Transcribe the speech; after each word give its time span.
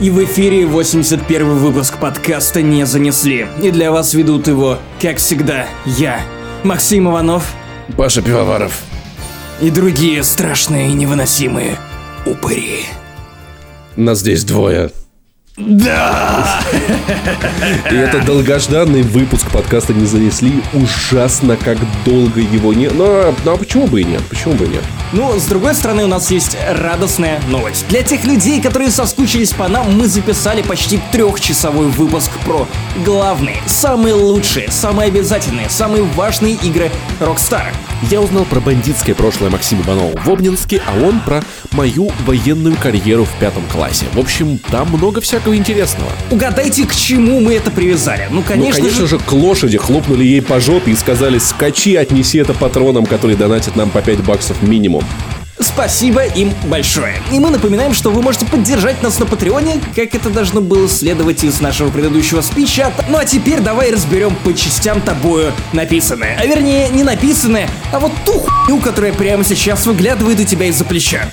И 0.00 0.10
в 0.10 0.22
эфире 0.24 0.66
81 0.66 1.54
выпуск 1.54 1.98
подкаста 1.98 2.60
«Не 2.60 2.84
занесли». 2.84 3.46
И 3.62 3.70
для 3.70 3.92
вас 3.92 4.12
ведут 4.12 4.48
его, 4.48 4.78
как 5.00 5.18
всегда, 5.18 5.66
я, 5.86 6.20
Максим 6.64 7.08
Иванов. 7.08 7.54
Паша 7.96 8.20
Пивоваров. 8.20 8.82
И 9.62 9.70
другие 9.70 10.24
страшные 10.24 10.88
и 10.90 10.94
невыносимые 10.94 11.78
упыри. 12.26 12.86
Нас 13.94 14.18
здесь 14.18 14.42
двое. 14.42 14.90
Да! 15.56 16.60
И 17.88 17.94
это 17.94 18.20
долгожданный 18.26 19.02
выпуск 19.02 19.48
подкаста 19.52 19.94
не 19.94 20.06
занесли. 20.06 20.60
Ужасно, 20.72 21.56
как 21.56 21.78
долго 22.04 22.40
его 22.40 22.74
не... 22.74 22.88
Ну, 22.88 23.04
а, 23.06 23.34
ну 23.44 23.52
а 23.52 23.56
почему 23.56 23.86
бы 23.86 24.00
и 24.00 24.04
нет? 24.04 24.22
Почему 24.28 24.54
бы 24.54 24.64
и 24.64 24.68
нет? 24.68 24.82
Ну, 25.14 25.38
с 25.38 25.44
другой 25.44 25.76
стороны, 25.76 26.02
у 26.02 26.08
нас 26.08 26.32
есть 26.32 26.56
радостная 26.68 27.40
новость. 27.46 27.86
Для 27.88 28.02
тех 28.02 28.24
людей, 28.24 28.60
которые 28.60 28.90
соскучились 28.90 29.52
по 29.52 29.68
нам, 29.68 29.96
мы 29.96 30.08
записали 30.08 30.60
почти 30.60 30.98
трехчасовой 31.12 31.86
выпуск 31.86 32.32
про 32.44 32.66
главные, 33.04 33.58
самые 33.66 34.14
лучшие, 34.14 34.72
самые 34.72 35.06
обязательные, 35.06 35.70
самые 35.70 36.02
важные 36.02 36.54
игры 36.54 36.90
Rockstar. 37.20 37.66
Я 38.10 38.20
узнал 38.20 38.44
про 38.44 38.58
бандитское 38.58 39.14
прошлое 39.14 39.50
Максима 39.50 39.82
Иванова 39.84 40.18
в 40.18 40.28
Обнинске, 40.28 40.82
а 40.84 41.06
он 41.06 41.20
про 41.20 41.44
мою 41.70 42.10
военную 42.26 42.76
карьеру 42.76 43.24
в 43.24 43.38
пятом 43.38 43.62
классе. 43.72 44.06
В 44.14 44.18
общем, 44.18 44.58
там 44.58 44.88
много 44.88 45.20
всякого 45.20 45.56
интересного. 45.56 46.10
Угадайте, 46.32 46.86
к 46.86 46.94
чему 46.94 47.40
мы 47.40 47.54
это 47.54 47.70
привязали? 47.70 48.26
Ну, 48.32 48.42
конечно, 48.42 48.74
ну, 48.74 48.82
конечно 48.82 49.06
же... 49.06 49.18
же, 49.18 49.18
к 49.20 49.32
лошади 49.32 49.78
хлопнули 49.78 50.24
ей 50.24 50.42
по 50.42 50.58
жопе 50.58 50.90
и 50.90 50.96
сказали, 50.96 51.38
скачи, 51.38 51.94
отнеси 51.94 52.38
это 52.38 52.52
патронам, 52.52 53.06
которые 53.06 53.36
донатят 53.36 53.76
нам 53.76 53.90
по 53.90 54.02
5 54.02 54.24
баксов 54.24 54.60
минимум. 54.60 55.03
Спасибо 55.60 56.24
им 56.24 56.52
большое. 56.64 57.14
И 57.32 57.38
мы 57.38 57.50
напоминаем, 57.50 57.94
что 57.94 58.10
вы 58.10 58.22
можете 58.22 58.44
поддержать 58.44 59.02
нас 59.02 59.18
на 59.18 59.26
Патреоне, 59.26 59.80
как 59.94 60.14
это 60.14 60.28
должно 60.28 60.60
было 60.60 60.88
следовать 60.88 61.44
из 61.44 61.60
нашего 61.60 61.90
предыдущего 61.90 62.40
спича. 62.40 62.92
Ну 63.08 63.18
а 63.18 63.24
теперь 63.24 63.60
давай 63.60 63.92
разберем 63.92 64.34
по 64.36 64.52
частям 64.52 65.00
тобою 65.00 65.52
написанное. 65.72 66.36
А 66.40 66.46
вернее, 66.46 66.88
не 66.90 67.02
написанное, 67.02 67.68
а 67.92 67.98
вот 68.00 68.12
ту 68.26 68.32
хуйню, 68.40 68.80
которая 68.80 69.12
прямо 69.12 69.44
сейчас 69.44 69.86
выглядывает 69.86 70.40
у 70.40 70.44
тебя 70.44 70.66
из-за 70.66 70.84
плеча. 70.84 71.28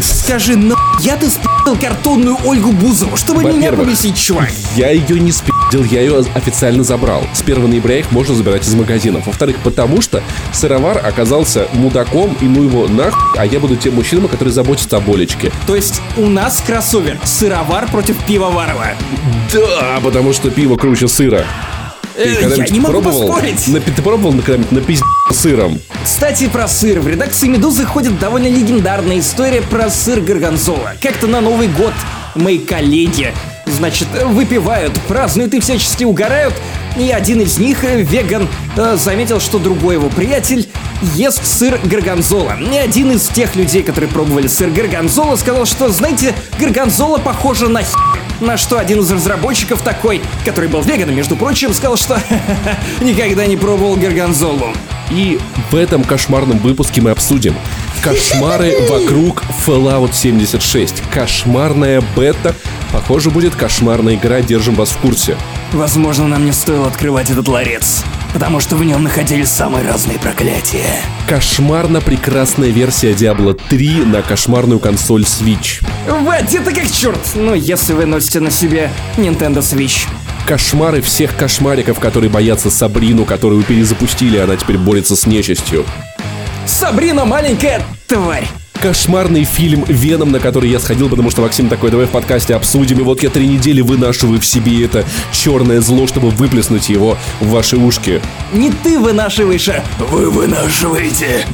Скажи, 0.00 0.56
ну 0.56 0.74
я 1.00 1.16
ты 1.16 1.28
спи***л 1.30 1.76
картонную 1.76 2.36
Ольгу 2.44 2.72
Бузову, 2.72 3.16
чтобы 3.16 3.44
меня 3.44 3.72
повесить, 3.72 4.18
чувак. 4.18 4.50
Я 4.76 4.90
ее 4.90 5.20
не 5.20 5.30
спи***л, 5.30 5.53
я 5.82 6.00
ее 6.00 6.24
официально 6.34 6.84
забрал. 6.84 7.26
С 7.32 7.42
1 7.42 7.68
ноября 7.68 7.98
их 7.98 8.12
можно 8.12 8.34
забирать 8.34 8.66
из 8.66 8.74
магазинов. 8.74 9.26
Во-вторых, 9.26 9.56
потому 9.64 10.00
что 10.00 10.22
сыровар 10.52 11.04
оказался 11.04 11.66
мудаком, 11.72 12.36
и 12.40 12.44
ну 12.44 12.62
его 12.62 12.86
нахуй, 12.86 13.38
а 13.38 13.46
я 13.46 13.58
буду 13.58 13.76
тем 13.76 13.94
мужчином, 13.94 14.28
который 14.28 14.50
заботится 14.50 14.98
о 14.98 15.00
болечке. 15.00 15.50
То 15.66 15.74
есть 15.74 16.00
у 16.16 16.26
нас 16.26 16.62
кроссовер 16.64 17.18
сыровар 17.24 17.88
против 17.90 18.22
пивоварова. 18.24 18.88
Да, 19.52 20.00
потому 20.02 20.32
что 20.32 20.50
пиво 20.50 20.76
круче 20.76 21.08
сыра. 21.08 21.44
Ты 22.14 22.22
э, 22.22 22.56
я 22.56 22.66
не 22.68 22.78
могу 22.78 22.92
пробовал, 22.92 23.26
поспорить. 23.26 23.66
На, 23.68 23.80
ты 23.80 24.02
пробовал 24.02 24.32
на, 24.32 24.42
на 24.70 24.80
пиздец 24.80 25.04
сыром? 25.32 25.80
Кстати, 26.04 26.48
про 26.48 26.68
сыр. 26.68 27.00
В 27.00 27.08
редакции 27.08 27.48
«Медузы» 27.48 27.84
ходит 27.84 28.18
довольно 28.20 28.46
легендарная 28.46 29.18
история 29.18 29.62
про 29.62 29.90
сыр 29.90 30.20
горгонзола. 30.20 30.92
Как-то 31.02 31.26
на 31.26 31.40
Новый 31.40 31.68
год 31.68 31.92
мои 32.36 32.58
коллеги, 32.58 33.32
значит, 33.66 34.08
выпивают, 34.24 34.98
празднуют 35.08 35.54
и 35.54 35.60
всячески 35.60 36.04
угорают. 36.04 36.54
И 36.96 37.10
один 37.10 37.40
из 37.40 37.58
них, 37.58 37.84
э, 37.84 38.02
веган, 38.02 38.48
э, 38.76 38.96
заметил, 38.96 39.40
что 39.40 39.58
другой 39.58 39.96
его 39.96 40.08
приятель 40.08 40.68
ест 41.14 41.44
сыр 41.44 41.80
горгонзола. 41.84 42.56
И 42.60 42.76
один 42.76 43.10
из 43.12 43.26
тех 43.28 43.56
людей, 43.56 43.82
которые 43.82 44.10
пробовали 44.10 44.46
сыр 44.46 44.70
горгонзола, 44.70 45.36
сказал, 45.36 45.66
что, 45.66 45.88
знаете, 45.88 46.34
горгонзола 46.58 47.18
похожа 47.18 47.68
на 47.68 47.82
хер. 47.82 48.20
На 48.40 48.56
что 48.56 48.78
один 48.78 49.00
из 49.00 49.10
разработчиков 49.10 49.80
такой, 49.82 50.20
который 50.44 50.68
был 50.68 50.82
веганом, 50.82 51.16
между 51.16 51.36
прочим, 51.36 51.72
сказал, 51.72 51.96
что 51.96 52.20
никогда 53.00 53.46
не 53.46 53.56
пробовал 53.56 53.96
горгонзолу. 53.96 54.72
И 55.10 55.38
в 55.70 55.74
этом 55.76 56.04
кошмарном 56.04 56.58
выпуске 56.58 57.00
мы 57.00 57.10
обсудим 57.10 57.54
кошмары 58.04 58.76
вокруг 58.90 59.42
Fallout 59.66 60.12
76. 60.12 61.02
Кошмарная 61.10 62.02
бета. 62.14 62.54
Похоже, 62.92 63.30
будет 63.30 63.54
кошмарная 63.54 64.16
игра, 64.16 64.42
держим 64.42 64.74
вас 64.74 64.90
в 64.90 64.98
курсе. 64.98 65.38
Возможно, 65.72 66.28
нам 66.28 66.44
не 66.44 66.52
стоило 66.52 66.86
открывать 66.86 67.30
этот 67.30 67.48
ларец, 67.48 68.04
потому 68.34 68.60
что 68.60 68.76
в 68.76 68.84
нем 68.84 69.02
находились 69.02 69.48
самые 69.48 69.88
разные 69.88 70.18
проклятия. 70.18 71.00
Кошмарно 71.26 72.02
прекрасная 72.02 72.68
версия 72.68 73.12
Diablo 73.12 73.58
3 73.70 74.04
на 74.04 74.20
кошмарную 74.20 74.80
консоль 74.80 75.22
Switch. 75.22 75.82
Вот 76.06 76.54
это 76.54 76.74
как 76.74 76.90
черт! 76.92 77.20
Ну, 77.34 77.54
если 77.54 77.94
вы 77.94 78.04
носите 78.04 78.40
на 78.40 78.50
себе 78.50 78.90
Nintendo 79.16 79.60
Switch 79.60 80.06
кошмары 80.46 81.00
всех 81.00 81.34
кошмариков, 81.34 81.98
которые 82.00 82.28
боятся 82.28 82.68
Сабрину, 82.68 83.24
которую 83.24 83.62
перезапустили, 83.62 84.36
она 84.36 84.56
теперь 84.56 84.76
борется 84.76 85.16
с 85.16 85.24
нечистью. 85.24 85.86
Сабрина 86.66 87.24
маленькая 87.24 87.82
тварь! 88.06 88.48
кошмарный 88.82 89.44
фильм 89.44 89.82
«Веном», 89.88 90.30
на 90.30 90.40
который 90.40 90.68
я 90.68 90.78
сходил, 90.78 91.08
потому 91.08 91.30
что 91.30 91.40
Максим 91.40 91.70
такой, 91.70 91.90
давай 91.90 92.04
в 92.04 92.10
подкасте 92.10 92.54
обсудим. 92.54 93.00
И 93.00 93.02
вот 93.02 93.22
я 93.22 93.30
три 93.30 93.48
недели 93.48 93.80
вынашиваю 93.80 94.38
в 94.38 94.44
себе 94.44 94.84
это 94.84 95.06
черное 95.32 95.80
зло, 95.80 96.06
чтобы 96.06 96.28
выплеснуть 96.28 96.90
его 96.90 97.16
в 97.40 97.48
ваши 97.48 97.78
ушки. 97.78 98.20
Не 98.52 98.70
ты 98.70 98.98
вынашиваешь, 98.98 99.70
а 99.70 99.82
вы 100.10 100.28
вынашиваете 100.28 101.46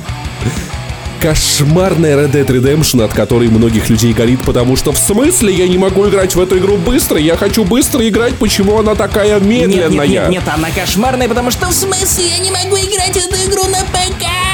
кошмарная 1.20 2.16
Red 2.16 2.32
Dead 2.32 2.47
Redemption, 2.47 3.04
от 3.04 3.12
которой 3.12 3.49
многих 3.49 3.88
людей 3.91 4.12
горит, 4.12 4.41
потому 4.44 4.75
что 4.75 4.91
в 4.91 4.99
смысле 4.99 5.54
я 5.54 5.69
не 5.69 5.78
могу 5.78 6.09
играть 6.09 6.34
в 6.34 6.41
эту 6.41 6.59
игру 6.59 6.78
быстро? 6.78 7.16
Я 7.19 7.37
хочу 7.37 7.65
быстро 7.65 8.09
играть, 8.09 8.34
почему 8.34 8.78
она 8.78 8.97
такая 8.97 9.38
медленная? 9.38 9.88
Нет, 9.88 10.09
нет, 10.09 10.09
нет, 10.09 10.28
нет 10.31 10.43
она 10.53 10.70
кошмарная, 10.70 11.28
потому 11.28 11.53
что 11.53 11.69
в 11.69 11.72
смысле 11.72 12.26
я 12.26 12.38
не 12.38 12.50
могу 12.50 12.76
играть 12.76 13.12
в 13.12 13.16
эту 13.16 13.37
игру 13.49 13.65
на 13.66 13.81
ПК? 13.84 14.50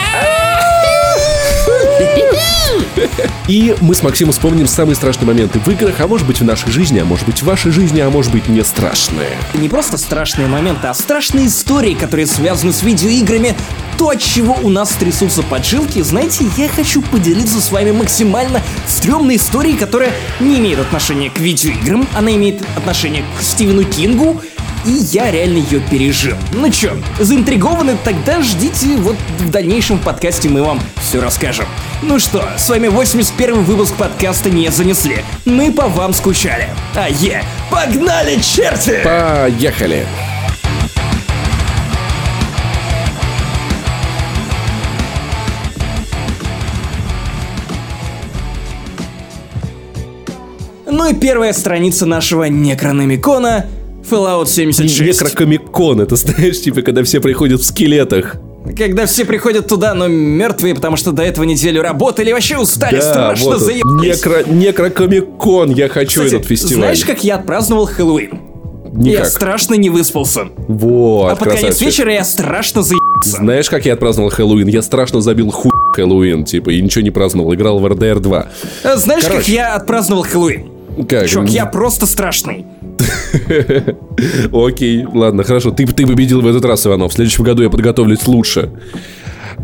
И 3.49 3.77
мы 3.81 3.95
с 3.95 4.03
Максимом 4.03 4.33
вспомним 4.33 4.67
самые 4.67 4.97
страшные 4.97 5.27
моменты 5.27 5.61
в 5.61 5.69
играх, 5.69 6.01
а 6.01 6.09
может 6.09 6.27
быть 6.27 6.41
в 6.41 6.45
нашей 6.45 6.73
жизни, 6.73 6.99
а 6.99 7.05
может 7.05 7.27
быть 7.27 7.43
в 7.43 7.45
вашей 7.45 7.71
жизни, 7.71 8.01
а 8.01 8.11
может 8.11 8.33
быть 8.33 8.49
не 8.49 8.65
страшные. 8.65 9.31
Не 9.55 9.69
просто 9.69 9.99
страшные 9.99 10.49
моменты, 10.49 10.89
а 10.89 10.95
страшные 10.95 11.47
истории, 11.47 11.95
которые 11.95 12.27
связаны 12.27 12.73
с 12.73 12.83
видеоиграми. 12.83 13.57
То, 13.99 14.11
от 14.11 14.21
чего 14.21 14.59
у 14.63 14.69
нас 14.69 14.91
трясутся 14.91 15.43
поджилки, 15.43 16.03
знаете, 16.03 16.45
я 16.57 16.69
хочу 16.69 17.01
поделиться 17.03 17.61
с 17.61 17.71
вами 17.71 17.93
максимально 17.93 18.63
стрёмной 18.87 19.37
историей, 19.37 19.77
которая 19.77 20.11
не 20.41 20.59
имеет 20.59 20.81
отношения 20.81 21.31
к 21.31 21.39
видеоиграм, 21.39 22.07
она 22.15 22.35
имеет 22.35 22.63
отношение 22.77 23.25
к 23.39 23.43
Стивену 23.43 23.85
Кингу, 23.85 24.43
и 24.87 24.93
я 25.13 25.31
реально 25.31 25.59
ее 25.59 25.81
пережил. 25.81 26.37
Ну 26.53 26.71
чё, 26.71 26.97
заинтригованы? 27.19 27.97
Тогда 28.05 28.41
ждите, 28.41 28.97
вот 28.97 29.17
в 29.39 29.51
дальнейшем 29.51 29.99
подкасте 29.99 30.49
мы 30.49 30.63
вам 30.63 30.81
все 31.03 31.21
расскажем. 31.21 31.67
Ну 32.03 32.19
что, 32.19 32.49
с 32.57 32.69
вами 32.69 32.89
81 32.89 33.65
выпуск 33.65 33.95
подкаста 33.95 34.49
«Не 34.49 34.71
занесли». 34.71 35.19
Мы 35.45 35.73
по 35.73 35.89
вам 35.89 36.15
скучали. 36.15 36.69
А 36.95 37.09
е, 37.09 37.43
погнали, 37.71 38.41
черти! 38.41 39.01
Поехали! 39.03 40.07
Ну 50.89 51.11
и 51.11 51.15
первая 51.15 51.53
страница 51.53 52.07
нашего 52.07 52.45
Некрономикона 52.45 53.67
Fallout 54.11 54.47
76. 54.47 55.23
Некрокомикон, 55.23 56.01
это 56.01 56.17
знаешь, 56.17 56.61
типа, 56.61 56.83
когда 56.83 57.03
все 57.03 57.21
приходят 57.21 57.61
в 57.61 57.65
скелетах. 57.65 58.37
Когда 58.77 59.07
все 59.07 59.25
приходят 59.25 59.69
туда, 59.69 59.95
но 59.95 60.09
мертвые, 60.09 60.75
потому 60.75 60.97
что 60.97 61.13
до 61.13 61.23
этого 61.23 61.45
неделю 61.45 61.83
работали, 61.83 62.33
вообще 62.33 62.59
устали, 62.59 62.97
да, 62.97 63.03
страшно 63.13 63.51
вот 63.53 63.61
заебались. 63.61 64.17
Некро, 64.25 64.43
некрокомикон, 64.47 65.71
я 65.71 65.89
хочу 65.89 66.23
Кстати, 66.23 66.35
этот 66.37 66.47
фестиваль. 66.49 66.77
знаешь, 66.77 67.05
как 67.05 67.23
я 67.23 67.37
отпраздновал 67.37 67.87
Хэллоуин? 67.87 68.41
Никак. 68.93 69.25
Я 69.25 69.31
страшно 69.31 69.75
не 69.75 69.91
выспался. 69.91 70.47
Вот, 70.69 71.31
А 71.31 71.37
под 71.37 71.51
конец 71.51 71.81
вечера 71.81 72.13
я 72.13 72.25
страшно 72.25 72.83
заебался. 72.83 73.37
Знаешь, 73.37 73.69
как 73.69 73.85
я 73.85 73.93
отпраздновал 73.93 74.31
Хэллоуин? 74.31 74.69
Я 74.69 74.83
страшно 74.83 75.21
забил 75.21 75.51
хуй 75.51 75.71
Хэллоуин, 75.95 76.45
типа, 76.45 76.71
и 76.71 76.81
ничего 76.81 77.03
не 77.03 77.11
праздновал, 77.11 77.55
играл 77.55 77.79
в 77.79 77.87
RDR 77.87 78.21
2. 78.21 78.47
А 78.85 78.97
знаешь, 78.97 79.23
Короче. 79.25 79.39
как 79.41 79.49
я 79.49 79.75
отпраздновал 79.75 80.25
Хэллоуин? 80.25 80.76
Как? 81.09 81.29
Чувак, 81.29 81.51
я 81.51 81.67
просто 81.67 82.07
страшный. 82.07 82.65
Окей, 84.53 85.05
ладно, 85.05 85.45
хорошо. 85.45 85.71
Ты, 85.71 85.87
ты 85.87 86.07
победил 86.07 86.41
в 86.41 86.47
этот 86.47 86.65
раз, 86.65 86.87
Иванов. 86.87 87.13
В 87.13 87.15
следующем 87.15 87.45
году 87.45 87.63
я 87.63 87.71
подготовлюсь 87.71 88.27
лучше. 88.27 88.71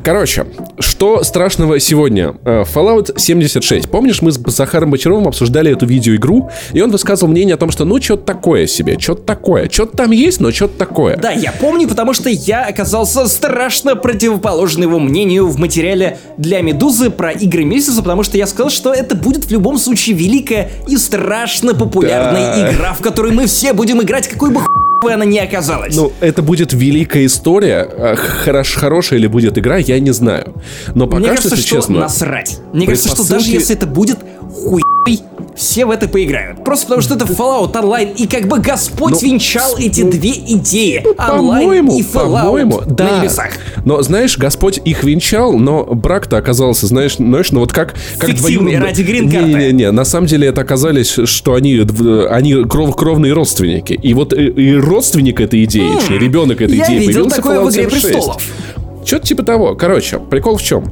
Короче, 0.04 0.46
что 0.80 1.22
страшного 1.22 1.78
сегодня? 1.78 2.34
Э, 2.44 2.64
Fallout 2.64 3.18
76. 3.20 3.88
Помнишь, 3.88 4.20
мы 4.20 4.32
с 4.32 4.36
Захаром 4.46 4.90
Бочаровым 4.90 5.28
обсуждали 5.28 5.70
эту 5.72 5.86
видеоигру, 5.86 6.50
и 6.72 6.80
он 6.80 6.90
высказывал 6.90 7.30
мнение 7.30 7.54
о 7.54 7.56
том, 7.56 7.70
что 7.70 7.84
ну, 7.84 8.00
что-то 8.02 8.24
такое 8.24 8.66
себе, 8.66 8.98
что-то 8.98 9.22
такое. 9.22 9.68
Что-то 9.70 9.96
там 9.96 10.10
есть, 10.10 10.40
но 10.40 10.50
что-то 10.50 10.76
такое. 10.76 11.16
Да, 11.18 11.30
я 11.30 11.52
помню, 11.52 11.86
потому 11.88 12.14
что 12.14 12.28
я 12.28 12.64
оказался 12.64 13.26
страшно 13.28 13.94
противоположным 13.94 14.88
его 14.88 14.98
мнению 14.98 15.46
в 15.46 15.58
материале 15.58 16.18
для 16.36 16.62
Медузы 16.62 17.10
про 17.10 17.30
игры 17.30 17.64
месяца, 17.64 18.00
потому 18.02 18.24
что 18.24 18.36
я 18.36 18.48
сказал, 18.48 18.70
что 18.70 18.92
это 18.92 19.14
будет 19.14 19.44
в 19.44 19.52
любом 19.52 19.78
случае 19.78 20.16
великая 20.16 20.70
и 20.88 20.96
страшно 20.96 21.74
популярная 21.74 22.56
Да. 22.56 22.72
игра, 22.72 22.92
в 22.92 23.00
которой 23.02 23.30
мы 23.30 23.46
все 23.46 23.72
будем 23.72 24.02
играть, 24.02 24.26
какой 24.26 24.50
бы 24.50 24.60
хуй 25.00 25.12
она 25.14 25.24
ни 25.24 25.38
оказалась. 25.38 25.96
Ну, 25.96 26.12
это 26.20 26.42
будет 26.42 26.72
великая 26.72 27.26
история. 27.26 27.80
а 27.82 28.14
Хорош, 28.14 28.74
хорошая 28.76 29.18
ли 29.18 29.26
будет 29.26 29.58
игра, 29.58 29.76
я 29.78 29.91
не 30.00 30.12
знаю. 30.12 30.52
Но 30.94 31.06
пока 31.06 31.18
Мне 31.18 31.26
что, 31.26 31.36
кажется, 31.36 31.56
если 31.56 31.66
что 31.66 31.76
честно... 31.76 32.00
насрать. 32.00 32.58
Мне 32.72 32.86
кажется, 32.86 33.08
что 33.08 33.28
даже 33.28 33.46
Предпосылки- 33.46 33.52
если 33.54 33.76
это 33.76 33.86
будет 33.86 34.18
хуй, 34.52 34.82
все 35.56 35.84
в 35.84 35.90
это 35.90 36.08
поиграют. 36.08 36.64
Просто 36.64 36.86
потому 36.86 37.02
что 37.02 37.14
это 37.14 37.24
Fallout 37.26 37.72
Online, 37.74 38.14
и 38.16 38.26
как 38.26 38.46
бы 38.46 38.58
Господь 38.58 39.12
Ну, 39.12 39.18
венчал 39.20 39.76
эти 39.76 40.00
ну, 40.02 40.10
две 40.10 40.30
идеи. 40.30 41.04
Онлайн 41.18 41.88
и 41.88 42.00
Fallout 42.02 42.42
по-моему, 42.42 42.80
на 42.80 42.86
да. 42.86 43.18
небесах. 43.20 43.50
Но, 43.84 44.00
знаешь, 44.02 44.38
Господь 44.38 44.80
их 44.84 45.04
венчал, 45.04 45.58
но 45.58 45.84
брак-то 45.84 46.36
оказался, 46.38 46.86
знаешь, 46.86 47.16
знаешь, 47.16 47.50
ну 47.50 47.60
вот 47.60 47.72
как... 47.72 47.94
как 48.18 48.30
Фиктивный, 48.30 48.72
двоюродные- 48.76 48.80
ради 48.80 49.02
грин-карты. 49.02 49.46
Не-не-не, 49.48 49.90
на 49.90 50.04
самом 50.04 50.26
деле 50.26 50.48
это 50.48 50.60
оказались, 50.62 51.18
что 51.24 51.54
они, 51.54 51.80
они 52.30 52.64
кров, 52.64 52.96
кровные 52.96 53.32
родственники. 53.32 53.92
И 53.92 54.14
вот 54.14 54.32
и, 54.32 54.46
и 54.46 54.74
родственник 54.74 55.40
этой 55.40 55.64
идеи, 55.64 55.96
точнее, 55.98 56.18
ребенок 56.18 56.60
этой 56.62 56.76
Я 56.76 56.86
идеи 56.86 56.98
видел 57.00 57.24
появился 57.24 57.36
такое 57.36 57.60
в 57.60 57.66
Fallout 57.66 57.72
«Игре 57.72 57.90
76. 57.90 58.02
престолов». 58.14 58.42
Что-то 59.04 59.26
типа 59.26 59.42
того. 59.42 59.74
Короче, 59.74 60.18
прикол 60.18 60.56
в 60.56 60.62
чем? 60.62 60.84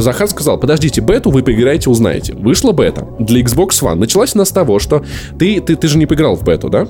Захар 0.00 0.28
сказал, 0.28 0.58
подождите, 0.58 1.00
бету 1.00 1.30
вы 1.30 1.42
поиграете, 1.42 1.90
узнаете. 1.90 2.34
Вышла 2.34 2.72
бета 2.72 3.06
для 3.18 3.40
Xbox 3.42 3.70
One. 3.82 3.96
Началась 3.96 4.34
она 4.34 4.44
с 4.44 4.50
того, 4.50 4.78
что 4.78 5.04
ты, 5.38 5.60
ты, 5.60 5.76
ты 5.76 5.88
же 5.88 5.98
не 5.98 6.06
поиграл 6.06 6.36
в 6.36 6.44
бету, 6.44 6.68
да? 6.68 6.86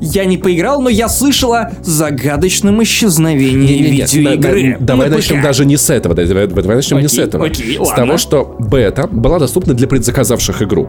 Я 0.00 0.24
не 0.24 0.38
поиграл, 0.38 0.80
но 0.80 0.88
я 0.88 1.08
слышала 1.08 1.70
загадочном 1.82 2.82
исчезновении 2.82 3.78
Не-не-не, 3.78 3.90
видеоигры. 4.02 4.62
на- 4.62 4.70
на- 4.78 4.78
Давай 4.86 5.10
на 5.10 5.16
начнем 5.16 5.38
ПК. 5.38 5.42
даже 5.42 5.64
не 5.64 5.76
с 5.76 5.90
этого. 5.90 6.14
Давай, 6.14 6.46
давай 6.46 6.76
начнем 6.76 6.98
не 7.00 7.08
с 7.08 7.12
Окей, 7.14 7.24
этого. 7.24 7.46
окей, 7.46 7.74
с 7.76 7.78
ладно. 7.80 7.96
того, 7.96 8.16
что 8.18 8.56
бета 8.60 9.06
была 9.10 9.38
доступна 9.38 9.74
для 9.74 9.86
предзаказавших 9.88 10.62
игру. 10.62 10.88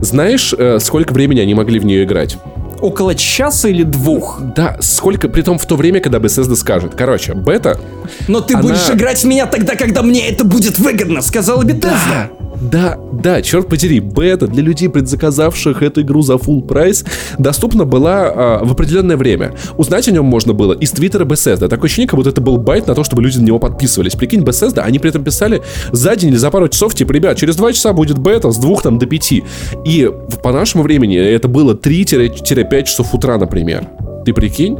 Знаешь, 0.00 0.52
э, 0.56 0.78
сколько 0.80 1.12
времени 1.12 1.40
они 1.40 1.54
могли 1.54 1.78
в 1.78 1.86
нее 1.86 2.04
играть? 2.04 2.36
Около 2.84 3.14
часа 3.14 3.70
или 3.70 3.82
двух. 3.82 4.42
Да, 4.54 4.76
сколько, 4.80 5.30
при 5.30 5.40
том 5.40 5.58
в 5.58 5.64
то 5.64 5.74
время, 5.74 6.00
когда 6.00 6.18
Bethesda 6.18 6.54
скажет. 6.54 6.92
Короче, 6.94 7.32
бета... 7.32 7.80
Но 8.28 8.42
ты 8.42 8.52
Она- 8.52 8.62
будешь 8.62 8.90
играть 8.90 9.22
в 9.22 9.24
меня 9.24 9.46
тогда, 9.46 9.74
когда 9.74 10.02
мне 10.02 10.28
это 10.28 10.44
будет 10.44 10.78
выгодно, 10.78 11.22
сказала 11.22 11.62
Bethesda. 11.62 11.80
Да, 11.80 12.30
да, 12.70 13.42
черт 13.42 13.68
подери, 13.68 14.00
бета 14.00 14.46
для 14.46 14.62
людей, 14.62 14.88
предзаказавших 14.88 15.82
эту 15.82 16.02
игру 16.02 16.22
за 16.22 16.34
full 16.34 16.66
прайс, 16.66 17.04
доступна 17.38 17.84
была 17.84 18.32
а, 18.34 18.64
в 18.64 18.72
определенное 18.72 19.16
время. 19.16 19.54
Узнать 19.76 20.08
о 20.08 20.12
нем 20.12 20.24
можно 20.24 20.52
было 20.52 20.72
из 20.72 20.90
твиттера 20.90 21.24
Bethesda. 21.24 21.68
Такое 21.68 21.86
ощущение, 21.86 22.08
как 22.08 22.16
будто 22.16 22.30
это 22.30 22.40
был 22.40 22.56
байт 22.56 22.86
на 22.86 22.94
то, 22.94 23.04
чтобы 23.04 23.22
люди 23.22 23.38
на 23.38 23.44
него 23.44 23.58
подписывались. 23.58 24.14
Прикинь, 24.14 24.42
Bethesda, 24.42 24.80
они 24.80 24.98
при 24.98 25.10
этом 25.10 25.24
писали 25.24 25.62
за 25.92 26.16
день 26.16 26.30
или 26.30 26.36
за 26.36 26.50
пару 26.50 26.68
часов, 26.68 26.94
типа, 26.94 27.12
ребят, 27.12 27.36
через 27.36 27.56
два 27.56 27.72
часа 27.72 27.92
будет 27.92 28.18
бета 28.18 28.50
с 28.50 28.56
двух 28.56 28.82
там 28.82 28.98
до 28.98 29.06
пяти. 29.06 29.44
И 29.84 30.10
по 30.42 30.52
нашему 30.52 30.82
времени 30.82 31.16
это 31.16 31.48
было 31.48 31.74
3-5 31.74 32.84
часов 32.84 33.14
утра, 33.14 33.38
например. 33.38 33.86
Ты 34.24 34.32
прикинь? 34.32 34.78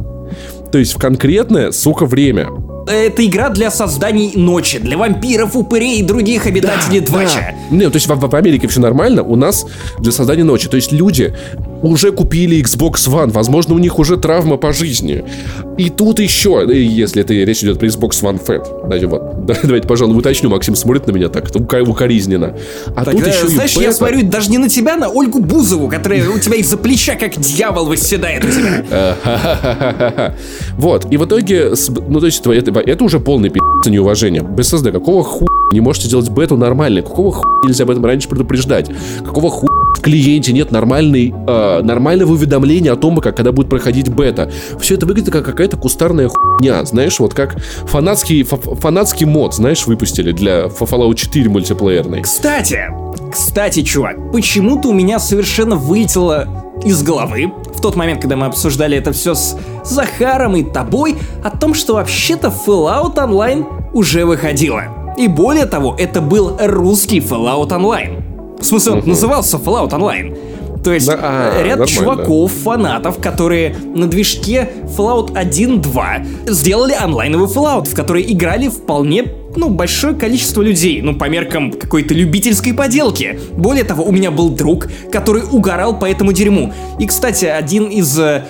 То 0.71 0.79
есть 0.79 0.93
в 0.93 0.97
конкретное, 0.97 1.71
сука, 1.71 2.05
время. 2.05 2.47
Это 2.87 3.25
игра 3.25 3.49
для 3.49 3.71
созданий 3.71 4.33
ночи, 4.35 4.79
для 4.79 4.97
вампиров, 4.97 5.55
упырей 5.55 5.99
и 5.99 6.03
других 6.03 6.45
обитателей 6.45 6.99
Двача. 6.99 7.55
Не, 7.71 7.89
то 7.89 7.95
есть 7.95 8.07
в, 8.07 8.15
в 8.15 8.35
Америке 8.35 8.67
все 8.67 8.79
нормально, 8.79 9.23
у 9.23 9.35
нас 9.35 9.65
для 9.99 10.11
создания 10.11 10.43
ночи. 10.43 10.69
То 10.69 10.75
есть 10.75 10.91
люди 10.91 11.33
уже 11.81 12.11
купили 12.11 12.61
Xbox 12.61 13.07
One, 13.07 13.31
возможно, 13.31 13.75
у 13.75 13.77
них 13.77 13.99
уже 13.99 14.17
травма 14.17 14.57
по 14.57 14.73
жизни. 14.73 15.23
И 15.77 15.89
тут 15.89 16.19
еще, 16.19 16.65
э, 16.67 16.73
если 16.73 17.21
это 17.21 17.33
речь 17.33 17.63
идет 17.63 17.79
про 17.79 17.87
Xbox 17.87 18.21
One 18.21 18.41
Fat, 18.45 18.87
значит, 18.87 19.09
вот, 19.09 19.21
да, 19.45 19.55
давайте, 19.61 19.87
пожалуй, 19.87 20.17
уточню, 20.17 20.49
Максим 20.49 20.75
смотрит 20.75 21.07
на 21.07 21.11
меня 21.11 21.29
так, 21.29 21.49
это 21.49 21.59
укоризненно. 21.59 22.55
А 22.95 23.05
тут 23.05 23.15
Тогда, 23.15 23.31
еще 23.31 23.45
и 23.45 23.49
знаешь, 23.49 23.73
я 23.73 23.91
смотрю 23.91 24.23
даже 24.23 24.49
не 24.49 24.57
на 24.57 24.69
тебя, 24.69 24.95
на 24.95 25.09
Ольгу 25.09 25.39
Бузову, 25.39 25.87
которая 25.89 26.29
у 26.29 26.39
тебя 26.39 26.57
из-за 26.57 26.77
плеча, 26.77 27.15
как 27.15 27.37
дьявол, 27.39 27.87
восседает 27.87 28.43
у 28.43 28.49
тебя. 28.49 30.35
Вот, 30.77 31.11
и 31.11 31.17
в 31.17 31.25
итоге, 31.25 31.71
ну, 32.07 32.19
то 32.19 32.25
есть, 32.25 32.45
это, 32.45 32.79
это, 32.79 33.03
уже 33.03 33.19
полный 33.19 33.49
пи***ц 33.49 33.89
неуважение. 33.89 34.41
BSSD, 34.41 34.91
какого 34.91 35.23
хуя 35.23 35.47
не 35.71 35.79
можете 35.79 36.09
делать 36.09 36.29
бету 36.29 36.57
нормально? 36.57 37.01
Какого 37.01 37.31
хуя 37.31 37.67
нельзя 37.67 37.83
об 37.83 37.91
этом 37.91 38.05
раньше 38.05 38.27
предупреждать? 38.27 38.91
Какого 39.23 39.49
хуя 39.49 39.84
в 39.95 40.01
клиенте 40.01 40.51
нет 40.53 40.71
нормальной, 40.71 41.33
э, 41.47 41.81
нормального 41.81 42.31
уведомления 42.33 42.91
о 42.91 42.95
том, 42.95 43.17
как 43.17 43.35
когда 43.37 43.51
будет 43.51 43.69
проходить 43.69 44.09
бета? 44.09 44.51
Все 44.79 44.95
это 44.95 45.05
выглядит 45.05 45.31
как 45.31 45.45
какая-то 45.45 45.77
кустарная 45.77 46.29
хуйня, 46.29 46.83
знаешь, 46.85 47.19
вот 47.19 47.33
как 47.33 47.55
фанатский, 47.87 48.43
фа- 48.43 48.57
фанатский 48.57 49.25
мод, 49.25 49.53
знаешь, 49.55 49.85
выпустили 49.87 50.31
для 50.31 50.65
Fallout 50.65 51.15
4 51.15 51.49
мультиплеерный. 51.49 52.21
Кстати, 52.21 52.79
кстати, 53.31 53.81
чувак, 53.83 54.31
почему-то 54.31 54.89
у 54.89 54.93
меня 54.93 55.19
совершенно 55.19 55.75
вылетело 55.75 56.47
из 56.83 57.01
головы 57.03 57.51
в 57.73 57.81
тот 57.81 57.95
момент, 57.95 58.21
когда 58.21 58.35
мы 58.35 58.47
обсуждали 58.47 58.97
это 58.97 59.13
все 59.13 59.33
с 59.33 59.57
Захаром 59.83 60.55
и 60.55 60.63
тобой, 60.63 61.15
о 61.43 61.55
том, 61.55 61.73
что 61.73 61.95
вообще-то 61.95 62.53
Fallout 62.65 63.15
Online 63.15 63.65
уже 63.93 64.25
выходила. 64.25 64.83
И 65.17 65.27
более 65.27 65.65
того, 65.65 65.95
это 65.97 66.19
был 66.21 66.57
русский 66.59 67.19
Fallout 67.19 67.69
Online. 67.69 68.34
В 68.59 68.63
смысле, 68.63 68.93
он 68.93 69.03
назывался 69.05 69.57
Fallout 69.57 69.91
Online. 69.91 70.35
То 70.85 70.93
есть 70.93 71.07
Да, 71.07 71.19
а, 71.19 71.61
э, 71.61 71.63
ряд 71.63 71.79
нормально. 71.79 71.87
чуваков, 71.87 72.51
фанатов, 72.51 73.19
которые 73.19 73.75
на 73.95 74.07
движке 74.07 74.69
Fallout 74.95 75.33
1.2 75.33 76.51
сделали 76.51 76.93
онлайновый 76.93 77.47
Fallout, 77.47 77.89
в 77.89 77.95
который 77.95 78.31
играли 78.31 78.67
вполне 78.67 79.25
ну, 79.55 79.69
большое 79.69 80.13
количество 80.13 80.61
людей, 80.61 81.01
ну, 81.01 81.15
по 81.15 81.27
меркам 81.27 81.71
какой-то 81.71 82.13
любительской 82.13 82.73
поделки. 82.73 83.39
Более 83.53 83.83
того, 83.83 84.03
у 84.03 84.11
меня 84.11 84.29
был 84.29 84.49
друг, 84.49 84.87
который 85.11 85.41
угорал 85.43 85.97
по 85.97 86.05
этому 86.05 86.33
дерьму. 86.33 86.71
И, 86.99 87.07
кстати, 87.07 87.45
один 87.45 87.85
из 87.85 88.19
э, 88.19 88.45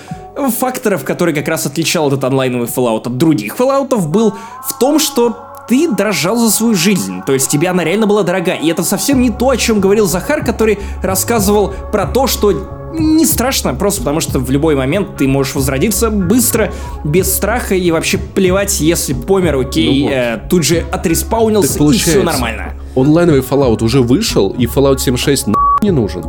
факторов, 0.58 1.04
который 1.04 1.32
как 1.32 1.48
раз 1.48 1.64
отличал 1.64 2.08
этот 2.08 2.22
онлайновый 2.24 2.68
Fallout 2.68 3.06
от 3.06 3.16
других 3.16 3.56
Fallout, 3.56 3.96
был 4.06 4.34
в 4.68 4.78
том, 4.78 4.98
что 4.98 5.36
ты 5.68 5.88
дрожал 5.90 6.36
за 6.36 6.50
свою 6.50 6.74
жизнь, 6.74 7.22
то 7.26 7.32
есть 7.32 7.48
тебе 7.50 7.68
она 7.68 7.84
реально 7.84 8.06
была 8.06 8.22
дорога. 8.22 8.52
И 8.52 8.68
это 8.68 8.82
совсем 8.82 9.20
не 9.20 9.30
то, 9.30 9.50
о 9.50 9.56
чем 9.56 9.80
говорил 9.80 10.06
Захар, 10.06 10.44
который 10.44 10.78
рассказывал 11.02 11.72
про 11.90 12.06
то, 12.06 12.26
что 12.26 12.52
не 12.98 13.26
страшно, 13.26 13.74
просто 13.74 14.00
потому 14.00 14.20
что 14.20 14.38
в 14.38 14.50
любой 14.50 14.74
момент 14.74 15.16
ты 15.16 15.28
можешь 15.28 15.54
возродиться 15.54 16.10
быстро, 16.10 16.72
без 17.04 17.34
страха 17.34 17.74
и 17.74 17.90
вообще 17.90 18.16
плевать, 18.18 18.80
если 18.80 19.12
помер, 19.12 19.56
окей, 19.56 20.02
Ну 20.02 20.06
вот. 20.06 20.14
э, 20.14 20.40
тут 20.48 20.64
же 20.64 20.84
отреспаунился 20.90 21.82
и 21.84 21.92
все 21.98 22.22
нормально. 22.22 22.72
Онлайновый 22.94 23.42
Fallout 23.42 23.82
уже 23.84 24.00
вышел, 24.00 24.54
и 24.56 24.64
Fallout 24.66 24.98
76 24.98 25.48
нахуй 25.48 25.60
не 25.82 25.90
нужен. 25.90 26.24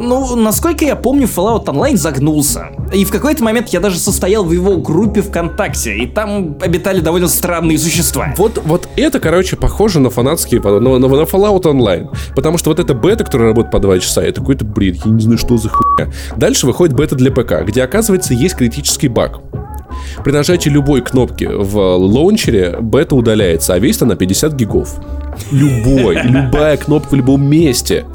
Ну, 0.00 0.34
насколько 0.34 0.84
я 0.86 0.96
помню, 0.96 1.26
Fallout 1.26 1.66
Online 1.66 1.96
загнулся. 1.96 2.70
И 2.92 3.04
в 3.04 3.10
какой-то 3.10 3.44
момент 3.44 3.68
я 3.68 3.80
даже 3.80 3.98
состоял 3.98 4.44
в 4.44 4.52
его 4.52 4.78
группе 4.78 5.20
ВКонтакте, 5.20 5.94
и 5.94 6.06
там 6.06 6.56
обитали 6.60 7.00
довольно 7.00 7.28
странные 7.28 7.78
существа. 7.78 8.34
Вот, 8.38 8.62
вот 8.64 8.88
это, 8.96 9.20
короче, 9.20 9.56
похоже 9.56 10.00
на 10.00 10.08
фанатские, 10.08 10.62
на, 10.62 10.80
на, 10.80 10.98
на 10.98 11.04
Fallout 11.04 11.64
Online. 11.64 12.08
Потому 12.34 12.56
что 12.56 12.70
вот 12.70 12.78
эта 12.78 12.94
бета, 12.94 13.24
которая 13.24 13.48
работает 13.48 13.72
по 13.72 13.78
2 13.78 13.98
часа, 13.98 14.22
это 14.22 14.40
какой-то 14.40 14.64
бред, 14.64 14.96
я 15.04 15.10
не 15.12 15.20
знаю, 15.20 15.36
что 15.36 15.58
за 15.58 15.68
хуйня. 15.68 16.10
Дальше 16.34 16.66
выходит 16.66 16.96
бета 16.96 17.14
для 17.14 17.30
ПК, 17.30 17.62
где, 17.66 17.82
оказывается, 17.82 18.32
есть 18.32 18.54
критический 18.54 19.08
баг. 19.08 19.40
При 20.24 20.32
нажатии 20.32 20.70
любой 20.70 21.02
кнопки 21.02 21.44
в 21.44 21.76
лаунчере 21.76 22.78
бета 22.80 23.16
удаляется, 23.16 23.74
а 23.74 23.78
весит 23.78 24.02
она 24.02 24.16
50 24.16 24.54
гигов. 24.54 24.94
Любой, 25.50 26.20
любая 26.24 26.78
кнопка 26.78 27.10
в 27.10 27.14
любом 27.14 27.44
месте. 27.44 28.06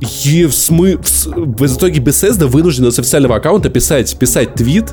И 0.00 0.44
в, 0.44 0.54
смы... 0.54 0.98
в, 0.98 1.66
итоге 1.66 2.00
Bethesda 2.00 2.46
вынуждена 2.46 2.90
с 2.90 2.98
официального 2.98 3.36
аккаунта 3.36 3.68
писать, 3.70 4.16
писать 4.18 4.54
твит, 4.54 4.92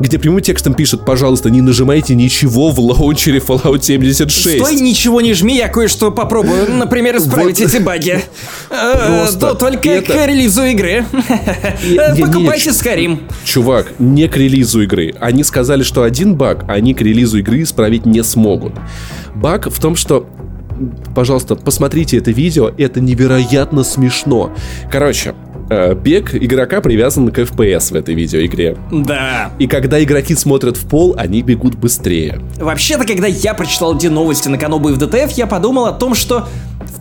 где 0.00 0.18
прямым 0.18 0.40
текстом 0.40 0.74
пишет, 0.74 1.04
пожалуйста, 1.04 1.50
не 1.50 1.60
нажимайте 1.60 2.14
ничего 2.14 2.70
в 2.70 2.80
лаунчере 2.80 3.38
Fallout 3.38 3.82
76. 3.82 4.64
Стой, 4.64 4.76
ничего 4.76 5.20
не 5.20 5.34
жми, 5.34 5.56
я 5.56 5.68
кое-что 5.68 6.10
попробую. 6.10 6.72
Например, 6.72 7.18
исправить 7.18 7.60
эти 7.60 7.76
баги. 7.76 8.22
Э, 8.70 9.22
Просто 9.22 9.38
то 9.40 9.54
только 9.54 10.00
к 10.00 10.26
релизу 10.26 10.64
игры. 10.64 11.04
Покупайте 12.18 12.70
Skyrim. 12.70 13.20
Чувак, 13.44 13.92
не 13.98 14.26
к 14.26 14.36
релизу 14.36 14.82
игры. 14.82 15.14
Они 15.20 15.44
сказали, 15.44 15.82
что 15.82 16.02
один 16.02 16.34
баг 16.34 16.64
они 16.66 16.94
к 16.94 17.02
релизу 17.02 17.38
игры 17.38 17.62
исправить 17.62 18.06
не 18.06 18.24
смогут. 18.24 18.72
Баг 19.34 19.70
в 19.70 19.78
том, 19.80 19.96
что 19.96 20.26
Пожалуйста, 21.14 21.56
посмотрите 21.56 22.18
это 22.18 22.30
видео, 22.30 22.70
это 22.76 23.00
невероятно 23.00 23.84
смешно. 23.84 24.52
Короче, 24.90 25.34
э, 25.68 25.94
бег 25.94 26.34
игрока 26.34 26.80
привязан 26.80 27.30
к 27.30 27.38
FPS 27.38 27.92
в 27.92 27.94
этой 27.94 28.14
видеоигре. 28.14 28.76
Да. 28.90 29.50
И 29.58 29.66
когда 29.66 30.02
игроки 30.02 30.34
смотрят 30.34 30.76
в 30.76 30.86
пол, 30.86 31.14
они 31.16 31.42
бегут 31.42 31.74
быстрее. 31.76 32.40
Вообще-то, 32.58 33.06
когда 33.06 33.26
я 33.26 33.54
прочитал 33.54 33.96
эти 33.96 34.06
новости 34.06 34.48
на 34.48 34.58
Канобу 34.58 34.90
и 34.90 34.92
в 34.92 34.98
DTF, 34.98 35.30
я 35.32 35.46
подумал 35.46 35.86
о 35.86 35.92
том, 35.92 36.14
что 36.14 36.46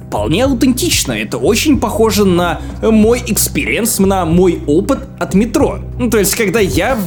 вполне 0.09 0.45
аутентично. 0.45 1.11
Это 1.11 1.37
очень 1.37 1.79
похоже 1.79 2.25
на 2.25 2.59
мой 2.81 3.21
experience, 3.27 3.99
на 3.99 4.25
мой 4.25 4.59
опыт 4.65 4.99
от 5.19 5.35
метро. 5.35 5.79
Ну, 5.99 6.09
то 6.09 6.17
есть, 6.17 6.35
когда 6.35 6.59
я 6.59 6.97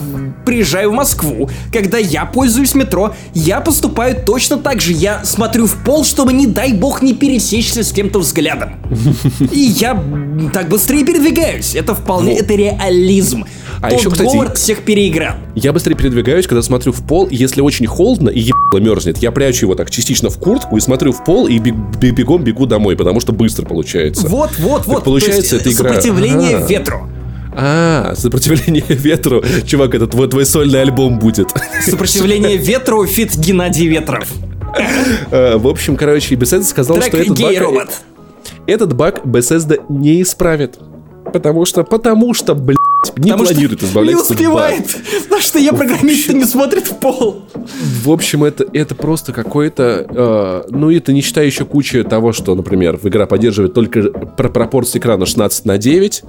приезжаю 0.44 0.90
в 0.90 0.94
Москву, 0.94 1.48
когда 1.72 1.98
я 1.98 2.24
пользуюсь 2.24 2.74
метро, 2.74 3.14
я 3.34 3.60
поступаю 3.60 4.16
точно 4.24 4.56
так 4.58 4.80
же. 4.80 4.92
Я 4.92 5.24
смотрю 5.24 5.66
в 5.66 5.76
пол, 5.84 6.04
чтобы, 6.04 6.32
не 6.32 6.46
дай 6.46 6.72
бог, 6.72 7.02
не 7.02 7.14
пересечься 7.14 7.82
с 7.84 7.92
кем-то 7.92 8.18
взглядом. 8.20 8.74
И 9.52 9.58
я 9.60 10.02
так 10.52 10.68
быстрее 10.68 11.04
передвигаюсь. 11.04 11.74
Это 11.74 11.94
вполне, 11.94 12.38
это 12.38 12.54
реализм. 12.54 13.44
А 13.80 13.90
Тот 13.90 13.98
еще, 13.98 14.10
кстати, 14.10 14.32
Говард 14.32 14.58
всех 14.58 14.82
переиграл. 14.82 15.34
Я 15.54 15.72
быстрее 15.72 15.94
передвигаюсь, 15.96 16.46
когда 16.46 16.62
смотрю 16.62 16.92
в 16.92 17.02
пол, 17.06 17.28
если 17.30 17.60
очень 17.60 17.86
холодно 17.86 18.28
и 18.28 18.40
ебало 18.40 18.78
мерзнет, 18.80 19.18
я 19.18 19.32
прячу 19.32 19.66
его 19.66 19.74
так 19.74 19.90
частично 19.90 20.30
в 20.30 20.38
куртку 20.38 20.76
и 20.76 20.80
смотрю 20.80 21.12
в 21.12 21.24
пол 21.24 21.46
и 21.48 21.58
бег- 21.58 21.74
бег- 22.00 22.12
бегом 22.14 22.44
бегу 22.44 22.66
домой, 22.66 22.96
потому 22.96 23.20
что 23.20 23.32
быстро 23.32 23.64
получается. 23.66 24.28
Вот, 24.28 24.50
вот, 24.58 24.86
вот. 24.86 25.04
получается, 25.04 25.50
То 25.50 25.56
есть, 25.56 25.66
эта 25.66 25.74
игра- 25.74 25.88
Сопротивление 25.94 26.56
Ага. 26.58 26.66
ветру. 26.66 27.08
А, 27.54 28.14
сопротивление 28.16 28.84
ветру. 28.88 29.42
Чувак, 29.66 29.94
это 29.94 30.06
твой, 30.06 30.28
твой 30.28 30.46
сольный 30.46 30.80
альбом 30.80 31.18
будет. 31.18 31.50
Сопротивление 31.84 32.56
ветру, 32.56 33.04
feat 33.06 33.36
Геннадий 33.36 33.86
Ветров. 33.88 34.28
Э, 35.30 35.56
В 35.58 35.66
общем, 35.68 35.96
короче, 35.96 36.34
Bethesda 36.34 36.62
сказал, 36.64 36.96
Трек 36.96 37.08
что 37.08 37.18
этот 37.18 37.40
баг, 37.40 37.50
гей-робот. 37.50 37.88
этот 38.66 38.94
баг 38.94 39.24
Bethesda 39.24 39.82
не 39.88 40.22
исправит. 40.22 40.78
Потому 41.32 41.64
что, 41.66 41.84
потому 41.84 42.34
что, 42.34 42.54
блядь, 42.54 42.76
не 43.16 43.30
Потому 43.30 43.44
что 43.44 43.54
планирует 43.54 43.82
не 43.82 43.88
избавляться 43.88 44.32
от 44.32 44.40
багов. 44.40 44.40
успевает. 44.40 44.96
Потому 45.24 45.40
что 45.42 45.58
я 45.58 45.72
программист, 45.72 46.28
не 46.32 46.44
смотрит 46.44 46.86
в 46.86 46.96
пол. 46.96 47.42
В 48.02 48.10
общем, 48.10 48.44
это, 48.44 48.64
это 48.72 48.94
просто 48.94 49.32
какой-то... 49.32 50.06
э, 50.08 50.70
ну, 50.70 50.90
это 50.90 51.12
не 51.12 51.20
считая 51.20 51.46
еще 51.46 51.64
кучи 51.64 52.02
того, 52.04 52.32
что, 52.32 52.54
например, 52.54 52.98
игра 53.02 53.26
поддерживает 53.26 53.74
только 53.74 54.02
про 54.02 54.48
пропорции 54.48 54.98
экрана 54.98 55.26
16 55.26 55.64
на 55.64 55.78
9, 55.78 56.22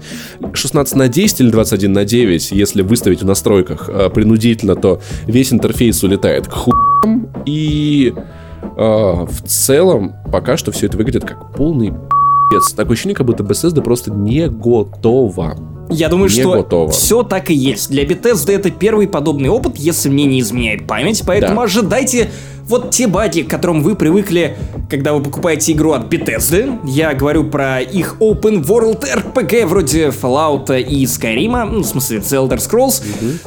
16 0.53 0.95
на 0.95 1.07
10 1.07 1.41
или 1.41 1.49
21 1.49 1.93
на 1.93 2.05
9, 2.05 2.51
если 2.51 2.81
выставить 2.81 3.21
в 3.21 3.25
настройках 3.25 3.89
э, 3.89 4.09
принудительно, 4.09 4.75
то 4.75 5.01
весь 5.25 5.53
интерфейс 5.53 6.03
улетает 6.03 6.47
к 6.47 6.53
хуям, 6.53 7.29
и 7.45 8.13
э, 8.15 8.75
в 8.77 9.41
целом 9.45 10.13
пока 10.31 10.57
что 10.57 10.71
все 10.71 10.87
это 10.87 10.97
выглядит 10.97 11.23
как 11.23 11.53
полный 11.55 11.91
пи***ц. 11.91 12.75
Такое 12.75 12.93
ощущение, 12.93 13.15
как 13.15 13.25
будто 13.25 13.43
Bethesda 13.43 13.81
просто 13.81 14.11
не 14.11 14.47
готова. 14.47 15.55
Я 15.93 16.09
думаю, 16.09 16.29
Не 16.29 16.41
что 16.41 16.53
готово. 16.53 16.91
все 16.91 17.23
так 17.23 17.49
и 17.49 17.53
есть. 17.53 17.89
Для 17.89 18.03
Bethesda 18.03 18.51
это 18.51 18.71
первый 18.71 19.07
подобный 19.07 19.49
опыт, 19.49 19.77
если 19.77 20.09
мне 20.09 20.25
не 20.25 20.39
изменяет 20.39 20.85
память, 20.87 21.23
поэтому 21.25 21.55
Да. 21.57 21.63
ожидайте 21.63 22.29
вот 22.67 22.91
те 22.91 23.07
баги, 23.07 23.41
к 23.41 23.49
которым 23.49 23.83
вы 23.83 23.95
привыкли, 23.95 24.57
когда 24.89 25.13
вы 25.13 25.21
покупаете 25.21 25.73
игру 25.73 25.91
от 25.91 26.13
Bethesda. 26.13 26.79
Я 26.85 27.13
говорю 27.13 27.45
про 27.45 27.81
их 27.81 28.17
Open 28.19 28.63
World 28.63 29.03
RPG 29.03 29.65
вроде 29.65 30.07
Fallout 30.07 30.79
и 30.81 31.05
Skyrim, 31.05 31.65
ну, 31.65 31.79
в 31.81 31.85
смысле, 31.85 32.19
The 32.19 32.47
Elder 32.47 32.57
Scrolls. 32.57 33.03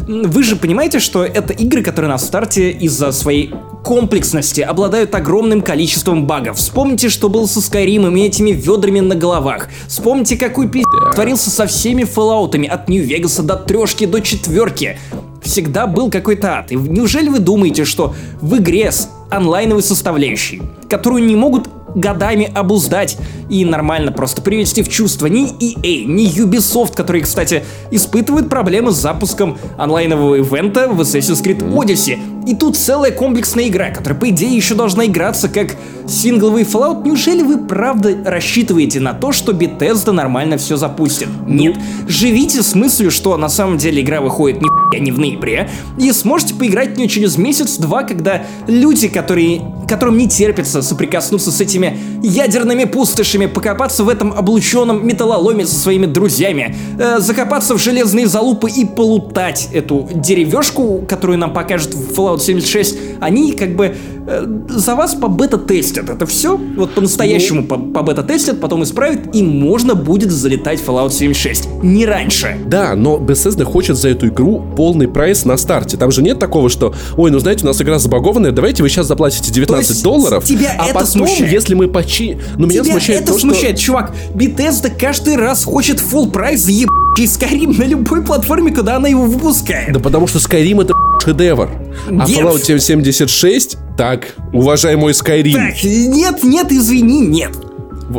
Вы 0.07 0.43
же 0.43 0.57
понимаете, 0.57 0.99
что 0.99 1.25
это 1.25 1.53
игры, 1.53 1.83
которые 1.83 2.11
на 2.11 2.19
старте 2.19 2.71
из-за 2.71 3.13
своей 3.13 3.55
комплексности 3.85 4.61
обладают 4.61 5.15
огромным 5.15 5.63
количеством 5.63 6.27
багов. 6.27 6.57
Вспомните, 6.59 7.09
что 7.09 7.29
было 7.29 7.47
со 7.47 7.61
Skyrim 7.61 8.19
и 8.19 8.27
этими 8.27 8.51
ведрами 8.51 9.01
на 9.01 9.15
головах. 9.15 9.69
Вспомните, 9.87 10.37
какой 10.37 10.69
пиздец 10.69 11.15
творился 11.15 11.51
со 11.51 11.67
всеми 11.67 12.03
Fallout'ами 12.03 12.67
от 12.67 12.89
Нью-Вегаса 12.89 13.43
до 13.43 13.57
трешки 13.57 14.05
до 14.07 14.21
четверки. 14.21 14.99
Всегда 15.47 15.87
был 15.87 16.11
какой-то 16.11 16.59
ад. 16.59 16.73
И 16.73 16.77
неужели 16.77 17.29
вы 17.29 17.39
думаете, 17.39 17.85
что 17.85 18.15
в 18.41 18.57
игре 18.57 18.91
с 18.91 19.09
онлайновой 19.31 19.83
составляющей, 19.83 20.61
которую 20.89 21.25
не 21.25 21.37
могут 21.37 21.69
годами 21.97 22.51
обуздать 22.55 23.19
и 23.49 23.65
нормально 23.65 24.13
просто 24.13 24.43
привести 24.43 24.83
в 24.83 24.89
чувство 24.89 25.27
ни 25.27 25.51
EA, 25.59 26.05
ни 26.05 26.33
Ubisoft, 26.39 26.95
которые, 26.95 27.23
кстати, 27.23 27.65
испытывают 27.91 28.49
проблемы 28.49 28.93
с 28.93 28.97
запуском 28.97 29.59
онлайнового 29.79 30.37
ивента 30.37 30.89
в 30.89 31.01
Assassin's 31.01 31.43
Creed 31.43 31.63
Odyssey. 31.75 32.19
И 32.47 32.55
тут 32.55 32.77
целая 32.77 33.11
комплексная 33.11 33.67
игра, 33.67 33.91
которая, 33.91 34.19
по 34.19 34.29
идее, 34.29 34.55
еще 34.55 34.75
должна 34.75 35.07
играться 35.07 35.49
как 35.49 35.75
сингловый 36.07 36.63
Fallout. 36.63 37.03
Неужели 37.05 37.43
вы 37.43 37.59
правда 37.59 38.17
рассчитываете 38.25 39.01
на 39.01 39.15
то, 39.15 39.33
что 39.33 39.51
Bethesda 39.51 40.13
нормально 40.13 40.57
все 40.57 40.77
запустит? 40.77 41.29
Нет. 41.47 41.77
Живите 42.07 42.63
с 42.63 42.77
мыслью, 42.77 43.11
что 43.11 43.37
на 43.37 43.49
самом 43.49 43.79
деле 43.79 44.01
игра 44.03 44.21
выходит 44.21 44.63
не 44.63 44.69
не 45.01 45.13
в 45.13 45.19
ноябре, 45.19 45.69
и 45.99 46.11
сможете 46.13 46.55
поиграть 46.55 46.95
в 46.95 46.97
нее 46.97 47.09
через 47.09 47.37
месяц-два, 47.37 48.03
когда 48.05 48.45
люди, 48.67 49.09
которые, 49.09 49.61
которым 49.89 50.17
не 50.17 50.29
терпится 50.29 50.83
соприкоснуться 50.83 51.51
с 51.51 51.61
этими 51.61 51.86
ядерными 52.23 52.85
пустошами, 52.85 53.47
покопаться 53.47 54.05
в 54.05 54.09
этом 54.09 54.33
облученном 54.33 55.07
металлоломе 55.07 55.67
со 55.67 55.75
своими 55.75 56.07
друзьями, 56.07 56.75
э, 56.99 57.19
закопаться 57.21 57.75
в 57.75 57.79
железные 57.79 58.27
залупы 58.27 58.71
и 58.71 58.85
полутать 58.85 59.69
эту 59.73 60.09
деревешку, 60.15 61.05
которую 61.09 61.39
нам 61.39 61.53
покажет 61.53 61.95
в 61.95 62.13
Fallout 62.13 62.41
76, 62.41 62.97
они 63.21 63.53
как 63.53 63.77
бы 63.77 63.95
э, 64.27 64.47
за 64.69 64.95
вас 64.95 65.15
по 65.15 65.29
бета-тестят. 65.29 66.09
Это 66.11 66.27
все 66.27 66.57
вот 66.57 66.95
по-настоящему 66.95 67.65
по, 67.65 67.77
по 67.77 68.03
бета-тестят, 68.03 68.61
потом 68.61 68.83
исправят, 68.83 69.35
и 69.35 69.43
можно 69.43 69.95
будет 69.95 70.31
залетать 70.31 70.81
в 70.81 70.89
Fallout 70.89 71.13
76. 71.13 71.83
Не 71.83 72.07
раньше. 72.07 72.59
Да, 72.67 72.95
но 72.95 73.17
Bethesda 73.17 73.65
хочет 73.65 73.97
за 73.97 74.11
эту 74.11 74.29
игру 74.29 74.65
полный 74.77 75.09
прайс 75.09 75.45
на 75.45 75.57
старте. 75.57 75.97
Там 75.97 76.11
же 76.11 76.23
нет 76.23 76.39
такого, 76.39 76.69
что, 76.69 76.95
ой, 77.17 77.31
ну 77.31 77.39
знаете, 77.39 77.65
у 77.65 77.67
нас 77.67 77.81
игра 77.81 77.99
забагованная, 77.99 78.53
давайте 78.53 78.83
вы 78.83 78.89
сейчас 78.89 79.07
заплатите 79.07 79.53
19 79.53 79.87
То 79.87 79.93
есть 79.93 80.05
долларов, 80.05 80.45
тебя 80.45 80.75
а 80.79 80.85
это 80.87 80.95
потом, 80.95 81.09
смущает? 81.09 81.53
если 81.53 81.66
мы 81.75 81.89
почи... 81.89 82.39
Ну, 82.57 82.67
меня 82.67 82.83
Тебя 82.83 82.93
смущает 82.93 83.23
это 83.23 83.33
то, 83.33 83.39
смущает, 83.39 83.79
чувак. 83.79 84.15
Bethesda 84.35 84.91
каждый 84.97 85.37
раз 85.37 85.65
хочет 85.65 85.99
full 86.01 86.31
прайс 86.31 86.63
за 86.63 86.71
ебучий 86.71 87.25
Skyrim 87.25 87.79
на 87.79 87.85
любой 87.85 88.25
платформе, 88.25 88.73
куда 88.73 88.97
она 88.97 89.09
его 89.09 89.25
выпускает. 89.25 89.85
что... 89.85 89.95
Да 89.95 90.01
потому 90.01 90.27
что 90.27 90.39
Skyrim 90.39 90.83
это 90.83 90.95
шедевр. 91.23 91.71
А 92.09 92.11
Нет. 92.11 92.39
Fallout 92.39 92.79
76, 92.79 93.79
так, 93.97 94.35
уважаемый 94.53 95.13
Skyrim. 95.13 95.55
Так, 95.55 95.83
нет, 95.83 96.45
нет, 96.45 96.73
извини, 96.73 97.21
нет. 97.21 97.51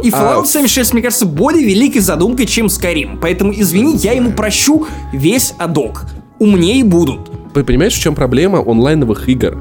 И 0.04 0.10
а- 0.12 0.42
Fallout 0.42 0.48
76, 0.48 0.94
мне 0.94 1.02
кажется, 1.02 1.26
более 1.26 1.66
великой 1.66 2.00
задумкой, 2.00 2.46
чем 2.46 2.68
Skyrim. 2.68 3.20
Поэтому, 3.22 3.54
извини, 3.54 3.96
я 3.98 4.14
ему 4.14 4.32
прощу 4.32 4.88
весь 5.14 5.54
адок. 5.58 6.06
Умнее 6.40 6.84
будут. 6.84 7.32
Вы 7.54 7.64
понимаете, 7.64 7.96
в 7.96 8.00
чем 8.00 8.14
проблема 8.14 8.60
онлайновых 8.60 9.28
игр? 9.30 9.58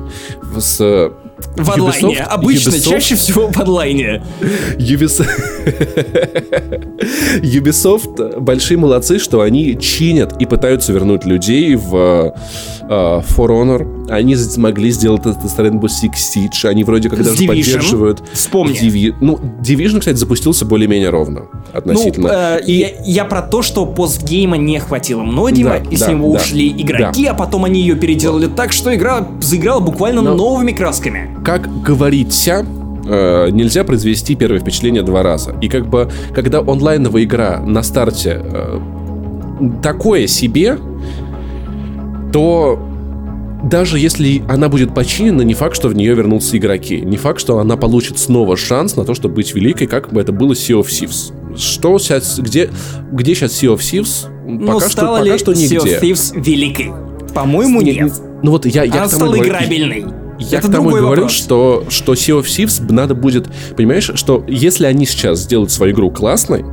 С 0.59 0.79
э, 0.81 1.11
В 1.57 1.71
онлайне. 1.71 2.09
Ubisoft- 2.19 2.23
Обычно, 2.23 2.71
Ubisoft- 2.71 2.91
чаще 2.91 3.15
всего 3.17 3.49
в 3.49 3.59
онлайне. 3.61 4.23
Ubisoft... 4.79 5.31
Ubisoft 7.43 8.41
большие 8.41 8.79
молодцы, 8.79 9.19
что 9.19 9.41
они 9.41 9.79
чинят 9.79 10.41
и 10.41 10.47
пытаются 10.47 10.93
вернуть 10.93 11.25
людей 11.25 11.75
в 11.77 12.35
э, 12.83 12.89
For 12.89 13.23
Honor. 13.49 13.93
Они 14.11 14.37
смогли 14.37 14.91
сделать 14.91 15.23
это 15.27 15.49
с 15.49 15.59
Rainbow 15.59 15.87
Six 15.89 16.13
Siege. 16.35 16.69
Они 16.69 16.85
вроде 16.85 17.09
как 17.11 17.21
С 17.21 17.27
даже 17.27 17.43
Division. 17.43 17.47
поддерживают... 17.49 18.23
Вспомни. 18.33 18.79
Divi- 18.81 19.15
Ну, 19.21 19.39
Division, 19.61 19.99
кстати, 19.99 20.17
запустился 20.17 20.65
более-менее 20.65 21.11
ровно 21.11 21.41
Ну, 21.41 21.79
относительно. 21.79 22.29
э, 22.61 22.61
И- 22.67 22.73
я, 22.79 22.89
я 23.05 23.25
про 23.25 23.43
то, 23.43 23.63
что 23.63 23.85
постгейма 23.87 24.57
не 24.57 24.79
хватило 24.79 25.23
многим, 25.23 25.67
Да, 25.67 25.79
и 25.79 25.97
с 25.97 26.01
да, 26.01 26.13
него 26.13 26.33
да, 26.33 26.41
ушли 26.41 26.69
игроки, 26.71 27.27
а 27.27 27.35
потом 27.35 27.65
они 27.65 27.81
ее 27.81 27.97
переделали 27.97 28.47
так, 28.47 28.73
что 28.73 28.95
игра 28.95 29.27
заиграла 29.41 29.81
буквально 29.81 30.23
Но- 30.23 30.35
новыми 30.35 30.73
красками. 30.73 31.37
Как 31.47 31.83
говорится, 31.83 32.67
э, 33.07 33.51
нельзя 33.53 33.85
произвести 33.85 34.35
первое 34.35 34.59
впечатление 34.59 35.03
два 35.05 35.23
раза. 35.23 35.55
И 35.61 35.69
как 35.69 35.89
бы, 35.89 36.11
когда 36.35 36.59
онлайновая 36.59 37.23
игра 37.23 37.61
на 37.61 37.85
старте 37.85 38.43
э, 38.43 38.81
такое 39.81 40.27
себе, 40.27 40.77
то 42.33 42.81
даже 43.63 44.01
если 44.01 44.43
она 44.49 44.69
будет 44.69 44.93
починена, 44.93 45.43
не 45.43 45.55
факт, 45.55 45.77
что 45.77 45.87
в 45.89 45.95
нее 45.95 46.15
вернутся 46.15 46.57
игроки. 46.59 47.01
Не 47.01 47.17
факт, 47.17 47.39
что 47.39 47.61
она 47.61 47.77
получит 47.77 48.19
снова 48.19 48.57
шанс 48.57 48.97
на 48.97 49.05
то, 49.05 49.15
чтобы 49.15 49.37
быть 49.37 49.55
великой, 49.55 49.87
как 49.87 50.13
бы 50.13 50.21
это 50.21 50.33
было 50.33 50.53
Sea 50.53 50.81
of 50.81 50.87
Thieves. 50.87 51.33
Что 51.57 52.01
сейчас, 52.01 52.41
где, 52.41 52.71
где 53.13 53.37
сейчас 53.37 53.53
Sea 53.63 53.73
of 53.73 53.79
Thieves? 53.79 54.27
Но 54.45 54.73
Пока 54.75 54.81
что, 54.81 54.91
стала 54.91 55.19
пока 55.19 55.31
ли 55.31 55.39
что 55.39 55.53
Sea 55.53 55.63
нигде. 55.63 55.77
of 55.77 56.03
Thieves 56.03 56.43
великой? 56.45 56.93
По-моему, 57.33 57.83
Не- 57.83 57.93
нет. 57.93 58.13
Ну 58.43 58.51
вот 58.51 58.67
я, 58.67 58.83
я 58.83 58.95
Она 58.95 59.09
стала 59.09 59.39
играбельной. 59.39 60.26
Я 60.39 60.59
Это 60.59 60.69
к 60.69 60.73
тому 60.73 60.91
и 60.91 61.01
говорю, 61.01 61.23
вопрос. 61.23 61.33
что, 61.33 61.85
что 61.89 62.13
Sea 62.13 62.41
of 62.41 62.45
Thieves 62.45 62.93
надо 62.93 63.15
будет... 63.15 63.49
Понимаешь, 63.77 64.11
что 64.15 64.45
если 64.47 64.87
они 64.87 65.07
сейчас 65.07 65.41
сделают 65.41 65.71
свою 65.71 65.93
игру 65.95 66.11
классной, 66.11 66.65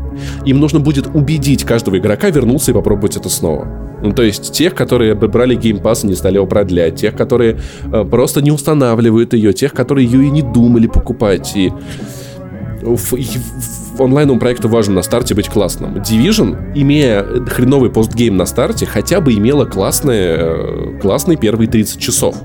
им 0.46 0.60
нужно 0.60 0.80
будет 0.80 1.08
убедить 1.14 1.64
каждого 1.64 1.98
игрока 1.98 2.30
вернуться 2.30 2.72
и 2.72 2.74
попробовать 2.74 3.16
это 3.16 3.30
снова. 3.30 3.66
Ну, 4.04 4.12
то 4.12 4.22
есть 4.22 4.52
тех, 4.52 4.76
которые 4.76 5.16
брали 5.16 5.58
Game 5.58 5.82
Pass 5.82 6.04
и 6.04 6.08
не 6.08 6.16
стали 6.16 6.36
его 6.36 6.46
продлять, 6.46 6.96
тех, 6.98 7.16
которые 7.16 7.58
э, 7.92 8.04
просто 8.04 8.42
не 8.42 8.52
устанавливают 8.52 9.34
ее, 9.34 9.54
тех, 9.54 9.74
которые 9.74 10.06
ее 10.08 10.26
и 10.28 10.30
не 10.30 10.42
думали 10.42 10.88
покупать. 10.88 11.54
И 11.56 11.72
в, 12.82 13.14
и 13.16 13.24
в- 13.24 14.02
онлайновому 14.02 14.40
проекту 14.42 14.68
важно 14.68 14.96
на 14.96 15.04
старте 15.04 15.36
быть 15.36 15.48
классным. 15.48 15.96
Division, 16.00 16.74
имея 16.76 17.24
хреновый 17.48 17.90
постгейм 17.90 18.36
на 18.36 18.46
старте, 18.46 18.86
хотя 18.86 19.22
бы 19.22 19.34
имела 19.34 19.64
классные, 19.66 20.36
э, 20.38 21.00
классные 21.02 21.38
первые 21.38 21.70
30 21.70 22.00
часов. 22.02 22.36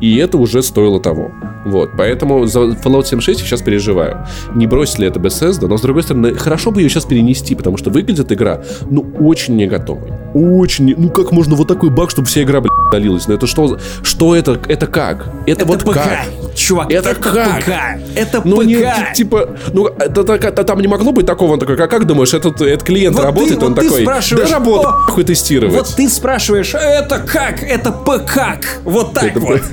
И 0.00 0.16
это 0.16 0.36
уже 0.38 0.62
стоило 0.62 1.00
того. 1.00 1.30
Вот, 1.64 1.90
поэтому 1.96 2.46
за 2.46 2.60
Fallout 2.60 3.06
76 3.06 3.40
я 3.40 3.46
сейчас 3.46 3.62
переживаю. 3.62 4.26
Не 4.54 4.66
бросит 4.66 4.98
ли 4.98 5.06
это 5.06 5.18
Bethesda, 5.18 5.66
но 5.66 5.76
с 5.76 5.80
другой 5.80 6.02
стороны, 6.02 6.34
хорошо 6.34 6.70
бы 6.70 6.80
ее 6.80 6.88
сейчас 6.88 7.04
перенести, 7.06 7.54
потому 7.54 7.76
что 7.76 7.90
выглядит 7.90 8.30
игра, 8.30 8.62
ну, 8.90 9.04
очень 9.18 9.56
не 9.56 9.66
готовой. 9.66 10.12
Очень, 10.34 10.94
ну 10.96 11.10
как 11.10 11.32
можно 11.32 11.56
вот 11.56 11.66
такой 11.66 11.90
баг, 11.90 12.10
чтобы 12.10 12.28
вся 12.28 12.42
игра, 12.42 12.60
блядь, 12.60 12.72
удалилась? 12.88 13.26
Ну 13.26 13.34
это 13.34 13.46
что, 13.46 13.78
что 14.02 14.36
это, 14.36 14.60
это 14.68 14.86
как? 14.86 15.28
Это, 15.46 15.62
Это 15.62 15.64
вот 15.64 15.82
ПК, 15.82 15.94
как? 15.94 16.26
Чувак, 16.56 16.90
Это 16.92 17.10
это, 17.10 17.20
как? 17.20 17.64
ПК, 17.64 17.70
это 18.16 18.42
Ну, 18.44 18.56
ПК. 18.58 18.64
не, 18.66 18.76
ти- 18.76 19.14
типа, 19.14 19.48
ну, 19.72 19.86
это, 19.86 20.32
это 20.34 20.64
там 20.64 20.80
не 20.80 20.88
могло 20.88 21.12
быть 21.12 21.26
такого, 21.26 21.52
он 21.52 21.58
такой, 21.60 21.76
как, 21.76 21.90
как 21.90 22.04
думаешь, 22.06 22.34
этот, 22.34 22.60
этот 22.60 22.82
клиент 22.82 23.14
Вот 23.14 23.22
ты- 23.22 23.26
работает, 23.26 23.62
он 23.62 23.74
вот 23.74 23.80
ты 23.80 23.88
такой, 23.88 24.02
спрашиваешь, 24.02 24.48
да 24.48 24.54
работает, 24.54 24.86
«О, 24.94 25.10
хуй 25.12 25.24
тестировать. 25.24 25.74
Вот 25.76 25.94
ты 25.96 26.08
спрашиваешь, 26.08 26.74
это 26.74 27.18
как? 27.18 27.62
Это 27.62 27.92
ПК. 27.92 28.60
Вот 28.84 29.12
так 29.14 29.24
Это 29.24 29.40
вот. 29.40 29.60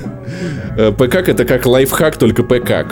Э, 0.75 0.91
ПК 0.91 1.15
это 1.29 1.45
как 1.45 1.65
лайфхак, 1.67 2.17
только 2.17 2.41
ПК. 2.43 2.87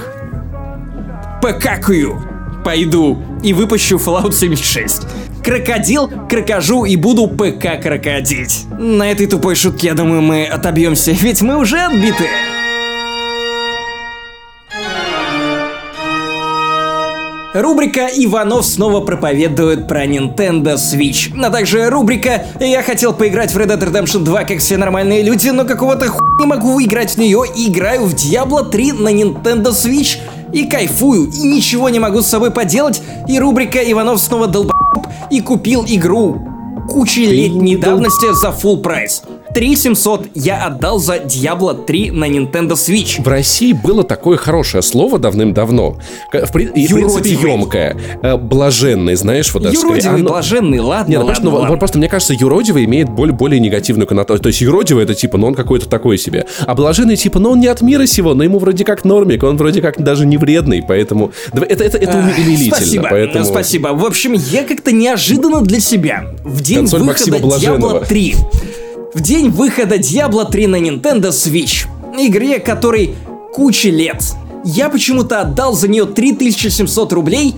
ПК-кую. 1.41 2.21
Пойду 2.63 3.17
и 3.41 3.53
выпущу 3.53 3.97
Fallout 3.97 4.33
76. 4.33 5.01
Крокодил, 5.43 6.07
крокожу 6.29 6.85
и 6.85 6.95
буду 6.95 7.27
ПК 7.27 7.81
крокодить. 7.81 8.65
На 8.77 9.11
этой 9.11 9.25
тупой 9.25 9.55
шутке, 9.55 9.87
я 9.87 9.93
думаю, 9.95 10.21
мы 10.21 10.45
отобьемся, 10.45 11.11
ведь 11.11 11.41
мы 11.41 11.57
уже 11.57 11.79
отбиты. 11.79 12.25
Рубрика 17.53 18.07
«Иванов 18.07 18.65
снова 18.65 19.01
проповедует 19.01 19.85
про 19.85 20.05
Nintendo 20.05 20.75
Switch». 20.75 21.37
А 21.43 21.49
также 21.49 21.89
рубрика 21.89 22.45
«Я 22.61 22.81
хотел 22.81 23.13
поиграть 23.13 23.53
в 23.53 23.57
Red 23.57 23.77
Dead 23.77 23.91
Redemption 23.91 24.19
2, 24.19 24.45
как 24.45 24.59
все 24.59 24.77
нормальные 24.77 25.21
люди, 25.21 25.49
но 25.49 25.65
какого-то 25.65 26.07
ху 26.07 26.19
не 26.39 26.45
могу 26.45 26.81
играть 26.81 27.11
в 27.11 27.17
нее 27.17 27.43
и 27.53 27.67
играю 27.67 28.05
в 28.05 28.13
Diablo 28.13 28.69
3 28.69 28.93
на 28.93 29.09
Nintendo 29.09 29.71
Switch 29.71 30.19
и 30.53 30.65
кайфую, 30.65 31.29
и 31.29 31.41
ничего 31.41 31.89
не 31.89 31.99
могу 31.99 32.21
с 32.21 32.27
собой 32.27 32.51
поделать». 32.51 33.01
И 33.27 33.37
рубрика 33.37 33.79
«Иванов 33.79 34.21
снова 34.21 34.47
долб***б 34.47 34.71
и 35.29 35.41
купил 35.41 35.83
игру 35.85 36.47
кучи 36.89 37.19
летней 37.19 37.75
давности 37.75 38.33
за 38.33 38.47
full 38.49 38.81
прайс. 38.81 39.23
3700 39.53 40.27
я 40.35 40.65
отдал 40.65 40.99
за 40.99 41.17
Diablo 41.17 41.85
3 41.85 42.11
на 42.11 42.25
Nintendo 42.29 42.71
Switch. 42.71 43.21
В 43.21 43.27
России 43.27 43.73
было 43.73 44.03
такое 44.03 44.37
хорошее 44.37 44.81
слово 44.83 45.19
давным-давно. 45.19 45.97
В, 46.31 46.51
при- 46.51 46.65
и, 46.65 46.87
в 46.87 46.93
принципе, 46.93 47.31
емкое. 47.31 47.97
Э, 48.21 48.37
Блаженный, 48.37 49.15
знаешь, 49.15 49.53
вот 49.53 49.63
даже 49.63 49.75
скорее. 49.77 49.91
Юродивый, 49.97 50.19
Оно- 50.21 50.29
блаженный, 50.29 50.79
ладно, 50.79 51.11
Нет, 51.11 51.19
ну, 51.19 51.25
ладно, 51.25 51.25
просто, 51.25 51.43
ну, 51.43 51.51
ладно. 51.55 51.69
вот 51.69 51.79
просто 51.79 51.97
мне 51.97 52.09
кажется, 52.09 52.33
юродивый 52.33 52.85
имеет 52.85 53.09
более, 53.09 53.35
более 53.35 53.59
негативную 53.59 54.07
коннотацию. 54.07 54.41
То 54.43 54.47
есть 54.47 54.61
юродивый 54.61 55.03
это 55.03 55.13
типа, 55.13 55.37
ну 55.37 55.47
он 55.47 55.55
какой-то 55.55 55.89
такой 55.89 56.17
себе. 56.17 56.45
А 56.65 56.73
блаженный 56.75 57.15
типа, 57.17 57.39
ну 57.39 57.51
он 57.51 57.59
не 57.59 57.67
от 57.67 57.81
мира 57.81 58.05
сего, 58.05 58.33
но 58.33 58.43
ему 58.43 58.59
вроде 58.59 58.85
как 58.85 59.03
нормик, 59.05 59.43
он 59.43 59.57
вроде 59.57 59.81
как 59.81 60.01
даже 60.01 60.25
не 60.25 60.37
вредный, 60.37 60.83
поэтому... 60.87 61.31
Это, 61.53 61.83
это, 61.83 61.97
это 61.97 62.17
умилительно, 62.17 62.75
Спасибо, 62.75 63.07
поэтому... 63.09 63.45
спасибо. 63.45 63.87
В 63.89 64.05
общем, 64.05 64.33
я 64.33 64.63
как-то 64.63 64.91
неожиданно 64.91 65.61
для 65.61 65.79
себя 65.79 66.25
в 66.43 66.61
день 66.61 66.77
Консоль 66.79 67.01
выхода 67.01 67.31
Максима. 67.31 67.77
Diablo 67.77 68.05
3. 68.07 68.35
В 69.13 69.19
день 69.19 69.49
выхода 69.49 69.97
Diablo 69.97 70.49
3 70.49 70.67
на 70.67 70.77
Nintendo 70.77 71.31
Switch. 71.31 71.85
Игре, 72.17 72.59
которой 72.59 73.15
куча 73.51 73.89
лет. 73.89 74.23
Я 74.63 74.87
почему-то 74.87 75.41
отдал 75.41 75.73
за 75.73 75.89
нее 75.89 76.05
3700 76.05 77.11
рублей 77.11 77.55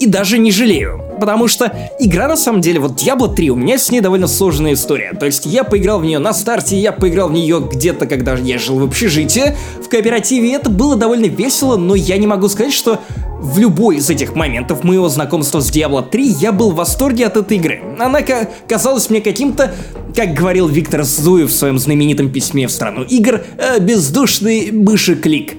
и 0.00 0.06
даже 0.06 0.36
не 0.36 0.52
жалею. 0.52 1.05
Потому 1.18 1.48
что 1.48 1.72
игра 1.98 2.28
на 2.28 2.36
самом 2.36 2.60
деле, 2.60 2.80
вот 2.80 2.92
Diablo 3.00 3.32
3, 3.34 3.50
у 3.50 3.56
меня 3.56 3.78
с 3.78 3.90
ней 3.90 4.00
довольно 4.00 4.26
сложная 4.26 4.74
история. 4.74 5.12
То 5.18 5.26
есть 5.26 5.46
я 5.46 5.64
поиграл 5.64 5.98
в 6.00 6.04
нее 6.04 6.18
на 6.18 6.32
старте, 6.34 6.76
я 6.78 6.92
поиграл 6.92 7.28
в 7.28 7.32
нее 7.32 7.60
где-то, 7.72 8.06
когда 8.06 8.34
я 8.34 8.58
жил 8.58 8.78
в 8.78 8.84
общежитии, 8.84 9.56
в 9.84 9.88
кооперативе, 9.88 10.52
это 10.54 10.70
было 10.70 10.96
довольно 10.96 11.26
весело, 11.26 11.76
но 11.76 11.94
я 11.94 12.16
не 12.18 12.26
могу 12.26 12.48
сказать, 12.48 12.72
что 12.72 13.00
в 13.38 13.58
любой 13.58 13.96
из 13.96 14.08
этих 14.10 14.34
моментов 14.34 14.82
моего 14.82 15.08
знакомства 15.08 15.60
с 15.60 15.70
Diablo 15.70 16.02
3 16.08 16.26
я 16.40 16.52
был 16.52 16.70
в 16.72 16.76
восторге 16.76 17.26
от 17.26 17.36
этой 17.36 17.58
игры. 17.58 17.80
Она 17.98 18.22
ка- 18.22 18.48
казалась 18.66 19.10
мне 19.10 19.20
каким-то, 19.20 19.74
как 20.14 20.32
говорил 20.32 20.68
Виктор 20.68 21.02
Зуев 21.02 21.50
в 21.50 21.54
своем 21.54 21.78
знаменитом 21.78 22.30
письме 22.30 22.66
в 22.66 22.70
страну 22.72 23.02
игр, 23.02 23.42
э, 23.58 23.78
бездушный 23.80 24.70
мыши-клик. 24.72 25.54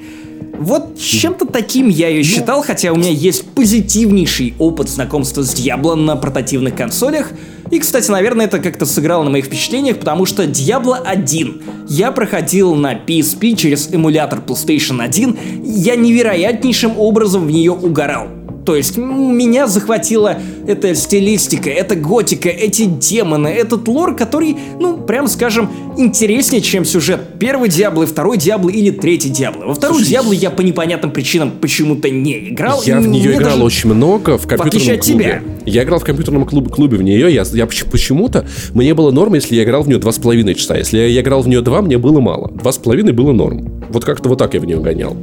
Вот 0.59 0.97
чем-то 0.97 1.45
таким 1.45 1.87
я 1.87 2.09
ее 2.09 2.23
считал, 2.23 2.63
хотя 2.63 2.91
у 2.91 2.95
меня 2.95 3.11
есть 3.11 3.45
позитивнейший 3.51 4.55
опыт 4.59 4.89
знакомства 4.89 5.43
с 5.43 5.53
Diablo 5.53 5.95
на 5.95 6.15
портативных 6.15 6.75
консолях. 6.75 7.31
И, 7.69 7.79
кстати, 7.79 8.09
наверное, 8.09 8.45
это 8.45 8.59
как-то 8.59 8.85
сыграло 8.85 9.23
на 9.23 9.29
моих 9.29 9.45
впечатлениях, 9.45 9.97
потому 9.99 10.25
что 10.25 10.43
Diablo 10.43 10.95
1 10.95 11.61
я 11.89 12.11
проходил 12.11 12.75
на 12.75 12.93
PSP 12.93 13.55
через 13.55 13.93
эмулятор 13.93 14.39
PlayStation 14.39 15.01
1, 15.01 15.37
и 15.63 15.69
я 15.69 15.95
невероятнейшим 15.95 16.97
образом 16.97 17.45
в 17.45 17.51
нее 17.51 17.71
угорал. 17.71 18.36
То 18.67 18.75
есть 18.75 18.97
меня 18.97 19.65
захватила 19.67 20.39
эта 20.67 20.93
стилистика, 20.93 21.69
эта 21.69 21.95
готика, 21.95 22.49
эти 22.49 22.83
демоны, 22.83 23.47
этот 23.47 23.87
лор, 23.87 24.13
который, 24.13 24.57
ну, 24.77 24.97
прям 24.97 25.29
скажем, 25.29 25.69
интереснее, 25.95 26.61
чем 26.61 26.83
сюжет 26.83 27.21
первой 27.39 27.69
Диаблы, 27.69 28.05
второй 28.05 28.37
Диаблы 28.37 28.73
или 28.73 28.89
третьей 28.89 29.31
Диаблы. 29.31 29.67
Во 29.67 29.73
вторую 29.73 30.03
Слушай, 30.03 30.37
я 30.41 30.49
по 30.49 30.59
непонятным 30.59 31.11
причинам 31.11 31.51
почему-то 31.61 32.09
не 32.09 32.49
играл. 32.49 32.83
Я 32.85 32.99
в 32.99 33.07
нее 33.07 33.37
играл 33.37 33.51
даже- 33.51 33.63
очень 33.63 33.93
много 33.93 34.37
в 34.37 34.45
компьютерном 34.45 34.95
от 34.95 35.05
клубе. 35.05 35.23
тебя. 35.23 35.41
Я 35.65 35.83
играл 35.83 35.99
в 35.99 36.03
компьютерном 36.03 36.45
клубе, 36.45 36.69
клубе 36.69 36.97
в 36.97 37.03
нее. 37.03 37.33
Я, 37.33 37.45
я 37.49 37.65
поч- 37.65 37.85
почему-то 37.89 38.45
мне 38.73 38.93
было 38.93 39.11
норм, 39.11 39.35
если 39.35 39.55
я 39.55 39.63
играл 39.63 39.83
в 39.83 39.87
нее 39.87 39.97
два 39.97 40.11
с 40.11 40.17
половиной 40.17 40.55
часа. 40.55 40.75
Если 40.75 40.97
я 40.97 41.21
играл 41.21 41.41
в 41.41 41.47
нее 41.47 41.61
два, 41.61 41.81
мне 41.81 41.97
было 41.97 42.19
мало. 42.19 42.51
Два 42.51 42.73
с 42.73 42.77
половиной 42.77 43.13
было 43.13 43.31
норм. 43.31 43.81
Вот 43.87 44.03
как-то 44.03 44.27
вот 44.27 44.39
так 44.39 44.55
я 44.55 44.59
в 44.59 44.65
нее 44.65 44.81
гонял. 44.81 45.15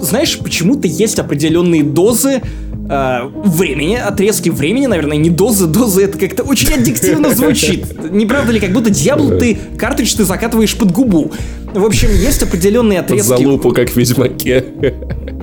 знаешь, 0.00 0.38
почему-то 0.38 0.86
есть 0.86 1.18
определенные 1.18 1.82
дозы 1.82 2.40
э, 2.88 3.18
времени, 3.44 3.96
отрезки 3.96 4.48
времени, 4.50 4.86
наверное, 4.86 5.16
не 5.16 5.30
дозы, 5.30 5.66
дозы 5.66 6.04
это 6.04 6.18
как-то 6.18 6.42
очень 6.42 6.72
аддиктивно 6.72 7.34
звучит. 7.34 8.10
Не 8.10 8.26
правда 8.26 8.52
ли, 8.52 8.60
как 8.60 8.72
будто 8.72 8.90
Диабло 8.90 9.38
ты 9.38 9.58
картридж 9.76 10.14
ты 10.14 10.24
закатываешь 10.24 10.76
под 10.76 10.92
губу. 10.92 11.32
В 11.72 11.84
общем, 11.84 12.08
есть 12.10 12.42
определенные 12.42 13.02
Под 13.02 13.10
отрезки. 13.12 13.28
залупу, 13.28 13.72
как 13.72 13.90
в 13.90 13.96
Ведьмаке. 13.96 14.64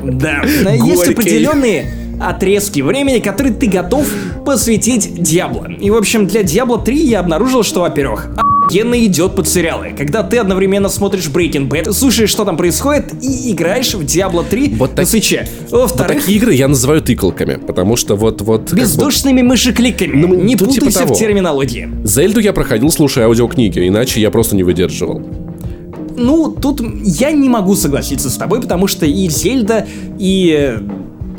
Да, 0.03 0.43
есть 0.43 0.63
Горький. 0.81 1.11
определенные 1.13 1.85
отрезки 2.21 2.81
времени, 2.81 3.19
которые 3.19 3.53
ты 3.53 3.67
готов 3.67 4.07
посвятить 4.45 5.21
Диабло. 5.21 5.67
И, 5.69 5.89
в 5.89 5.95
общем, 5.95 6.27
для 6.27 6.43
Диабло 6.43 6.79
3 6.79 6.97
я 7.05 7.19
обнаружил, 7.19 7.63
что, 7.63 7.81
во-первых, 7.81 8.29
охуенно 8.65 9.05
идет 9.05 9.35
под 9.35 9.47
сериалы. 9.47 9.93
Когда 9.97 10.23
ты 10.23 10.37
одновременно 10.37 10.89
смотришь 10.89 11.27
Breaking 11.27 11.67
Bad, 11.67 11.91
слушаешь, 11.93 12.29
что 12.29 12.45
там 12.45 12.57
происходит, 12.57 13.13
и 13.21 13.51
играешь 13.51 13.93
в 13.93 14.05
Диабло 14.05 14.43
3 14.43 14.75
Вот 14.77 14.91
на 14.91 14.95
так- 14.97 15.07
свече. 15.07 15.47
Вот 15.69 15.95
такие 15.95 16.37
игры 16.37 16.53
я 16.53 16.67
называю 16.67 17.01
тыкалками, 17.01 17.55
потому 17.55 17.95
что 17.95 18.15
вот... 18.15 18.41
вот 18.41 18.65
как 18.69 18.73
бы- 18.73 18.81
бездушными 18.81 19.41
мышекликами. 19.41 20.15
Ну, 20.15 20.35
Не 20.35 20.55
типа 20.55 20.71
путайся 20.71 20.99
того. 20.99 21.15
в 21.15 21.17
терминологии. 21.17 21.89
Зельду 22.03 22.39
я 22.39 22.53
проходил, 22.53 22.91
слушая 22.91 23.25
аудиокниги, 23.25 23.87
иначе 23.87 24.21
я 24.21 24.31
просто 24.31 24.55
не 24.55 24.63
выдерживал. 24.63 25.21
Ну, 26.17 26.51
тут 26.51 26.81
я 27.03 27.31
не 27.31 27.49
могу 27.49 27.75
согласиться 27.75 28.29
с 28.29 28.35
тобой, 28.35 28.61
потому 28.61 28.87
что 28.87 29.05
и 29.05 29.27
Зельда, 29.29 29.87
и 30.19 30.55
э, 30.77 30.79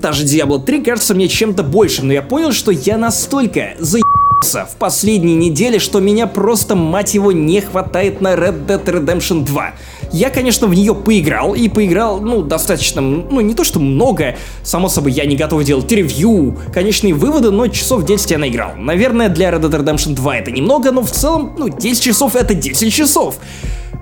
та 0.01 0.13
же 0.13 0.25
Diablo 0.25 0.63
3 0.65 0.83
кажется 0.83 1.15
мне 1.15 1.29
чем-то 1.29 1.63
большим, 1.63 2.09
но 2.09 2.13
я 2.15 2.23
понял, 2.23 2.53
что 2.53 2.71
я 2.73 2.97
настолько 2.99 3.75
заебался 3.79 4.03
в 4.43 4.77
последние 4.79 5.37
недели, 5.37 5.79
что 5.79 6.01
меня 6.01 6.27
просто, 6.27 6.75
мать 6.75 7.15
его, 7.15 7.33
не 7.33 7.61
хватает 7.61 8.21
на 8.21 8.35
Red 8.35 8.67
Dead 8.67 8.85
Redemption 8.85 9.45
2. 9.45 9.73
Я, 10.13 10.31
конечно, 10.31 10.67
в 10.67 10.75
нее 10.75 10.95
поиграл, 10.95 11.55
и 11.55 11.69
поиграл, 11.69 12.21
ну, 12.21 12.43
достаточно, 12.43 13.01
ну, 13.01 13.41
не 13.41 13.55
то 13.55 13.65
что 13.65 13.79
много, 13.79 14.37
само 14.63 14.89
собой, 14.89 15.13
я 15.13 15.25
не 15.25 15.37
готов 15.37 15.65
делать 15.65 15.91
ревью, 15.91 16.59
конечные 16.75 17.15
выводы, 17.15 17.51
но 17.51 17.69
часов 17.69 18.05
10 18.05 18.31
я 18.33 18.39
наиграл. 18.39 18.73
Наверное, 18.77 19.29
для 19.29 19.51
Red 19.51 19.61
Dead 19.61 19.85
Redemption 19.85 20.15
2 20.15 20.37
это 20.37 20.51
немного, 20.51 20.91
но 20.91 21.03
в 21.03 21.11
целом, 21.11 21.55
ну, 21.57 21.69
10 21.69 22.03
часов 22.03 22.37
это 22.37 22.55
10 22.55 22.93
часов. 22.93 23.37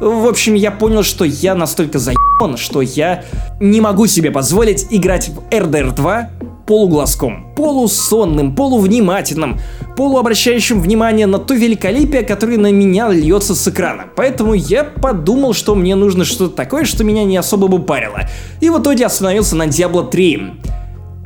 В 0.01 0.27
общем, 0.27 0.55
я 0.55 0.71
понял, 0.71 1.03
что 1.03 1.25
я 1.25 1.55
настолько 1.55 1.99
заебан, 1.99 2.57
что 2.57 2.81
я 2.81 3.25
не 3.61 3.83
могу 3.83 4.07
себе 4.07 4.31
позволить 4.31 4.87
играть 4.91 5.29
в 5.29 5.41
RDR 5.51 5.95
2 5.95 6.31
полуглазком, 6.71 7.47
полусонным, 7.57 8.55
полувнимательным, 8.55 9.59
полуобращающим 9.97 10.81
внимание 10.81 11.27
на 11.27 11.41
то 11.41 11.53
великолепие, 11.53 12.23
которое 12.23 12.59
на 12.59 12.71
меня 12.71 13.09
льется 13.09 13.57
с 13.57 13.67
экрана. 13.67 14.05
Поэтому 14.15 14.55
я 14.55 14.85
подумал, 14.85 15.53
что 15.53 15.75
мне 15.75 15.97
нужно 15.97 16.25
что-то 16.25 16.55
такое, 16.55 16.85
что 16.85 17.03
меня 17.03 17.25
не 17.25 17.37
особо 17.37 17.67
бы 17.67 17.81
парило. 17.81 18.21
И 18.61 18.71
в 18.71 18.81
итоге 18.81 19.07
остановился 19.07 19.57
на 19.57 19.65
Diablo 19.65 20.09
3. 20.09 20.43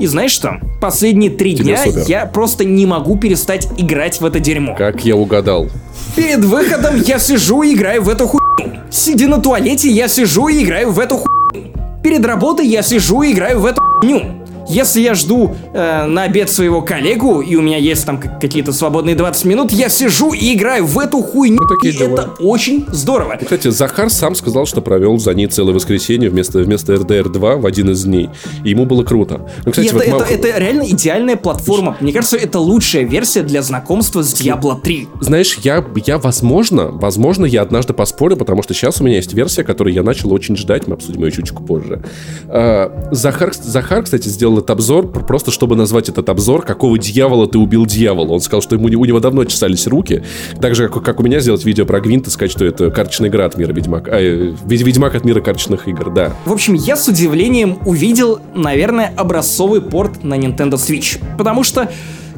И 0.01 0.07
знаешь 0.07 0.31
что? 0.31 0.61
Последние 0.81 1.31
три 1.31 1.55
Тебе 1.55 1.75
дня 1.75 1.85
супер. 1.85 2.05
я 2.07 2.25
просто 2.25 2.65
не 2.65 2.87
могу 2.87 3.19
перестать 3.19 3.69
играть 3.77 4.23
в 4.23 4.25
это 4.25 4.41
дерьмо. 4.41 4.75
Как 4.75 5.05
я 5.05 5.15
угадал. 5.15 5.69
Перед 6.17 6.43
выходом 6.43 7.03
я 7.03 7.19
сижу 7.19 7.63
и 7.63 7.75
играю 7.75 8.03
в 8.03 8.09
эту 8.09 8.29
хуйню. 8.29 8.79
Сидя 8.91 9.29
на 9.29 9.43
туалете, 9.43 9.91
я 9.91 10.09
сижу 10.09 10.49
и 10.49 10.65
играю 10.65 10.91
в 10.91 10.99
эту 10.99 11.19
хуйню. 11.19 11.71
Перед 12.03 12.25
работой 12.25 12.67
я 12.67 12.81
сижу 12.81 13.21
и 13.21 13.33
играю 13.33 13.61
в 13.61 13.67
эту 13.67 13.83
хуйню. 14.01 14.44
Если 14.69 15.01
я 15.01 15.15
жду 15.15 15.55
э, 15.73 16.07
на 16.07 16.23
обед 16.25 16.51
своего 16.51 16.83
коллегу, 16.83 17.41
и 17.41 17.57
у 17.57 17.63
меня 17.63 17.79
есть 17.79 18.05
там 18.07 18.19
какие-то 18.19 18.73
свободные 18.73 19.15
20 19.15 19.45
минут, 19.45 19.73
я 19.73 19.89
сижу 19.89 20.33
и 20.33 20.55
играю 20.55 20.87
в 20.87 20.99
эту 20.99 21.23
хуйню. 21.23 21.61
Ну, 21.63 21.69
такие 21.69 21.95
и 21.95 21.97
дела. 21.97 22.13
это 22.15 22.31
очень 22.41 22.87
здорово. 22.89 23.37
И, 23.41 23.45
кстати, 23.45 23.69
Захар 23.69 24.11
сам 24.11 24.35
сказал, 24.35 24.67
что 24.67 24.81
провел 24.81 25.19
за 25.19 25.35
ней 25.35 25.47
целое 25.47 25.75
воскресенье 25.75 26.31
вместо, 26.31 26.61
вместо 26.61 26.95
RDR 26.95 27.29
2 27.31 27.57
в 27.57 27.67
один 27.67 27.91
из 27.91 28.05
дней. 28.05 28.31
И 28.65 28.71
ему 28.71 28.87
было 28.87 29.05
круто. 29.05 29.49
Ну, 29.65 29.73
кстати, 29.73 29.89
это, 29.89 29.97
вот 29.97 30.05
это, 30.05 30.17
мам... 30.17 30.23
это 30.29 30.59
реально 30.59 30.89
идеальная 30.91 31.37
платформа. 31.37 31.97
Мне 32.01 32.13
кажется, 32.13 32.37
это 32.37 32.59
лучшая 32.59 33.05
версия 33.05 33.43
для 33.43 33.63
знакомства 33.63 34.23
с 34.23 34.33
Diablo 34.35 34.81
3. 34.81 35.09
Знаешь, 35.21 35.59
я, 35.63 35.85
я 36.07 36.19
возможно, 36.19 36.89
возможно, 36.91 37.45
я 37.45 37.63
однажды 37.63 37.93
поспорю, 37.93 38.37
потому 38.37 38.63
что 38.63 38.75
сейчас 38.75 39.01
у 39.01 39.05
меня 39.05 39.17
есть 39.17 39.35
версия, 39.35 39.65
которую 39.65 39.95
я 39.95 40.03
начал 40.03 40.33
очень 40.33 40.57
ждать. 40.57 40.87
Мы 40.87 40.95
обсудим 40.95 41.25
ее 41.25 41.31
чуть-чуть 41.31 41.67
позже. 41.67 42.03
А, 42.49 43.09
Захар, 43.13 43.53
Захар, 43.55 44.03
кстати, 44.03 44.29
сделал 44.29 44.54
этот 44.59 44.71
обзор, 44.71 45.09
просто 45.09 45.51
чтобы 45.51 45.77
назвать 45.77 46.09
этот 46.09 46.29
обзор, 46.29 46.65
какого 46.65 46.99
дьявола 46.99 47.47
ты 47.47 47.59
убил 47.59 47.87
дьявола. 47.87 48.33
Он 48.33 48.41
сказал, 48.41 48.63
что 48.63 48.77
ему, 48.77 48.87
у 48.87 49.05
него 49.05 49.21
давно 49.21 49.45
чесались 49.45 49.87
руки. 49.87 50.23
Так 50.61 50.75
же, 50.75 50.89
как, 50.89 51.03
как 51.03 51.21
у 51.21 51.23
меня 51.23 51.41
сделать 51.41 51.65
видео 51.65 51.87
про 51.87 52.01
Гвинт 52.01 52.27
и 52.27 52.31
сказать, 52.31 52.51
что 52.51 52.65
это 52.65 52.91
карточная 52.91 53.29
игра 53.29 53.47
от 53.47 53.57
мира 53.57 53.73
Ведьмак. 53.73 54.09
А, 54.09 54.21
э, 54.21 54.55
Ведьмак 54.67 55.15
от 55.15 55.25
мира 55.25 55.41
карточных 55.41 55.89
игр, 55.89 56.11
да. 56.11 56.33
В 56.45 56.53
общем, 56.53 56.75
я 56.75 56.97
с 56.97 57.09
удивлением 57.09 57.79
увидел, 57.85 58.41
наверное, 58.55 59.13
образцовый 59.17 59.81
порт 59.81 60.25
на 60.25 60.35
Nintendo 60.35 60.75
Switch. 60.75 61.21
Потому 61.37 61.63
что 61.63 61.91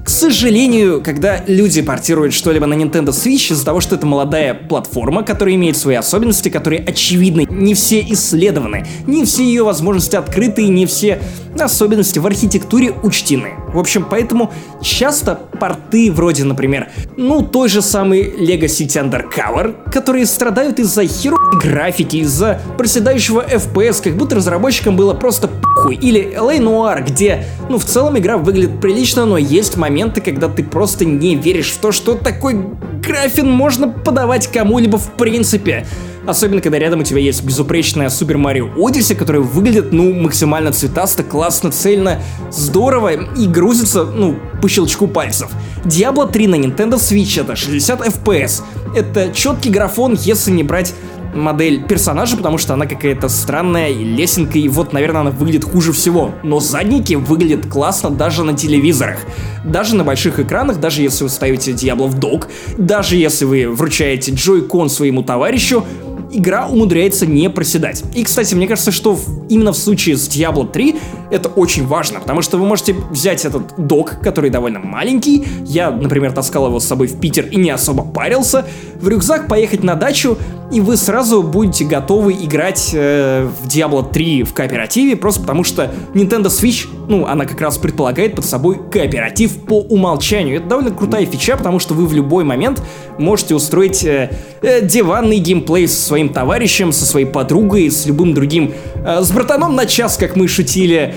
к 0.07 0.09
сожалению, 0.09 1.03
когда 1.03 1.42
люди 1.49 1.83
портируют 1.83 2.33
что-либо 2.33 2.66
на 2.66 2.75
Nintendo 2.75 3.09
Switch 3.09 3.53
из-за 3.53 3.64
того, 3.64 3.81
что 3.81 3.97
это 3.97 4.07
молодая 4.07 4.55
платформа, 4.55 5.25
которая 5.25 5.57
имеет 5.57 5.77
свои 5.77 5.97
особенности, 5.97 6.49
которые 6.49 6.81
очевидны, 6.85 7.45
не 7.51 7.75
все 7.75 8.03
исследованы, 8.03 8.87
не 9.09 9.25
все 9.25 9.42
ее 9.42 9.64
возможности 9.64 10.14
открыты, 10.14 10.69
не 10.69 10.87
все 10.87 11.21
особенности 11.59 12.19
в 12.19 12.27
архитектуре 12.27 12.92
учтены. 13.03 13.55
В 13.73 13.79
общем, 13.79 14.07
поэтому 14.09 14.53
часто 14.81 15.40
порты 15.59 16.12
вроде, 16.12 16.45
например, 16.45 16.88
ну, 17.16 17.42
той 17.42 17.69
же 17.69 17.83
самой 17.83 18.23
Lego 18.23 18.66
City 18.66 19.03
Undercover, 19.03 19.90
которые 19.90 20.27
страдают 20.27 20.79
из-за 20.79 21.07
херовой 21.07 21.59
графики, 21.59 22.16
из-за 22.19 22.61
проседающего 22.79 23.45
FPS, 23.45 24.03
как 24.03 24.16
будто 24.16 24.37
разработчикам 24.37 24.97
было 24.97 25.14
просто 25.14 25.49
похуй. 25.49 25.97
Или 25.97 26.37
LA 26.37 26.59
Noir, 26.59 27.05
где, 27.05 27.45
ну, 27.69 27.79
в 27.79 27.85
целом 27.85 28.19
игра 28.19 28.37
выглядит 28.37 28.81
прилично, 28.81 29.25
но 29.25 29.38
есть 29.38 29.77
моменты, 29.97 30.21
когда 30.21 30.51
ты 30.51 30.63
просто 30.63 31.07
не 31.07 31.37
веришь 31.37 31.71
в 31.71 31.79
то, 31.79 31.91
что 31.91 32.17
такой 32.17 32.55
графин 33.03 33.51
можно 33.51 33.89
подавать 33.89 34.47
кому-либо 34.47 34.99
в 34.99 35.13
принципе. 35.13 35.87
Особенно, 36.27 36.61
когда 36.61 36.79
рядом 36.79 37.01
у 37.01 37.03
тебя 37.03 37.21
есть 37.21 37.43
безупречная 37.43 38.09
Super 38.09 38.37
Mario 38.37 38.75
Odyssey, 38.77 39.15
которая 39.15 39.41
выглядит, 39.41 39.93
ну, 39.93 40.13
максимально 40.13 40.73
цветасто, 40.73 41.23
классно, 41.23 41.71
цельно, 41.71 42.21
здорово 42.51 43.13
и 43.15 43.47
грузится, 43.47 44.05
ну, 44.05 44.37
по 44.61 44.69
щелчку 44.69 45.07
пальцев. 45.07 45.51
Diablo 45.85 46.31
3 46.31 46.47
на 46.49 46.57
Nintendo 46.57 46.97
Switch 46.97 47.41
это 47.41 47.57
60 47.57 48.07
FPS. 48.07 48.63
Это 48.95 49.33
четкий 49.33 49.71
графон, 49.71 50.19
если 50.21 50.51
не 50.51 50.63
брать 50.63 50.93
модель 51.37 51.85
персонажа, 51.85 52.37
потому 52.37 52.59
что 52.59 52.75
она 52.75 52.87
какая-то 52.87 53.29
странная 53.29 53.90
и 53.90 54.05
лесенка, 54.05 54.59
и 54.59 54.68
вот, 54.68 54.92
наверное, 54.92 55.22
она 55.22 55.31
выглядит 55.31 55.64
хуже 55.64 55.92
всего. 55.92 56.35
Но 56.42 56.61
задники 56.61 57.14
выглядят 57.14 57.66
классно 57.66 58.11
даже 58.11 58.42
на 58.44 58.55
телевизорах. 58.55 59.18
Даже 59.64 59.94
на 59.96 60.05
больших 60.05 60.40
экранах, 60.40 60.81
даже 60.81 61.03
если 61.03 61.25
вы 61.25 61.31
ставите 61.31 61.72
Diablo 61.72 62.07
в 62.07 62.18
док, 62.18 62.49
даже 62.79 63.16
если 63.16 63.44
вы 63.44 63.68
вручаете 63.68 64.33
Joy-Con 64.33 64.88
своему 64.88 65.22
товарищу, 65.22 65.85
игра 66.31 66.66
умудряется 66.66 67.27
не 67.27 67.49
проседать. 67.51 68.03
И, 68.14 68.25
кстати, 68.25 68.55
мне 68.55 68.66
кажется, 68.66 68.92
что 68.92 69.18
именно 69.49 69.72
в 69.72 69.77
случае 69.77 70.16
с 70.16 70.29
Diablo 70.29 70.70
3 70.70 70.96
это 71.31 71.49
очень 71.49 71.87
важно, 71.87 72.21
потому 72.21 72.43
что 72.43 72.59
вы 72.59 72.67
можете 72.67 72.95
взять 73.11 73.45
этот 73.45 73.75
док, 73.77 74.19
который 74.23 74.51
довольно 74.51 74.79
маленький, 74.79 75.47
я, 75.65 75.91
например, 75.91 76.33
таскал 76.33 76.67
его 76.67 76.81
с 76.81 76.85
собой 76.85 77.07
в 77.07 77.21
Питер 77.21 77.47
и 77.47 77.57
не 77.57 77.71
особо 77.71 78.05
парился, 78.05 78.67
в 79.01 79.09
рюкзак 79.09 79.49
поехать 79.49 79.83
на 79.83 79.95
дачу, 79.95 80.39
и 80.73 80.81
вы 80.81 80.97
сразу 80.97 81.43
будете 81.43 81.85
готовы 81.85 82.33
играть 82.33 82.91
э, 82.93 83.49
в 83.62 83.67
Diablo 83.69 84.11
3 84.11 84.43
в 84.43 84.53
кооперативе, 84.53 85.17
просто 85.17 85.43
потому 85.43 85.62
что 85.62 85.93
Nintendo 86.15 86.47
Switch, 86.47 86.89
ну, 87.09 87.27
она 87.27 87.45
как 87.45 87.61
раз 87.61 87.79
предполагает 87.79 88.35
под 88.35 88.45
собой 88.45 88.81
кооператив 88.91 89.65
по 89.65 89.81
умолчанию. 89.81 90.57
Это 90.57 90.67
довольно 90.67 90.91
крутая 90.91 91.25
фича, 91.27 91.57
потому 91.57 91.79
что 91.79 91.95
вы 91.95 92.07
в 92.07 92.15
любой 92.15 92.45
момент 92.45 92.83
можете 93.19 93.55
устроить 93.55 94.05
э, 94.05 94.31
э, 94.62 94.85
диванный 94.85 95.39
геймплей 95.39 95.87
со 95.87 96.01
своим 96.01 96.31
товарищем, 96.31 96.93
со 96.93 97.05
своей 97.07 97.27
подругой, 97.27 97.91
с 97.91 98.07
любым 98.07 98.35
другим, 98.35 98.73
э, 98.97 99.23
с 99.23 99.31
братаном 99.31 99.77
на 99.77 99.87
час, 99.87 100.17
как 100.17 100.35
мы 100.35 100.49
шутили, 100.49 101.15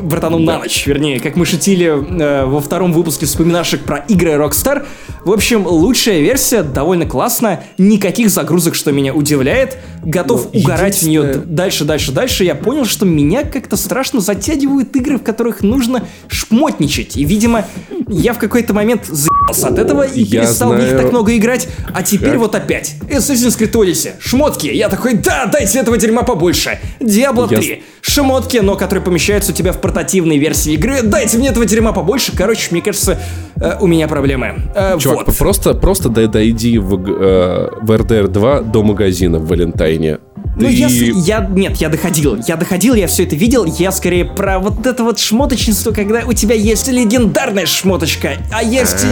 братану 0.00 0.38
на 0.38 0.58
ночь, 0.58 0.86
вернее, 0.86 1.20
как 1.20 1.36
мы 1.36 1.46
шутили 1.46 1.86
э, 1.86 2.44
во 2.44 2.60
втором 2.60 2.92
выпуске 2.92 3.26
вспоминашек 3.26 3.82
про 3.82 3.98
игры 3.98 4.32
Rockstar. 4.32 4.84
В 5.24 5.32
общем, 5.32 5.66
лучшая 5.66 6.20
версия, 6.20 6.62
довольно 6.62 7.06
классная, 7.06 7.64
никаких 7.78 8.30
загрузок, 8.30 8.74
что 8.74 8.92
меня 8.92 9.14
удивляет. 9.14 9.78
Готов 10.04 10.48
ну, 10.52 10.60
угорать 10.60 11.02
в 11.02 11.08
нее 11.08 11.34
дальше, 11.34 11.84
дальше, 11.84 12.12
дальше. 12.12 12.44
Я 12.44 12.54
понял, 12.54 12.84
что 12.84 13.06
меня 13.06 13.42
как-то 13.44 13.76
страшно 13.76 14.20
затягивают 14.20 14.94
игры, 14.96 15.18
в 15.18 15.22
которых 15.22 15.62
нужно 15.62 16.04
шмотничать. 16.28 17.16
И, 17.16 17.24
видимо, 17.24 17.66
я 18.08 18.32
в 18.34 18.38
какой-то 18.38 18.74
момент 18.74 19.06
заебался 19.06 19.35
от 19.48 19.78
этого 19.78 20.02
и 20.02 20.22
я 20.22 20.42
перестал 20.42 20.70
знаю... 20.70 20.82
в 20.82 20.86
них 20.86 21.02
так 21.02 21.10
много 21.10 21.36
играть. 21.36 21.68
А 21.92 22.02
теперь 22.02 22.32
как? 22.32 22.38
вот 22.38 22.54
опять. 22.54 22.96
Assassin's 23.08 23.58
Creed 23.58 23.72
Odyssey, 23.72 24.12
шмотки. 24.18 24.66
Я 24.66 24.88
такой, 24.88 25.14
да, 25.14 25.46
дайте 25.46 25.78
этого 25.78 25.96
дерьма 25.96 26.22
побольше. 26.22 26.78
Diablo 27.00 27.48
3, 27.48 27.68
я... 27.68 27.76
шмотки, 28.00 28.58
но 28.58 28.76
которые 28.76 29.04
помещаются 29.04 29.52
у 29.52 29.54
тебя 29.54 29.72
в 29.72 29.80
портативной 29.80 30.38
версии 30.38 30.72
игры. 30.74 31.02
Дайте 31.02 31.38
мне 31.38 31.48
этого 31.48 31.66
дерьма 31.66 31.92
побольше. 31.92 32.32
Короче, 32.36 32.68
мне 32.70 32.82
кажется, 32.82 33.18
э, 33.56 33.76
у 33.80 33.86
меня 33.86 34.08
проблемы. 34.08 34.54
Э, 34.74 34.98
Чувак, 34.98 35.26
вот. 35.26 35.36
просто, 35.36 35.74
просто 35.74 36.08
дойди 36.08 36.78
в, 36.78 36.94
э, 36.94 37.70
в 37.80 37.90
RDR 37.90 38.28
2 38.28 38.60
до 38.60 38.82
магазина 38.82 39.38
в 39.38 39.46
Валентайне. 39.46 40.18
Ну, 40.56 40.68
и... 40.68 40.72
если 40.72 41.12
я... 41.14 41.46
Нет, 41.50 41.76
я 41.76 41.88
доходил. 41.88 42.38
Я 42.46 42.56
доходил, 42.56 42.94
я 42.94 43.06
все 43.06 43.24
это 43.24 43.36
видел. 43.36 43.64
Я 43.64 43.92
скорее 43.92 44.24
про 44.24 44.58
вот 44.58 44.86
это 44.86 45.04
вот 45.04 45.18
шмоточничество, 45.18 45.92
когда 45.92 46.22
у 46.26 46.32
тебя 46.32 46.54
есть 46.54 46.88
легендарная 46.88 47.66
шмоточка, 47.66 48.32
а 48.52 48.62
есть 48.62 49.04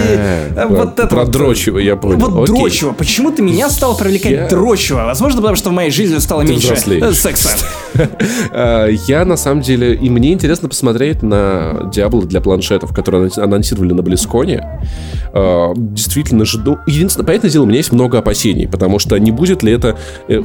а, 0.57 0.67
вот 0.67 0.99
это 0.99 1.07
Про 1.07 1.27
дрочево, 1.27 1.79
я 1.79 1.97
понял. 1.97 2.31
Вот 2.31 2.47
дрочево. 2.47 2.93
Почему 2.93 3.31
ты 3.31 3.43
меня 3.43 3.69
стал 3.69 3.97
привлекать 3.97 4.49
дрочево? 4.49 5.05
Возможно, 5.05 5.41
потому 5.41 5.57
что 5.57 5.69
в 5.69 5.73
моей 5.73 5.91
жизни 5.91 6.19
стало 6.19 6.43
меньше 6.43 6.75
э, 6.87 7.13
секса. 7.13 7.51
А, 8.51 8.89
я, 8.89 9.25
на 9.25 9.37
самом 9.37 9.61
деле... 9.63 9.95
И 9.95 10.11
мне 10.11 10.33
интересно 10.33 10.69
посмотреть 10.69 11.23
на 11.23 11.91
Diablo 11.95 12.25
для 12.25 12.41
планшетов, 12.41 12.93
которые 12.93 13.31
анонсировали 13.37 13.93
на 13.93 14.03
Близконе. 14.03 14.81
А, 15.33 15.73
действительно 15.77 16.45
жду... 16.45 16.79
Единственное, 16.87 17.27
понятное 17.27 17.51
дело, 17.51 17.65
у 17.65 17.67
меня 17.67 17.79
есть 17.79 17.93
много 17.93 18.19
опасений, 18.19 18.67
потому 18.67 18.99
что 18.99 19.17
не 19.19 19.31
будет 19.31 19.63
ли 19.63 19.73
это 19.73 19.97
э, 20.29 20.43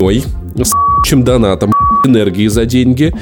Ой, 0.00 0.22
с 0.56 0.72
чем 1.04 1.24
донатом, 1.24 1.72
энергии 2.04 2.46
за 2.46 2.66
деньги. 2.66 3.14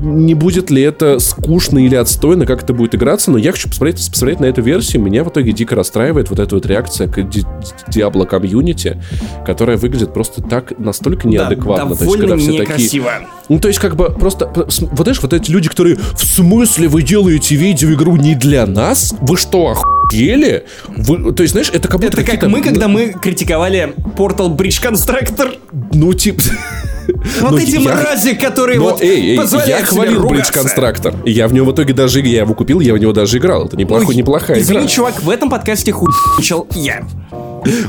Не 0.00 0.34
будет 0.34 0.70
ли 0.70 0.82
это 0.82 1.18
скучно 1.18 1.78
или 1.78 1.94
отстойно, 1.94 2.46
как 2.46 2.62
это 2.62 2.72
будет 2.72 2.94
играться, 2.94 3.30
но 3.30 3.38
я 3.38 3.52
хочу 3.52 3.68
посмотреть, 3.68 4.08
посмотреть 4.10 4.40
на 4.40 4.46
эту 4.46 4.62
версию. 4.62 5.02
Меня 5.02 5.24
в 5.24 5.28
итоге 5.28 5.52
дико 5.52 5.74
расстраивает 5.74 6.30
вот 6.30 6.38
эта 6.38 6.54
вот 6.54 6.64
реакция 6.64 7.08
к 7.08 7.18
Diablo 7.18 8.26
комьюнити, 8.26 9.02
которая 9.44 9.76
выглядит 9.76 10.14
просто 10.14 10.42
так 10.42 10.78
настолько 10.78 11.28
неадекватно. 11.28 11.90
Да, 11.90 11.96
то 11.96 12.04
есть, 12.04 12.18
когда 12.18 12.36
все 12.36 12.64
такие... 12.64 13.02
Ну, 13.48 13.58
то 13.58 13.68
есть, 13.68 13.80
как 13.80 13.96
бы 13.96 14.06
просто... 14.06 14.50
Вот 14.54 14.72
знаешь, 14.72 15.20
вот 15.20 15.32
эти 15.32 15.50
люди, 15.50 15.68
которые 15.68 15.96
в 15.96 16.24
смысле 16.24 16.88
вы 16.88 17.02
делаете 17.02 17.56
видеоигру 17.56 18.16
не 18.16 18.34
для 18.34 18.66
нас? 18.66 19.14
Вы 19.20 19.36
что, 19.36 19.68
оху 19.68 19.84
деле, 20.10 20.64
вы, 20.88 21.32
то 21.32 21.42
есть, 21.42 21.52
знаешь, 21.52 21.70
это 21.72 21.88
как 21.88 22.00
будто 22.00 22.20
Это 22.20 22.36
как 22.36 22.48
мы, 22.48 22.60
когда 22.60 22.88
мы 22.88 23.08
критиковали 23.08 23.94
Portal 24.16 24.54
Bridge 24.56 24.82
Constructor. 24.82 25.58
Ну, 25.92 26.14
типа... 26.14 26.42
Вот 27.40 27.52
Но 27.52 27.58
эти 27.58 27.76
я... 27.76 27.94
мрази, 27.94 28.34
которые 28.34 28.78
Но, 28.78 28.90
вот 28.90 29.02
эй, 29.02 29.36
эй, 29.36 29.40
я 29.66 29.84
хвалил 29.84 30.24
Bridge 30.24 30.52
Constructor. 30.52 31.28
Я 31.28 31.48
в 31.48 31.52
него 31.52 31.66
в 31.66 31.72
итоге 31.72 31.94
даже 31.94 32.20
я 32.20 32.40
его 32.40 32.54
купил, 32.54 32.80
я 32.80 32.94
в 32.94 32.98
него 32.98 33.12
даже 33.12 33.38
играл. 33.38 33.66
Это 33.66 33.76
неплохой, 33.76 34.14
ну, 34.14 34.20
неплохая 34.20 34.58
извини, 34.58 34.80
игра. 34.80 34.88
чувак, 34.88 35.22
в 35.22 35.30
этом 35.30 35.48
подкасте 35.50 35.92
хуйничал 35.92 36.66
я. 36.74 37.04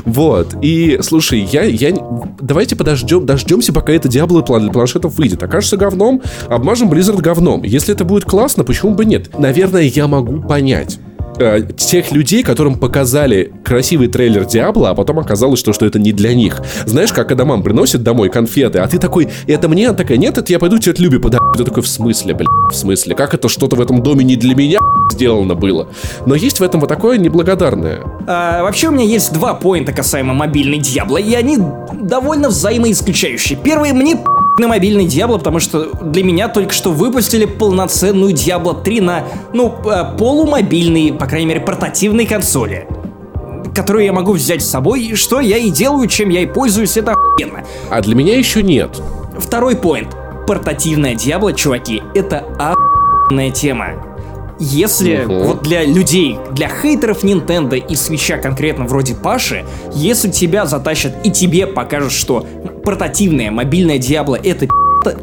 Вот. 0.04 0.54
И, 0.62 0.98
слушай, 1.02 1.40
я, 1.40 1.62
я... 1.62 1.96
Давайте 2.40 2.76
подождем, 2.76 3.26
дождемся, 3.26 3.72
пока 3.72 3.92
это 3.92 4.08
Diablo 4.08 4.44
для 4.60 4.72
планшетов 4.72 5.14
выйдет. 5.14 5.42
Окажется 5.42 5.76
говном, 5.76 6.22
обмажем 6.48 6.90
Blizzard 6.90 7.20
говном. 7.20 7.62
Если 7.62 7.94
это 7.94 8.04
будет 8.04 8.24
классно, 8.24 8.64
почему 8.64 8.94
бы 8.94 9.04
нет? 9.04 9.38
Наверное, 9.38 9.82
я 9.82 10.06
могу 10.08 10.40
понять 10.42 10.98
э, 11.38 11.62
тех 11.76 12.12
людей, 12.12 12.42
которым 12.42 12.76
показали 12.76 13.52
красивый 13.64 14.08
трейлер 14.08 14.44
Диабло, 14.44 14.90
а 14.90 14.94
потом 14.94 15.18
оказалось, 15.18 15.60
что, 15.60 15.72
что 15.72 15.86
это 15.86 15.98
не 15.98 16.12
для 16.12 16.34
них. 16.34 16.60
Знаешь, 16.86 17.12
как 17.12 17.28
когда 17.28 17.44
мам 17.44 17.62
приносит 17.62 18.02
домой 18.02 18.30
конфеты, 18.30 18.78
а 18.78 18.88
ты 18.88 18.98
такой, 18.98 19.28
это 19.46 19.68
мне? 19.68 19.88
Она 19.88 19.96
такая, 19.96 20.16
нет, 20.16 20.38
это 20.38 20.50
я 20.50 20.58
пойду 20.58 20.78
тетя 20.78 21.02
Люби 21.02 21.18
подам. 21.18 21.52
Ты 21.56 21.62
такой, 21.62 21.82
в 21.82 21.86
смысле, 21.86 22.34
бля, 22.34 22.46
в 22.70 22.74
смысле? 22.74 23.14
Как 23.14 23.34
это 23.34 23.48
что-то 23.48 23.76
в 23.76 23.80
этом 23.82 24.02
доме 24.02 24.24
не 24.24 24.36
для 24.36 24.54
меня 24.54 24.80
сделано 25.12 25.54
было? 25.54 25.88
Но 26.24 26.34
есть 26.34 26.58
в 26.58 26.62
этом 26.62 26.80
вот 26.80 26.88
такое 26.88 27.18
неблагодарное. 27.18 28.02
А, 28.26 28.62
вообще 28.62 28.88
у 28.88 28.92
меня 28.92 29.04
есть 29.04 29.32
два 29.34 29.52
поинта 29.54 29.92
касаемо 29.92 30.32
мобильной 30.32 30.78
Диабло, 30.78 31.18
и 31.18 31.34
они 31.34 31.58
довольно 31.92 32.48
взаимоисключающие. 32.48 33.58
Первый, 33.62 33.92
мне 33.92 34.18
на 34.58 34.68
мобильный 34.68 35.06
Diablo, 35.06 35.38
потому 35.38 35.58
что 35.60 35.92
для 36.02 36.22
меня 36.22 36.48
только 36.48 36.72
что 36.72 36.90
выпустили 36.90 37.44
полноценную 37.44 38.32
Diablo 38.32 38.82
3 38.82 39.00
на, 39.00 39.24
ну, 39.52 39.74
э, 39.84 40.16
полумобильной, 40.16 41.12
по 41.12 41.26
крайней 41.26 41.46
мере, 41.46 41.60
портативной 41.60 42.26
консоли 42.26 42.86
которую 43.74 44.04
я 44.04 44.12
могу 44.12 44.32
взять 44.32 44.60
с 44.60 44.68
собой, 44.68 45.14
что 45.14 45.38
я 45.38 45.56
и 45.56 45.70
делаю, 45.70 46.08
чем 46.08 46.30
я 46.30 46.40
и 46.42 46.46
пользуюсь, 46.46 46.96
это 46.96 47.12
охуенно. 47.12 47.64
А 47.90 48.00
для 48.00 48.16
меня 48.16 48.36
еще 48.36 48.60
нет. 48.60 49.00
Второй 49.38 49.76
поинт. 49.76 50.16
Портативная 50.48 51.14
Диабло, 51.14 51.52
чуваки, 51.52 52.02
это 52.12 52.44
охуенная 52.58 53.52
тема. 53.52 54.07
Если 54.60 55.24
угу. 55.24 55.34
вот 55.44 55.62
для 55.62 55.84
людей, 55.84 56.38
для 56.52 56.68
хейтеров 56.68 57.22
Nintendo 57.22 57.76
и 57.76 57.94
свеча 57.94 58.38
конкретно 58.38 58.86
вроде 58.86 59.14
Паши, 59.14 59.64
если 59.94 60.30
тебя 60.30 60.66
затащат 60.66 61.14
и 61.24 61.30
тебе 61.30 61.66
покажут, 61.66 62.12
что 62.12 62.44
портативная 62.82 63.50
мобильная 63.50 63.98
Диабло 63.98 64.36
это 64.36 64.66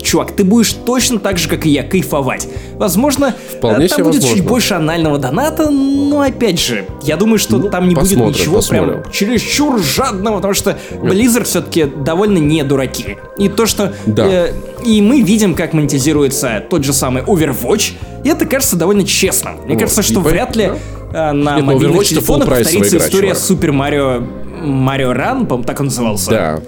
чувак, 0.01 0.31
ты 0.31 0.43
будешь 0.43 0.73
точно 0.73 1.19
так 1.19 1.37
же, 1.37 1.49
как 1.49 1.65
и 1.65 1.69
я, 1.69 1.83
кайфовать. 1.83 2.47
Возможно, 2.75 3.35
Вполне 3.57 3.87
там 3.87 4.03
будет 4.03 4.15
возможно. 4.15 4.37
чуть 4.37 4.47
больше 4.47 4.73
анального 4.73 5.17
доната, 5.17 5.69
но 5.69 6.21
опять 6.21 6.59
же, 6.59 6.85
я 7.03 7.17
думаю, 7.17 7.39
что 7.39 7.57
ну, 7.57 7.69
там 7.69 7.87
не 7.87 7.95
будет 7.95 8.17
ничего 8.17 8.57
посмотрим. 8.57 9.01
прям 9.01 9.11
чересчур 9.11 9.81
жадного, 9.81 10.37
потому 10.37 10.53
что 10.53 10.77
Blizzard 10.91 11.43
все-таки 11.45 11.85
довольно 11.85 12.37
не 12.37 12.63
дураки. 12.63 13.17
И 13.37 13.49
то, 13.49 13.65
что... 13.65 13.93
Да. 14.05 14.25
Э, 14.27 14.53
и 14.83 15.01
мы 15.01 15.21
видим, 15.21 15.55
как 15.55 15.73
монетизируется 15.73 16.63
тот 16.69 16.83
же 16.83 16.93
самый 16.93 17.23
Overwatch, 17.23 17.93
и 18.23 18.29
это 18.29 18.45
кажется 18.45 18.75
довольно 18.75 19.05
честно. 19.05 19.51
Мне 19.65 19.73
вот, 19.73 19.79
кажется, 19.79 20.03
что 20.03 20.19
вряд 20.19 20.55
ли 20.55 20.71
э, 21.13 21.31
на 21.31 21.55
Нет, 21.55 21.65
мобильных 21.65 22.05
телефонах 22.05 22.49
повторится 22.49 22.97
история 22.97 23.35
Супер 23.35 23.71
Марио 23.71 24.21
Марио 24.61 25.13
Ран, 25.13 25.45
по 25.45 25.57
так 25.63 25.79
он 25.79 25.87
назывался. 25.87 26.29
Да, 26.31 26.59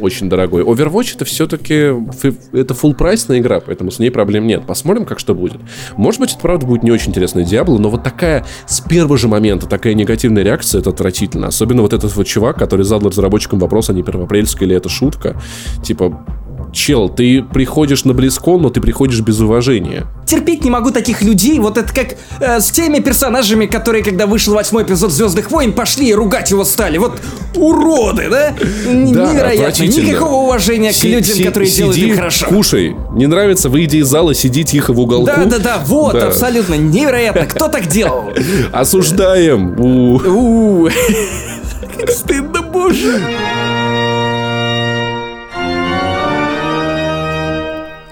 очень 0.00 0.28
дорогой. 0.28 0.62
Overwatch 0.62 1.14
это 1.14 1.24
все-таки 1.24 1.74
это 1.74 2.74
full 2.74 2.94
прайсная 2.94 3.38
игра, 3.38 3.60
поэтому 3.60 3.90
с 3.90 3.98
ней 3.98 4.10
проблем 4.10 4.46
нет. 4.46 4.66
Посмотрим, 4.66 5.04
как 5.04 5.18
что 5.18 5.34
будет. 5.34 5.60
Может 5.96 6.20
быть, 6.20 6.32
это 6.32 6.40
правда 6.40 6.66
будет 6.66 6.82
не 6.82 6.90
очень 6.90 7.10
интересная 7.10 7.44
Диабло, 7.44 7.78
но 7.78 7.90
вот 7.90 8.02
такая 8.02 8.44
с 8.66 8.80
первого 8.80 9.16
же 9.18 9.28
момента 9.28 9.66
такая 9.66 9.94
негативная 9.94 10.42
реакция, 10.42 10.80
это 10.80 10.90
отвратительно. 10.90 11.48
Особенно 11.48 11.82
вот 11.82 11.92
этот 11.92 12.14
вот 12.16 12.26
чувак, 12.26 12.58
который 12.58 12.84
задал 12.84 13.10
разработчикам 13.10 13.58
вопрос, 13.58 13.90
а 13.90 13.92
не 13.92 14.02
первоапрельская 14.02 14.66
или 14.66 14.76
это 14.76 14.88
шутка. 14.88 15.40
Типа, 15.82 16.24
чел, 16.72 17.08
ты 17.08 17.42
приходишь 17.42 18.04
на 18.04 18.14
Близкон, 18.14 18.62
но 18.62 18.70
ты 18.70 18.80
приходишь 18.80 19.20
без 19.20 19.40
уважения. 19.40 20.06
Терпеть 20.26 20.64
не 20.64 20.70
могу 20.70 20.90
таких 20.90 21.22
людей. 21.22 21.58
Вот 21.58 21.78
это 21.78 21.92
как 21.94 22.16
э, 22.40 22.60
с 22.60 22.70
теми 22.70 22.98
персонажами, 22.98 23.66
которые, 23.66 24.02
когда 24.02 24.26
вышел 24.26 24.54
восьмой 24.54 24.82
эпизод 24.82 25.12
Звездных 25.12 25.50
войн, 25.50 25.72
пошли 25.72 26.08
и 26.08 26.14
ругать 26.14 26.50
его 26.50 26.64
стали. 26.64 26.98
Вот 26.98 27.20
уроды, 27.54 28.28
да? 28.28 28.54
да 28.84 28.92
Невероятно. 28.92 29.84
Никакого 29.84 30.44
уважения 30.44 30.92
к 30.92 31.04
людям, 31.04 31.36
си- 31.36 31.44
которые 31.44 31.68
сиди, 31.68 31.78
делают 31.78 31.98
им 31.98 32.16
хорошо. 32.16 32.46
Кушай. 32.46 32.96
Не 33.12 33.26
нравится, 33.26 33.68
выйди 33.68 33.98
из 33.98 34.06
зала, 34.06 34.34
сиди 34.34 34.64
тихо 34.64 34.92
в 34.92 35.00
уголку. 35.00 35.26
Да, 35.26 35.44
да, 35.44 35.58
да, 35.58 35.82
вот, 35.86 36.14
да. 36.14 36.26
абсолютно 36.28 36.74
невероятно. 36.74 37.46
Кто 37.46 37.68
так 37.68 37.86
делал? 37.86 38.32
Осуждаем. 38.72 39.78
У. 39.78 40.88
Как 41.98 42.10
стыдно, 42.10 42.62
боже. 42.62 43.20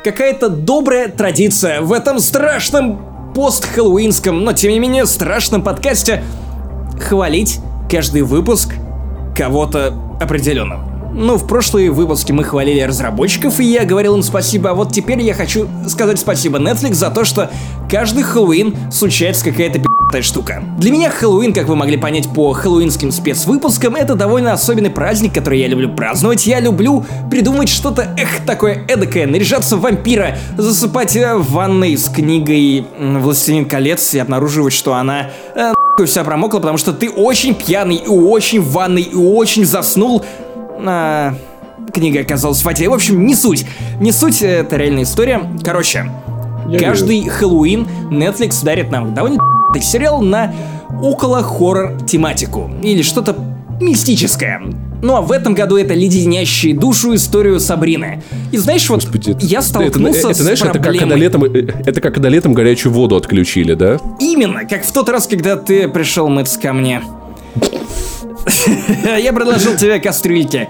Какая-то 0.04 0.50
добрая 0.50 1.08
традиция 1.08 1.80
в 1.80 1.92
этом 1.92 2.20
страшном 2.20 3.32
пост-хэллоуинском, 3.34 4.44
но 4.44 4.52
тем 4.52 4.70
не 4.70 4.78
менее 4.78 5.06
страшном 5.06 5.62
подкасте 5.62 6.22
хвалить 7.00 7.58
каждый 7.90 8.22
выпуск 8.22 8.74
кого-то 9.36 9.94
определенного. 10.20 10.84
Ну, 11.14 11.36
в 11.36 11.46
прошлые 11.46 11.90
выпуски 11.90 12.32
мы 12.32 12.44
хвалили 12.44 12.80
разработчиков, 12.80 13.58
и 13.60 13.64
я 13.64 13.84
говорил 13.84 14.16
им 14.16 14.22
спасибо, 14.22 14.70
а 14.70 14.74
вот 14.74 14.92
теперь 14.92 15.22
я 15.22 15.32
хочу 15.32 15.68
сказать 15.88 16.18
спасибо 16.18 16.58
Netflix 16.58 16.94
за 16.94 17.10
то, 17.10 17.24
что 17.24 17.50
каждый 17.90 18.24
Хэллоуин 18.24 18.76
случается 18.92 19.44
какая-то 19.44 19.80
пи***тая 20.14 20.22
штука. 20.22 20.62
Для 20.78 20.92
меня 20.92 21.10
Хэллоуин, 21.10 21.52
как 21.52 21.66
вы 21.66 21.74
могли 21.76 21.96
понять 21.96 22.28
по 22.32 22.52
хэллоуинским 22.52 23.10
спецвыпускам, 23.10 23.96
это 23.96 24.14
довольно 24.14 24.52
особенный 24.52 24.90
праздник, 24.90 25.34
который 25.34 25.58
я 25.58 25.66
люблю 25.66 25.92
праздновать. 25.92 26.46
Я 26.46 26.60
люблю 26.60 27.04
придумать 27.30 27.68
что-то, 27.68 28.14
эх, 28.16 28.44
такое 28.46 28.84
эдакое, 28.86 29.26
наряжаться 29.26 29.76
в 29.76 29.80
вампира, 29.80 30.38
засыпать 30.56 31.16
э, 31.16 31.34
в 31.34 31.50
ванной 31.50 31.96
с 31.96 32.08
книгой 32.08 32.86
«Властелин 32.98 33.64
колец» 33.66 34.14
и 34.14 34.18
обнаруживать, 34.18 34.72
что 34.72 34.94
она 34.94 35.30
э, 35.54 35.72
вся 36.04 36.22
промокла, 36.22 36.58
потому 36.58 36.78
что 36.78 36.92
ты 36.92 37.10
очень 37.10 37.54
пьяный 37.54 37.96
и 37.96 38.08
очень 38.08 38.60
в 38.60 38.70
ванной 38.70 39.02
и 39.02 39.14
очень 39.14 39.64
заснул, 39.64 40.24
а, 40.86 41.34
книга 41.92 42.20
оказалась 42.20 42.60
в 42.60 42.64
воде. 42.64 42.88
В 42.88 42.94
общем, 42.94 43.24
не 43.26 43.34
суть. 43.34 43.66
Не 44.00 44.12
суть, 44.12 44.42
это 44.42 44.76
реальная 44.76 45.04
история. 45.04 45.40
Короче, 45.62 46.10
Я 46.68 46.78
каждый 46.78 47.20
верю. 47.20 47.32
Хэллоуин 47.32 47.88
Netflix 48.10 48.64
дарит 48.64 48.90
нам 48.90 49.14
довольно 49.14 49.38
сериал 49.80 50.20
на 50.20 50.52
около 51.02 51.42
хоррор 51.42 51.98
тематику 52.06 52.70
или 52.82 53.02
что-то 53.02 53.36
мистическое. 53.80 54.60
Ну 55.02 55.16
а 55.16 55.20
в 55.20 55.32
этом 55.32 55.54
году 55.54 55.76
это 55.76 55.92
леденящие 55.92 56.74
душу 56.74 57.14
историю 57.14 57.60
Сабрины. 57.60 58.22
И 58.52 58.56
знаешь, 58.56 58.88
вот 58.88 59.02
Господи, 59.02 59.32
это, 59.32 59.44
я 59.44 59.60
столкнулся 59.60 60.18
это, 60.18 60.28
это, 60.28 60.28
это, 60.30 60.42
знаешь, 60.42 60.58
с 60.58 60.62
проблемой. 60.62 60.96
Это 60.96 60.98
как, 60.98 61.00
когда 61.00 61.16
летом, 61.16 61.44
э, 61.44 61.82
это 61.84 62.00
как 62.00 62.14
когда 62.14 62.28
летом 62.28 62.54
горячую 62.54 62.92
воду 62.92 63.16
отключили, 63.16 63.74
да? 63.74 63.98
Именно, 64.20 64.64
как 64.64 64.84
в 64.84 64.92
тот 64.92 65.08
раз, 65.08 65.26
когда 65.26 65.56
ты 65.56 65.88
пришел 65.88 66.28
мыться 66.28 66.58
ко 66.58 66.72
мне. 66.72 67.02
Я 69.22 69.32
предложил 69.32 69.76
тебе 69.76 69.98
кастрюльки. 69.98 70.68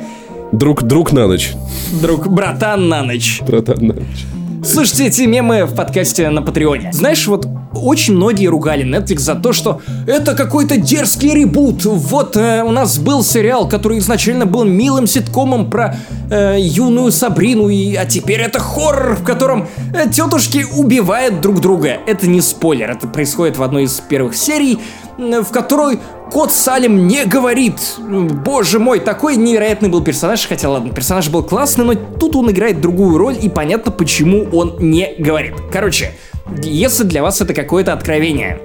Друг, 0.53 0.83
друг 0.83 1.13
на 1.13 1.27
ночь. 1.27 1.53
Друг, 2.01 2.29
братан 2.29 2.89
на 2.89 3.03
ночь. 3.03 3.41
Братан 3.47 3.87
на 3.87 3.95
ночь. 3.95 4.25
Слушайте 4.65 5.07
эти 5.09 5.23
мемы 5.23 5.67
в 5.67 5.75
подкасте 5.75 6.31
на 6.31 6.41
Патреоне. 6.41 6.91
Знаешь, 6.91 7.27
вот 7.27 7.47
очень 7.75 8.15
многие 8.15 8.47
ругали 8.47 8.85
Netflix 8.87 9.19
за 9.19 9.35
то, 9.35 9.53
что 9.53 9.83
это 10.07 10.35
какой-то 10.35 10.79
дерзкий 10.79 11.35
ребут. 11.35 11.85
Вот 11.85 12.35
э, 12.37 12.63
у 12.63 12.71
нас 12.71 12.99
был 12.99 13.23
сериал, 13.23 13.69
который 13.69 13.99
изначально 13.99 14.47
был 14.47 14.65
милым 14.65 15.07
ситкомом 15.07 15.71
про 15.71 15.97
э, 16.31 16.57
юную 16.59 17.13
Сабрину, 17.13 17.69
и, 17.69 17.95
а 17.95 18.07
теперь 18.07 18.41
это 18.41 18.59
хоррор, 18.59 19.17
в 19.17 19.25
котором 19.25 19.69
э, 19.95 20.09
тетушки 20.11 20.65
убивают 20.75 21.43
друг 21.43 21.61
друга. 21.61 21.99
Это 22.07 22.27
не 22.27 22.41
спойлер, 22.41 22.91
это 22.91 23.07
происходит 23.07 23.59
в 23.59 23.63
одной 23.63 23.85
из 23.85 24.01
первых 24.01 24.35
серий, 24.35 24.79
э, 25.19 25.43
в 25.43 25.51
которой 25.51 25.99
кот 26.35 26.51
Салим 26.53 27.07
не 27.07 27.25
говорит. 27.27 27.75
Боже 27.97 28.81
мой, 28.81 28.99
такой 28.99 29.37
невероятный 29.37 29.89
был 29.89 30.03
персонаж, 30.03 30.45
хотя 30.49 30.69
ладно, 30.69 30.93
персонаж 30.93 31.29
был 31.29 31.45
классный, 31.45 31.85
но 31.85 31.95
тут 31.95 32.35
он 32.35 32.51
играет 32.51 32.81
другую 32.81 33.19
роль, 33.19 33.37
и 33.41 33.49
понятно, 33.49 33.93
почему 33.93 34.49
он 34.53 34.75
не 34.81 35.15
говорит. 35.17 35.55
Короче, 35.73 36.15
если 36.61 37.05
для 37.05 37.23
вас 37.23 37.41
это 37.41 37.55
какое-то 37.55 37.93
откровение, 37.93 38.61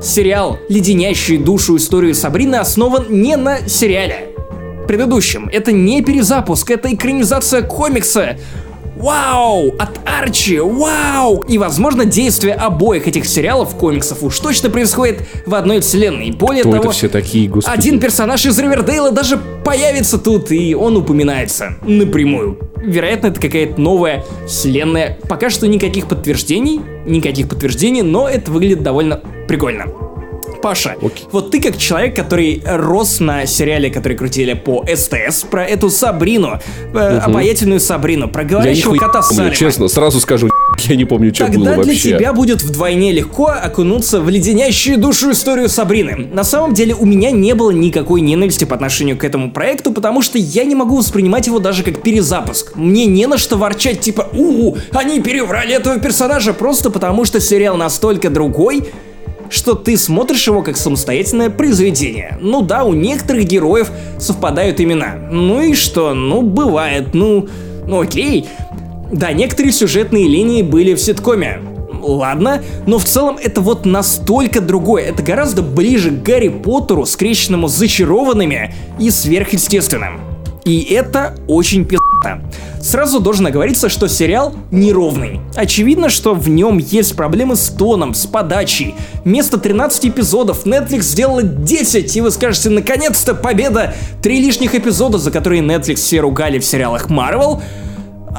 сериал, 0.00 0.58
леденящий 0.70 1.36
душу 1.36 1.76
историю 1.76 2.14
Сабрины, 2.14 2.56
основан 2.56 3.04
не 3.10 3.36
на 3.36 3.68
сериале 3.68 4.30
предыдущем. 4.88 5.50
Это 5.52 5.72
не 5.72 6.00
перезапуск, 6.00 6.70
это 6.70 6.94
экранизация 6.94 7.60
комикса. 7.60 8.38
Вау! 8.96 9.74
От 9.78 10.00
Арчи! 10.04 10.58
Вау! 10.58 11.44
И, 11.48 11.58
возможно, 11.58 12.04
действие 12.04 12.54
обоих 12.54 13.06
этих 13.06 13.26
сериалов, 13.26 13.74
комиксов 13.76 14.22
уж 14.22 14.38
точно 14.38 14.70
происходит 14.70 15.20
в 15.44 15.54
одной 15.54 15.80
вселенной. 15.80 16.30
Более 16.30 16.62
Кто 16.62 16.72
того, 16.72 16.84
это 16.84 16.92
все 16.92 17.08
такие, 17.08 17.48
господи? 17.48 17.78
один 17.78 18.00
персонаж 18.00 18.44
из 18.46 18.58
Ривердейла 18.58 19.12
даже 19.12 19.38
появится 19.64 20.18
тут, 20.18 20.50
и 20.50 20.74
он 20.74 20.96
упоминается 20.96 21.76
напрямую. 21.82 22.58
Вероятно, 22.82 23.28
это 23.28 23.40
какая-то 23.40 23.80
новая 23.80 24.24
вселенная. 24.46 25.18
Пока 25.28 25.50
что 25.50 25.66
никаких 25.66 26.06
подтверждений, 26.06 26.80
никаких 27.04 27.48
подтверждений, 27.48 28.02
но 28.02 28.28
это 28.28 28.50
выглядит 28.50 28.82
довольно 28.82 29.20
прикольно. 29.48 29.86
Паша, 30.66 30.96
Окей. 31.00 31.28
вот 31.30 31.52
ты 31.52 31.60
как 31.60 31.78
человек, 31.78 32.16
который 32.16 32.60
рос 32.66 33.20
на 33.20 33.46
сериале, 33.46 33.88
который 33.88 34.16
крутили 34.16 34.54
по 34.54 34.84
СТС, 34.92 35.44
про 35.48 35.64
эту 35.64 35.90
Сабрину, 35.90 36.58
угу. 36.90 36.98
обаятельную 36.98 37.78
Сабрину, 37.78 38.26
про 38.26 38.42
говорящего 38.42 38.94
я 38.94 39.00
кота 39.00 39.22
помню, 39.22 39.52
Честно, 39.52 39.86
сразу 39.86 40.18
скажу, 40.18 40.50
я 40.88 40.96
не 40.96 41.04
помню, 41.04 41.32
что 41.32 41.44
Тогда 41.44 41.58
было 41.60 41.74
вообще. 41.76 42.08
для 42.08 42.18
тебя 42.18 42.32
будет 42.32 42.62
вдвойне 42.62 43.12
легко 43.12 43.46
окунуться 43.46 44.20
в 44.20 44.28
леденящую 44.28 44.98
душу 44.98 45.30
историю 45.30 45.68
Сабрины. 45.68 46.28
На 46.32 46.42
самом 46.42 46.74
деле 46.74 46.96
у 46.96 47.06
меня 47.06 47.30
не 47.30 47.54
было 47.54 47.70
никакой 47.70 48.20
ненависти 48.20 48.64
по 48.64 48.74
отношению 48.74 49.16
к 49.16 49.22
этому 49.22 49.52
проекту, 49.52 49.92
потому 49.92 50.20
что 50.20 50.36
я 50.36 50.64
не 50.64 50.74
могу 50.74 50.96
воспринимать 50.96 51.46
его 51.46 51.60
даже 51.60 51.84
как 51.84 52.02
перезапуск. 52.02 52.74
Мне 52.74 53.06
не 53.06 53.28
на 53.28 53.38
что 53.38 53.56
ворчать, 53.56 54.00
типа, 54.00 54.28
у, 54.32 54.74
они 54.90 55.20
переврали 55.20 55.76
этого 55.76 56.00
персонажа, 56.00 56.52
просто 56.52 56.90
потому 56.90 57.24
что 57.24 57.38
сериал 57.38 57.76
настолько 57.76 58.30
другой, 58.30 58.82
что 59.50 59.74
ты 59.74 59.96
смотришь 59.96 60.46
его 60.46 60.62
как 60.62 60.76
самостоятельное 60.76 61.50
произведение. 61.50 62.38
Ну 62.40 62.62
да, 62.62 62.84
у 62.84 62.92
некоторых 62.92 63.44
героев 63.44 63.90
совпадают 64.18 64.80
имена. 64.80 65.16
Ну 65.30 65.60
и 65.60 65.74
что? 65.74 66.14
Ну, 66.14 66.42
бывает. 66.42 67.14
Ну, 67.14 67.48
ну 67.86 68.00
окей. 68.00 68.46
Да, 69.12 69.32
некоторые 69.32 69.72
сюжетные 69.72 70.28
линии 70.28 70.62
были 70.62 70.94
в 70.94 71.00
ситкоме. 71.00 71.60
Ладно, 72.02 72.62
но 72.86 72.98
в 72.98 73.04
целом 73.04 73.36
это 73.42 73.60
вот 73.60 73.84
настолько 73.84 74.60
другое. 74.60 75.04
Это 75.04 75.22
гораздо 75.22 75.62
ближе 75.62 76.10
к 76.10 76.22
Гарри 76.22 76.48
Поттеру, 76.48 77.04
скрещенному 77.04 77.68
с 77.68 77.72
зачарованными 77.72 78.74
и 78.98 79.10
сверхъестественным. 79.10 80.35
И 80.66 80.82
это 80.92 81.36
очень 81.46 81.84
пи***то. 81.84 82.42
Сразу 82.82 83.20
должен 83.20 83.46
оговориться, 83.46 83.88
что 83.88 84.08
сериал 84.08 84.52
неровный. 84.72 85.40
Очевидно, 85.54 86.08
что 86.08 86.34
в 86.34 86.48
нем 86.48 86.78
есть 86.78 87.14
проблемы 87.14 87.54
с 87.54 87.68
тоном, 87.68 88.14
с 88.14 88.26
подачей. 88.26 88.96
Вместо 89.24 89.58
13 89.58 90.06
эпизодов 90.06 90.66
Netflix 90.66 91.02
сделала 91.02 91.44
10, 91.44 92.16
и 92.16 92.20
вы 92.20 92.32
скажете, 92.32 92.70
наконец-то 92.70 93.36
победа! 93.36 93.94
Три 94.22 94.40
лишних 94.40 94.74
эпизода, 94.74 95.18
за 95.18 95.30
которые 95.30 95.62
Netflix 95.62 95.96
все 95.96 96.18
ругали 96.18 96.58
в 96.58 96.64
сериалах 96.64 97.08
Marvel, 97.08 97.62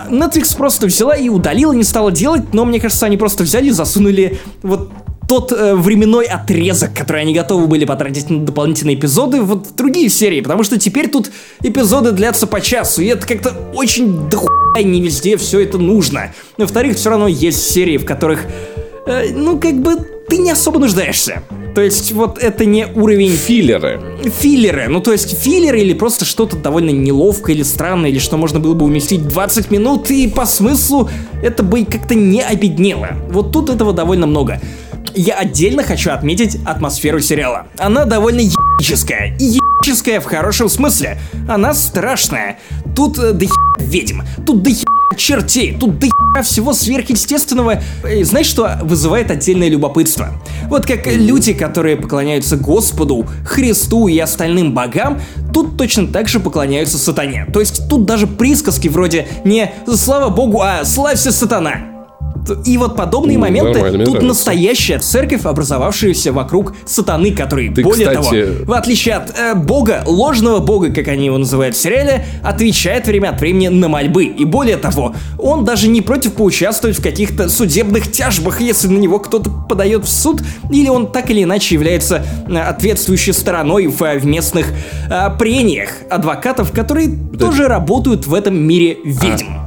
Netflix 0.09 0.55
просто 0.55 0.87
взяла 0.87 1.15
и 1.15 1.29
удалила, 1.29 1.71
не 1.71 1.85
стала 1.85 2.11
делать, 2.11 2.53
но 2.53 2.65
мне 2.65 2.81
кажется, 2.81 3.05
они 3.05 3.15
просто 3.15 3.43
взяли 3.43 3.67
и 3.67 3.71
засунули 3.71 4.37
вот 4.63 4.91
тот 5.27 5.51
э, 5.51 5.75
временной 5.75 6.25
отрезок, 6.25 6.93
который 6.93 7.21
они 7.21 7.33
готовы 7.33 7.67
были 7.67 7.85
потратить 7.85 8.29
на 8.29 8.39
дополнительные 8.39 8.95
эпизоды 8.95 9.41
вот 9.41 9.67
в 9.67 9.75
другие 9.75 10.09
серии, 10.09 10.41
потому 10.41 10.63
что 10.63 10.79
теперь 10.79 11.09
тут 11.09 11.29
эпизоды 11.61 12.11
длятся 12.11 12.47
по 12.47 12.61
часу, 12.61 13.01
и 13.01 13.07
это 13.07 13.27
как-то 13.27 13.53
очень 13.73 14.29
дохуя 14.29 14.83
не 14.83 15.01
везде 15.01 15.37
все 15.37 15.59
это 15.59 15.77
нужно. 15.77 16.33
Во-вторых, 16.57 16.97
все 16.97 17.09
равно 17.09 17.27
есть 17.27 17.69
серии, 17.69 17.97
в 17.97 18.05
которых, 18.05 18.45
э, 19.05 19.33
ну, 19.33 19.59
как 19.59 19.75
бы 19.81 19.97
ты 20.29 20.37
не 20.37 20.51
особо 20.51 20.79
нуждаешься. 20.79 21.43
То 21.73 21.81
есть 21.81 22.11
вот 22.11 22.37
это 22.39 22.65
не 22.65 22.85
уровень... 22.85 23.31
Филлеры. 23.31 24.01
Филлеры. 24.23 24.87
Ну 24.87 24.99
то 24.99 25.11
есть 25.11 25.37
филлеры 25.37 25.79
или 25.79 25.93
просто 25.93 26.25
что-то 26.25 26.57
довольно 26.57 26.89
неловкое 26.89 27.55
или 27.55 27.63
странное, 27.63 28.09
или 28.09 28.19
что 28.19 28.35
можно 28.35 28.59
было 28.59 28.73
бы 28.73 28.85
уместить 28.85 29.27
20 29.27 29.71
минут, 29.71 30.09
и 30.09 30.27
по 30.27 30.45
смыслу 30.45 31.09
это 31.41 31.63
бы 31.63 31.85
как-то 31.85 32.15
не 32.15 32.41
обеднело. 32.41 33.09
Вот 33.29 33.51
тут 33.51 33.69
этого 33.69 33.93
довольно 33.93 34.25
много 34.27 34.59
я 35.15 35.35
отдельно 35.35 35.83
хочу 35.83 36.11
отметить 36.11 36.57
атмосферу 36.65 37.19
сериала. 37.19 37.67
Она 37.77 38.05
довольно 38.05 38.41
ебическая. 38.41 39.35
Ебическая 39.39 40.19
в 40.19 40.25
хорошем 40.25 40.69
смысле. 40.69 41.19
Она 41.47 41.73
страшная. 41.73 42.59
Тут 42.95 43.17
э, 43.19 43.33
до 43.33 43.45
ведьм, 43.79 44.21
тут 44.45 44.63
до 44.63 44.71
чертей, 45.17 45.75
тут 45.77 45.99
до 45.99 46.07
всего 46.43 46.73
сверхъестественного. 46.73 47.81
И 48.09 48.23
знаешь, 48.23 48.47
что 48.47 48.77
вызывает 48.83 49.31
отдельное 49.31 49.69
любопытство? 49.69 50.29
Вот 50.69 50.85
как 50.85 51.07
люди, 51.07 51.53
которые 51.53 51.97
поклоняются 51.97 52.57
Господу, 52.57 53.25
Христу 53.45 54.07
и 54.07 54.17
остальным 54.19 54.73
богам, 54.73 55.19
тут 55.53 55.77
точно 55.77 56.07
так 56.07 56.27
же 56.27 56.39
поклоняются 56.39 56.97
сатане. 56.97 57.47
То 57.51 57.59
есть 57.59 57.89
тут 57.89 58.05
даже 58.05 58.27
присказки 58.27 58.87
вроде 58.87 59.27
не 59.43 59.71
«Слава 59.95 60.29
Богу», 60.29 60.61
а 60.61 60.85
«Славься 60.85 61.31
сатана». 61.31 61.96
И 62.65 62.77
вот 62.77 62.95
подобные 62.95 63.37
моменты, 63.37 64.05
тут 64.05 64.21
настоящая 64.21 64.99
церковь, 64.99 65.45
образовавшаяся 65.45 66.31
вокруг 66.31 66.73
сатаны, 66.85 67.31
который, 67.31 67.69
Ты, 67.69 67.83
более 67.83 68.09
кстати... 68.09 68.45
того, 68.45 68.65
в 68.65 68.73
отличие 68.73 69.15
от 69.15 69.33
э, 69.37 69.55
бога, 69.55 70.03
ложного 70.05 70.59
бога, 70.59 70.91
как 70.91 71.07
они 71.07 71.25
его 71.25 71.37
называют 71.37 71.75
в 71.75 71.79
сериале, 71.79 72.25
отвечает 72.43 73.07
время 73.07 73.29
от 73.29 73.39
времени 73.39 73.67
на 73.67 73.87
мольбы. 73.87 74.25
И 74.25 74.45
более 74.45 74.77
того, 74.77 75.15
он 75.37 75.65
даже 75.65 75.87
не 75.87 76.01
против 76.01 76.33
поучаствовать 76.33 76.97
в 76.97 77.03
каких-то 77.03 77.49
судебных 77.49 78.11
тяжбах, 78.11 78.61
если 78.61 78.87
на 78.87 78.97
него 78.97 79.19
кто-то 79.19 79.49
подает 79.49 80.05
в 80.05 80.09
суд, 80.09 80.41
или 80.71 80.89
он 80.89 81.11
так 81.11 81.29
или 81.29 81.43
иначе 81.43 81.75
является 81.75 82.25
э, 82.47 82.57
ответствующей 82.57 83.33
стороной 83.33 83.87
в, 83.87 83.99
в 83.99 84.25
местных 84.25 84.67
э, 85.09 85.29
прениях 85.37 85.89
адвокатов, 86.09 86.71
которые 86.71 87.07
да. 87.07 87.39
тоже 87.39 87.67
работают 87.67 88.27
в 88.27 88.33
этом 88.33 88.57
мире 88.57 88.97
ведьм. 89.03 89.47
А 89.49 89.66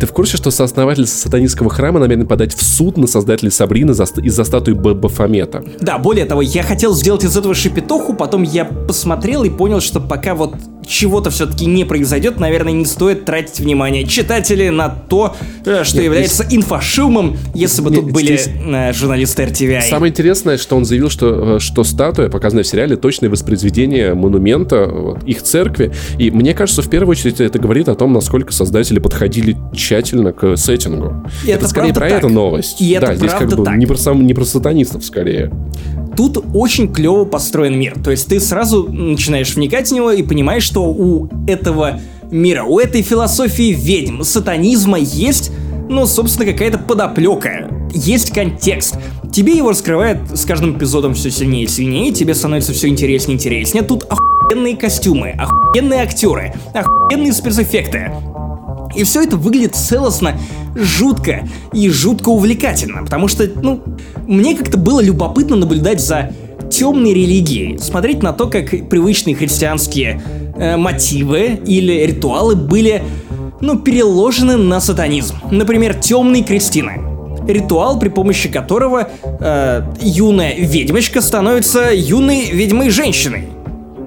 ты 0.00 0.06
в 0.06 0.12
курсе, 0.12 0.36
что 0.36 0.50
сооснователь 0.50 1.06
сатанинского 1.06 1.70
храма 1.70 2.00
намерен 2.00 2.26
подать 2.26 2.54
в 2.54 2.62
суд 2.62 2.96
на 2.96 3.06
создателей 3.06 3.50
Сабрины 3.50 3.92
из-за 3.92 4.44
статуи 4.44 4.72
Бафомета? 4.72 5.64
Да, 5.80 5.98
более 5.98 6.24
того, 6.24 6.42
я 6.42 6.62
хотел 6.62 6.94
сделать 6.94 7.24
из 7.24 7.36
этого 7.36 7.54
шипетоху, 7.54 8.14
потом 8.14 8.42
я 8.42 8.64
посмотрел 8.64 9.44
и 9.44 9.50
понял, 9.50 9.80
что 9.80 10.00
пока 10.00 10.34
вот 10.34 10.54
чего-то 10.86 11.30
все-таки 11.30 11.66
не 11.66 11.84
произойдет, 11.84 12.38
наверное, 12.38 12.72
не 12.72 12.84
стоит 12.84 13.24
тратить 13.24 13.58
внимание 13.58 14.06
читателей 14.06 14.70
на 14.70 14.88
то, 14.88 15.36
э, 15.64 15.84
что 15.84 15.96
Нет, 15.96 16.04
является 16.04 16.44
здесь... 16.44 16.58
инфошумом, 16.58 17.36
если 17.54 17.82
бы 17.82 17.90
Нет, 17.90 18.00
тут 18.00 18.12
были 18.12 18.36
здесь... 18.36 18.48
Э, 18.66 18.92
журналисты 18.92 19.42
RTVI. 19.44 19.82
Самое 19.82 20.10
интересное, 20.10 20.58
что 20.58 20.76
он 20.76 20.84
заявил, 20.84 21.10
что, 21.10 21.58
что 21.58 21.84
статуя, 21.84 22.28
показанная 22.28 22.64
в 22.64 22.66
сериале, 22.66 22.96
точное 22.96 23.28
воспроизведение 23.28 24.14
монумента 24.14 24.86
вот, 24.86 25.24
их 25.24 25.42
церкви. 25.42 25.92
И 26.18 26.30
мне 26.30 26.54
кажется, 26.54 26.82
в 26.82 26.88
первую 26.88 27.10
очередь 27.10 27.40
это 27.40 27.58
говорит 27.58 27.88
о 27.88 27.94
том, 27.94 28.12
насколько 28.12 28.52
создатели 28.52 28.98
подходили 28.98 29.56
тщательно 29.74 30.32
к 30.32 30.56
сеттингу. 30.56 31.14
И 31.44 31.48
это, 31.48 31.60
это 31.60 31.68
скорее 31.68 31.92
про 31.92 32.08
так. 32.08 32.18
это 32.18 32.28
новость. 32.28 32.80
И 32.80 32.96
да, 32.98 33.08
это 33.08 33.16
здесь 33.16 33.32
как 33.32 33.48
бы 33.54 33.64
так. 33.64 33.76
не 33.76 33.86
про, 33.86 33.96
сам, 33.96 34.26
не 34.26 34.34
про 34.34 34.44
сатанистов 34.44 35.04
скорее. 35.04 35.52
Тут 36.16 36.44
очень 36.54 36.92
клево 36.92 37.24
построен 37.24 37.78
мир. 37.78 37.94
То 38.02 38.10
есть 38.10 38.28
ты 38.28 38.40
сразу 38.40 38.84
начинаешь 38.90 39.54
вникать 39.54 39.88
в 39.88 39.92
него 39.92 40.10
и 40.10 40.22
понимаешь, 40.22 40.62
что 40.62 40.84
у 40.84 41.28
этого 41.46 42.00
мира, 42.30 42.64
у 42.64 42.78
этой 42.78 43.02
философии 43.02 43.74
ведьм, 43.78 44.22
сатанизма 44.22 44.98
есть 44.98 45.52
ну, 45.88 46.06
собственно, 46.06 46.50
какая-то 46.50 46.78
подоплека. 46.78 47.68
Есть 47.92 48.32
контекст. 48.32 48.96
Тебе 49.32 49.56
его 49.56 49.70
раскрывает 49.70 50.18
с 50.34 50.44
каждым 50.44 50.76
эпизодом 50.76 51.14
все 51.14 51.30
сильнее 51.30 51.64
и 51.64 51.68
сильнее, 51.68 52.12
тебе 52.12 52.34
становится 52.34 52.72
все 52.72 52.88
интереснее 52.88 53.36
и 53.36 53.38
интереснее. 53.38 53.84
Тут 53.84 54.04
охуенные 54.04 54.76
костюмы, 54.76 55.30
охуенные 55.38 56.02
актеры, 56.02 56.54
охуенные 56.74 57.32
спецэффекты. 57.32 58.10
И 58.96 59.04
все 59.04 59.22
это 59.22 59.36
выглядит 59.36 59.74
целостно, 59.76 60.38
жутко 60.74 61.48
и 61.72 61.88
жутко 61.88 62.30
увлекательно, 62.30 63.02
потому 63.02 63.28
что, 63.28 63.48
ну, 63.62 63.82
мне 64.26 64.54
как-то 64.56 64.78
было 64.78 65.00
любопытно 65.00 65.56
наблюдать 65.56 66.00
за 66.00 66.32
темной 66.70 67.14
религией, 67.14 67.78
смотреть 67.78 68.22
на 68.22 68.32
то, 68.32 68.46
как 68.46 68.70
привычные 68.88 69.36
христианские 69.36 70.22
э, 70.56 70.76
мотивы 70.76 71.60
или 71.66 71.92
ритуалы 72.06 72.56
были, 72.56 73.02
ну, 73.60 73.78
переложены 73.78 74.56
на 74.56 74.80
сатанизм. 74.80 75.36
Например, 75.50 75.94
темные 75.94 76.42
крестины. 76.42 77.00
Ритуал, 77.46 77.98
при 77.98 78.08
помощи 78.08 78.48
которого 78.48 79.08
э, 79.22 79.82
юная 80.02 80.54
ведьмочка 80.54 81.20
становится 81.20 81.90
юной 81.94 82.50
ведьмой 82.50 82.90
женщиной. 82.90 83.48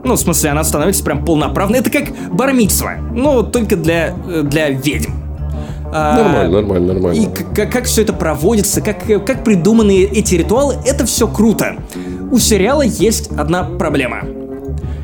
Ну, 0.03 0.15
в 0.15 0.19
смысле, 0.19 0.51
она 0.51 0.63
становится 0.63 1.03
прям 1.03 1.25
полноправной. 1.25 1.79
Это 1.79 1.89
как 1.89 2.05
бармитсва, 2.31 2.97
но 3.13 3.43
только 3.43 3.75
для, 3.75 4.13
для 4.43 4.69
ведьм. 4.69 5.12
Нормально, 5.91 6.41
а, 6.41 6.47
нормально, 6.49 6.93
нормально. 6.93 7.19
И 7.19 7.25
как, 7.55 7.71
как 7.71 7.85
все 7.85 8.03
это 8.03 8.13
проводится, 8.13 8.81
как, 8.81 9.05
как 9.25 9.43
придуманы 9.43 10.03
эти 10.03 10.35
ритуалы, 10.35 10.75
это 10.85 11.05
все 11.05 11.27
круто. 11.27 11.77
У 12.31 12.38
сериала 12.38 12.83
есть 12.83 13.31
одна 13.31 13.63
проблема. 13.63 14.21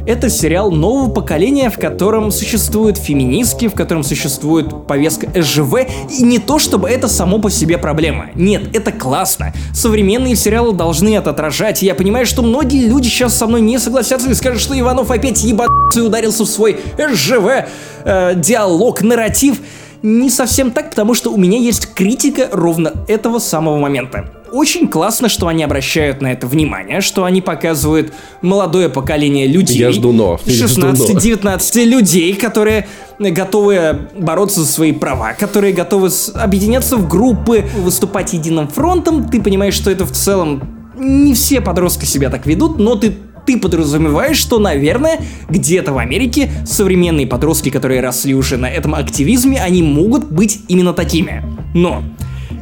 Это 0.05 0.29
сериал 0.29 0.71
нового 0.71 1.09
поколения, 1.09 1.71
в 1.71 1.79
котором 1.79 2.29
существуют 2.29 2.97
феминистки, 2.97 3.67
в 3.67 3.73
котором 3.73 4.03
существует 4.03 4.85
повестка 4.85 5.27
СЖВ, 5.33 5.87
и 6.11 6.23
не 6.23 6.37
то 6.37 6.59
чтобы 6.59 6.89
это 6.89 7.07
само 7.07 7.39
по 7.39 7.49
себе 7.49 7.79
проблема. 7.79 8.27
Нет, 8.35 8.75
это 8.75 8.91
классно. 8.91 9.51
Современные 9.73 10.35
сериалы 10.35 10.73
должны 10.73 11.15
это 11.15 11.31
отражать, 11.31 11.81
и 11.81 11.87
я 11.87 11.95
понимаю, 11.95 12.27
что 12.27 12.43
многие 12.43 12.87
люди 12.87 13.07
сейчас 13.07 13.35
со 13.35 13.47
мной 13.47 13.61
не 13.61 13.79
согласятся 13.79 14.29
и 14.29 14.35
скажут, 14.35 14.61
что 14.61 14.79
Иванов 14.79 15.09
опять 15.09 15.43
ебаться 15.43 15.99
и 15.99 16.03
ударился 16.03 16.43
в 16.43 16.47
свой 16.47 16.77
СЖВ 16.97 17.65
э, 18.03 18.33
диалог, 18.35 19.01
нарратив. 19.01 19.57
Не 20.05 20.29
совсем 20.29 20.69
так, 20.69 20.91
потому 20.91 21.15
что 21.15 21.33
у 21.33 21.37
меня 21.37 21.57
есть 21.57 21.93
критика 21.95 22.47
ровно 22.51 22.93
этого 23.07 23.39
самого 23.39 23.77
момента 23.79 24.29
очень 24.51 24.87
классно, 24.87 25.27
что 25.27 25.47
они 25.47 25.63
обращают 25.63 26.21
на 26.21 26.31
это 26.31 26.47
внимание, 26.47 27.01
что 27.01 27.25
они 27.25 27.41
показывают 27.41 28.13
молодое 28.41 28.87
поколение 28.87 29.47
людей. 29.47 29.77
Я 29.77 29.91
жду 29.91 30.13
но. 30.13 30.39
16-19 30.45 31.83
людей, 31.83 32.33
которые 32.35 32.87
готовы 33.19 34.07
бороться 34.17 34.61
за 34.61 34.67
свои 34.67 34.93
права, 34.93 35.33
которые 35.33 35.73
готовы 35.73 36.09
объединяться 36.35 36.95
в 36.95 37.07
группы, 37.09 37.65
выступать 37.77 38.33
единым 38.33 38.69
фронтом. 38.69 39.29
Ты 39.29 39.41
понимаешь, 39.41 39.73
что 39.73 39.91
это 39.91 40.05
в 40.05 40.11
целом 40.11 40.93
не 40.97 41.33
все 41.33 41.59
подростки 41.59 42.05
себя 42.05 42.29
так 42.29 42.45
ведут, 42.45 42.79
но 42.79 42.95
ты 42.95 43.17
ты 43.45 43.57
подразумеваешь, 43.57 44.37
что, 44.37 44.59
наверное, 44.59 45.19
где-то 45.49 45.93
в 45.93 45.97
Америке 45.97 46.51
современные 46.65 47.27
подростки, 47.27 47.69
которые 47.69 48.01
росли 48.01 48.33
уже 48.33 48.57
на 48.57 48.69
этом 48.69 48.95
активизме, 48.95 49.61
они 49.61 49.83
могут 49.83 50.31
быть 50.31 50.61
именно 50.67 50.93
такими. 50.93 51.43
Но 51.73 52.03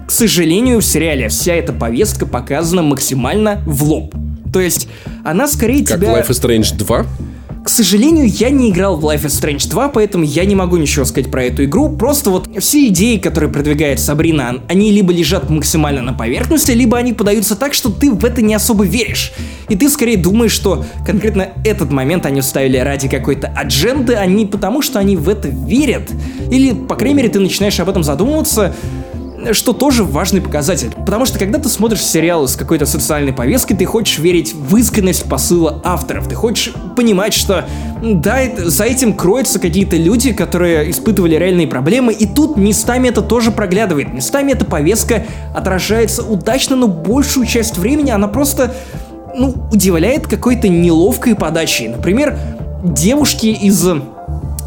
к 0.07 0.11
сожалению, 0.11 0.81
в 0.81 0.85
сериале 0.85 1.29
вся 1.29 1.53
эта 1.53 1.71
повестка 1.71 2.25
показана 2.25 2.81
максимально 2.81 3.63
в 3.65 3.83
лоб. 3.83 4.13
То 4.51 4.59
есть, 4.59 4.87
она 5.23 5.47
скорее 5.47 5.85
как 5.85 5.97
тебя... 5.97 6.13
Как 6.13 6.27
Life 6.27 6.29
is 6.29 6.41
Strange 6.41 6.77
2? 6.77 7.05
К 7.63 7.69
сожалению, 7.69 8.27
я 8.27 8.49
не 8.49 8.71
играл 8.71 8.97
в 8.97 9.05
Life 9.05 9.23
is 9.23 9.41
Strange 9.41 9.69
2, 9.69 9.87
поэтому 9.89 10.25
я 10.25 10.43
не 10.43 10.53
могу 10.53 10.75
ничего 10.75 11.05
сказать 11.05 11.31
про 11.31 11.45
эту 11.45 11.63
игру. 11.63 11.87
Просто 11.95 12.29
вот 12.29 12.49
все 12.59 12.87
идеи, 12.87 13.17
которые 13.17 13.49
продвигает 13.49 14.01
Сабрина, 14.01 14.61
они 14.67 14.91
либо 14.91 15.13
лежат 15.13 15.49
максимально 15.49 16.01
на 16.01 16.11
поверхности, 16.11 16.71
либо 16.71 16.97
они 16.97 17.13
подаются 17.13 17.55
так, 17.55 17.73
что 17.73 17.89
ты 17.89 18.11
в 18.11 18.25
это 18.25 18.41
не 18.41 18.53
особо 18.53 18.83
веришь. 18.83 19.31
И 19.69 19.77
ты 19.77 19.87
скорее 19.87 20.17
думаешь, 20.17 20.51
что 20.51 20.83
конкретно 21.05 21.53
этот 21.63 21.89
момент 21.89 22.25
они 22.25 22.41
вставили 22.41 22.77
ради 22.77 23.07
какой-то 23.07 23.47
адженды, 23.47 24.15
а 24.15 24.25
не 24.25 24.45
потому, 24.45 24.81
что 24.81 24.99
они 24.99 25.15
в 25.15 25.29
это 25.29 25.47
верят. 25.47 26.11
Или, 26.51 26.73
по 26.73 26.95
крайней 26.95 27.15
мере, 27.15 27.29
ты 27.29 27.39
начинаешь 27.39 27.79
об 27.79 27.87
этом 27.87 28.03
задумываться, 28.03 28.75
что 29.51 29.73
тоже 29.73 30.03
важный 30.03 30.41
показатель. 30.41 30.91
Потому 30.91 31.25
что 31.25 31.39
когда 31.39 31.59
ты 31.59 31.69
смотришь 31.69 32.01
сериал 32.01 32.47
с 32.47 32.55
какой-то 32.55 32.85
социальной 32.85 33.33
повесткой, 33.33 33.75
ты 33.75 33.85
хочешь 33.85 34.19
верить 34.19 34.53
в 34.53 34.75
искренность 34.77 35.23
посыла 35.25 35.81
авторов, 35.83 36.27
ты 36.27 36.35
хочешь 36.35 36.73
понимать, 36.95 37.33
что 37.33 37.67
да, 38.01 38.39
за 38.57 38.85
этим 38.85 39.13
кроются 39.13 39.59
какие-то 39.59 39.95
люди, 39.97 40.33
которые 40.33 40.89
испытывали 40.91 41.35
реальные 41.35 41.67
проблемы, 41.67 42.13
и 42.13 42.25
тут 42.25 42.57
местами 42.57 43.09
это 43.09 43.21
тоже 43.21 43.51
проглядывает. 43.51 44.13
Местами 44.13 44.51
эта 44.51 44.65
повестка 44.65 45.25
отражается 45.53 46.23
удачно, 46.23 46.75
но 46.75 46.87
большую 46.87 47.45
часть 47.45 47.77
времени 47.77 48.11
она 48.11 48.27
просто, 48.27 48.75
ну, 49.35 49.55
удивляет 49.71 50.27
какой-то 50.27 50.67
неловкой 50.67 51.35
подачей. 51.35 51.87
Например, 51.87 52.37
девушки 52.83 53.47
из 53.47 53.87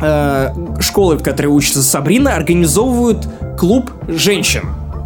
э, 0.01 0.55
школы, 0.81 1.17
в 1.17 1.23
которой 1.23 1.49
учится 1.49 1.83
Сабрина, 1.83 2.35
организовывают 2.35 3.29
клуб 3.59 3.91
женщин. 4.09 4.65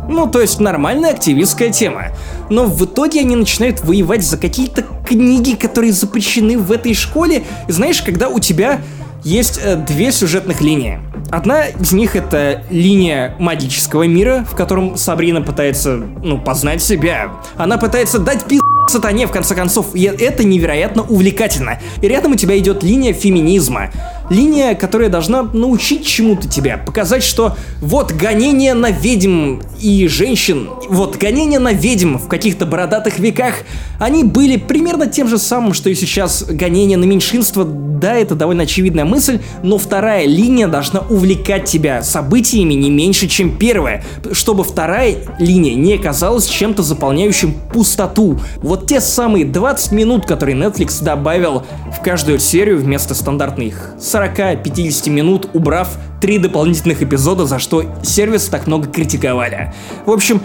Ну, 0.08 0.26
то 0.26 0.40
есть 0.40 0.58
нормальная 0.58 1.10
активистская 1.10 1.70
тема. 1.70 2.06
Но 2.48 2.64
в 2.64 2.84
итоге 2.84 3.20
они 3.20 3.36
начинают 3.36 3.84
воевать 3.84 4.24
за 4.24 4.36
какие-то 4.36 4.84
книги, 5.06 5.54
которые 5.54 5.92
запрещены 5.92 6.58
в 6.58 6.72
этой 6.72 6.94
школе. 6.94 7.44
И 7.68 7.72
знаешь, 7.72 8.02
когда 8.02 8.28
у 8.28 8.40
тебя 8.40 8.80
есть 9.22 9.60
э, 9.62 9.76
две 9.76 10.12
сюжетных 10.12 10.60
линии. 10.60 11.00
Одна 11.30 11.66
из 11.66 11.92
них 11.92 12.16
это 12.16 12.64
линия 12.70 13.36
магического 13.38 14.04
мира, 14.04 14.44
в 14.50 14.56
котором 14.56 14.96
Сабрина 14.96 15.42
пытается, 15.42 15.96
ну, 15.96 16.38
познать 16.38 16.82
себя. 16.82 17.30
Она 17.56 17.78
пытается 17.78 18.18
дать 18.18 18.44
пиз 18.44 18.60
сатане, 18.90 19.26
в 19.26 19.30
конце 19.30 19.54
концов, 19.54 19.94
и 19.94 20.02
это 20.02 20.44
невероятно 20.44 21.02
увлекательно. 21.02 21.78
И 22.02 22.08
рядом 22.08 22.32
у 22.32 22.34
тебя 22.34 22.58
идет 22.58 22.82
линия 22.82 23.12
феминизма. 23.12 23.90
Линия, 24.30 24.76
которая 24.76 25.08
должна 25.08 25.42
научить 25.42 26.06
чему-то 26.06 26.48
тебя, 26.48 26.78
показать, 26.78 27.24
что 27.24 27.56
вот 27.80 28.12
гонение 28.12 28.74
на 28.74 28.92
ведьм 28.92 29.58
и 29.80 30.06
женщин, 30.06 30.70
вот 30.88 31.16
гонение 31.16 31.58
на 31.58 31.72
ведьм 31.72 32.16
в 32.16 32.28
каких-то 32.28 32.64
бородатых 32.64 33.18
веках, 33.18 33.54
они 33.98 34.22
были 34.22 34.56
примерно 34.56 35.08
тем 35.08 35.26
же 35.26 35.36
самым, 35.36 35.74
что 35.74 35.90
и 35.90 35.96
сейчас 35.96 36.44
гонение 36.44 36.96
на 36.96 37.04
меньшинство. 37.04 37.64
Да, 37.64 38.14
это 38.14 38.34
довольно 38.34 38.62
очевидная 38.62 39.04
мысль, 39.04 39.40
но 39.62 39.76
вторая 39.76 40.24
линия 40.24 40.68
должна 40.68 41.00
увлекать 41.00 41.64
тебя 41.64 42.02
событиями 42.02 42.72
не 42.74 42.88
меньше, 42.88 43.28
чем 43.28 43.58
первая, 43.58 44.02
чтобы 44.32 44.64
вторая 44.64 45.16
линия 45.38 45.74
не 45.74 45.94
оказалась 45.94 46.46
чем-то 46.46 46.82
заполняющим 46.82 47.52
пустоту. 47.74 48.38
Вот 48.62 48.86
те 48.86 49.00
самые 49.00 49.44
20 49.44 49.92
минут, 49.92 50.24
которые 50.24 50.56
Netflix 50.56 51.04
добавил 51.04 51.64
в 51.94 52.02
каждую 52.02 52.38
серию 52.38 52.78
вместо 52.78 53.14
стандартных 53.14 53.94
40-50 54.28 55.10
минут, 55.10 55.50
убрав 55.54 55.88
три 56.20 56.38
дополнительных 56.38 57.02
эпизода, 57.02 57.46
за 57.46 57.58
что 57.58 57.84
сервис 58.02 58.46
так 58.48 58.66
много 58.66 58.88
критиковали. 58.88 59.72
В 60.06 60.10
общем, 60.10 60.42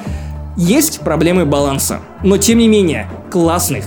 есть 0.57 1.01
проблемы 1.01 1.45
баланса, 1.45 1.99
но 2.23 2.37
тем 2.37 2.59
не 2.59 2.67
менее, 2.67 3.09
классных, 3.31 3.85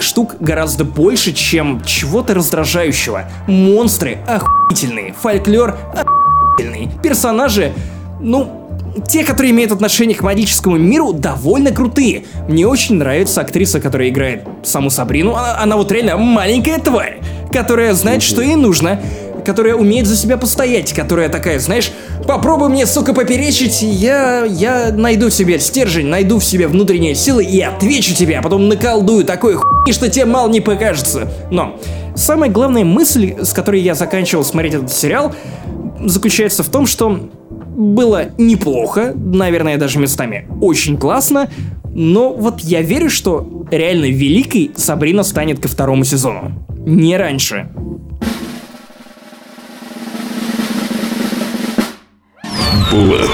штук 0.00 0.36
гораздо 0.40 0.84
больше, 0.84 1.32
чем 1.32 1.82
чего-то 1.84 2.34
раздражающего. 2.34 3.24
Монстры 3.46 4.18
охуительные, 4.26 5.14
фольклор 5.20 5.76
охуительный, 5.94 6.90
персонажи, 7.02 7.72
ну, 8.20 8.66
те, 9.06 9.24
которые 9.24 9.52
имеют 9.52 9.72
отношение 9.72 10.16
к 10.16 10.22
магическому 10.22 10.76
миру, 10.76 11.12
довольно 11.12 11.70
крутые. 11.70 12.24
Мне 12.48 12.66
очень 12.66 12.96
нравится 12.96 13.40
актриса, 13.42 13.80
которая 13.80 14.08
играет 14.08 14.44
саму 14.64 14.90
Сабрину. 14.90 15.34
Она, 15.34 15.60
она 15.60 15.76
вот 15.76 15.92
реально 15.92 16.16
маленькая 16.16 16.78
тварь, 16.78 17.20
которая 17.52 17.94
знает, 17.94 18.22
что 18.22 18.42
ей 18.42 18.56
нужно, 18.56 19.00
которая 19.44 19.74
умеет 19.76 20.06
за 20.06 20.16
себя 20.16 20.36
постоять, 20.36 20.92
которая 20.92 21.28
такая, 21.28 21.58
знаешь, 21.60 21.92
попробуй 22.26 22.68
мне, 22.68 22.84
сука, 22.86 23.14
поперечить, 23.14 23.80
я, 23.80 24.44
я 24.44 24.92
найду 24.92 25.28
в 25.28 25.34
себе 25.34 25.58
стержень, 25.58 26.08
найду 26.08 26.38
в 26.38 26.44
себе 26.44 26.66
внутренние 26.66 27.14
силы 27.14 27.44
и 27.44 27.60
отвечу 27.60 28.14
тебе, 28.14 28.38
а 28.38 28.42
потом 28.42 28.68
наколдую 28.68 29.24
такой 29.24 29.54
хуй, 29.54 29.92
что 29.92 30.10
тебе 30.10 30.24
мало 30.24 30.50
не 30.50 30.60
покажется. 30.60 31.28
Но 31.50 31.78
самая 32.16 32.50
главная 32.50 32.84
мысль, 32.84 33.36
с 33.40 33.52
которой 33.52 33.80
я 33.80 33.94
заканчивал 33.94 34.44
смотреть 34.44 34.74
этот 34.74 34.92
сериал, 34.92 35.34
заключается 36.04 36.62
в 36.62 36.68
том, 36.68 36.86
что 36.86 37.30
было 37.76 38.26
неплохо, 38.38 39.12
наверное, 39.14 39.76
даже 39.76 39.98
местами 39.98 40.48
очень 40.60 40.96
классно, 40.96 41.48
но 41.98 42.34
вот 42.34 42.60
я 42.60 42.82
верю, 42.82 43.08
что 43.08 43.64
реально 43.70 44.04
великой 44.04 44.70
Сабрина 44.76 45.22
станет 45.22 45.60
ко 45.60 45.68
второму 45.68 46.04
сезону. 46.04 46.52
Не 46.84 47.16
раньше. 47.16 47.70
Блэд. 52.92 53.30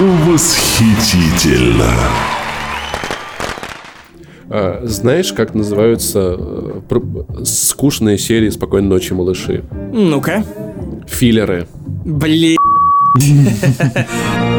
Восхитительно. 0.00 1.92
А, 4.50 4.80
знаешь, 4.82 5.32
как 5.32 5.54
называются 5.54 6.36
э, 6.36 7.44
скучные 7.44 8.18
серии 8.18 8.50
«Спокойной 8.50 8.88
ночи, 8.88 9.12
малыши»? 9.12 9.62
Ну-ка. 9.92 10.44
Филлеры. 11.06 11.68
Блин. 12.04 12.58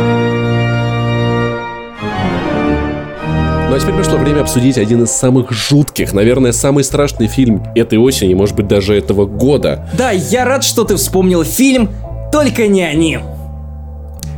Ну 3.74 3.78
а 3.78 3.80
теперь 3.80 3.96
пришло 3.96 4.18
время 4.20 4.42
обсудить 4.42 4.78
один 4.78 5.02
из 5.02 5.10
самых 5.10 5.52
жутких, 5.52 6.14
наверное, 6.14 6.52
самый 6.52 6.84
страшный 6.84 7.26
фильм 7.26 7.66
этой 7.74 7.98
осени, 7.98 8.36
может 8.36 8.56
быть, 8.56 8.68
даже 8.68 8.96
этого 8.96 9.26
года. 9.26 9.90
Да, 9.98 10.12
я 10.12 10.46
рад, 10.46 10.64
что 10.64 10.84
ты 10.84 10.96
вспомнил 10.96 11.44
фильм 11.44 11.90
«Только 12.32 12.68
не 12.68 12.84
они». 12.84 13.18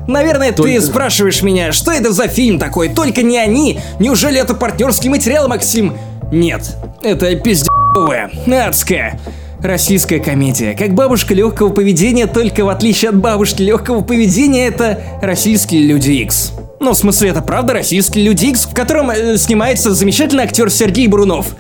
Наверное, 0.08 0.54
Только- 0.54 0.72
ты 0.72 0.82
спрашиваешь 0.82 1.42
меня, 1.44 1.74
что 1.74 1.92
это 1.92 2.14
за 2.14 2.30
фильм 2.30 2.60
такой, 2.60 2.88
только 2.88 3.24
не 3.24 3.38
они? 3.38 3.82
Неужели 4.00 4.40
это 4.40 4.54
партнерский 4.54 5.10
материал, 5.10 5.50
Максим? 5.50 5.98
Нет, 6.32 6.74
это 7.04 7.36
пиздец***овая, 7.36 8.32
адская. 8.66 9.20
Российская 9.62 10.20
комедия. 10.20 10.76
Как 10.78 10.94
бабушка 10.94 11.34
легкого 11.34 11.70
поведения, 11.70 12.28
только 12.28 12.64
в 12.66 12.70
отличие 12.70 13.10
от 13.10 13.18
бабушки 13.18 13.62
легкого 13.62 14.02
поведения, 14.02 14.68
это 14.68 15.00
российские 15.22 15.84
люди 15.88 16.12
Икс. 16.12 16.52
Ну, 16.80 16.92
в 16.92 16.98
смысле, 16.98 17.30
это 17.30 17.42
правда 17.42 17.74
российские 17.74 18.26
люди 18.26 18.48
Икс, 18.48 18.66
в 18.66 18.74
котором 18.74 19.10
э, 19.10 19.38
снимается 19.38 19.94
замечательный 19.94 20.44
актер 20.44 20.70
Сергей 20.70 21.08
Бурунов. 21.08 21.56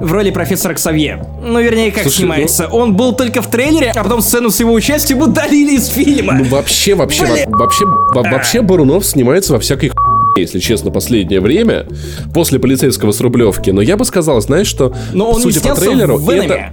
В 0.00 0.12
роли 0.12 0.30
профессора 0.30 0.74
Ксавье. 0.74 1.24
Ну, 1.42 1.60
вернее, 1.60 1.90
как 1.90 2.04
Слушай, 2.04 2.18
снимается. 2.18 2.68
Он 2.68 2.94
был 2.94 3.12
только 3.16 3.42
в 3.42 3.48
трейлере, 3.48 3.90
а 3.96 4.04
потом 4.04 4.20
сцену 4.20 4.50
с 4.50 4.60
его 4.60 4.72
участием 4.72 5.20
удалили 5.20 5.74
из 5.74 5.88
фильма. 5.88 6.34
Ну 6.34 6.44
вообще, 6.44 6.94
вообще, 6.94 7.24
во- 7.24 7.58
вообще, 7.58 7.84
во- 7.84 8.22
вообще 8.22 8.62
Бурунов 8.62 9.04
снимается 9.04 9.54
во 9.54 9.58
всякой 9.58 9.90
если 10.36 10.60
честно, 10.60 10.92
последнее 10.92 11.40
время, 11.40 11.86
после 12.32 12.60
полицейского 12.60 13.10
с 13.10 13.20
Рублевки. 13.20 13.70
Но 13.70 13.80
я 13.80 13.96
бы 13.96 14.04
сказал, 14.04 14.40
знаешь, 14.40 14.68
что, 14.68 14.94
Но 15.12 15.30
он 15.30 15.36
не 15.38 15.42
судя 15.42 15.58
по 15.58 15.64
снялся 15.64 15.82
трейлеру, 15.82 16.16
в 16.16 16.30
это... 16.30 16.70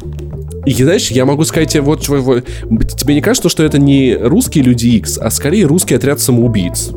И 0.66 0.74
знаешь, 0.74 1.12
я 1.12 1.26
могу 1.26 1.44
сказать 1.46 1.70
тебе 1.72 1.82
вот, 1.82 2.02
чего- 2.02 2.40
тебе 2.40 3.14
не 3.14 3.22
кажется, 3.22 3.50
что 3.50 3.64
это 3.64 3.78
не 3.78 4.16
русские 4.16 4.64
люди 4.64 4.88
X, 4.88 5.18
а 5.18 5.30
скорее 5.30 5.66
русский 5.66 5.96
отряд 5.96 6.20
самоубийц? 6.20 6.90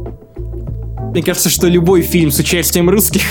Мне 1.12 1.22
кажется, 1.22 1.50
что 1.50 1.68
любой 1.68 2.02
фильм 2.02 2.30
с 2.30 2.38
участием 2.38 2.88
русских 2.88 3.22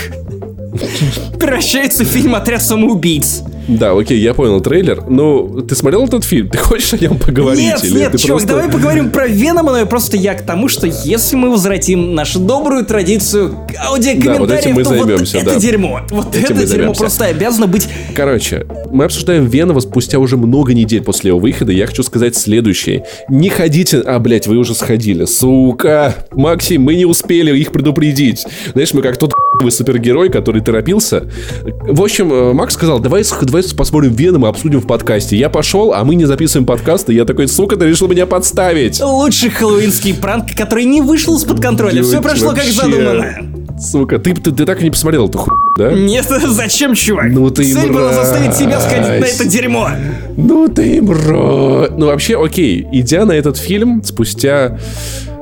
превращается 1.38 2.04
в 2.04 2.08
фильм 2.08 2.34
«Отряд 2.34 2.62
самоубийц». 2.62 3.42
Да, 3.68 3.92
окей, 3.92 4.18
я 4.18 4.34
понял 4.34 4.60
трейлер. 4.60 5.04
Ну, 5.08 5.60
ты 5.60 5.74
смотрел 5.74 6.04
этот 6.06 6.24
фильм? 6.24 6.48
Ты 6.48 6.58
хочешь 6.58 6.94
о 6.94 6.98
нем 6.98 7.18
поговорить? 7.18 7.62
Нет, 7.64 7.84
или 7.84 7.98
нет, 7.98 8.12
чувак, 8.18 8.26
просто- 8.26 8.48
давай 8.48 8.70
поговорим 8.70 9.10
про 9.10 9.28
Венома, 9.28 9.78
но 9.78 9.86
просто 9.86 10.16
я 10.16 10.34
к 10.34 10.42
тому, 10.42 10.68
что 10.68 10.86
если 10.86 11.36
мы 11.36 11.50
возвратим 11.50 12.14
нашу 12.14 12.40
добрую 12.40 12.86
традицию 12.86 13.54
аудиокомментариев, 13.86 14.38
вот 14.38 14.50
этим 14.50 14.72
мы 14.74 14.82
то 14.82 14.88
вот 14.90 14.98
займемся, 14.98 15.38
это 15.38 15.54
да. 15.54 15.60
дерьмо. 15.60 16.00
Вот 16.10 16.34
Этим 16.34 16.56
это 16.56 16.66
дерьмо 16.66 16.94
просто 16.94 17.26
обязано 17.26 17.66
быть... 17.66 17.88
Короче, 18.14 18.66
мы 18.90 19.04
обсуждаем 19.04 19.46
Венова 19.46 19.80
спустя 19.80 20.18
уже 20.18 20.36
много 20.36 20.72
недель 20.72 21.02
после 21.02 21.28
его 21.28 21.38
выхода. 21.38 21.70
Я 21.72 21.86
хочу 21.86 22.02
сказать 22.02 22.36
следующее. 22.36 23.04
Не 23.28 23.50
ходите... 23.50 24.00
А, 24.00 24.18
блядь, 24.18 24.46
вы 24.46 24.56
уже 24.56 24.74
сходили. 24.74 25.26
Сука! 25.26 26.14
Максим, 26.32 26.82
мы 26.82 26.94
не 26.94 27.04
успели 27.04 27.56
их 27.58 27.72
предупредить. 27.72 28.46
Знаешь, 28.72 28.94
мы 28.94 29.02
как 29.02 29.16
тот 29.18 29.32
вы 29.62 29.70
супергерой, 29.70 30.30
который 30.30 30.62
торопился. 30.62 31.24
В 31.62 32.02
общем, 32.02 32.32
э, 32.32 32.52
Макс 32.52 32.74
сказал, 32.74 32.98
давай, 32.98 33.24
сх- 33.24 33.44
давай 33.62 33.76
посмотрим 33.76 34.12
Веном 34.12 34.46
и 34.46 34.48
обсудим 34.48 34.80
в 34.80 34.86
подкасте. 34.86 35.36
Я 35.36 35.48
пошел, 35.48 35.92
а 35.92 36.04
мы 36.04 36.14
не 36.14 36.24
записываем 36.24 36.66
подкаст, 36.66 37.10
и 37.10 37.14
я 37.14 37.24
такой, 37.24 37.48
сука, 37.48 37.76
ты 37.76 37.86
решил 37.86 38.08
меня 38.08 38.26
подставить. 38.26 39.00
Лучший 39.00 39.50
хэллоуинский 39.50 40.14
пранк, 40.14 40.54
который 40.56 40.84
не 40.84 41.00
вышел 41.00 41.36
из-под 41.36 41.60
контроля. 41.60 42.02
Все 42.02 42.20
прошло 42.20 42.52
как 42.52 42.64
задумано. 42.64 43.36
Сука, 43.80 44.18
ты, 44.18 44.34
ты, 44.34 44.50
ты 44.50 44.64
так 44.64 44.80
и 44.80 44.84
не 44.84 44.90
посмотрел 44.90 45.28
эту 45.28 45.38
хуйню, 45.38 45.60
да? 45.76 45.92
Нет, 45.92 46.26
зачем, 46.48 46.94
чувак? 46.94 47.26
Ну 47.30 47.48
ты 47.50 47.62
Цель 47.62 47.92
была 47.92 48.12
заставить 48.12 48.54
себя 48.56 48.80
сходить 48.80 49.08
на 49.08 49.18
мразь. 49.18 49.34
это 49.36 49.48
дерьмо. 49.48 49.88
Ну 50.36 50.68
ты 50.68 51.00
мразь. 51.00 51.90
Ну 51.96 52.06
вообще, 52.06 52.42
окей, 52.42 52.86
идя 52.90 53.24
на 53.24 53.32
этот 53.32 53.56
фильм, 53.56 54.02
спустя 54.02 54.78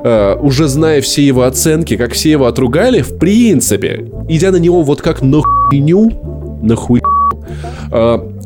э, 0.03 0.35
уже 0.39 0.67
зная 0.67 1.01
все 1.01 1.25
его 1.25 1.43
оценки, 1.43 1.97
как 1.97 2.13
все 2.13 2.29
его 2.31 2.45
отругали, 2.45 3.01
в 3.01 3.17
принципе, 3.17 4.05
идя 4.29 4.51
на 4.51 4.57
него 4.57 4.83
вот 4.83 5.01
как 5.01 5.23
на 5.23 5.41
хуйню, 5.41 6.59
на 6.61 6.75
хуй, 6.75 7.01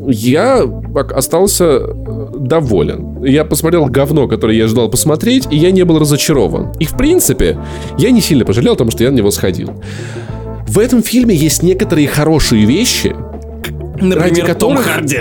я 0.07 0.63
ок- 0.63 1.11
остался 1.13 1.65
э, 1.65 2.27
доволен. 2.39 3.23
Я 3.23 3.45
посмотрел 3.45 3.85
говно, 3.85 4.27
которое 4.27 4.57
я 4.57 4.65
ожидал 4.65 4.89
посмотреть, 4.89 5.47
и 5.51 5.55
я 5.57 5.71
не 5.71 5.83
был 5.83 5.99
разочарован. 5.99 6.71
И 6.79 6.85
в 6.85 6.97
принципе, 6.97 7.57
я 7.97 8.11
не 8.11 8.21
сильно 8.21 8.45
пожалел, 8.45 8.73
потому 8.73 8.91
что 8.91 9.03
я 9.03 9.11
на 9.11 9.15
него 9.15 9.31
сходил. 9.31 9.69
В 10.67 10.79
этом 10.79 11.03
фильме 11.03 11.35
есть 11.35 11.63
некоторые 11.63 12.07
хорошие 12.07 12.65
вещи, 12.65 13.15
Например, 13.95 14.19
Ради 14.21 14.41
Том 14.41 14.47
которых- 14.75 14.85
Харди. 14.85 15.19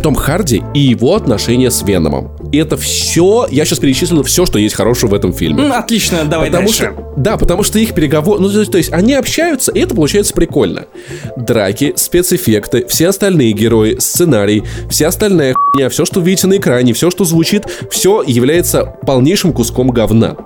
Том 0.00 0.14
Харди 0.14 0.62
и 0.74 0.80
его 0.80 1.14
отношения 1.14 1.70
с 1.70 1.82
Веномом. 1.82 2.30
И 2.52 2.58
это 2.58 2.76
все, 2.76 3.46
я 3.50 3.64
сейчас 3.64 3.78
перечислил 3.78 4.22
все, 4.24 4.44
что 4.46 4.58
есть 4.58 4.74
хорошего 4.74 5.10
в 5.10 5.14
этом 5.14 5.32
фильме. 5.32 5.64
М, 5.64 5.72
Отлично, 5.72 6.24
давай 6.24 6.48
Потому 6.48 6.66
дальше. 6.68 6.92
что, 6.94 7.14
да, 7.16 7.36
потому 7.36 7.62
что 7.62 7.78
их 7.78 7.94
переговоры, 7.94 8.40
ну, 8.40 8.50
то, 8.50 8.58
есть- 8.60 8.72
то 8.72 8.78
есть 8.78 8.92
они 8.92 9.14
общаются, 9.14 9.70
и 9.72 9.80
это 9.80 9.94
получается 9.94 10.32
прикольно. 10.34 10.86
Драки, 11.36 11.92
спецэффекты, 11.96 12.86
все 12.88 13.08
остальные 13.08 13.52
герои, 13.52 13.96
сценарий, 13.98 14.64
вся 14.88 15.08
остальная 15.08 15.54
хуйня, 15.54 15.88
все, 15.90 16.04
что 16.04 16.20
видите 16.20 16.46
на 16.48 16.56
экране, 16.56 16.92
все, 16.92 17.10
что 17.10 17.24
звучит, 17.24 17.64
все 17.90 18.22
является 18.26 18.84
полнейшим 19.06 19.52
куском 19.52 19.88
говна. 19.90 20.36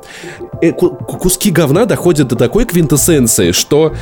Э, 0.63 0.73
ку- 0.73 0.91
ку- 0.91 1.17
куски 1.19 1.51
говна 1.51 1.85
доходят 1.87 2.29
до 2.29 2.37
такой 2.37 2.65
квинтэссенции, 2.65 3.53
что 3.53 3.95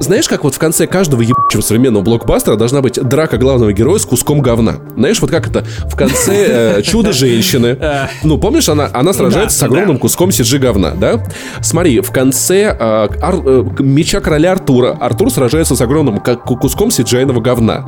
знаешь, 0.00 0.28
как 0.28 0.44
вот 0.44 0.54
в 0.54 0.58
конце 0.58 0.86
каждого 0.86 1.22
ебучего 1.22 1.60
современного 1.60 2.02
блокбастера 2.02 2.56
должна 2.56 2.82
быть 2.82 3.00
драка 3.00 3.38
главного 3.38 3.72
героя 3.72 3.98
с 3.98 4.04
куском 4.04 4.40
говна? 4.40 4.76
Знаешь, 4.96 5.20
вот 5.20 5.30
как 5.30 5.48
это 5.48 5.64
в 5.86 5.96
конце 5.96 6.78
э, 6.78 6.82
Чудо-женщины. 6.84 7.78
Ну, 8.22 8.38
помнишь, 8.38 8.68
она, 8.68 8.88
она 8.92 9.12
сражается 9.12 9.56
с 9.56 9.60
да. 9.60 9.66
огромным 9.66 9.98
куском 9.98 10.30
CG 10.30 10.58
говна, 10.58 10.92
да? 10.92 11.22
Смотри, 11.62 12.00
в 12.00 12.10
конце 12.10 12.76
э, 12.78 13.08
Ар- 13.22 13.42
э, 13.44 13.64
меча 13.78 14.20
короля 14.20 14.52
Артура 14.52 14.96
Артур 15.00 15.30
сражается 15.30 15.76
с 15.76 15.80
огромным 15.80 16.20
куском 16.20 16.88
cgi 16.88 17.40
говна. 17.40 17.86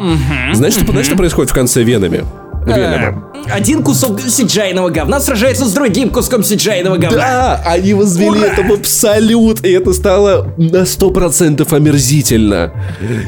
Знаешь, 0.52 0.74
что, 0.74 0.90
знаешь, 0.90 1.06
что 1.06 1.16
происходит 1.16 1.50
в 1.50 1.54
конце 1.54 1.82
Венами? 1.82 2.24
Венома? 2.66 3.30
Э, 3.46 3.50
Один 3.52 3.82
кусок 3.82 4.20
сиджайного 4.20 4.90
говна 4.90 5.20
сражается 5.20 5.64
с 5.64 5.72
другим 5.72 6.10
куском 6.10 6.42
сиджайного 6.42 6.96
говна. 6.96 7.16
Да, 7.16 7.62
они 7.64 7.94
возвели 7.94 8.30
Ура! 8.30 8.46
это 8.48 8.62
в 8.62 8.72
абсолют, 8.72 9.64
и 9.64 9.70
это 9.70 9.92
стало 9.92 10.52
на 10.56 10.82
100% 10.82 11.74
омерзительно. 11.74 12.72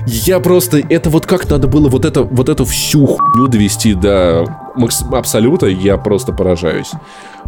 Я 0.07 0.41
просто, 0.41 0.79
это 0.79 1.11
вот 1.11 1.27
как 1.27 1.49
надо 1.49 1.69
было 1.69 1.89
вот, 1.89 2.05
это, 2.05 2.23
вот 2.23 2.49
эту 2.49 2.65
всю 2.65 3.07
хуйню 3.07 3.49
довести 3.49 3.95
до 3.95 4.45
абсолюта, 5.13 5.67
я 5.67 5.97
просто 5.97 6.33
поражаюсь. 6.33 6.91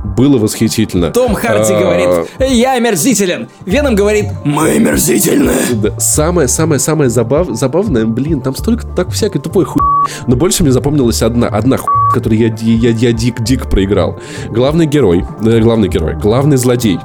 Было 0.04 0.38
восхитительно. 0.38 1.10
Том 1.10 1.34
Харди 1.34 1.72
А, 1.72 1.80
говорит, 1.80 2.28
я 2.50 2.72
омерзителен. 2.74 3.48
Веном 3.66 3.94
говорит, 3.94 4.26
мы 4.44 4.70
омерзительны. 4.70 5.52
Да, 5.74 5.98
Самое-самое-самое 5.98 7.10
забав, 7.10 7.48
забавное, 7.50 8.06
блин, 8.06 8.40
там 8.40 8.54
столько 8.56 8.86
так 8.86 9.10
всякой 9.10 9.40
тупой 9.40 9.64
хуй. 9.64 9.82
Но 10.26 10.36
больше 10.36 10.62
мне 10.62 10.72
запомнилась 10.72 11.22
одна, 11.22 11.48
одна 11.48 11.76
хуй, 11.76 11.92
которую 12.12 12.40
я, 12.40 12.54
я, 12.60 12.90
я 12.90 13.12
дик-дик 13.12 13.68
проиграл. 13.68 14.18
Главный 14.48 14.86
герой, 14.86 15.24
э, 15.44 15.60
главный 15.60 15.88
герой, 15.88 16.14
главный 16.14 16.56
злодей. 16.56 16.98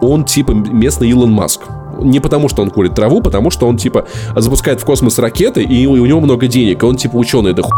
Он 0.00 0.24
типа 0.24 0.52
местный 0.52 1.08
Илон 1.08 1.32
Маск. 1.32 1.62
Не 2.00 2.20
потому, 2.20 2.48
что 2.48 2.62
он 2.62 2.70
курит 2.70 2.94
траву, 2.94 3.22
потому 3.22 3.50
что 3.50 3.66
он 3.66 3.78
типа 3.78 4.06
запускает 4.36 4.80
в 4.80 4.84
космос 4.84 5.18
ракеты, 5.18 5.62
и 5.62 5.86
у 5.86 5.92
у 5.92 6.06
него 6.06 6.20
много 6.20 6.46
денег, 6.46 6.82
и 6.82 6.86
он 6.86 6.96
типа 6.96 7.16
ученый 7.16 7.54
да 7.54 7.62
хуй. 7.62 7.72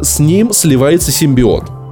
С 0.00 0.18
ним 0.18 0.52
сливается 0.52 1.10
симбиот. 1.10 1.83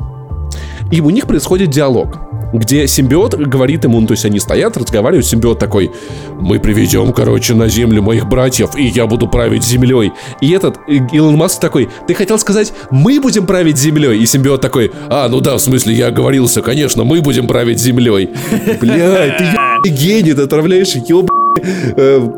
И 0.92 1.00
у 1.00 1.08
них 1.08 1.26
происходит 1.26 1.70
диалог, 1.70 2.18
где 2.52 2.86
симбиот 2.86 3.34
говорит 3.34 3.84
ему, 3.84 3.98
ну, 3.98 4.06
то 4.06 4.12
есть 4.12 4.26
они 4.26 4.38
стоят, 4.38 4.76
разговаривают, 4.76 5.24
симбиот 5.24 5.58
такой, 5.58 5.90
мы 6.38 6.60
приведем, 6.60 7.14
короче, 7.14 7.54
на 7.54 7.66
землю 7.68 8.02
моих 8.02 8.28
братьев, 8.28 8.76
и 8.76 8.84
я 8.84 9.06
буду 9.06 9.26
править 9.26 9.64
землей. 9.64 10.12
И 10.42 10.50
этот 10.50 10.76
Илон 10.86 11.36
Маск 11.36 11.60
такой, 11.60 11.88
ты 12.06 12.12
хотел 12.12 12.38
сказать, 12.38 12.74
мы 12.90 13.20
будем 13.20 13.46
править 13.46 13.78
землей? 13.78 14.18
И 14.18 14.26
симбиот 14.26 14.60
такой, 14.60 14.92
а, 15.08 15.28
ну 15.30 15.40
да, 15.40 15.56
в 15.56 15.60
смысле, 15.60 15.94
я 15.94 16.08
оговорился, 16.08 16.60
конечно, 16.60 17.04
мы 17.04 17.22
будем 17.22 17.46
править 17.46 17.80
землей. 17.80 18.28
Блядь, 18.80 19.38
ты 19.82 19.88
гений, 19.88 20.34
ты 20.34 20.42
отправляешь 20.42 20.94
еб 20.94 21.31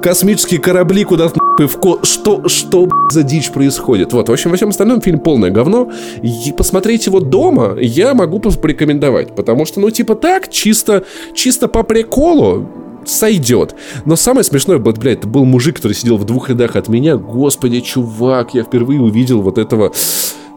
космические 0.02 0.60
корабли 0.60 1.04
куда-то 1.04 1.38
нахуй 1.38 1.66
в 1.66 1.80
ко... 1.80 2.04
Что, 2.04 2.48
что 2.48 2.88
за 3.10 3.22
дичь 3.22 3.50
происходит? 3.50 4.12
Вот, 4.12 4.28
в 4.28 4.32
общем, 4.32 4.50
во 4.50 4.56
всем 4.56 4.70
остальном 4.70 5.00
фильм 5.00 5.20
полное 5.20 5.50
говно. 5.50 5.90
И 6.22 6.52
посмотреть 6.56 7.06
его 7.06 7.20
дома 7.20 7.76
я 7.80 8.14
могу 8.14 8.40
порекомендовать, 8.40 9.34
потому 9.34 9.64
что, 9.64 9.80
ну, 9.80 9.90
типа 9.90 10.14
так, 10.14 10.50
чисто, 10.50 11.04
чисто 11.34 11.68
по 11.68 11.82
приколу 11.82 12.68
сойдет. 13.04 13.74
Но 14.04 14.16
самое 14.16 14.44
смешное, 14.44 14.78
блядь, 14.78 15.18
это 15.18 15.28
был 15.28 15.44
мужик, 15.44 15.76
который 15.76 15.92
сидел 15.92 16.16
в 16.16 16.24
двух 16.24 16.48
рядах 16.50 16.76
от 16.76 16.88
меня. 16.88 17.16
Господи, 17.16 17.80
чувак, 17.80 18.54
я 18.54 18.62
впервые 18.62 19.00
увидел 19.00 19.42
вот 19.42 19.58
этого... 19.58 19.92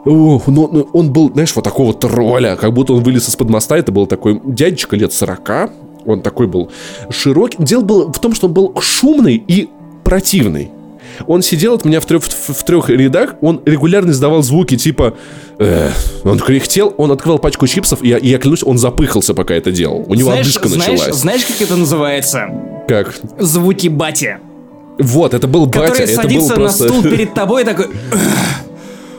Ох, 0.05 0.47
ну, 0.47 0.69
ну, 0.71 0.87
он 0.93 1.11
был, 1.11 1.31
знаешь, 1.33 1.53
вот 1.53 1.65
такого 1.65 1.93
тролля, 1.93 2.55
как 2.55 2.71
будто 2.71 2.93
он 2.93 3.03
вылез 3.03 3.27
из-под 3.27 3.49
моста. 3.49 3.77
Это 3.77 3.91
был 3.91 4.07
такой 4.07 4.39
дядечка 4.45 4.95
лет 4.95 5.11
40. 5.11 5.71
Он 6.07 6.21
такой 6.21 6.47
был 6.47 6.71
широкий. 7.09 7.57
Дело 7.59 7.81
было 7.81 8.11
в 8.11 8.19
том, 8.19 8.33
что 8.33 8.47
он 8.47 8.53
был 8.53 8.73
шумный 8.81 9.35
и 9.35 9.69
противный. 10.03 10.71
Он 11.25 11.41
сидел 11.41 11.73
от 11.73 11.83
меня 11.83 11.99
в 11.99 12.05
трех, 12.05 12.23
в, 12.23 12.53
в 12.53 12.63
трех 12.63 12.89
рядах, 12.89 13.35
он 13.41 13.61
регулярно 13.65 14.11
издавал 14.11 14.43
звуки 14.43 14.77
типа... 14.77 15.15
э, 15.57 15.89
он 16.23 16.37
кряхтел, 16.39 16.93
он 16.97 17.11
открывал 17.11 17.39
пачку 17.39 17.65
чипсов, 17.65 18.03
и 18.03 18.09
я, 18.09 18.17
и 18.17 18.29
я 18.29 18.37
клянусь, 18.37 18.63
он 18.63 18.77
запыхался, 18.77 19.33
пока 19.33 19.55
это 19.55 19.71
делал. 19.71 20.05
У 20.07 20.13
него 20.13 20.29
Знаешь, 20.29 20.45
одышка 20.45 20.67
знаешь, 20.67 20.91
началась. 20.99 21.15
знаешь, 21.15 21.45
как 21.45 21.61
это 21.61 21.75
называется? 21.75 22.47
Как? 22.87 23.15
Звуки 23.39 23.87
бати. 23.87 24.37
Вот, 24.99 25.33
это 25.33 25.47
был 25.47 25.65
батя, 25.65 25.91
Который 25.91 26.03
это 26.05 26.15
был 26.15 26.23
садится 26.23 26.53
просто... 26.53 26.83
на 26.83 26.89
стул 26.89 27.03
перед 27.03 27.33
тобой 27.33 27.63
и 27.63 27.65
такой... 27.65 27.87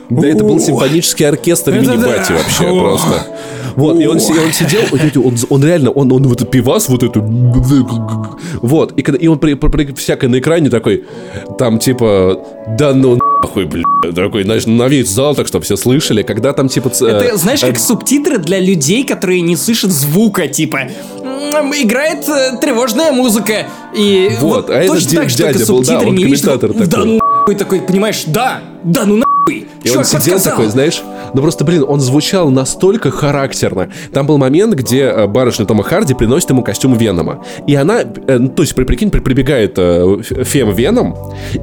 Да, 0.09 0.27
это 0.27 0.43
был 0.43 0.59
симфонический 0.59 1.27
оркестр 1.27 1.71
мини-бати 1.73 2.33
вообще 2.33 2.63
просто. 2.63 3.27
Вот, 3.75 3.99
и 3.99 4.07
он, 4.07 4.15
он 4.15 4.19
сидел, 4.53 4.81
он, 5.23 5.37
он, 5.49 5.63
реально, 5.63 5.91
он, 5.91 6.11
он 6.11 6.27
вот 6.27 6.49
пивас 6.51 6.89
вот 6.89 7.03
эту... 7.03 7.21
Вот, 8.61 8.91
и, 8.97 9.01
когда, 9.01 9.19
и 9.19 9.27
он 9.27 9.39
при, 9.39 9.53
при- 9.53 9.69
при- 9.69 9.93
всякое 9.93 10.27
на 10.27 10.39
экране 10.39 10.69
такой, 10.69 11.05
там 11.57 11.79
типа, 11.79 12.39
да 12.77 12.93
ну 12.93 13.17
нахуй, 13.41 13.65
бля, 13.65 13.83
такой, 14.13 14.43
знаешь, 14.43 14.65
на 14.65 14.87
весь 14.87 15.09
зал, 15.09 15.35
так 15.35 15.47
чтобы 15.47 15.63
все 15.63 15.77
слышали, 15.77 16.23
когда 16.23 16.53
там 16.53 16.67
типа... 16.67 16.89
Это, 16.89 17.25
э, 17.25 17.37
знаешь, 17.37 17.61
как 17.61 17.79
субтитры 17.79 18.37
для 18.37 18.59
людей, 18.59 19.05
которые 19.05 19.41
не 19.41 19.55
слышат 19.55 19.91
звука, 19.91 20.47
типа... 20.47 20.89
Играет 21.81 22.27
э, 22.27 22.57
тревожная 22.59 23.11
музыка. 23.11 23.67
И 23.95 24.31
Вот, 24.41 24.69
а 24.69 24.73
этот 24.73 24.95
точно 24.95 25.09
дя- 25.09 25.15
так 25.15 25.29
же, 25.29 25.37
дядя 25.37 25.65
был, 25.65 25.83
да, 25.83 25.99
он 25.99 26.15
комментатор 26.17 26.73
такой, 26.73 26.87
Да 26.87 26.97
ну 27.05 27.19
такой, 27.55 27.81
понимаешь, 27.81 28.23
да, 28.27 28.61
да 28.83 29.05
ну 29.05 29.17
нахуй. 29.17 29.67
И 29.83 29.87
Чё, 29.89 29.99
он 29.99 30.05
сидел 30.05 30.33
подсказал? 30.33 30.51
такой, 30.53 30.67
знаешь, 30.67 31.01
ну 31.33 31.41
просто, 31.41 31.63
блин, 31.63 31.85
он 31.87 31.99
звучал 31.99 32.49
настолько 32.51 33.11
характерно. 33.11 33.89
Там 34.13 34.25
был 34.27 34.37
момент, 34.37 34.73
где 34.75 35.03
э, 35.03 35.27
барышня 35.27 35.65
Тома 35.65 35.83
Харди 35.83 36.13
приносит 36.13 36.49
ему 36.49 36.63
костюм 36.63 36.97
Венома. 36.97 37.43
И 37.67 37.75
она, 37.75 38.01
э, 38.01 38.37
ну, 38.37 38.49
то 38.49 38.63
есть, 38.63 38.75
при- 38.75 38.83
прикинь, 38.83 39.09
при- 39.11 39.19
прибегает 39.19 39.73
э, 39.77 40.17
Фем 40.43 40.73
Веном 40.73 41.15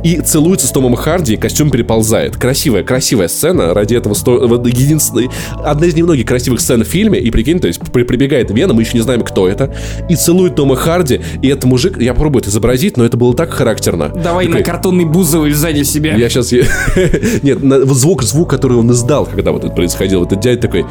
и 0.05 0.21
целуется 0.21 0.67
с 0.67 0.71
Томом 0.71 0.95
Харди, 0.95 1.35
и 1.35 1.37
костюм 1.37 1.71
переползает. 1.71 2.37
Красивая, 2.37 2.83
красивая 2.85 3.29
сцена. 3.29 3.75
Ради 3.75 3.95
этого 3.95 4.15
сто... 4.15 4.47
вот 4.47 4.67
единственная, 4.67 5.29
одна 5.65 5.87
из 5.87 5.95
немногих 5.95 6.27
красивых 6.27 6.61
сцен 6.61 6.83
в 6.85 6.87
фильме. 6.87 7.19
И 7.19 7.31
прикинь, 7.31 7.59
то 7.61 7.67
есть, 7.69 7.81
при- 7.93 8.05
прибегает 8.05 8.51
Веном, 8.51 8.77
мы 8.77 8.83
еще 8.83 8.95
не 8.97 9.03
знаем, 9.03 9.23
кто 9.23 9.49
это, 9.49 9.75
и 10.09 10.17
целует 10.17 10.55
Тома 10.55 10.77
Харди. 10.77 11.21
И 11.43 11.49
этот 11.49 11.65
мужик, 11.65 12.01
я 12.01 12.15
пробую 12.15 12.41
это 12.43 12.51
изобразить, 12.51 12.97
но 12.97 13.05
это 13.05 13.17
было 13.17 13.35
так 13.35 13.51
характерно. 13.51 14.09
Давай 14.09 14.47
Такой, 14.47 14.61
на 14.61 14.65
картонный 14.65 15.05
бузовый 15.05 15.51
сзади 15.53 15.83
себя. 15.83 16.15
я 16.15 16.29
сейчас... 16.29 16.53
Нет, 17.43 17.59
звук, 18.07 18.23
звук, 18.23 18.51
который 18.51 18.79
он 18.79 18.91
издал, 18.93 19.27
когда 19.27 19.51
вот 19.51 19.65
это 19.65 19.75
происходило. 19.75 20.25
Этот 20.25 20.41
дядя 20.41 20.61
такой... 20.61 20.87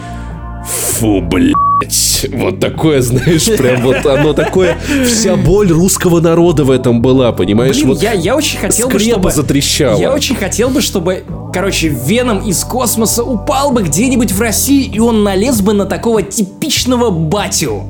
Фу, 0.66 1.22
блядь. 1.22 2.28
Вот 2.34 2.60
такое, 2.60 3.02
знаешь, 3.02 3.46
прям 3.58 3.84
вот 3.84 4.06
оно 4.06 4.34
такое... 4.34 4.78
Вся 5.06 5.38
боль 5.38 5.72
русского 5.72 6.20
народа 6.20 6.66
в 6.66 6.72
этом 6.72 7.02
была, 7.02 7.32
понимаешь? 7.32 7.78
Блин, 7.78 7.88
вот 7.88 8.02
я, 8.02 8.12
я 8.12 8.36
очень 8.36 8.60
хотел 8.60 8.90
бы, 8.90 9.00
чтобы... 9.00 9.32
затрещала. 9.32 9.98
Я 9.98 10.12
очень 10.12 10.36
хотел 10.36 10.70
бы, 10.70 10.82
чтобы, 10.82 11.24
короче, 11.54 11.88
Веном 11.88 12.40
из 12.40 12.64
космоса 12.66 13.24
упал 13.24 13.72
бы 13.72 13.84
где-нибудь 13.84 14.34
в 14.34 14.42
России, 14.42 14.84
и 14.84 15.00
он 15.00 15.24
налез 15.24 15.62
бы 15.62 15.74
на 15.74 15.86
такого 15.86 16.22
типичного 16.22 17.12
батю. 17.12 17.84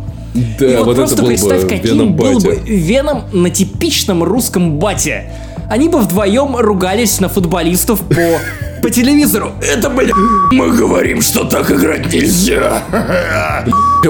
Да, 0.60 0.70
и 0.70 0.76
вот, 0.76 0.86
вот 0.86 0.96
просто 0.98 1.16
это 1.16 1.24
был 1.24 1.30
представь, 1.30 1.64
бы 1.64 1.70
каким 1.70 1.86
Веном 1.86 2.16
был 2.16 2.34
батя. 2.36 2.48
бы 2.50 2.56
Веном 2.66 3.24
на 3.32 3.50
типичном 3.50 4.24
русском 4.24 4.78
бате. 4.78 5.32
Они 5.68 5.90
бы 5.90 6.00
вдвоем 6.00 6.56
ругались 6.58 7.20
на 7.20 7.30
футболистов 7.30 8.02
по, 8.02 8.40
по 8.86 8.92
телевизору. 8.92 9.52
Это, 9.62 9.90
бля, 9.90 10.14
мы 10.52 10.70
говорим, 10.70 11.20
что 11.20 11.44
так 11.44 11.72
играть 11.72 12.14
нельзя. 12.14 12.84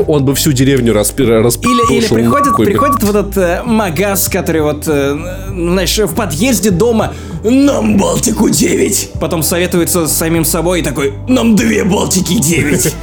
Он 0.08 0.26
бы 0.26 0.36
всю 0.36 0.52
деревню 0.52 0.94
распи- 0.94 1.26
распушил 1.26 1.72
Или, 1.72 2.00
или 2.00 2.08
приходит, 2.14 2.56
приходит 2.58 3.02
вот 3.04 3.16
этот 3.16 3.38
э, 3.38 3.62
магаз, 3.64 4.28
который 4.28 4.62
вот, 4.62 4.84
э, 4.88 5.18
знаешь, 5.48 5.98
в 5.98 6.14
подъезде 6.14 6.72
дома 6.72 7.14
«Нам 7.46 7.98
Балтику 7.98 8.50
9». 8.50 9.20
Потом 9.20 9.44
советуется 9.44 10.08
с 10.08 10.12
самим 10.12 10.44
собой 10.44 10.82
и 10.82 10.84
такой 10.84 11.14
«Нам 11.30 11.56
две 11.56 11.86
Балтики 11.86 12.34
9». 12.34 12.94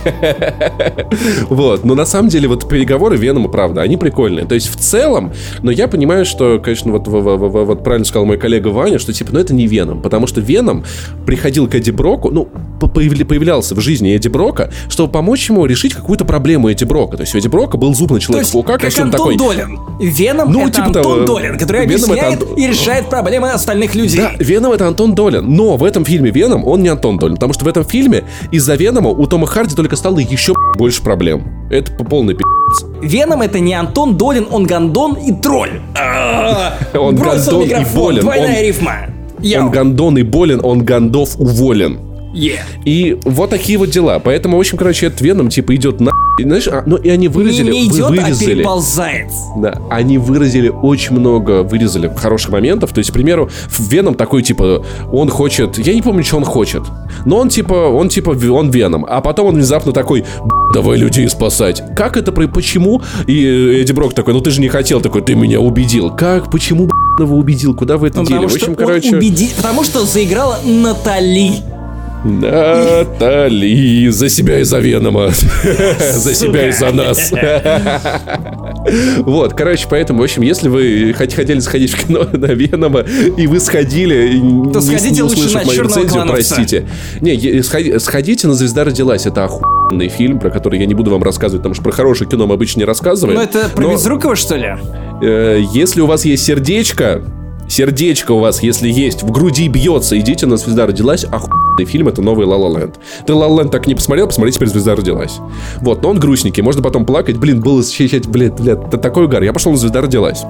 Вот, 1.48 1.84
но 1.84 1.94
на 1.94 2.04
самом 2.06 2.28
деле 2.28 2.48
вот 2.48 2.68
переговоры 2.68 3.16
Венома, 3.16 3.48
правда, 3.48 3.82
они 3.82 3.96
прикольные. 3.96 4.44
То 4.44 4.54
есть 4.54 4.68
в 4.68 4.76
целом, 4.76 5.32
но 5.62 5.70
я 5.70 5.88
понимаю, 5.88 6.24
что, 6.24 6.58
конечно, 6.58 6.92
вот 6.92 7.04
правильно 7.84 8.04
сказал 8.04 8.26
мой 8.26 8.38
коллега 8.38 8.68
Ваня, 8.68 8.98
что 8.98 9.12
типа, 9.12 9.30
ну 9.32 9.38
это 9.38 9.54
не 9.54 9.66
Веном, 9.66 10.02
потому 10.02 10.26
что 10.26 10.40
Веном 10.40 10.84
приходил 11.26 11.61
к 11.68 11.74
Эдди 11.74 11.90
Броку, 11.90 12.30
ну, 12.30 12.48
по- 12.80 12.86
появля- 12.86 13.24
появлялся 13.24 13.74
в 13.74 13.80
жизни 13.80 14.14
Эдди 14.14 14.28
Брока, 14.28 14.70
чтобы 14.88 15.12
помочь 15.12 15.48
ему 15.48 15.64
решить 15.66 15.94
какую-то 15.94 16.24
проблему 16.24 16.70
Эдди 16.70 16.84
Брока. 16.84 17.16
То 17.16 17.22
есть 17.22 17.34
у 17.34 17.38
Эдди 17.38 17.48
Брока 17.48 17.76
был 17.76 17.94
зубный 17.94 18.20
То 18.20 18.26
человек 18.26 18.42
есть, 18.44 18.52
паука, 18.52 18.78
как 18.78 18.92
Антон 18.98 19.10
такой. 19.10 19.36
Долин. 19.36 19.78
Веном 20.00 20.52
Ну, 20.52 20.62
это 20.62 20.72
типа 20.72 20.86
Антон 20.86 21.02
того. 21.02 21.24
Долин, 21.26 21.58
который 21.58 21.86
Веном 21.86 22.10
объясняет 22.10 22.42
Антон- 22.42 22.56
и 22.56 22.66
решает 22.66 23.08
проблемы 23.08 23.50
остальных 23.50 23.94
людей. 23.94 24.20
Да, 24.20 24.32
Веном 24.38 24.72
это 24.72 24.86
Антон 24.88 25.14
Долин. 25.14 25.44
Но 25.54 25.76
в 25.76 25.84
этом 25.84 26.04
фильме 26.04 26.30
Веном 26.30 26.66
он 26.66 26.82
не 26.82 26.88
Антон 26.88 27.18
Долин. 27.18 27.34
Потому 27.36 27.52
что 27.52 27.64
в 27.64 27.68
этом 27.68 27.84
фильме 27.84 28.24
из-за 28.50 28.74
Венома 28.74 29.10
у 29.10 29.26
Тома 29.26 29.46
Харди 29.46 29.74
только 29.74 29.96
стало 29.96 30.18
еще 30.18 30.54
больше 30.78 31.02
проблем. 31.02 31.44
Это 31.70 31.92
по 31.92 32.04
полной 32.04 32.34
пи***. 32.34 32.42
Веном 33.02 33.42
это 33.42 33.60
не 33.60 33.74
Антон 33.74 34.16
Долин, 34.16 34.46
он 34.50 34.64
Гандон 34.66 35.14
и 35.14 35.32
тролль. 35.32 35.80
А, 35.94 36.74
Он 36.94 37.14
Гандон 37.16 37.62
и 37.62 37.84
болен. 37.94 38.20
Двойная 38.20 38.58
Он- 38.58 38.62
рифма. 38.66 38.92
Он 39.64 39.70
Гандон 39.70 40.18
и 40.18 40.22
болен, 40.22 40.60
он 40.62 40.84
Гандов 40.84 41.38
уволен. 41.38 42.11
Е. 42.32 42.64
И 42.84 43.18
вот 43.24 43.50
такие 43.50 43.78
вот 43.78 43.90
дела. 43.90 44.18
Поэтому, 44.18 44.56
в 44.56 44.60
общем, 44.60 44.78
короче, 44.78 45.06
этот 45.06 45.20
Веном, 45.20 45.48
типа, 45.50 45.74
идет 45.74 46.00
на... 46.00 46.12
И, 46.38 46.44
знаешь, 46.44 46.66
а, 46.66 46.82
ну 46.86 46.96
и 46.96 47.10
они 47.10 47.26
Не, 47.26 47.28
выразили... 47.28 47.70
не 47.72 47.88
вы- 47.90 47.94
идет, 47.94 48.06
а 48.06 48.08
вырезали. 48.08 48.54
переползает. 48.54 49.30
Да, 49.58 49.78
они 49.90 50.16
выразили 50.16 50.68
очень 50.70 51.12
много, 51.14 51.62
вырезали 51.62 52.10
хороших 52.16 52.50
моментов. 52.52 52.92
То 52.92 52.98
есть, 53.00 53.10
к 53.10 53.12
примеру, 53.12 53.50
в 53.68 53.88
Веном 53.90 54.14
такой, 54.14 54.42
типа, 54.42 54.82
он 55.12 55.28
хочет... 55.28 55.76
Я 55.78 55.92
не 55.94 56.00
помню, 56.00 56.24
что 56.24 56.38
он 56.38 56.44
хочет. 56.44 56.82
Но 57.26 57.36
он, 57.36 57.50
типа, 57.50 57.74
он, 57.74 58.08
типа, 58.08 58.30
он 58.30 58.70
Веном. 58.70 59.04
А 59.06 59.20
потом 59.20 59.48
он 59.48 59.56
внезапно 59.56 59.92
такой, 59.92 60.22
«Б***ь, 60.22 60.74
давай 60.74 60.96
людей 60.96 61.28
спасать. 61.28 61.82
Как 61.94 62.16
это, 62.16 62.32
почему? 62.32 63.02
И 63.26 63.44
э, 63.44 63.82
Эдди 63.82 63.92
Брок 63.92 64.14
такой, 64.14 64.32
ну 64.32 64.40
ты 64.40 64.50
же 64.50 64.62
не 64.62 64.68
хотел, 64.68 65.02
такой, 65.02 65.20
ты 65.20 65.34
меня 65.34 65.60
убедил. 65.60 66.10
Как, 66.10 66.50
почему, 66.50 66.88
его 67.20 67.36
убедил? 67.36 67.74
Куда 67.74 67.98
вы 67.98 68.08
это 68.08 68.20
Ну, 68.20 68.24
дели? 68.26 68.46
В 68.46 68.54
общем, 68.54 68.74
короче... 68.74 69.16
убеди- 69.18 69.50
Потому 69.54 69.84
что 69.84 70.06
заиграла 70.06 70.58
Натали. 70.64 71.56
Натали, 72.24 74.08
за 74.08 74.28
себя 74.28 74.60
и 74.60 74.64
за 74.64 74.78
Венома. 74.78 75.30
За 76.12 76.34
себя 76.34 76.68
и 76.68 76.72
за 76.72 76.90
нас. 76.92 77.32
Вот, 79.18 79.54
короче, 79.54 79.86
поэтому, 79.88 80.20
в 80.20 80.22
общем, 80.22 80.42
если 80.42 80.68
вы 80.68 81.12
хот- 81.18 81.34
хотели 81.34 81.60
сходить 81.60 81.92
в 81.92 82.06
кино 82.06 82.26
на 82.32 82.46
Венома, 82.46 83.00
и 83.36 83.46
вы 83.46 83.60
сходили, 83.60 84.34
не- 84.38 84.72
сходите 84.80 85.10
не 85.10 85.22
лучше 85.22 85.48
на 85.54 85.64
мою 85.64 85.70
«Черного 85.72 85.88
рецензию, 85.98 86.08
клановца». 86.12 86.54
простите. 86.54 86.86
Не, 87.20 87.98
сходите 87.98 88.46
на 88.48 88.54
«Звезда 88.54 88.84
родилась», 88.84 89.26
это 89.26 89.44
охуенный 89.44 90.08
фильм, 90.08 90.38
про 90.38 90.50
который 90.50 90.80
я 90.80 90.86
не 90.86 90.94
буду 90.94 91.10
вам 91.10 91.22
рассказывать, 91.22 91.60
потому 91.62 91.74
что 91.74 91.84
про 91.84 91.92
хорошее 91.92 92.28
кино 92.30 92.46
мы 92.46 92.54
обычно 92.54 92.80
не 92.80 92.84
рассказываем. 92.86 93.38
Ну 93.38 93.44
это 93.44 93.68
про 93.68 93.82
Но, 93.82 93.92
Безрукова, 93.92 94.36
что 94.36 94.56
ли? 94.56 94.68
э, 95.22 95.60
Если 95.72 96.00
у 96.00 96.06
вас 96.06 96.24
есть 96.24 96.44
сердечко, 96.44 97.22
сердечко 97.72 98.32
у 98.32 98.38
вас, 98.38 98.62
если 98.62 98.88
есть, 98.88 99.22
в 99.22 99.30
груди 99.30 99.68
бьется, 99.68 100.18
идите 100.18 100.46
на 100.46 100.56
«Звезда 100.56 100.86
родилась», 100.86 101.24
охуенный 101.24 101.86
фильм, 101.86 102.08
это 102.08 102.20
новый 102.20 102.46
«Ла 102.46 102.56
Ла 102.56 102.78
Ленд». 102.78 102.96
Ты 103.26 103.32
«Ла 103.32 103.46
Ла 103.46 103.62
Ленд» 103.62 103.72
так 103.72 103.86
и 103.86 103.88
не 103.88 103.94
посмотрел, 103.94 104.26
посмотри 104.26 104.52
теперь 104.52 104.68
«Звезда 104.68 104.94
родилась». 104.94 105.38
Вот, 105.80 106.02
но 106.02 106.10
он 106.10 106.18
грустненький, 106.18 106.62
можно 106.62 106.82
потом 106.82 107.06
плакать, 107.06 107.38
блин, 107.38 107.60
было 107.60 107.80
ощущать, 107.80 108.26
блядь, 108.26 108.60
блядь, 108.60 108.78
это 108.88 108.98
такой 108.98 109.24
угар. 109.24 109.42
Я 109.42 109.52
пошел 109.52 109.72
на 109.72 109.78
«Звезда 109.78 110.02
родилась». 110.02 110.42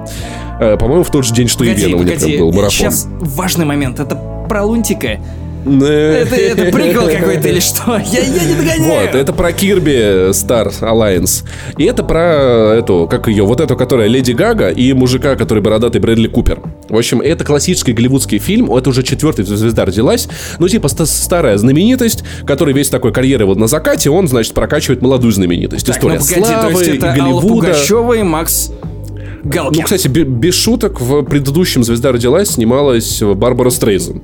Э, 0.59 0.77
По-моему, 0.77 1.03
в 1.03 1.11
тот 1.11 1.25
же 1.25 1.33
день, 1.33 1.47
что 1.47 1.63
и 1.63 1.69
Погоди, 1.69 1.85
Вена 1.85 1.97
у 1.97 2.03
меня 2.03 2.15
прям 2.17 2.39
был 2.39 2.51
марафон. 2.51 2.71
Сейчас 2.71 3.07
важный 3.19 3.65
момент. 3.65 3.99
Это 3.99 4.15
про 4.49 4.63
Лунтика. 4.63 5.19
Э, 5.65 6.23
Это, 6.23 6.35
это 6.35 6.63
прикол 6.77 7.07
какой-то 7.07 7.47
или 7.47 7.59
что? 7.59 7.97
Я, 7.97 8.19
я 8.21 8.43
не 8.45 8.53
догоняю. 8.55 8.83
Вот, 8.83 9.15
это 9.15 9.33
про 9.33 9.51
Кирби 9.51 10.29
Star 10.31 10.71
Alliance. 10.81 11.43
И 11.77 11.83
это 11.85 12.03
про 12.03 12.75
эту, 12.77 13.07
как 13.09 13.27
ее, 13.27 13.43
вот 13.43 13.59
эту, 13.61 13.75
которая 13.75 14.07
Леди 14.07 14.31
Гага 14.33 14.69
и 14.69 14.93
мужика, 14.93 15.35
который 15.35 15.61
бородатый 15.63 15.99
Брэдли 15.99 16.27
Купер. 16.27 16.59
В 16.89 16.97
общем, 16.97 17.21
это 17.21 17.43
классический 17.45 17.93
голливудский 17.93 18.39
фильм, 18.39 18.73
это 18.75 18.89
уже 18.89 19.03
четвертый 19.03 19.45
звезда 19.45 19.85
родилась. 19.85 20.27
Ну, 20.59 20.67
типа 20.67 20.87
ста- 20.87 21.05
старая 21.05 21.57
знаменитость, 21.57 22.23
который 22.45 22.73
весь 22.73 22.89
такой 22.89 23.13
карьеры 23.13 23.45
вот 23.45 23.57
на 23.57 23.67
закате, 23.67 24.09
он, 24.09 24.27
значит, 24.27 24.53
прокачивает 24.53 25.01
молодую 25.01 25.31
знаменитость. 25.31 25.85
Так, 25.85 25.95
История 25.95 26.19
ну 26.19 26.25
погоди, 26.25 26.41
то 26.41 26.45
славы, 26.47 26.71
есть 26.83 26.95
это 26.95 27.07
Алла 27.13 27.15
Голливуда. 27.41 27.47
Пугачева 27.47 28.13
и 28.13 28.23
Макс 28.23 28.71
Галкин. 29.43 29.77
Ну, 29.79 29.83
кстати, 29.83 30.07
бе- 30.07 30.23
без 30.23 30.55
шуток, 30.55 31.01
в 31.01 31.23
предыдущем 31.23 31.83
«Звезда 31.83 32.11
родилась» 32.11 32.51
снималась 32.51 33.21
Барбара 33.21 33.69
Стрейзенд. 33.69 34.23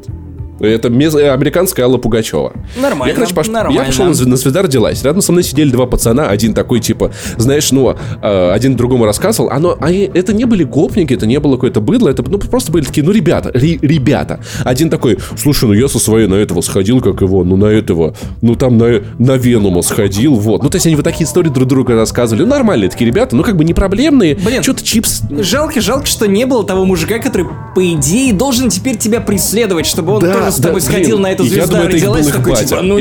Это 0.60 0.90
мез- 0.90 1.18
э, 1.20 1.32
американская 1.32 1.86
Алла 1.86 1.98
Пугачева. 1.98 2.54
Нормально, 2.82 3.12
Я, 3.12 3.16
короче, 3.16 3.34
пош- 3.34 3.50
нормально. 3.52 3.80
я 3.80 3.86
пошел 3.86 4.06
на, 4.06 4.12
«Зв- 4.12 4.26
на 4.28 4.36
«Звезда 4.38 4.62
родилась». 4.62 5.04
Рядом 5.04 5.22
со 5.22 5.32
мной 5.32 5.44
сидели 5.44 5.70
два 5.70 5.86
пацана. 5.86 6.28
Один 6.28 6.54
такой, 6.54 6.80
типа, 6.80 7.12
знаешь, 7.38 7.72
ну, 7.72 7.96
э, 8.22 8.52
один 8.52 8.76
другому 8.76 9.06
рассказывал. 9.06 9.50
Оно, 9.50 9.78
а 9.80 9.92
это 9.92 10.34
не 10.34 10.46
были 10.46 10.64
гопники, 10.64 11.14
это 11.14 11.26
не 11.26 11.40
было 11.40 11.56
какое-то 11.56 11.82
быдло. 11.82 12.10
Это 12.10 12.24
ну, 12.24 12.38
просто 12.38 12.72
были 12.72 12.84
такие, 12.86 13.06
ну, 13.06 13.12
ребята, 13.12 13.52
ре- 13.54 13.80
ребята. 13.82 14.40
Один 14.64 14.90
такой, 14.90 15.18
слушай, 15.38 15.66
ну, 15.66 15.74
я 15.74 15.88
со 15.88 16.00
своей 16.00 16.28
на 16.28 16.36
этого 16.36 16.62
сходил, 16.62 17.02
как 17.02 17.22
его, 17.22 17.44
ну, 17.44 17.56
на 17.56 17.66
этого, 17.66 18.16
ну, 18.42 18.56
там 18.56 18.78
на, 18.78 19.02
на 19.18 19.34
Венума 19.38 19.82
сходил, 19.82 20.36
вот. 20.36 20.64
Ну, 20.64 20.70
то 20.70 20.76
есть 20.76 20.86
они 20.86 20.96
вот 20.96 21.04
такие 21.06 21.26
истории 21.26 21.50
друг 21.50 21.68
другу 21.68 21.94
рассказывали. 21.94 22.44
Ну, 22.44 22.50
нормальные 22.50 22.90
такие 22.90 23.08
ребята, 23.10 23.36
ну, 23.36 23.44
как 23.44 23.56
бы 23.56 23.64
не 23.64 23.74
проблемные. 23.74 24.36
Блин. 24.36 24.62
Что-то 24.64 24.84
чипс 24.84 25.22
Жалко, 25.32 25.80
жалко, 25.82 26.06
что 26.06 26.28
не 26.28 26.46
было 26.46 26.64
того 26.66 26.86
мужика, 26.86 27.20
который, 27.20 27.46
по 27.76 27.94
идее, 27.94 28.34
должен 28.34 28.70
теперь 28.70 28.98
тебя 28.98 29.22
преследовать, 29.22 29.86
чтобы 29.86 30.14
он 30.14 30.22
Да, 30.22 30.34
тоже 30.34 30.49
с 30.52 30.58
да, 30.58 30.70
тобой 30.70 30.82
блин, 30.82 30.92
сходил 30.92 31.20
на 31.20 31.32
эту 31.32 31.44
звезду, 31.46 31.72
думаю, 31.72 31.88
это 31.88 31.96
родилась, 31.96 32.28
их 32.28 32.34
такой, 32.36 32.56
типа, 32.56 32.82
ну, 32.82 33.00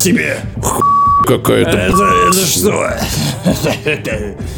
тебе. 0.00 0.38
какая-то. 1.26 1.70
Это, 1.70 2.02
это 2.30 2.46
что? 2.46 2.90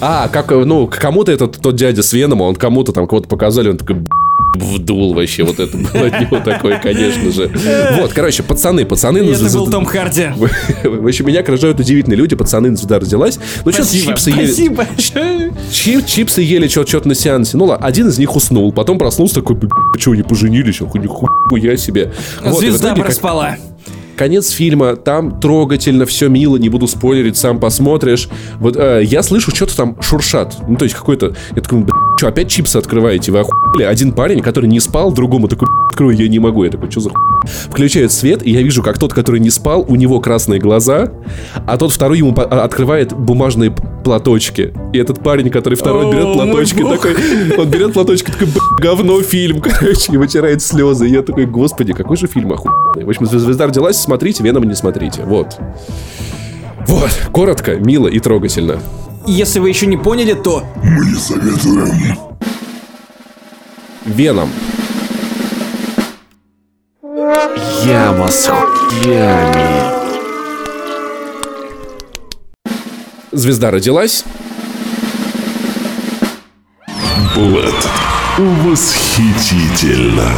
А, 0.01 0.28
как, 0.28 0.51
ну, 0.51 0.87
к 0.87 0.99
кому-то 0.99 1.33
этот 1.33 1.61
тот 1.61 1.76
дядя 1.76 2.03
с 2.03 2.12
Венома, 2.12 2.45
он 2.45 2.57
кому-то 2.57 2.93
там 2.93 3.07
кого-то 3.07 3.28
показали, 3.28 3.70
он 3.70 3.76
такой 3.76 3.97
«Б***ь, 3.97 4.20
вдул 4.55 5.14
вообще, 5.14 5.43
вот 5.43 5.59
это 5.59 5.76
было 5.76 6.07
от 6.07 6.20
него 6.20 6.41
такое, 6.41 6.78
конечно 6.78 7.30
же. 7.30 7.51
Вот, 7.99 8.12
короче, 8.12 8.43
пацаны, 8.43 8.84
пацаны... 8.84 9.18
Это 9.18 9.51
был 9.51 9.70
Том 9.70 9.84
Харди. 9.84 10.28
В 10.84 11.07
общем, 11.07 11.26
меня 11.26 11.41
окружают 11.41 11.80
удивительные 11.80 12.16
люди, 12.16 12.36
пацаны, 12.36 12.76
звезда 12.76 12.99
родилась. 12.99 13.38
Ну, 13.64 13.72
что 13.72 13.84
чипсы 13.84 14.30
ели... 14.30 14.47
спасибо. 14.47 14.86
Чип- 15.70 16.07
чипсы 16.07 16.43
ели 16.43 16.68
что-то 16.68 17.09
на 17.09 17.14
сеансе. 17.14 17.57
Ну 17.57 17.64
ладно, 17.66 17.86
один 17.86 18.09
из 18.09 18.18
них 18.18 18.34
уснул, 18.34 18.72
потом 18.72 18.99
проснулся 18.99 19.36
такой, 19.36 19.57
что, 19.99 20.14
не 20.14 20.22
поженились? 20.22 20.80
Нихуя 20.80 21.76
себе. 21.76 22.12
Звезда 22.45 22.95
проспала. 22.95 23.57
Конец 24.17 24.51
фильма, 24.51 24.97
там 24.97 25.41
трогательно, 25.41 26.07
все 26.07 26.29
мило, 26.29 26.57
не 26.57 26.69
буду 26.69 26.87
спойлерить, 26.87 27.37
сам 27.37 27.59
посмотришь. 27.59 28.29
Вот 28.59 28.77
э, 28.77 29.03
я 29.05 29.23
слышу, 29.23 29.55
что-то 29.55 29.77
там 29.77 29.97
шуршат. 30.01 30.57
Ну, 30.69 30.77
то 30.77 30.85
есть 30.85 30.95
какой-то. 30.95 31.35
Я 31.55 31.63
такой, 31.63 31.87
что, 32.19 32.29
опять 32.29 32.49
чипсы 32.49 32.77
открываете? 32.77 33.33
Вы 33.33 33.41
охуели? 33.41 33.85
Один 33.85 34.13
парень, 34.13 34.41
который 34.41 34.67
не 34.67 34.81
спал, 34.81 35.13
другому 35.13 35.49
такой, 35.49 35.69
«Б***ь, 35.69 35.89
открой, 35.91 36.17
я 36.17 36.29
не 36.29 36.39
могу. 36.39 36.65
Я 36.65 36.71
такой, 36.71 36.91
что 36.91 37.01
за 37.01 37.11
хуйня?» 37.11 37.31
Включает 37.71 38.13
свет, 38.13 38.47
и 38.47 38.51
я 38.51 38.63
вижу, 38.63 38.83
как 38.83 38.99
тот, 38.99 39.15
который 39.15 39.41
не 39.41 39.51
спал, 39.51 39.85
у 39.89 39.97
него 39.97 40.21
красные 40.21 40.61
глаза, 40.61 41.13
а 41.67 41.79
тот 41.79 41.93
второй 41.93 42.19
ему 42.19 42.35
а, 42.37 42.65
открывает 42.65 43.15
бумажные 43.15 43.75
платочки. 44.05 44.75
И 44.93 44.99
этот 44.99 45.23
парень, 45.23 45.51
который 45.51 45.75
второй 45.75 46.07
О, 46.07 46.13
берет 46.13 46.33
платочки, 46.35 46.83
такой, 46.83 47.15
он 47.59 47.71
берет 47.71 47.93
платочки, 47.93 48.31
такой, 48.31 48.49
«Б***ь, 48.49 48.83
говно 48.83 49.21
фильм, 49.23 49.61
короче, 49.63 50.13
и 50.13 50.17
вытирает 50.17 50.63
слезы. 50.63 51.09
И 51.09 51.13
я 51.13 51.23
такой, 51.23 51.47
господи, 51.47 51.93
какой 51.93 52.17
же 52.17 52.27
фильм 52.27 52.53
охуенный. 52.53 53.05
В 53.05 53.09
общем, 53.09 53.27
«Звезда 53.27 53.47
звезда 53.47 53.67
родилась, 53.67 54.00
смотрите, 54.01 54.43
Веном 54.43 54.65
не 54.65 54.75
смотрите. 54.75 55.23
Вот. 55.25 55.59
Вот, 56.87 57.11
коротко, 57.33 57.77
мило 57.77 58.09
и 58.09 58.19
трогательно. 58.19 58.81
Если 59.27 59.59
вы 59.61 59.69
еще 59.69 59.87
не 59.87 59.97
поняли, 59.97 60.33
то 60.33 60.65
Мы 60.83 61.15
советуем. 61.15 62.19
Веном. 64.05 64.51
Яма 67.85 68.29
с 68.29 68.49
хуями. 68.49 70.01
Звезда 73.33 73.71
родилась. 73.71 74.25
Блэд. 77.37 77.89
Восхитительно. 78.39 80.31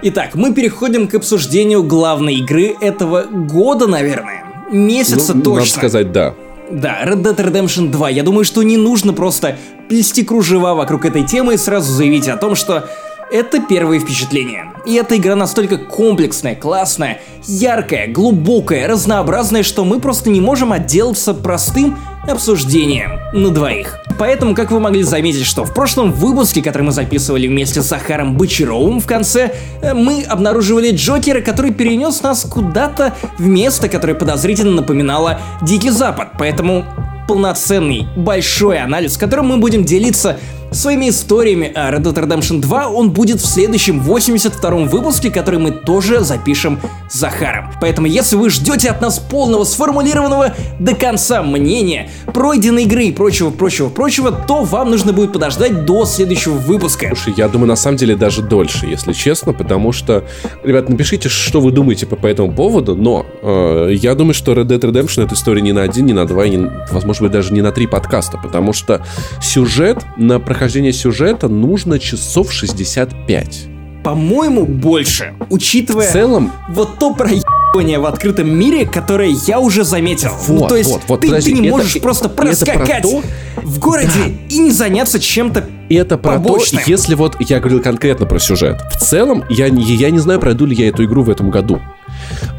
Итак, 0.00 0.34
мы 0.34 0.54
переходим 0.54 1.08
к 1.08 1.14
обсуждению 1.14 1.82
главной 1.82 2.36
игры 2.36 2.76
этого 2.80 3.24
года, 3.24 3.88
наверное. 3.88 4.44
Месяца 4.70 5.34
Ну, 5.34 5.42
точно. 5.42 5.60
Надо 5.60 5.70
сказать 5.70 6.12
да. 6.12 6.34
Да, 6.70 7.02
Red 7.04 7.22
Dead 7.22 7.36
Redemption 7.36 7.90
2. 7.90 8.10
Я 8.10 8.22
думаю, 8.22 8.44
что 8.44 8.62
не 8.62 8.76
нужно 8.76 9.12
просто 9.12 9.56
плести 9.88 10.22
кружева 10.22 10.74
вокруг 10.74 11.04
этой 11.04 11.24
темы 11.24 11.54
и 11.54 11.56
сразу 11.56 11.92
заявить 11.92 12.28
о 12.28 12.36
том, 12.36 12.54
что 12.54 12.88
это 13.32 13.60
первые 13.60 14.00
впечатления. 14.00 14.72
И 14.86 14.94
эта 14.94 15.16
игра 15.16 15.34
настолько 15.34 15.78
комплексная, 15.78 16.54
классная, 16.54 17.20
яркая, 17.46 18.06
глубокая, 18.06 18.86
разнообразная, 18.86 19.62
что 19.62 19.84
мы 19.84 19.98
просто 19.98 20.30
не 20.30 20.40
можем 20.40 20.72
отделаться 20.72 21.34
простым 21.34 21.98
обсуждением 22.28 23.18
на 23.32 23.50
двоих. 23.50 23.98
Поэтому, 24.18 24.54
как 24.54 24.70
вы 24.72 24.80
могли 24.80 25.02
заметить, 25.04 25.46
что 25.46 25.64
в 25.64 25.72
прошлом 25.72 26.12
выпуске, 26.12 26.62
который 26.62 26.82
мы 26.82 26.92
записывали 26.92 27.46
вместе 27.46 27.82
с 27.82 27.86
Захаром 27.86 28.36
Бочаровым 28.36 29.00
в 29.00 29.06
конце, 29.06 29.52
э, 29.80 29.94
мы 29.94 30.24
обнаруживали 30.24 30.90
Джокера, 30.90 31.40
который 31.40 31.72
перенес 31.72 32.22
нас 32.22 32.42
куда-то 32.42 33.14
в 33.38 33.46
место, 33.46 33.88
которое 33.88 34.14
подозрительно 34.14 34.72
напоминало 34.72 35.40
Дикий 35.62 35.90
Запад. 35.90 36.30
Поэтому 36.38 36.84
полноценный, 37.28 38.08
большой 38.16 38.78
анализ, 38.78 39.16
которым 39.16 39.48
мы 39.48 39.58
будем 39.58 39.84
делиться 39.84 40.38
своими 40.70 41.08
историями 41.08 41.72
о 41.74 41.90
Red 41.90 42.02
Dead 42.02 42.14
Redemption 42.14 42.60
2 42.60 42.88
он 42.88 43.10
будет 43.10 43.40
в 43.40 43.46
следующем 43.46 44.00
82-м 44.00 44.88
выпуске, 44.88 45.30
который 45.30 45.58
мы 45.58 45.70
тоже 45.70 46.20
запишем 46.20 46.78
с 47.10 47.18
Захаром. 47.18 47.72
Поэтому 47.80 48.06
если 48.06 48.36
вы 48.36 48.50
ждете 48.50 48.90
от 48.90 49.00
нас 49.00 49.18
полного 49.18 49.64
сформулированного 49.64 50.54
до 50.78 50.94
конца 50.94 51.42
мнения, 51.42 52.10
пройденной 52.32 52.84
игры 52.84 53.04
и 53.04 53.12
прочего, 53.12 53.50
прочего, 53.50 53.88
прочего, 53.88 54.30
то 54.32 54.64
вам 54.64 54.90
нужно 54.90 55.12
будет 55.12 55.32
подождать 55.32 55.84
до 55.84 56.04
следующего 56.04 56.54
выпуска. 56.54 57.08
Слушай, 57.08 57.34
я 57.36 57.48
думаю, 57.48 57.68
на 57.68 57.76
самом 57.76 57.96
деле 57.96 58.16
даже 58.16 58.42
дольше, 58.42 58.86
если 58.86 59.12
честно, 59.12 59.52
потому 59.52 59.92
что, 59.92 60.24
ребят, 60.62 60.88
напишите, 60.88 61.28
что 61.28 61.60
вы 61.60 61.72
думаете 61.72 62.06
по, 62.06 62.16
по 62.16 62.26
этому 62.26 62.52
поводу, 62.52 62.94
но 62.94 63.26
э, 63.42 63.90
я 63.94 64.14
думаю, 64.14 64.34
что 64.34 64.52
Red 64.52 64.66
Dead 64.66 64.80
Redemption 64.80 65.24
это 65.24 65.34
история 65.34 65.62
не 65.62 65.72
на 65.72 65.82
один, 65.82 66.06
не 66.06 66.12
на 66.12 66.26
два, 66.26 66.46
не, 66.46 66.70
возможно 66.90 67.24
быть, 67.24 67.32
даже 67.32 67.52
не 67.52 67.62
на 67.62 67.72
три 67.72 67.86
подкаста, 67.86 68.38
потому 68.38 68.72
что 68.72 69.04
сюжет, 69.40 70.04
на 70.16 70.40
прохождение 70.58 70.92
сюжета 70.92 71.46
нужно 71.48 72.00
часов 72.00 72.52
65. 72.52 73.66
По-моему, 74.02 74.64
больше, 74.66 75.34
учитывая 75.50 76.08
В 76.08 76.12
целом, 76.12 76.50
вот 76.70 76.98
то 76.98 77.14
проебывание 77.14 78.00
в 78.00 78.06
открытом 78.06 78.58
мире, 78.58 78.84
которое 78.84 79.30
я 79.46 79.60
уже 79.60 79.84
заметил. 79.84 80.30
ну, 80.48 80.56
Вот, 80.58 80.68
то 80.70 80.76
есть 80.76 80.90
вот, 80.90 81.02
вот, 81.06 81.20
ты, 81.20 81.28
подожди, 81.28 81.52
ты 81.54 81.60
не 81.60 81.68
это- 81.68 81.76
можешь 81.76 82.00
просто 82.00 82.26
это 82.26 82.34
про 82.34 82.46
проскакать 82.46 83.02
то- 83.02 83.22
в 83.62 83.78
городе 83.78 84.36
и 84.48 84.58
не 84.58 84.72
заняться 84.72 85.20
чем-то 85.20 85.64
И 85.88 85.94
это 85.94 86.18
про 86.18 86.32
побочным. 86.34 86.82
то, 86.82 86.90
если 86.90 87.14
вот 87.14 87.36
я 87.38 87.60
говорил 87.60 87.80
конкретно 87.80 88.26
про 88.26 88.40
сюжет. 88.40 88.80
В 88.92 88.96
целом, 88.98 89.44
я, 89.48 89.68
не- 89.70 89.82
я 89.94 90.10
не 90.10 90.18
знаю, 90.18 90.40
пройду 90.40 90.66
ли 90.66 90.74
я 90.74 90.88
эту 90.88 91.04
игру 91.04 91.22
в 91.22 91.30
этом 91.30 91.50
году. 91.50 91.80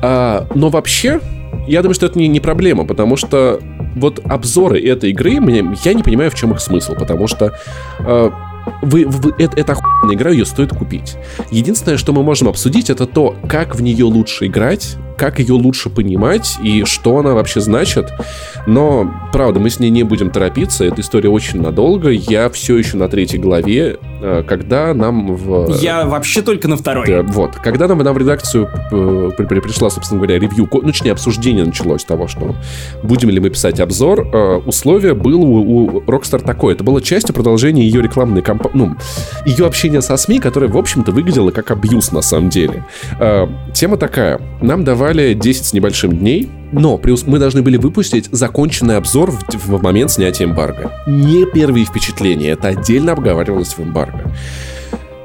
А, 0.02 0.48
но 0.56 0.70
вообще, 0.70 1.20
я 1.68 1.82
думаю, 1.82 1.96
что 1.96 2.06
это 2.06 2.18
не, 2.18 2.28
не 2.30 2.40
проблема, 2.40 2.86
потому 2.86 3.18
что 3.18 3.60
вот 4.00 4.20
обзоры 4.26 4.80
этой 4.82 5.12
игры, 5.12 5.40
мне, 5.40 5.64
я 5.84 5.94
не 5.94 6.04
понимаю, 6.04 6.32
в 6.32 6.36
чем 6.36 6.52
их 6.52 6.60
смысл, 6.60 6.94
потому 6.96 7.28
что 7.28 7.54
а, 8.00 8.32
вы, 8.82 9.06
вы- 9.06 9.34
это, 9.38 9.60
это 9.60 9.72
охуенная 9.74 10.16
игра, 10.16 10.32
ее 10.32 10.46
стоит 10.46 10.72
купить. 10.72 11.18
Единственное, 11.52 11.98
что 11.98 12.14
мы 12.14 12.24
можем 12.24 12.48
обсудить, 12.48 12.90
это 12.90 13.06
то, 13.06 13.36
как 13.48 13.76
в 13.76 13.82
нее 13.82 14.06
лучше 14.06 14.48
играть, 14.48 14.96
как 15.20 15.40
ее 15.40 15.54
лучше 15.54 15.90
понимать 15.90 16.58
и 16.64 16.86
что 16.86 17.18
она 17.18 17.34
вообще 17.34 17.60
значит. 17.60 18.10
Но, 18.66 19.14
правда, 19.34 19.60
мы 19.60 19.70
с 19.70 19.80
ней 19.80 19.90
не 19.90 20.04
будем 20.04 20.30
торопиться, 20.30 20.86
эта 20.86 21.02
история 21.02 21.30
очень 21.30 21.62
надолго. 21.62 22.10
Я 22.10 22.50
все 22.50 22.78
еще 22.78 22.96
на 22.96 23.10
третьей 23.10 23.40
главе, 23.40 23.98
э, 24.22 24.44
когда 24.48 24.94
нам 24.94 25.36
в... 25.36 25.76
Я 25.82 26.06
вообще 26.06 26.42
только 26.42 26.68
на 26.70 26.78
второй. 26.78 27.06
Да, 27.06 27.22
вот. 27.24 27.56
Когда 27.58 27.88
нам, 27.88 28.00
нам 28.00 28.14
в 28.14 28.18
редакцию 28.18 28.70
э, 28.92 29.32
при- 29.38 29.46
при- 29.46 29.60
пришла, 29.60 29.90
собственно 29.90 30.22
говоря, 30.22 30.40
ревью, 30.40 30.70
ну, 30.72 30.82
точнее, 30.82 31.12
обсуждение 31.12 31.66
началось 31.66 32.06
того, 32.06 32.28
что 32.28 32.56
будем 33.04 33.30
ли 33.30 33.42
мы 33.42 33.50
писать 33.50 33.82
обзор, 33.82 34.22
э, 34.22 34.56
условие 34.66 35.14
было 35.16 35.42
у, 35.42 36.00
Rockstar 36.02 36.44
такое. 36.44 36.76
Это 36.76 36.84
было 36.86 37.02
частью 37.02 37.36
продолжения 37.36 37.84
ее 37.84 38.02
рекламной 38.02 38.42
кампании, 38.42 38.78
ну, 38.78 38.96
ее 39.46 39.66
общения 39.66 40.02
со 40.02 40.16
СМИ, 40.16 40.40
которое, 40.40 40.68
в 40.68 40.78
общем-то, 40.78 41.12
выглядело 41.12 41.52
как 41.52 41.72
абьюз 41.72 42.14
на 42.14 42.22
самом 42.22 42.50
деле. 42.50 42.86
Э, 43.20 43.48
тема 43.74 43.98
такая. 43.98 44.40
Нам 44.62 44.84
давали 44.86 45.09
10 45.34 45.66
с 45.66 45.74
небольшим 45.74 46.18
дней, 46.18 46.50
но 46.72 46.98
ус- 47.06 47.24
мы 47.26 47.40
должны 47.40 47.62
были 47.62 47.78
выпустить 47.78 48.30
законченный 48.32 48.98
обзор 48.98 49.32
в, 49.32 49.44
в 49.56 49.82
момент 49.82 50.12
снятия 50.12 50.46
эмбарго. 50.46 50.92
Не 51.08 51.46
первые 51.52 51.86
впечатления, 51.86 52.50
это 52.50 52.70
отдельно 52.70 53.14
обговаривалось 53.14 53.74
в 53.78 53.80
эмбарго. 53.80 54.32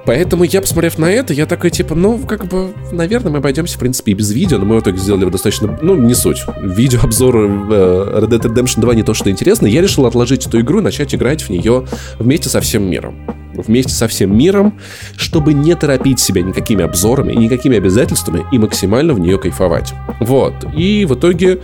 Поэтому 0.07 0.45
я, 0.45 0.61
посмотрев 0.61 0.99
на 0.99 1.11
это, 1.11 1.33
я 1.33 1.47
такой, 1.47 1.71
типа, 1.71 1.95
ну, 1.95 2.19
как 2.19 2.47
бы, 2.47 2.73
наверное, 2.93 3.33
мы 3.33 3.39
обойдемся, 3.39 3.77
в 3.77 3.81
принципе, 3.81 4.13
и 4.13 4.15
без 4.15 4.31
видео, 4.33 4.59
но 4.59 4.67
мы 4.67 4.77
в 4.77 4.83
итоге 4.83 4.99
сделали 4.99 5.25
достаточно, 5.31 5.79
ну, 5.81 5.95
не 5.95 6.15
суть. 6.15 6.43
Видеообзор 6.61 7.37
э, 7.37 8.21
Red 8.21 8.29
Dead 8.29 8.41
Redemption 8.41 8.81
2 8.81 8.95
не 8.95 9.03
то, 9.03 9.15
что 9.15 9.31
интересно. 9.31 9.67
Я 9.67 9.81
решил 9.81 10.05
отложить 10.05 10.47
эту 10.47 10.61
игру 10.61 10.81
и 10.81 10.83
начать 10.83 11.15
играть 11.15 11.43
в 11.43 11.51
нее 11.51 11.87
вместе 12.19 12.51
со 12.51 12.61
всем 12.61 12.89
миром. 12.89 13.17
Вместе 13.55 13.93
со 13.93 14.09
всем 14.09 14.37
миром, 14.37 14.79
чтобы 15.17 15.55
не 15.55 15.75
торопить 15.75 16.21
себя 16.21 16.43
никакими 16.43 16.85
обзорами 16.85 17.33
и 17.33 17.37
никакими 17.37 17.77
обязательствами 17.77 18.45
и 18.53 18.59
максимально 18.59 19.15
в 19.15 19.21
нее 19.21 19.39
кайфовать. 19.39 19.95
Вот. 20.21 20.55
И 20.77 21.07
в 21.07 21.15
итоге 21.15 21.61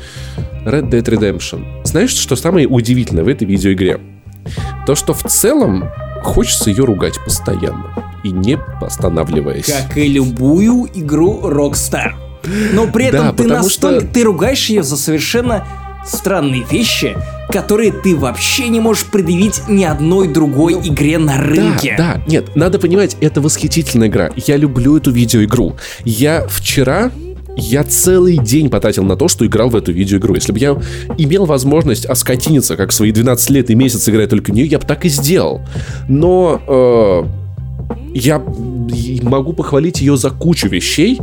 Red 0.65 0.89
Dead 0.89 1.03
Redemption. 1.03 1.65
Знаешь, 1.85 2.15
что 2.15 2.37
самое 2.37 2.67
удивительное 2.67 3.25
в 3.25 3.29
этой 3.29 3.45
видеоигре? 3.45 4.01
То, 4.87 4.95
что 4.95 5.13
в 5.13 5.25
целом 5.25 5.91
хочется 6.23 6.71
ее 6.71 6.85
ругать 6.85 7.19
постоянно 7.25 8.10
и 8.25 8.31
не 8.31 8.59
останавливаясь. 8.81 9.67
Как 9.67 9.97
и 9.97 10.07
любую 10.09 10.89
игру 10.95 11.41
Rockstar. 11.45 12.13
Но 12.73 12.87
при 12.87 13.07
этом 13.07 13.27
Да, 13.27 13.33
ты 13.33 13.45
настолько... 13.45 14.01
что- 14.01 14.07
Ты 14.13 14.25
ругаешь 14.25 14.67
ее 14.71 14.83
за 14.83 14.97
совершенно 14.97 15.67
странные 16.07 16.65
вещи, 16.71 17.15
которые 17.51 17.93
ты 17.93 18.17
вообще 18.17 18.69
не 18.69 18.81
можешь 18.81 19.05
предъявить 19.05 19.61
ни 19.69 19.85
одной 19.85 20.29
другой 20.29 20.75
игре 20.75 21.19
на 21.19 21.37
рынке. 21.37 21.95
Да, 21.99 22.15
да, 22.15 22.23
нет, 22.27 22.57
надо 22.57 22.79
понимать, 22.79 23.17
это 23.21 23.41
восхитительная 23.43 24.09
игра. 24.09 24.31
Я 24.37 24.57
люблю 24.57 24.97
эту 24.97 25.11
видеоигру. 25.11 25.77
Я 26.05 26.47
вчера 26.49 27.11
я 27.57 27.85
целый 27.85 28.39
день 28.39 28.71
потратил 28.71 29.03
на 29.05 29.17
то, 29.17 29.29
что 29.29 29.45
играл 29.45 29.69
в 29.69 29.77
эту 29.77 29.93
видеоигру. 29.93 30.35
Если 30.35 30.53
бы 30.53 30.59
я 30.59 30.81
имел 31.19 31.45
возможность 31.45 32.07
оскотиниться, 32.07 32.77
как 32.77 32.93
свои 32.93 33.13
12 33.13 33.51
лет 33.51 33.69
и 33.71 33.75
месяц 33.75 34.09
играть 34.09 34.31
только 34.31 34.53
в 34.53 34.55
нее, 34.55 34.67
я 34.67 34.79
бы 34.79 34.87
так 34.87 35.05
и 35.05 35.09
сделал. 35.11 35.61
Но 36.09 36.63
э, 36.67 37.50
я 38.15 38.43
могу 39.23 39.53
похвалить 39.53 40.01
ее 40.01 40.17
за 40.17 40.31
кучу 40.31 40.69
вещей, 40.69 41.21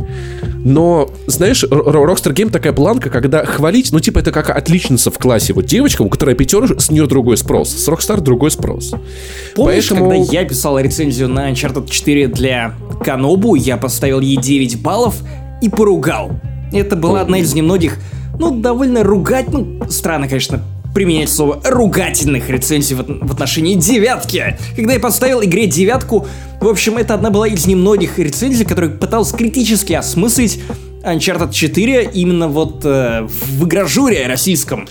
но, 0.64 1.08
знаешь, 1.26 1.64
Rockstar 1.64 2.32
Game 2.34 2.50
такая 2.50 2.72
планка, 2.72 3.10
когда 3.10 3.44
хвалить, 3.44 3.92
ну, 3.92 4.00
типа, 4.00 4.20
это 4.20 4.32
как 4.32 4.50
отличница 4.50 5.10
в 5.10 5.18
классе. 5.18 5.52
Вот 5.52 5.66
девочка, 5.66 6.02
у 6.02 6.08
которой 6.08 6.34
пятерка, 6.34 6.78
с 6.78 6.90
нее 6.90 7.06
другой 7.06 7.36
спрос. 7.36 7.70
С 7.70 7.88
Rockstar 7.88 8.20
другой 8.20 8.50
спрос. 8.50 8.94
Помнишь, 9.54 9.88
Поэтому- 9.88 10.10
когда 10.10 10.32
я 10.40 10.44
писал 10.44 10.78
рецензию 10.78 11.28
на 11.28 11.50
Uncharted 11.50 11.88
4 11.90 12.28
для 12.28 12.74
Канобу, 13.04 13.54
я 13.54 13.76
поставил 13.76 14.20
ей 14.20 14.36
9 14.36 14.80
баллов 14.82 15.16
и 15.62 15.68
поругал. 15.68 16.32
Это 16.72 16.96
была 16.96 17.20
одна 17.22 17.38
из 17.38 17.54
немногих, 17.54 17.98
ну, 18.38 18.60
довольно 18.60 19.02
ругать, 19.02 19.46
ну, 19.50 19.80
странно, 19.88 20.28
конечно, 20.28 20.62
применять 20.98 21.30
слово 21.30 21.60
ругательных 21.64 22.50
рецензий 22.50 22.96
в, 22.96 23.00
от- 23.02 23.08
в 23.08 23.30
отношении 23.32 23.76
девятки. 23.76 24.58
Когда 24.74 24.94
я 24.94 24.98
поставил 24.98 25.40
игре 25.44 25.68
девятку, 25.68 26.26
в 26.60 26.66
общем, 26.66 26.96
это 26.96 27.14
одна 27.14 27.30
была 27.30 27.46
из 27.46 27.68
немногих 27.68 28.18
рецензий, 28.18 28.64
которая 28.64 28.90
пыталась 28.90 29.30
критически 29.30 29.92
осмыслить 29.92 30.60
Uncharted 31.04 31.52
4 31.52 32.10
именно 32.14 32.48
вот 32.48 32.80
э, 32.84 33.28
в 33.28 33.64
игражуре 33.64 34.26
российском. 34.26 34.88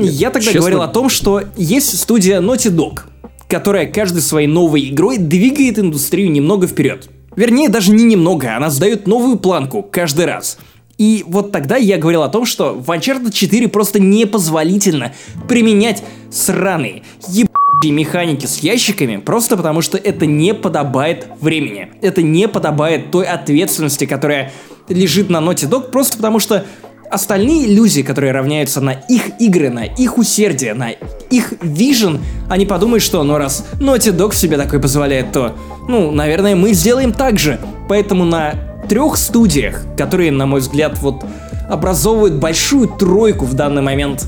Я 0.00 0.30
тогда 0.30 0.40
честно- 0.46 0.60
говорил 0.60 0.80
о 0.80 0.88
том, 0.88 1.10
что 1.10 1.42
есть 1.58 1.98
студия 1.98 2.40
Naughty 2.40 2.70
Dog, 2.74 3.00
которая 3.46 3.84
каждой 3.84 4.22
своей 4.22 4.48
новой 4.48 4.88
игрой 4.88 5.18
двигает 5.18 5.78
индустрию 5.78 6.30
немного 6.32 6.66
вперед. 6.66 7.10
Вернее, 7.36 7.68
даже 7.68 7.90
не 7.92 8.04
немного, 8.04 8.56
она 8.56 8.70
задает 8.70 9.06
новую 9.06 9.36
планку 9.36 9.82
каждый 9.82 10.24
раз. 10.24 10.56
И 10.98 11.24
вот 11.26 11.52
тогда 11.52 11.76
я 11.76 11.98
говорил 11.98 12.22
о 12.22 12.28
том, 12.28 12.46
что 12.46 12.74
в 12.74 12.90
Uncharted 12.90 13.32
4 13.32 13.68
просто 13.68 14.00
непозволительно 14.00 15.12
применять 15.46 16.02
сраные, 16.30 17.02
ебучие 17.28 17.92
механики 17.92 18.46
с 18.46 18.58
ящиками, 18.58 19.18
просто 19.18 19.56
потому 19.56 19.82
что 19.82 19.98
это 19.98 20.24
не 20.24 20.54
подобает 20.54 21.28
времени. 21.40 21.90
Это 22.00 22.22
не 22.22 22.48
подобает 22.48 23.10
той 23.10 23.26
ответственности, 23.26 24.06
которая 24.06 24.52
лежит 24.88 25.28
на 25.28 25.38
Naughty 25.38 25.68
Dog, 25.68 25.90
просто 25.90 26.16
потому 26.16 26.38
что 26.38 26.64
остальные 27.10 27.66
иллюзии, 27.66 28.02
которые 28.02 28.32
равняются 28.32 28.80
на 28.80 28.92
их 28.92 29.40
игры, 29.40 29.70
на 29.70 29.84
их 29.84 30.18
усердие, 30.18 30.74
на 30.74 30.90
их 30.90 31.52
вижен, 31.62 32.20
они 32.48 32.66
подумают, 32.66 33.02
что 33.02 33.22
ну 33.22 33.36
раз 33.36 33.66
Naughty 33.80 34.16
Dog 34.16 34.34
себе 34.34 34.56
такой 34.56 34.80
позволяет, 34.80 35.32
то, 35.32 35.56
ну, 35.88 36.10
наверное, 36.10 36.56
мы 36.56 36.72
сделаем 36.72 37.12
так 37.12 37.38
же. 37.38 37.58
Поэтому 37.88 38.24
на 38.24 38.54
трех 38.88 39.16
студиях, 39.16 39.82
которые, 39.96 40.30
на 40.32 40.46
мой 40.46 40.60
взгляд, 40.60 40.98
вот 41.00 41.24
образовывают 41.68 42.34
большую 42.34 42.88
тройку 42.88 43.44
в 43.44 43.54
данный 43.54 43.82
момент 43.82 44.26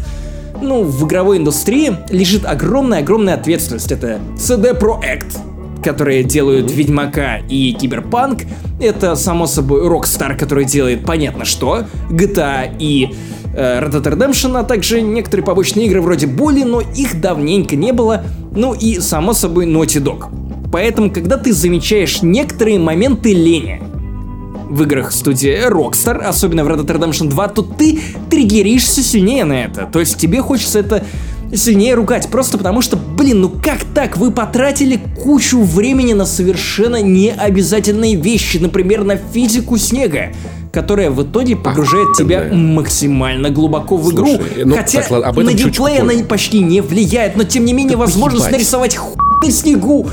ну, 0.60 0.82
в 0.82 1.06
игровой 1.06 1.38
индустрии 1.38 1.96
лежит 2.10 2.44
огромная-огромная 2.44 3.34
ответственность. 3.34 3.92
Это 3.92 4.20
CD 4.36 4.78
Projekt, 4.78 5.38
которые 5.82 6.24
делают 6.24 6.70
Ведьмака 6.70 7.38
и 7.48 7.72
Киберпанк. 7.72 8.42
Это, 8.80 9.16
само 9.16 9.46
собой, 9.46 9.82
Rockstar, 9.82 10.36
который 10.36 10.64
делает 10.64 11.04
понятно 11.04 11.44
что. 11.44 11.84
GTA 12.10 12.76
и 12.78 13.14
э, 13.54 13.80
Red 13.80 13.90
Dead 13.90 14.02
Redemption, 14.02 14.58
а 14.58 14.64
также 14.64 15.00
некоторые 15.00 15.44
побочные 15.44 15.86
игры 15.86 16.00
вроде 16.00 16.26
Боли, 16.26 16.62
но 16.62 16.80
их 16.80 17.20
давненько 17.20 17.76
не 17.76 17.92
было. 17.92 18.24
Ну 18.54 18.74
и, 18.74 18.98
само 19.00 19.32
собой, 19.32 19.66
Naughty 19.66 20.02
Dog. 20.02 20.26
Поэтому, 20.70 21.10
когда 21.10 21.38
ты 21.38 21.52
замечаешь 21.52 22.22
некоторые 22.22 22.78
моменты 22.78 23.32
лени, 23.32 23.80
в 24.68 24.82
играх 24.82 25.12
студии 25.12 25.68
Rockstar, 25.68 26.18
особенно 26.18 26.64
в 26.64 26.68
Red 26.68 26.84
Dead 26.84 26.98
Redemption 26.98 27.28
2, 27.28 27.48
то 27.48 27.62
ты 27.62 27.98
триггеришься 28.30 29.02
сильнее 29.02 29.44
на 29.44 29.64
это. 29.64 29.88
То 29.90 30.00
есть 30.00 30.18
тебе 30.18 30.42
хочется 30.42 30.78
это 30.80 31.04
сильнее 31.54 31.94
ругать, 31.94 32.28
просто 32.28 32.58
потому 32.58 32.82
что, 32.82 32.96
блин, 32.96 33.40
ну 33.40 33.48
как 33.48 33.78
так? 33.94 34.16
Вы 34.16 34.30
потратили 34.30 35.00
кучу 35.22 35.62
времени 35.62 36.12
на 36.12 36.26
совершенно 36.26 37.00
необязательные 37.00 38.16
вещи, 38.16 38.58
например, 38.58 39.04
на 39.04 39.16
физику 39.16 39.78
снега, 39.78 40.32
которая 40.72 41.10
в 41.10 41.22
итоге 41.22 41.56
погружает 41.56 42.14
тебя 42.16 42.40
Охуенно. 42.42 42.74
максимально 42.74 43.50
глубоко 43.50 43.96
в 43.96 44.12
игру. 44.12 44.26
Слушай, 44.36 44.64
ну, 44.64 44.76
Хотя 44.76 45.00
так, 45.02 45.10
ладно, 45.10 45.28
об 45.28 45.38
этом 45.38 45.52
на 45.52 45.56
геймплей 45.58 45.98
она 46.00 46.12
почти 46.24 46.60
не 46.60 46.80
влияет, 46.80 47.36
но 47.36 47.44
тем 47.44 47.64
не 47.64 47.72
менее 47.72 47.92
Да 47.96 47.98
возможность 48.00 48.44
поебать. 48.44 48.60
нарисовать 48.60 48.96
хуй 48.96 49.16
на 49.44 49.50
снегу. 49.52 50.08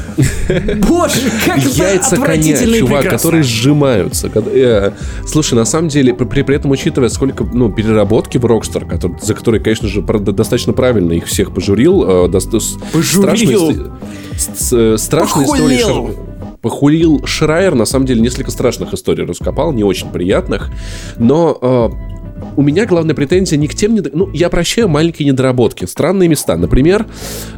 Боже, 0.88 1.16
как 1.46 1.58
Яйца 1.64 2.16
коня, 2.18 2.58
чувак, 2.58 3.02
прекрасно. 3.02 3.10
которые 3.18 3.44
сжимаются. 3.44 4.32
Э, 4.36 4.92
Слушай, 5.28 5.56
на 5.56 5.66
самом 5.66 5.90
деле, 5.90 6.14
при, 6.14 6.44
при 6.44 6.56
этом 6.56 6.72
учитывая, 6.72 7.10
сколько 7.10 7.44
ну, 7.44 7.72
переработки 7.72 8.38
в 8.38 8.46
Rockstar, 8.46 8.88
который- 8.88 9.18
за 9.22 9.34
которые, 9.34 9.62
конечно 9.62 9.88
же, 9.88 10.02
достаточно 10.02 10.74
правильно 10.74 11.14
их 11.14 11.26
всех 11.26 11.54
пожурил. 11.54 12.28
э, 12.28 12.40
с- 12.40 12.78
Пожурил. 12.94 13.24
страшные 13.24 13.58
ст- 14.38 14.60
с- 14.60 14.74
э, 14.74 14.96
истории. 15.44 16.35
Похулил. 16.62 17.26
Шрайер, 17.26 17.76
на 17.76 17.86
самом 17.86 18.06
деле, 18.06 18.22
несколько 18.22 18.52
страшных 18.52 18.94
историй 18.94 19.26
раскопал, 19.26 19.72
не 19.74 19.84
очень 19.84 20.10
приятных. 20.10 20.70
Но 21.18 21.58
э, 21.62 21.90
у 22.58 22.62
меня 22.62 22.86
главная 22.86 23.16
претензия 23.16 23.58
не 23.58 23.68
к 23.68 23.76
тем... 23.76 23.96
недо- 23.96 24.12
Ну, 24.14 24.30
я 24.34 24.50
прощаю 24.50 24.88
маленькие 24.88 25.28
недоработки, 25.28 25.86
странные 25.86 26.30
места, 26.30 26.58
например, 26.58 27.06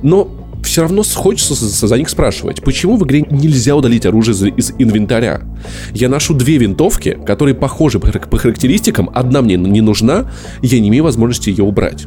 но 0.04 0.30
все 0.64 0.82
равно 0.82 1.04
хочется 1.04 1.54
за 1.56 1.98
них 1.98 2.10
спрашивать, 2.10 2.62
почему 2.62 2.98
в 2.98 3.06
игре 3.06 3.22
нельзя 3.30 3.76
удалить 3.76 4.06
оружие 4.06 4.52
из, 4.58 4.74
инвентаря? 4.78 5.42
Я 5.94 6.10
ношу 6.10 6.34
две 6.34 6.58
винтовки, 6.58 7.18
которые 7.26 7.56
похожи 7.56 8.00
по, 8.00 8.08
хар- 8.08 8.28
по 8.28 8.38
характеристикам, 8.38 9.10
одна 9.14 9.42
мне 9.42 9.56
не 9.56 9.82
нужна, 9.82 10.30
я 10.62 10.80
не 10.80 10.90
имею 10.90 11.04
возможности 11.06 11.50
ее 11.50 11.64
убрать. 11.64 12.06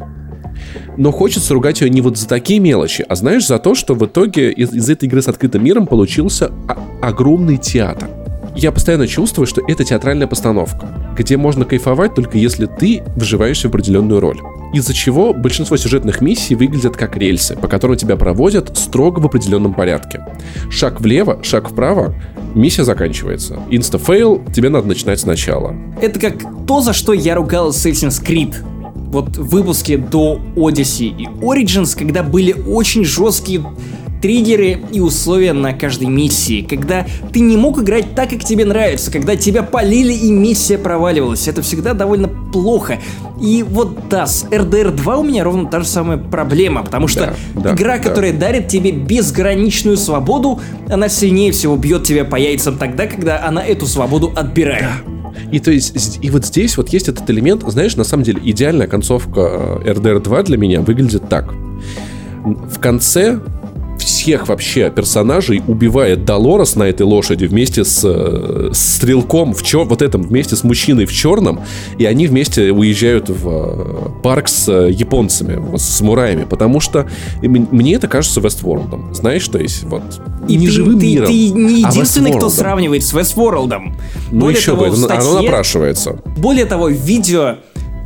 Но 0.96 1.10
хочется 1.12 1.54
ругать 1.54 1.80
ее 1.80 1.90
не 1.90 2.00
вот 2.00 2.16
за 2.16 2.28
такие 2.28 2.60
мелочи, 2.60 3.04
а 3.08 3.14
знаешь, 3.14 3.46
за 3.46 3.58
то, 3.58 3.74
что 3.74 3.94
в 3.94 4.04
итоге 4.04 4.52
из, 4.52 4.72
из 4.72 4.88
этой 4.88 5.06
игры 5.06 5.22
с 5.22 5.28
открытым 5.28 5.64
миром 5.64 5.86
получился 5.86 6.50
огромный 7.00 7.56
театр. 7.56 8.08
Я 8.56 8.72
постоянно 8.72 9.06
чувствую, 9.06 9.46
что 9.46 9.62
это 9.66 9.84
театральная 9.84 10.26
постановка, 10.26 10.88
где 11.16 11.36
можно 11.36 11.64
кайфовать 11.64 12.14
только 12.14 12.36
если 12.36 12.66
ты 12.66 13.02
вживаешься 13.16 13.68
в 13.68 13.70
определенную 13.70 14.20
роль. 14.20 14.38
Из-за 14.72 14.92
чего 14.92 15.32
большинство 15.32 15.76
сюжетных 15.76 16.20
миссий 16.20 16.54
выглядят 16.54 16.96
как 16.96 17.16
рельсы, 17.16 17.56
по 17.56 17.68
которым 17.68 17.96
тебя 17.96 18.16
проводят 18.16 18.76
строго 18.76 19.20
в 19.20 19.26
определенном 19.26 19.74
порядке. 19.74 20.24
Шаг 20.70 21.00
влево, 21.00 21.40
шаг 21.42 21.70
вправо, 21.70 22.14
миссия 22.54 22.84
заканчивается. 22.84 23.58
Insta-fail, 23.70 24.44
тебе 24.54 24.68
надо 24.68 24.86
начинать 24.88 25.20
сначала. 25.20 25.74
Это 26.00 26.20
как 26.20 26.34
то, 26.66 26.80
за 26.80 26.92
что 26.92 27.12
я 27.12 27.34
ругал 27.34 27.70
Assassin's 27.70 28.24
Creed. 28.24 28.54
Вот 29.10 29.36
в 29.36 29.48
выпуске 29.48 29.96
до 29.96 30.40
Odyssey 30.54 31.08
и 31.08 31.26
Origins, 31.42 31.98
когда 31.98 32.22
были 32.22 32.52
очень 32.52 33.04
жесткие 33.04 33.62
триггеры 34.22 34.80
и 34.92 35.00
условия 35.00 35.52
на 35.52 35.72
каждой 35.72 36.08
миссии, 36.08 36.62
когда 36.62 37.06
ты 37.32 37.40
не 37.40 37.56
мог 37.56 37.80
играть 37.80 38.14
так, 38.14 38.30
как 38.30 38.44
тебе 38.44 38.64
нравится, 38.64 39.10
когда 39.10 39.34
тебя 39.34 39.62
полили 39.62 40.12
и 40.12 40.30
миссия 40.30 40.78
проваливалась. 40.78 41.48
Это 41.48 41.62
всегда 41.62 41.94
довольно 41.94 42.28
плохо. 42.28 42.98
И 43.40 43.62
вот 43.62 44.08
да, 44.08 44.26
с 44.26 44.44
RDR 44.44 44.90
2 44.90 45.16
у 45.16 45.24
меня 45.24 45.42
ровно 45.42 45.68
та 45.68 45.80
же 45.80 45.86
самая 45.86 46.18
проблема, 46.18 46.82
потому 46.82 47.08
что 47.08 47.34
Да, 47.54 47.62
да, 47.62 47.74
игра, 47.74 47.96
да. 47.96 48.08
которая 48.08 48.32
дарит 48.32 48.68
тебе 48.68 48.92
безграничную 48.92 49.96
свободу, 49.96 50.60
она 50.88 51.08
сильнее 51.08 51.52
всего 51.52 51.76
бьет 51.76 52.04
тебя 52.04 52.24
по 52.24 52.36
яйцам 52.36 52.76
тогда, 52.76 53.06
когда 53.06 53.42
она 53.44 53.64
эту 53.64 53.86
свободу 53.86 54.32
отбирает. 54.36 54.84
И 55.52 55.60
то 55.60 55.70
есть, 55.70 56.18
и 56.22 56.30
вот 56.30 56.44
здесь 56.44 56.76
вот 56.76 56.88
есть 56.90 57.08
этот 57.08 57.28
элемент, 57.30 57.62
знаешь, 57.68 57.96
на 57.96 58.04
самом 58.04 58.24
деле 58.24 58.40
идеальная 58.44 58.86
концовка 58.86 59.80
э, 59.84 59.92
RDR 59.92 60.20
2 60.20 60.42
для 60.44 60.56
меня 60.56 60.80
выглядит 60.80 61.28
так. 61.28 61.52
В 61.52 62.78
конце 62.80 63.40
всех 64.20 64.48
вообще 64.48 64.90
персонажей 64.90 65.62
убивает 65.66 66.24
Долорес 66.24 66.76
на 66.76 66.84
этой 66.84 67.02
лошади 67.02 67.46
вместе 67.46 67.84
с, 67.84 68.02
э, 68.04 68.70
с 68.72 68.96
стрелком 68.96 69.54
в 69.54 69.62
чер... 69.62 69.84
вот 69.84 70.02
этом 70.02 70.22
вместе 70.22 70.56
с 70.56 70.62
мужчиной 70.64 71.06
в 71.06 71.12
черном, 71.12 71.60
и 71.98 72.04
они 72.04 72.26
вместе 72.26 72.70
уезжают 72.70 73.30
в 73.30 73.48
э, 73.48 74.22
парк 74.22 74.48
с 74.48 74.68
э, 74.68 74.90
японцами, 74.90 75.76
с 75.76 75.82
самураями, 75.82 76.44
потому 76.44 76.80
что 76.80 77.08
мне 77.42 77.94
это 77.94 78.08
кажется 78.08 78.40
Вестворлдом. 78.40 79.14
Знаешь, 79.14 79.48
то 79.48 79.58
есть 79.58 79.84
вот 79.84 80.02
И 80.48 80.56
не 80.56 80.66
ты, 80.66 80.72
живым 80.72 80.98
ты- 81.00 81.06
миром, 81.06 81.26
ты 81.28 81.48
не 81.50 81.84
а 81.84 81.88
единственный, 81.88 82.32
кто 82.32 82.46
Westworld'ом. 82.46 82.50
сравнивает 82.50 83.04
с 83.04 83.14
Westworld'ом. 83.14 83.94
Ну 84.30 84.40
Более 84.40 84.58
еще 84.58 84.72
того, 84.72 84.84
бы, 84.84 84.90
в 84.90 84.94
оно 84.94 85.06
статье- 85.08 85.42
напрашивается. 85.42 86.18
Более 86.36 86.66
того, 86.66 86.86
в 86.88 86.92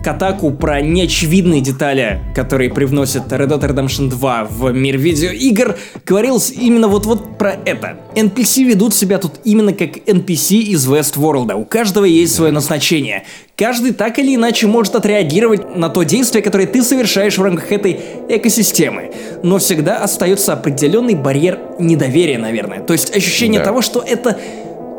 видео 0.05 0.12
Катаку 0.14 0.50
про 0.50 0.80
неочевидные 0.80 1.61
детали, 1.61 2.20
которые 2.34 2.70
привносят 2.70 3.32
Red 3.32 3.48
Dead 3.48 3.61
Redemption 3.61 4.09
2 4.11 4.44
в 4.44 4.72
мир 4.72 4.98
видеоигр, 4.98 5.76
говорилось 6.07 6.50
именно 6.50 6.88
вот-вот 6.88 7.38
про 7.38 7.55
это. 7.64 7.96
NPC 8.14 8.64
ведут 8.64 8.94
себя 8.94 9.18
тут 9.18 9.32
именно 9.44 9.72
как 9.72 9.96
NPC 9.96 10.59
из 10.59 10.86
Westworld. 10.86 11.55
У 11.55 11.64
каждого 11.64 12.05
есть 12.05 12.34
свое 12.34 12.52
назначение. 12.52 13.24
Каждый 13.57 13.92
так 13.92 14.18
или 14.18 14.34
иначе 14.34 14.66
может 14.66 14.94
отреагировать 14.96 15.76
на 15.76 15.88
то 15.88 16.02
действие, 16.02 16.42
которое 16.42 16.66
ты 16.66 16.82
совершаешь 16.82 17.38
в 17.38 17.42
рамках 17.42 17.70
этой 17.72 17.98
экосистемы. 18.28 19.12
Но 19.42 19.59
всегда 19.59 19.98
остается 19.98 20.52
определенный 20.52 21.14
барьер 21.14 21.59
недоверия, 21.78 22.38
наверное. 22.38 22.80
То 22.80 22.92
есть 22.92 23.16
ощущение 23.16 23.61
Да. 23.61 23.66
того, 23.66 23.80
что 23.80 24.02
это 24.07 24.38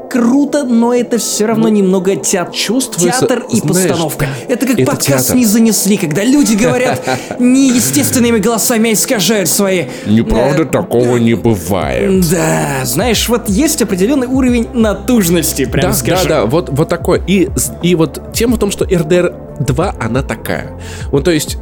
круто, 0.10 0.64
но 0.64 0.94
это 0.94 1.18
все 1.18 1.46
равно 1.46 1.70
немного 1.70 2.16
театр. 2.16 2.54
чувствуется, 2.54 3.22
театр 3.22 3.46
и 3.52 3.58
знаешь, 3.58 3.90
постановка. 3.90 4.28
это 4.48 4.66
как 4.66 4.80
это 4.80 4.92
подкаст 4.92 5.08
театр. 5.28 5.36
не 5.36 5.46
занесли, 5.46 5.98
когда 5.98 6.24
люди 6.24 6.56
говорят 6.62 7.02
неестественными 7.40 8.40
голосами, 8.40 8.92
а 8.92 8.94
искажают 8.94 9.50
свои... 9.50 9.86
Неправда, 10.06 10.64
э, 10.64 10.66
такого 10.66 11.18
не 11.18 11.34
бывает. 11.34 12.30
Да, 12.30 12.86
знаешь, 12.86 13.28
вот 13.30 13.50
есть 13.50 13.82
определенный 13.82 14.28
уровень 14.28 14.68
натужности, 14.74 15.66
прям 15.66 15.92
Да, 15.92 15.94
скажу. 15.94 16.28
да, 16.28 16.42
да, 16.42 16.46
вот, 16.46 16.70
вот 16.72 16.90
такой. 16.90 17.22
И, 17.28 17.50
и 17.82 17.96
вот 17.96 18.34
тема 18.34 18.56
в 18.56 18.60
том, 18.60 18.72
что 18.72 18.86
RDR 18.86 19.46
2, 19.60 19.96
она 20.00 20.22
такая. 20.22 20.80
Вот 21.12 21.24
то 21.26 21.32
есть, 21.32 21.58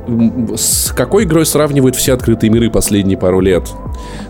с 0.56 0.92
какой 0.92 1.24
игрой 1.24 1.46
сравнивают 1.46 1.96
все 1.96 2.14
открытые 2.14 2.50
миры 2.50 2.70
последние 2.70 3.18
пару 3.18 3.40
лет? 3.40 3.68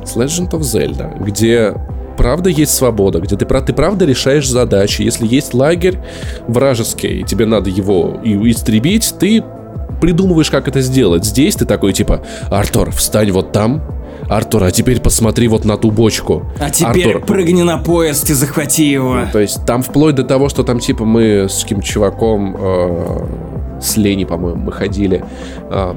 С 0.06 0.16
Legend 0.16 0.52
of 0.52 0.60
Zelda, 0.60 1.24
где 1.24 1.74
правда 2.18 2.50
есть 2.50 2.74
свобода, 2.74 3.20
где 3.20 3.36
ты, 3.36 3.46
ты 3.46 3.74
правда 3.74 4.06
решаешь 4.06 4.48
задачи. 4.48 5.02
Если 5.02 5.28
есть 5.28 5.54
лагерь 5.54 6.00
вражеский, 6.48 7.22
и 7.22 7.24
тебе 7.24 7.46
надо 7.46 7.70
его 7.70 8.20
истребить, 8.24 9.14
ты 9.20 9.44
придумываешь, 10.02 10.52
как 10.52 10.68
это 10.68 10.82
сделать. 10.82 11.26
Здесь 11.26 11.56
ты 11.56 11.66
такой, 11.66 11.94
типа, 11.94 12.22
Артур, 12.50 12.92
встань 12.92 13.32
вот 13.32 13.52
там, 13.52 13.82
Артур, 14.30 14.64
а 14.64 14.72
теперь 14.72 15.00
посмотри 15.02 15.48
вот 15.48 15.66
на 15.66 15.78
ту 15.78 15.92
бочку. 15.92 16.46
А 16.60 16.70
теперь 16.70 17.16
Артур, 17.16 17.26
прыгни 17.26 17.62
на 17.62 17.78
поезд 17.78 18.30
и 18.30 18.34
захвати 18.34 18.90
его. 18.90 19.20
то 19.32 19.40
есть 19.40 19.66
там 19.66 19.82
вплоть 19.84 20.16
до 20.16 20.24
того, 20.24 20.50
что 20.50 20.64
там 20.64 20.80
типа 20.80 21.06
мы 21.06 21.48
с 21.50 21.64
каким 21.64 21.82
чуваком, 21.82 22.56
э, 22.58 23.80
с 23.82 23.98
Лени, 23.98 24.26
по-моему, 24.26 24.64
мы 24.64 24.72
ходили, 24.72 25.24
э, 25.70 25.94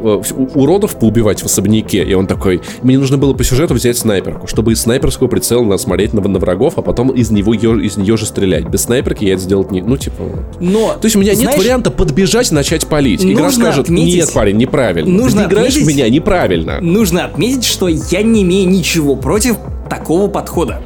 уродов 0.00 0.98
поубивать 0.98 1.40
в 1.42 1.46
особняке, 1.46 2.04
и 2.04 2.14
он 2.14 2.26
такой, 2.26 2.60
мне 2.82 2.98
нужно 2.98 3.18
было 3.18 3.32
по 3.34 3.44
сюжету 3.44 3.74
взять 3.74 3.96
снайперку, 3.98 4.46
чтобы 4.46 4.72
из 4.72 4.80
снайперского 4.82 5.28
прицела 5.28 5.76
смотреть 5.76 6.12
на, 6.14 6.20
на 6.20 6.38
врагов, 6.38 6.74
а 6.76 6.82
потом 6.82 7.10
из 7.10 7.30
него 7.30 7.54
из 7.54 7.96
нее 7.96 8.16
же 8.16 8.26
стрелять. 8.26 8.68
Без 8.68 8.82
снайперки 8.82 9.24
я 9.24 9.34
это 9.34 9.42
сделать 9.42 9.70
не, 9.70 9.82
ну 9.82 9.96
типа. 9.96 10.22
Но, 10.60 10.94
То 10.94 11.04
есть 11.06 11.16
у 11.16 11.18
меня 11.20 11.32
нет 11.32 11.40
знаешь, 11.42 11.58
варианта 11.60 11.90
подбежать 11.90 12.50
начать 12.52 12.86
палить. 12.86 13.24
Игра 13.24 13.50
скажет, 13.50 13.86
отметить- 13.86 14.14
нет, 14.16 14.32
парень, 14.32 14.56
неправильно. 14.56 15.10
Нужно 15.10 15.42
Ты 15.42 15.48
играешь 15.48 15.74
в 15.74 15.76
отметить- 15.78 15.96
меня 15.96 16.08
неправильно. 16.08 16.80
Нужно 16.80 17.24
отметить, 17.24 17.64
что 17.64 17.88
я 17.88 18.22
не 18.22 18.42
имею 18.42 18.68
ничего 18.68 19.16
против 19.16 19.56
такого 19.90 20.28
подхода. 20.28 20.80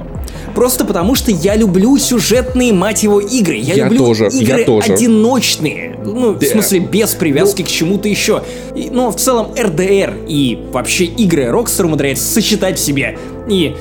Просто 0.54 0.84
потому, 0.84 1.14
что 1.14 1.30
я 1.30 1.56
люблю 1.56 1.96
сюжетные, 1.98 2.72
мать 2.72 3.02
его, 3.02 3.20
игры. 3.20 3.56
Я, 3.56 3.74
Я 3.74 3.84
люблю 3.84 3.98
тоже, 4.06 4.28
я 4.32 4.40
игры 4.42 4.64
тоже. 4.64 4.92
одиночные. 4.92 5.98
Ну, 6.04 6.32
в 6.32 6.38
Да. 6.38 6.46
смысле, 6.46 6.80
без 6.80 7.14
привязки 7.14 7.62
к 7.62 7.68
чему-то 7.68 8.08
еще. 8.08 8.42
И, 8.74 8.90
но 8.90 9.10
в 9.10 9.16
целом 9.16 9.52
RDR 9.56 10.26
и 10.28 10.58
вообще 10.72 11.04
игры 11.04 11.44
Rockstar 11.44 11.84
умудряется 11.86 12.24
сочетать 12.24 12.78
в 12.78 12.82
себе 12.82 13.18
и 13.48 13.74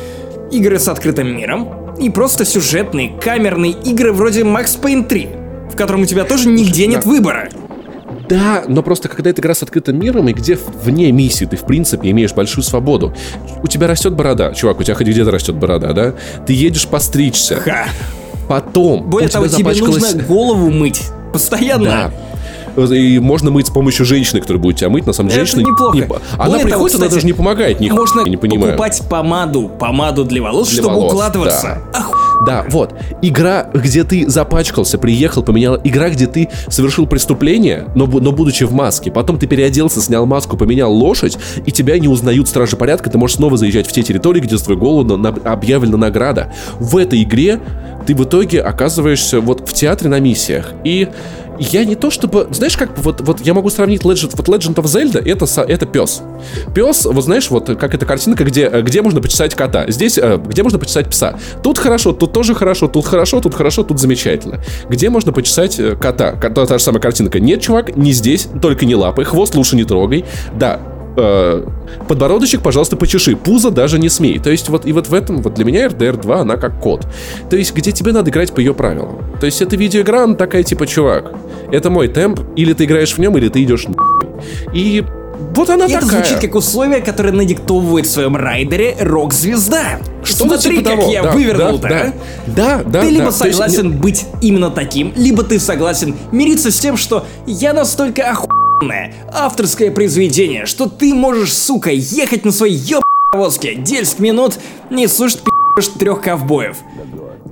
игры 0.51 0.79
с 0.79 0.87
открытым 0.87 1.35
миром, 1.35 1.95
и 1.99 2.09
просто 2.09 2.45
сюжетные, 2.45 3.11
камерные 3.21 3.71
игры 3.71 4.11
вроде 4.13 4.41
Max 4.41 4.79
Payne 4.81 5.05
3, 5.07 5.29
в 5.71 5.75
котором 5.75 6.01
у 6.01 6.05
тебя 6.05 6.23
тоже 6.23 6.49
нигде 6.49 6.87
нет 6.87 7.01
да. 7.03 7.09
выбора. 7.09 7.49
Да, 8.31 8.63
но 8.67 8.81
просто 8.81 9.09
когда 9.09 9.29
это 9.29 9.41
игра 9.41 9.53
с 9.53 9.61
открытым 9.61 9.99
миром, 9.99 10.29
и 10.29 10.33
где 10.33 10.57
вне 10.83 11.11
миссии 11.11 11.43
ты, 11.43 11.57
в 11.57 11.65
принципе, 11.65 12.09
имеешь 12.11 12.31
большую 12.33 12.63
свободу. 12.63 13.13
У 13.61 13.67
тебя 13.67 13.87
растет 13.87 14.13
борода. 14.13 14.53
Чувак, 14.53 14.79
у 14.79 14.83
тебя 14.83 14.95
хоть 14.95 15.07
где-то 15.07 15.31
растет 15.31 15.55
борода, 15.55 15.91
да? 15.91 16.13
Ты 16.47 16.53
едешь 16.53 16.87
постричься. 16.87 17.57
Ха. 17.57 17.87
Потом 18.47 19.09
Более 19.09 19.27
того, 19.29 19.47
тебя 19.47 19.73
тебе 19.73 19.85
нужно 19.85 20.13
голову 20.23 20.69
мыть. 20.71 21.01
Постоянно. 21.33 21.83
Да. 22.77 22.95
И 22.95 23.19
можно 23.19 23.51
мыть 23.51 23.67
с 23.67 23.69
помощью 23.69 24.05
женщины, 24.05 24.39
которая 24.39 24.61
будет 24.63 24.77
тебя 24.77 24.89
мыть. 24.89 25.05
На 25.05 25.11
самом 25.11 25.29
деле, 25.29 25.41
Это 25.41 25.51
женщина... 25.51 25.69
неплохо. 25.71 25.97
не 25.97 26.03
по- 26.03 26.21
Она 26.37 26.45
Более 26.45 26.59
того, 26.59 26.63
приходит, 26.63 26.95
она 26.95 27.05
кстати, 27.05 27.13
даже 27.15 27.25
не 27.25 27.33
помогает. 27.33 27.79
Ни 27.81 27.89
Можно 27.89 28.21
не 28.21 28.37
понимаю. 28.37 28.71
покупать 28.77 29.01
помаду, 29.09 29.67
помаду 29.67 30.23
для 30.23 30.41
волос, 30.41 30.69
Для 30.69 30.81
чтобы 30.81 30.95
волос, 30.95 31.11
укладываться. 31.13 31.81
да. 31.90 31.90
Да, 32.45 32.65
вот. 32.69 32.93
Игра, 33.21 33.69
где 33.73 34.03
ты 34.03 34.27
запачкался, 34.29 34.97
приехал, 34.97 35.43
поменял. 35.43 35.79
Игра, 35.83 36.09
где 36.09 36.27
ты 36.27 36.49
совершил 36.69 37.05
преступление, 37.05 37.87
но, 37.95 38.07
но 38.07 38.31
будучи 38.31 38.63
в 38.63 38.73
маске. 38.73 39.11
Потом 39.11 39.37
ты 39.37 39.47
переоделся, 39.47 40.01
снял 40.01 40.25
маску, 40.25 40.57
поменял 40.57 40.91
лошадь, 40.91 41.37
и 41.65 41.71
тебя 41.71 41.99
не 41.99 42.07
узнают 42.07 42.47
стражи 42.47 42.75
порядка. 42.75 43.09
Ты 43.09 43.17
можешь 43.17 43.37
снова 43.37 43.57
заезжать 43.57 43.87
в 43.87 43.91
те 43.91 44.01
территории, 44.03 44.39
где 44.41 44.57
за 44.57 44.63
твою 44.65 44.79
голову 44.79 45.03
на- 45.03 45.31
на- 45.31 45.51
объявлена 45.51 45.97
награда. 45.97 46.51
В 46.79 46.97
этой 46.97 47.21
игре 47.23 47.59
ты 48.07 48.15
в 48.15 48.23
итоге 48.23 48.61
оказываешься 48.61 49.39
вот 49.39 49.69
в 49.69 49.73
театре 49.73 50.09
на 50.09 50.19
миссиях. 50.19 50.73
И 50.83 51.07
я 51.61 51.85
не 51.85 51.95
то 51.95 52.09
чтобы... 52.09 52.47
Знаешь, 52.51 52.75
как 52.75 52.97
вот, 52.97 53.21
вот 53.21 53.41
я 53.41 53.53
могу 53.53 53.69
сравнить 53.69 54.01
Legend, 54.01 54.33
вот 54.35 54.49
Legend 54.49 54.75
of 54.75 54.85
Zelda, 54.85 55.19
это, 55.19 55.45
это 55.61 55.85
пес. 55.85 56.21
Пес, 56.73 57.05
вот 57.05 57.23
знаешь, 57.23 57.49
вот 57.51 57.67
как 57.79 57.93
эта 57.93 58.05
картинка, 58.05 58.43
где, 58.43 58.67
где 58.81 59.01
можно 59.01 59.21
почесать 59.21 59.53
кота. 59.53 59.85
Здесь, 59.89 60.17
э, 60.17 60.37
где 60.43 60.63
можно 60.63 60.79
почесать 60.79 61.09
пса. 61.09 61.37
Тут 61.63 61.77
хорошо, 61.77 62.13
тут 62.13 62.33
тоже 62.33 62.55
хорошо, 62.55 62.87
тут 62.87 63.05
хорошо, 63.05 63.39
тут 63.41 63.53
хорошо, 63.53 63.83
тут 63.83 63.99
замечательно. 63.99 64.59
Где 64.89 65.09
можно 65.09 65.31
почесать 65.31 65.79
э, 65.79 65.95
кота? 65.95 66.31
Ко- 66.31 66.49
Та, 66.49 66.65
та 66.65 66.77
же 66.77 66.83
самая 66.83 67.01
картинка. 67.01 67.39
Нет, 67.39 67.61
чувак, 67.61 67.95
не 67.95 68.11
здесь, 68.11 68.47
только 68.61 68.85
не 68.85 68.95
лапы, 68.95 69.23
хвост 69.23 69.55
лучше 69.55 69.75
не 69.75 69.83
трогай. 69.83 70.25
Да, 70.57 70.79
э, 71.17 71.65
подбородочек, 72.07 72.61
пожалуйста, 72.61 72.95
почеши, 72.95 73.35
пузо 73.35 73.71
даже 73.71 73.99
не 73.99 74.09
смей. 74.09 74.39
То 74.39 74.49
есть 74.49 74.69
вот 74.69 74.85
и 74.85 74.93
вот 74.93 75.07
в 75.07 75.13
этом, 75.13 75.41
вот 75.41 75.53
для 75.53 75.65
меня 75.65 75.87
RDR 75.87 76.21
2, 76.21 76.41
она 76.41 76.57
как 76.57 76.79
кот. 76.79 77.05
То 77.49 77.55
есть 77.57 77.73
где 77.73 77.91
тебе 77.91 78.11
надо 78.11 78.29
играть 78.31 78.51
по 78.53 78.59
ее 78.59 78.73
правилам. 78.73 79.19
То 79.39 79.45
есть 79.45 79.61
это 79.61 79.75
видеоигра, 79.75 80.23
она 80.23 80.35
такая 80.35 80.63
типа, 80.63 80.87
чувак, 80.87 81.33
это 81.71 81.89
мой 81.89 82.07
темп, 82.07 82.39
или 82.55 82.73
ты 82.73 82.85
играешь 82.85 83.13
в 83.13 83.17
нем, 83.19 83.37
или 83.37 83.49
ты 83.49 83.63
идешь 83.63 83.85
нахуй. 83.87 84.27
И 84.73 85.03
вот 85.55 85.69
она 85.69 85.85
И 85.85 85.91
это 85.91 86.05
такая. 86.05 86.23
звучит 86.23 86.39
как 86.39 86.55
условие, 86.55 87.01
которое 87.01 87.31
надиктовывает 87.31 88.05
в 88.05 88.11
своем 88.11 88.35
райдере 88.35 88.95
рок-звезда. 88.99 89.99
Что-то 90.23 90.59
Смотри, 90.61 90.77
типа 90.77 90.89
как 90.91 90.99
того. 90.99 91.11
я 91.11 91.23
Да, 91.23 91.31
вывернул-то, 91.31 91.87
да, 91.89 91.99
а? 91.99 92.13
да, 92.47 92.77
да, 92.85 93.01
Ты 93.01 93.07
да, 93.07 93.09
либо 93.09 93.25
есть 93.25 93.37
согласен 93.37 93.91
быть 93.97 94.25
именно 94.41 94.69
таким, 94.69 95.13
либо 95.15 95.43
ты 95.43 95.59
согласен 95.59 96.15
мириться 96.31 96.71
с 96.71 96.79
тем, 96.79 96.95
что 96.95 97.25
я 97.47 97.73
настолько 97.73 98.21
охуенное 98.81 99.13
авторское 99.31 99.91
произведение, 99.91 100.65
что 100.65 100.87
ты 100.87 101.13
можешь, 101.13 101.53
сука, 101.53 101.91
ехать 101.91 102.45
на 102.45 102.51
своей 102.51 102.75
ёб 102.75 103.03
повозке 103.31 103.75
10 103.75 104.19
минут, 104.19 104.55
не 104.89 105.07
слушать 105.07 105.41
пи***ш 105.41 105.91
трех 105.97 106.21
ковбоев. 106.21 106.77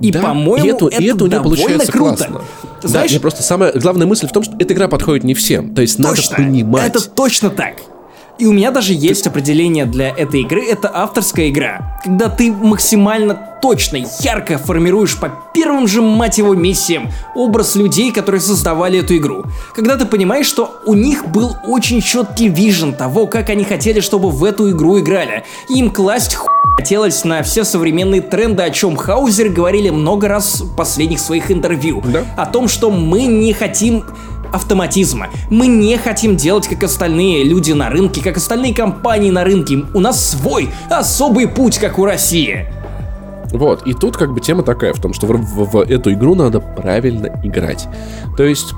И, 0.00 0.10
Да, 0.12 0.20
по-моему, 0.20 0.66
и 0.66 0.68
это, 0.70 0.86
это, 0.88 1.02
и 1.02 1.06
это 1.06 1.24
у 1.24 1.28
довольно 1.28 1.56
получается 1.56 1.92
круто. 1.92 2.16
классно. 2.16 2.38
Ты 2.80 2.82
да, 2.82 2.88
знаешь, 2.88 3.10
мне 3.10 3.20
просто 3.20 3.42
самая 3.42 3.72
главная 3.72 4.06
мысль 4.06 4.26
в 4.26 4.32
том, 4.32 4.42
что 4.42 4.54
эта 4.58 4.72
игра 4.74 4.88
подходит 4.88 5.24
не 5.24 5.34
всем. 5.34 5.74
То 5.74 5.82
есть 5.82 5.98
точно, 5.98 6.36
надо 6.38 6.50
понимать. 6.50 6.88
это 6.88 7.08
точно 7.10 7.50
так. 7.50 7.76
И 8.40 8.46
у 8.46 8.52
меня 8.52 8.70
даже 8.70 8.94
есть 8.94 9.26
определение 9.26 9.84
для 9.84 10.08
этой 10.08 10.40
игры, 10.40 10.64
это 10.64 10.90
авторская 10.92 11.50
игра. 11.50 12.00
Когда 12.02 12.30
ты 12.30 12.50
максимально 12.50 13.34
точно, 13.60 13.98
ярко 14.20 14.56
формируешь 14.56 15.18
по 15.18 15.30
первым 15.52 15.86
же, 15.86 16.00
мать 16.00 16.38
его, 16.38 16.54
миссиям 16.54 17.10
образ 17.34 17.76
людей, 17.76 18.10
которые 18.12 18.40
создавали 18.40 19.00
эту 19.00 19.14
игру. 19.18 19.44
Когда 19.74 19.98
ты 19.98 20.06
понимаешь, 20.06 20.46
что 20.46 20.80
у 20.86 20.94
них 20.94 21.28
был 21.28 21.54
очень 21.66 22.00
четкий 22.00 22.48
вижен 22.48 22.94
того, 22.94 23.26
как 23.26 23.50
они 23.50 23.64
хотели, 23.64 24.00
чтобы 24.00 24.30
в 24.30 24.42
эту 24.42 24.70
игру 24.70 24.98
играли. 24.98 25.44
И 25.68 25.78
им 25.78 25.90
класть 25.90 26.34
ху... 26.34 26.48
хотелось 26.78 27.24
на 27.24 27.42
все 27.42 27.62
современные 27.64 28.22
тренды, 28.22 28.62
о 28.62 28.70
чем 28.70 28.96
Хаузер 28.96 29.50
говорили 29.50 29.90
много 29.90 30.28
раз 30.28 30.62
в 30.62 30.74
последних 30.74 31.20
своих 31.20 31.50
интервью. 31.50 32.02
Да. 32.06 32.24
О 32.38 32.46
том, 32.46 32.68
что 32.68 32.90
мы 32.90 33.24
не 33.26 33.52
хотим 33.52 34.02
автоматизма. 34.52 35.28
Мы 35.50 35.66
не 35.66 35.96
хотим 35.98 36.36
делать, 36.36 36.68
как 36.68 36.82
остальные 36.82 37.44
люди 37.44 37.72
на 37.72 37.88
рынке, 37.90 38.22
как 38.22 38.36
остальные 38.36 38.74
компании 38.74 39.30
на 39.30 39.44
рынке. 39.44 39.84
У 39.94 40.00
нас 40.00 40.30
свой 40.30 40.70
особый 40.88 41.48
путь, 41.48 41.78
как 41.78 41.98
у 41.98 42.04
России. 42.04 42.66
Вот, 43.52 43.84
и 43.86 43.94
тут 43.94 44.16
как 44.16 44.32
бы 44.32 44.40
тема 44.40 44.62
такая 44.62 44.92
в 44.94 45.00
том, 45.00 45.12
что 45.12 45.26
в, 45.26 45.32
в- 45.32 45.70
в 45.72 45.80
эту 45.80 46.12
игру 46.12 46.34
надо 46.36 46.60
правильно 46.60 47.40
играть. 47.42 47.88
То 48.36 48.44
есть 48.44 48.74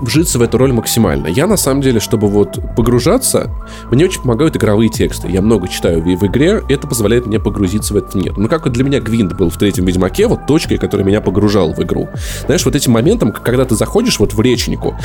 вжиться 0.00 0.38
в 0.38 0.42
эту 0.42 0.58
роль 0.58 0.72
максимально. 0.72 1.26
Я, 1.28 1.46
на 1.46 1.56
самом 1.56 1.82
деле, 1.82 2.00
чтобы 2.00 2.28
вот 2.28 2.58
погружаться, 2.76 3.50
мне 3.90 4.04
очень 4.04 4.22
помогают 4.22 4.56
игровые 4.56 4.88
тексты. 4.90 5.28
Я 5.28 5.42
много 5.42 5.68
читаю 5.68 6.00
в, 6.00 6.04
в 6.04 6.26
игре, 6.26 6.62
это 6.68 6.86
позволяет 6.86 7.26
мне 7.26 7.38
погрузиться 7.38 7.94
в 7.94 7.96
этот 7.96 8.14
мир. 8.14 8.34
Ну, 8.36 8.48
как 8.48 8.64
вот 8.64 8.72
для 8.72 8.84
меня 8.84 9.00
Гвинт 9.00 9.36
был 9.36 9.50
в 9.50 9.56
третьем 9.56 9.84
Ведьмаке, 9.84 10.26
вот 10.26 10.46
точкой, 10.46 10.78
которая 10.78 11.06
меня 11.06 11.20
погружала 11.20 11.72
в 11.72 11.80
игру. 11.82 12.08
Знаешь, 12.46 12.64
вот 12.64 12.74
этим 12.74 12.92
моментом, 12.92 13.32
когда 13.32 13.64
ты 13.64 13.74
заходишь 13.74 14.18
вот 14.18 14.34
в 14.34 14.40
речнику, 14.40 14.96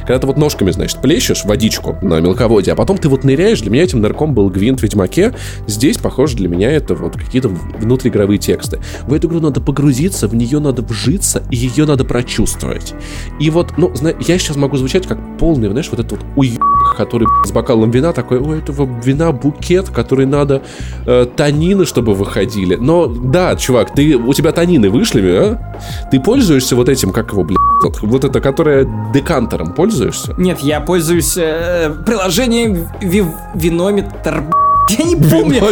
когда 0.00 0.18
ты 0.18 0.26
вот 0.26 0.36
ножками, 0.36 0.70
значит, 0.70 1.00
плещешь 1.00 1.44
водичку 1.44 1.96
на 2.02 2.20
мелководье, 2.20 2.72
а 2.72 2.76
потом 2.76 2.98
ты 2.98 3.08
вот 3.08 3.24
ныряешь, 3.24 3.60
для 3.60 3.70
меня 3.70 3.84
этим 3.84 4.00
нырком 4.00 4.34
был 4.34 4.48
Гвинт 4.50 4.80
в 4.80 4.82
Ведьмаке. 4.82 5.34
Здесь, 5.66 5.98
похоже, 5.98 6.36
для 6.36 6.48
меня 6.48 6.70
это 6.70 6.94
вот 6.94 7.16
какие-то 7.16 7.48
внутриигровые 7.48 8.38
тексты. 8.38 8.80
В 9.06 9.12
эту 9.12 9.28
игру 9.28 9.40
надо 9.40 9.60
погрузиться, 9.60 10.28
в 10.28 10.34
нее 10.34 10.58
надо 10.58 10.82
вжиться, 10.82 11.42
и 11.50 11.56
ее 11.56 11.86
надо 11.86 12.04
прочувствовать. 12.04 12.94
И 13.38 13.50
вот, 13.50 13.76
ну, 13.76 13.94
зна- 13.94 14.14
я 14.20 14.38
сейчас 14.40 14.56
могу 14.56 14.76
звучать 14.76 15.06
как 15.06 15.18
полный, 15.38 15.68
знаешь, 15.68 15.88
вот 15.90 16.00
этот 16.00 16.12
вот 16.12 16.20
уеб, 16.36 16.60
который 16.96 17.26
с 17.46 17.52
бокалом 17.52 17.90
вина 17.90 18.12
такой, 18.12 18.38
у 18.38 18.52
этого 18.52 18.88
вина 19.04 19.32
букет, 19.32 19.90
который 19.90 20.26
надо 20.26 20.62
э, 21.06 21.26
танины, 21.36 21.84
чтобы 21.84 22.14
выходили. 22.14 22.76
Но 22.76 23.06
да, 23.06 23.56
чувак, 23.56 23.94
ты, 23.94 24.16
у 24.16 24.32
тебя 24.34 24.52
танины 24.52 24.90
вышли, 24.90 25.20
а? 25.30 25.80
Ты 26.10 26.20
пользуешься 26.20 26.76
вот 26.76 26.88
этим, 26.88 27.12
как 27.12 27.32
его, 27.32 27.44
блядь, 27.44 27.58
вот, 27.82 28.00
вот 28.02 28.24
это, 28.24 28.40
которое 28.40 28.88
декантером 29.14 29.72
пользуешься? 29.72 30.34
Нет, 30.38 30.60
я 30.60 30.80
пользуюсь 30.80 31.36
э, 31.36 31.90
приложением 32.04 32.88
ви- 33.00 33.24
Винометр. 33.54 34.40
б***ь. 34.42 34.69
Я 34.98 35.04
не 35.04 35.16
помню. 35.16 35.62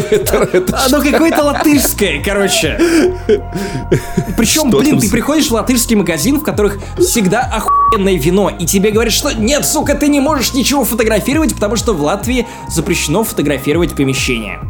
Оно 0.86 1.02
какое-то 1.02 1.42
латышское, 1.44 2.22
короче. 2.22 2.78
Причем, 4.36 4.70
блин, 4.70 5.00
ты 5.00 5.10
приходишь 5.10 5.48
в 5.48 5.52
латышский 5.52 5.96
магазин, 5.96 6.40
в 6.40 6.42
которых 6.44 6.78
всегда 6.98 7.40
охуенное 7.40 8.18
вино, 8.18 8.50
и 8.50 8.66
тебе 8.66 8.90
говорят, 8.90 9.12
что 9.12 9.32
нет, 9.32 9.64
сука, 9.66 9.94
ты 9.94 10.08
не 10.08 10.20
можешь 10.20 10.54
ничего 10.54 10.84
фотографировать, 10.84 11.54
потому 11.54 11.76
что 11.76 11.92
в 11.92 12.02
Латвии 12.02 12.46
запрещено 12.68 13.24
фотографировать 13.24 13.94
помещение. 13.94 14.60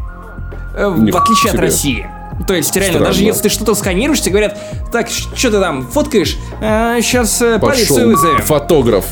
Э, 0.75 0.89
В 0.89 1.17
отличие 1.17 1.53
от. 1.53 1.59
России. 1.59 2.09
То 2.47 2.55
есть, 2.55 2.75
реально, 2.77 2.93
Странно. 2.93 3.07
даже 3.07 3.23
если 3.25 3.43
ты 3.43 3.49
что-то 3.49 3.75
сканируешь, 3.75 4.21
тебе 4.21 4.31
говорят, 4.33 4.59
так, 4.93 5.09
что 5.11 5.51
ты 5.51 5.61
там, 5.61 5.87
фоткаешь? 5.87 6.37
сейчас 6.61 7.39
полицию 7.39 7.61
пошел 7.61 7.97
вызовем. 8.07 8.43
фотограф. 8.43 9.07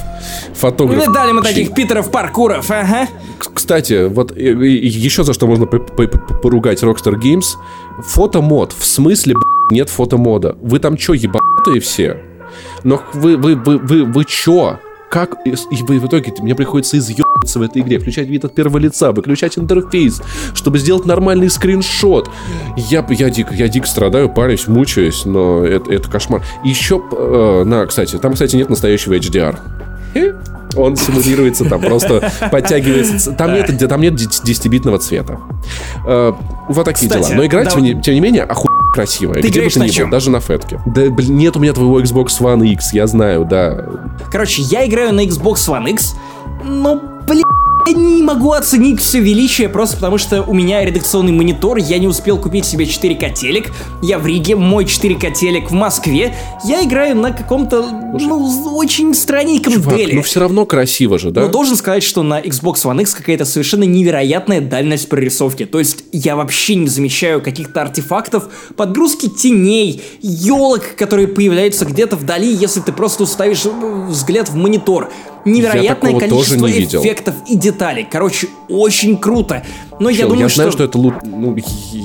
Фотограф. 0.55 1.07
Видали 1.07 1.33
мы 1.33 1.43
таких 1.43 1.75
Питеров 1.75 2.11
Паркуров, 2.11 2.71
ага. 2.71 3.09
Кстати, 3.39 4.07
вот 4.09 4.33
э, 4.33 4.37
э, 4.41 4.67
еще 4.67 5.23
за 5.25 5.33
что 5.35 5.47
можно 5.47 5.67
по- 5.67 5.79
по- 5.79 6.07
по- 6.07 6.35
поругать 6.35 6.83
Rockstar 6.83 7.15
Games. 7.21 7.45
Фотомод. 7.99 8.73
В 8.73 8.85
смысле, 8.87 9.35
нет 9.71 9.91
фотомода? 9.91 10.57
Вы 10.63 10.79
там 10.79 10.97
чё, 10.97 11.13
ебанутые 11.13 11.81
все? 11.81 12.23
Но 12.85 13.03
вы, 13.13 13.37
вы, 13.37 13.55
вы, 13.57 13.79
вы, 13.79 14.05
вы 14.05 14.25
чё? 14.25 14.79
Как 15.11 15.37
и 15.47 15.51
в 15.55 16.07
итоге 16.07 16.33
мне 16.41 16.55
приходится 16.55 16.99
изъебаться 16.99 17.59
в 17.59 17.63
этой 17.63 17.83
игре, 17.83 17.99
включать 17.99 18.27
вид 18.29 18.45
от 18.45 18.55
первого 18.55 18.79
лица, 18.79 19.13
выключать 19.13 19.57
интерфейс, 19.57 20.21
чтобы 20.55 20.79
сделать 20.79 21.07
нормальный 21.07 21.49
скриншот. 21.49 22.29
Я, 22.77 23.07
я 23.11 23.31
дико, 23.31 23.55
я 23.55 23.69
дико 23.69 23.87
страдаю, 23.87 24.29
парюсь, 24.29 24.67
мучаюсь, 24.67 25.25
но 25.25 25.65
это, 25.65 25.93
это 25.93 26.11
кошмар. 26.11 26.43
Еще, 26.65 27.01
э, 27.13 27.63
на, 27.65 27.87
кстати, 27.87 28.17
там, 28.19 28.33
кстати, 28.33 28.57
нет 28.57 28.69
настоящего 28.69 29.15
HDR. 29.15 29.59
Он 30.77 30.97
симулируется 30.97 31.65
там, 31.65 31.81
просто 31.81 32.31
подтягивается. 32.51 33.33
Там 33.33 33.55
нет, 33.55 33.89
там 33.89 34.01
нет 34.01 34.15
10-битного 34.15 34.99
цвета. 34.99 35.39
Э, 36.07 36.33
Вот 36.69 36.85
такие 36.85 37.09
Кстати, 37.09 37.29
дела. 37.29 37.37
Но 37.37 37.47
играть, 37.47 37.67
да- 37.67 37.71
тем 37.71 37.83
не, 37.83 38.01
тем 38.03 38.15
не 38.15 38.21
менее, 38.21 38.43
охуенно 38.43 38.86
красивая. 38.97 39.43
Ты 39.43 39.49
Где 39.49 39.63
бы 39.63 39.71
ты 39.71 39.81
ни 39.81 40.03
был, 40.03 40.11
даже 40.11 40.31
на 40.31 40.41
фетке. 40.41 40.81
Да, 40.87 41.09
блин, 41.11 41.37
нет 41.37 41.57
у 41.57 41.61
меня 41.61 41.73
твоего 41.73 42.01
Xbox 42.01 42.29
One 42.41 42.67
X, 42.67 42.93
я 42.93 43.07
знаю, 43.07 43.45
да. 43.45 43.85
Короче, 44.31 44.63
я 44.63 44.87
играю 44.87 45.13
на 45.13 45.25
Xbox 45.25 45.69
One 45.69 45.91
X, 45.91 46.17
но, 46.65 47.01
блин, 47.27 47.45
я 47.87 47.93
не 47.93 48.23
могу 48.23 48.53
оценить 48.53 49.01
все 49.01 49.21
величие, 49.21 49.69
просто 49.69 49.97
потому 49.97 50.19
что 50.19 50.43
у 50.43 50.55
меня 50.55 50.85
редакционный 50.85 51.33
монитор, 51.33 51.79
я 51.79 51.99
не 51.99 52.07
успел 52.07 52.39
купить 52.39 52.65
себе 52.65 52.85
4К 52.85 53.33
телек, 53.33 53.73
я 54.03 54.19
в 54.19 54.27
Риге, 54.27 54.57
мой 54.57 54.85
4К 54.85 55.33
телек 55.33 55.71
в 55.71 55.75
Москве, 55.75 56.35
я 56.65 56.85
играю 56.85 57.17
на 57.17 57.33
каком-то, 57.33 57.83
ну, 58.19 58.77
очень 58.77 59.15
странненьком 59.15 59.75
Чувак, 59.75 59.97
деле. 59.97 60.15
ну 60.15 60.23
все 60.23 60.41
равно 60.41 60.67
красиво 60.67 61.19
же, 61.19 61.31
да? 61.31 61.43
Но 61.43 61.49
должен 61.49 61.77
сказать, 61.77 62.03
что 62.03 62.23
на 62.23 62.41
Xbox 62.41 62.85
One 62.85 63.03
X 63.03 63.15
какая-то 63.15 63.45
совершенно 63.45 63.85
невероятная 63.85 64.61
дальность 64.61 65.09
прорисовки. 65.09 65.65
То 65.65 65.79
есть 65.79 66.05
я 66.13 66.37
вообще 66.37 66.75
не 66.75 66.89
замечаю 66.89 67.41
каких-то 67.41 67.83
артефактов, 67.83 68.49
подгрузки 68.77 69.29
теней, 69.29 70.03
елок, 70.21 70.83
которые 70.97 71.29
появляются 71.29 71.85
где-то 71.85 72.17
вдали, 72.17 72.53
если 72.53 72.81
ты 72.81 72.93
просто 72.93 73.25
уставишь 73.25 73.65
э, 73.67 74.07
взгляд 74.09 74.49
в 74.49 74.57
монитор. 74.57 75.11
Невероятное 75.47 76.13
тоже 76.13 76.27
количество 76.29 76.67
не 76.67 76.73
видел. 76.73 77.01
эффектов 77.03 77.35
и 77.47 77.57
деталей. 77.57 78.07
Короче, 78.11 78.49
очень 78.69 79.17
круто. 79.17 79.63
Но 79.99 80.11
я 80.11 80.19
Чел, 80.19 80.29
думаю, 80.29 80.49
я 80.49 80.55
знаю, 80.55 80.73
что 80.73 80.85
это 80.85 80.99
лу- 80.99 81.15
ну, 81.25 81.57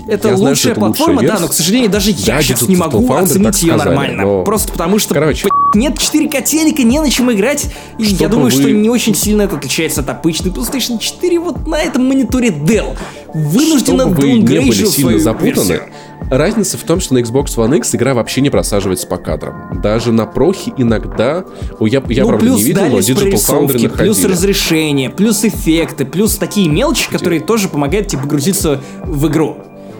это 0.07 0.29
я 0.29 0.37
знаю, 0.37 0.51
лучшая 0.51 0.55
что 0.55 0.69
это 0.71 0.79
платформа, 0.79 1.13
лучшая 1.15 1.31
да, 1.33 1.39
но, 1.39 1.47
к 1.49 1.53
сожалению, 1.53 1.89
даже 1.89 2.11
я 2.11 2.35
Да, 2.35 2.41
сейчас 2.41 2.61
не 2.61 2.75
могу 2.77 3.13
оценить 3.13 3.61
ее 3.63 3.73
сказали, 3.73 3.89
нормально. 3.89 4.23
но- 4.23 4.43
Просто 4.43 4.71
потому 4.71 4.97
что 4.99 5.13
Короче. 5.13 5.47
нет 5.75 5.97
4К 5.99 6.41
телека, 6.41 6.83
не 6.83 6.99
на 7.01 7.09
чем 7.09 7.31
играть. 7.33 7.65
И 7.97 8.03
я 8.05 8.29
думаю, 8.29 8.51
что 8.51 8.61
вы- 8.63 8.71
не 8.71 8.89
очень 8.89 9.15
сильно 9.15 9.41
это 9.41 9.57
отличается 9.57 10.01
от 10.01 10.09
обычной 10.09 10.51
PlayStation 10.51 10.99
4 10.99 11.39
вот 11.39 11.67
на 11.67 11.75
этом 11.81 12.05
мониторе 12.07 12.49
Dell. 12.49 12.95
Вынуждена 13.33 14.03
Чтобы 14.05 14.15
вы 14.21 14.31
не 14.33 14.59
были 14.59 14.85
сильно 14.85 15.19
запутаны, 15.19 15.47
версию. 15.53 15.83
Разница 16.31 16.77
в 16.77 16.83
том, 16.83 16.99
что 16.99 17.13
на 17.13 17.19
Xbox 17.19 17.57
One 17.57 17.77
X 17.77 17.95
игра 17.95 18.13
вообще 18.13 18.41
не 18.41 18.49
просаживается 18.49 19.05
по 19.05 19.17
кадрам. 19.17 19.81
Даже 19.81 20.11
на 20.11 20.25
прохе 20.25 20.73
иногда... 20.77 21.43
О, 21.79 21.85
я, 21.85 22.01
я 22.07 22.23
ну, 22.23 22.29
правда 22.29 22.45
плюс 22.45 22.57
не 22.59 22.63
видел, 22.63 22.87
но 22.87 22.99
Digital 22.99 23.33
Foundry 23.33 23.97
плюс 23.97 24.23
разрешение, 24.23 25.09
плюс 25.09 25.43
эффекты, 25.43 26.05
плюс 26.05 26.35
такие 26.37 26.69
мелочи, 26.69 27.09
которые 27.09 27.41
тоже 27.41 27.67
помогают 27.67 28.07
тебе 28.07 28.21
погрузиться 28.21 28.81
в 29.03 29.27
игру. 29.27 29.57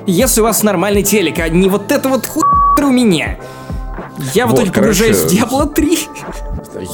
Если 0.08 0.42
у 0.42 0.44
вас 0.44 0.64
нормальный 0.64 1.04
телек, 1.04 1.40
а 1.40 1.50
не 1.50 1.70
вот 1.70 1.92
это 1.92 2.10
вот 2.10 2.26
хуй 2.26 2.44
у 2.84 2.90
меня. 2.90 3.38
Я 4.34 4.46
в 4.46 4.52
Вот, 4.52 4.60
итоге 4.60 4.72
погружаюсь 4.72 5.18
в 5.18 5.28
Diablo 5.28 5.72
3. 5.72 6.00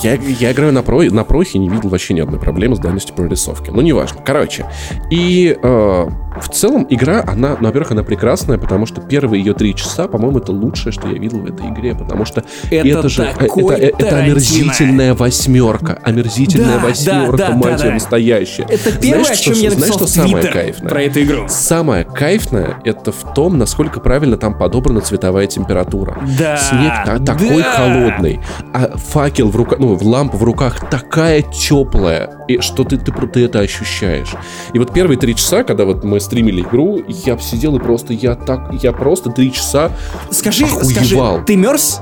Я, 0.04 0.14
я 0.16 0.52
играю 0.52 0.74
на, 0.74 0.84
про, 0.84 1.04
на 1.04 1.24
прохе, 1.24 1.60
не 1.60 1.70
видел 1.70 1.90
вообще 1.90 2.14
ни 2.14 2.20
одной 2.20 2.40
проблемы 2.40 2.76
с 2.76 2.80
дальностью 2.80 3.16
прорисовки. 3.16 3.70
Ну, 3.70 3.82
неважно. 3.82 4.22
Короче. 4.26 4.66
И 5.10 5.58
э, 5.62 6.08
в 6.42 6.50
целом 6.50 6.86
игра, 6.90 7.24
она, 7.28 7.58
ну, 7.60 7.68
во-первых, 7.68 7.92
она 7.92 8.04
прекрасная, 8.04 8.58
потому 8.58 8.86
что 8.86 9.02
первые 9.02 9.44
ее 9.44 9.54
три 9.54 9.76
часа, 9.76 10.08
по-моему, 10.08 10.40
это 10.40 10.52
лучшее, 10.52 10.92
что 10.92 11.08
я 11.08 11.18
видел 11.18 11.40
в 11.40 11.46
этой 11.46 11.68
игре, 11.70 11.96
потому 11.96 12.26
что 12.26 12.44
Это 12.72 12.88
это 12.88 13.10
же 13.10 13.24
э, 13.24 13.28
это, 13.46 13.74
это 13.74 13.98
Тарантино. 13.98 14.18
омерзительная 14.24 15.14
восьмерка, 15.14 16.00
омерзительная 16.04 16.80
Да, 16.80 16.86
восьмерка, 16.88 17.38
да, 17.38 17.48
да, 17.50 17.54
мать 17.56 17.78
да, 17.78 17.84
да. 17.88 17.94
настоящая. 17.94 18.64
Это 18.64 18.92
первое, 18.92 19.24
Знаешь, 19.24 19.40
о 19.40 19.44
чем 19.44 19.54
что- 19.54 19.64
я 19.64 19.72
знаешь, 19.72 19.94
что 19.94 20.08
самое 20.08 20.48
кайфное? 20.48 20.90
про 20.90 21.02
эту 21.04 21.22
игру. 21.24 21.46
Самое 21.50 22.04
кайфное 22.04 22.80
это 22.84 23.12
в 23.12 23.34
том, 23.34 23.58
насколько 23.58 24.00
правильно 24.00 24.38
там 24.38 24.58
подобрана 24.58 25.02
цветовая 25.02 25.48
температура. 25.48 26.18
Да, 26.38 26.58
Снег 26.58 26.94
та- 27.06 27.20
такой 27.20 27.64
да. 27.64 27.72
холодный, 27.72 28.40
а 28.74 28.98
факел 28.98 29.50
в 29.50 29.56
руках, 29.56 29.80
ну, 29.80 29.98
лампа 30.02 30.38
в 30.38 30.44
руках 30.44 30.90
такая 30.90 31.42
теплая, 31.42 32.30
и 32.48 32.60
что 32.62 32.84
ты, 32.84 32.98
ты, 32.98 33.12
ты 33.12 33.46
это 33.46 33.60
ощущаешь. 33.60 34.34
И 34.74 34.80
вот 34.80 34.94
первые 34.94 35.18
три 35.18 35.36
часа, 35.36 35.64
когда 35.64 35.86
вот 35.86 36.04
мы 36.04 36.20
стримили 36.20 36.62
игру, 36.62 37.02
я 37.08 37.38
сидел 37.38 37.76
и 37.76 37.80
просто, 37.80 38.14
я 38.14 38.36
так, 38.36 38.74
я 38.82 38.92
просто 38.92 39.30
три 39.30 39.52
часа 39.52 39.92
Скажи, 40.32 40.66
Охуевал. 40.66 40.90
скажи, 40.90 41.44
ты 41.46 41.56
мерз? 41.56 42.02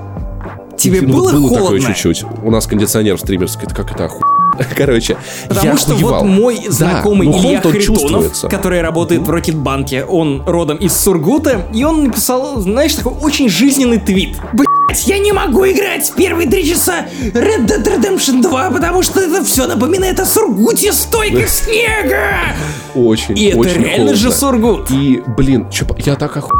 Тебе 0.77 1.01
Ну, 1.01 1.13
было 1.13 1.31
было 1.31 1.49
холодно? 1.49 1.79
такое 1.79 1.81
чуть-чуть. 1.93 2.23
У 2.43 2.51
нас 2.51 2.67
кондиционер 2.67 3.15
в 3.17 3.19
стримерской, 3.19 3.63
это 3.65 3.75
как 3.75 3.91
это 3.91 4.05
оху... 4.05 4.21
Короче, 4.77 5.17
Потому 5.49 5.65
я 5.71 5.77
что 5.77 5.91
охуевал. 5.93 6.23
вот 6.23 6.29
мой 6.29 6.59
Да, 6.65 6.71
знакомый 6.71 7.27
ну, 7.27 7.39
Илья 7.39 7.61
Харитонов, 7.61 8.41
который 8.49 8.81
работает 8.81 9.21
в 9.21 9.29
Рокетбанке, 9.29 10.05
он 10.05 10.43
родом 10.45 10.77
из 10.77 10.95
Сургута, 10.97 11.65
и 11.73 11.83
он 11.83 12.05
написал, 12.05 12.59
знаешь, 12.61 12.93
такой 12.95 13.13
очень 13.21 13.49
жизненный 13.49 13.99
твит. 13.99 14.37
Блять, 14.53 15.07
я 15.07 15.17
не 15.19 15.33
могу 15.33 15.65
играть 15.65 16.09
первые 16.15 16.49
три 16.49 16.65
часа 16.65 17.05
Red 17.33 17.65
Dead 17.67 17.83
Redemption 17.83 18.41
2, 18.41 18.71
потому 18.71 19.01
что 19.01 19.19
это 19.19 19.43
все 19.43 19.67
напоминает 19.67 20.19
о 20.21 20.25
Сургуте 20.25 20.93
стойка 20.93 21.45
снега! 21.47 22.55
Очень, 22.93 23.37
И 23.37 23.47
это 23.47 23.57
очень 23.57 23.81
реально 23.83 24.13
же 24.13 24.31
холодно. 24.31 24.59
Сургут. 24.61 24.91
И, 24.91 25.21
блин, 25.35 25.69
чё, 25.69 25.85
я 25.97 26.15
так 26.15 26.37
оху... 26.37 26.51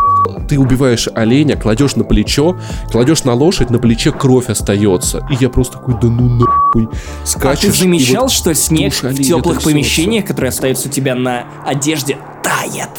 Ты 0.47 0.59
убиваешь 0.59 1.07
оленя, 1.13 1.55
кладешь 1.57 1.95
на 1.95 2.03
плечо, 2.03 2.57
кладешь 2.91 3.23
на 3.23 3.33
лошадь, 3.33 3.69
на 3.69 3.79
плече 3.79 4.11
кровь 4.11 4.49
остается. 4.49 5.25
И 5.29 5.35
я 5.39 5.49
просто 5.49 5.77
такой, 5.77 5.95
да 6.01 6.07
ну 6.07 6.29
нахуй. 6.29 6.87
А 7.23 7.25
Скачешь. 7.25 7.61
ты 7.61 7.67
и 7.67 7.71
замечал, 7.71 8.23
вот 8.23 8.31
что 8.31 8.53
снег 8.53 8.93
в 8.93 9.21
теплых 9.21 9.61
помещениях, 9.63 10.25
которые 10.25 10.49
остаются 10.49 10.87
у 10.89 10.91
тебя 10.91 11.15
на 11.15 11.45
одежде, 11.65 12.17
тает? 12.43 12.89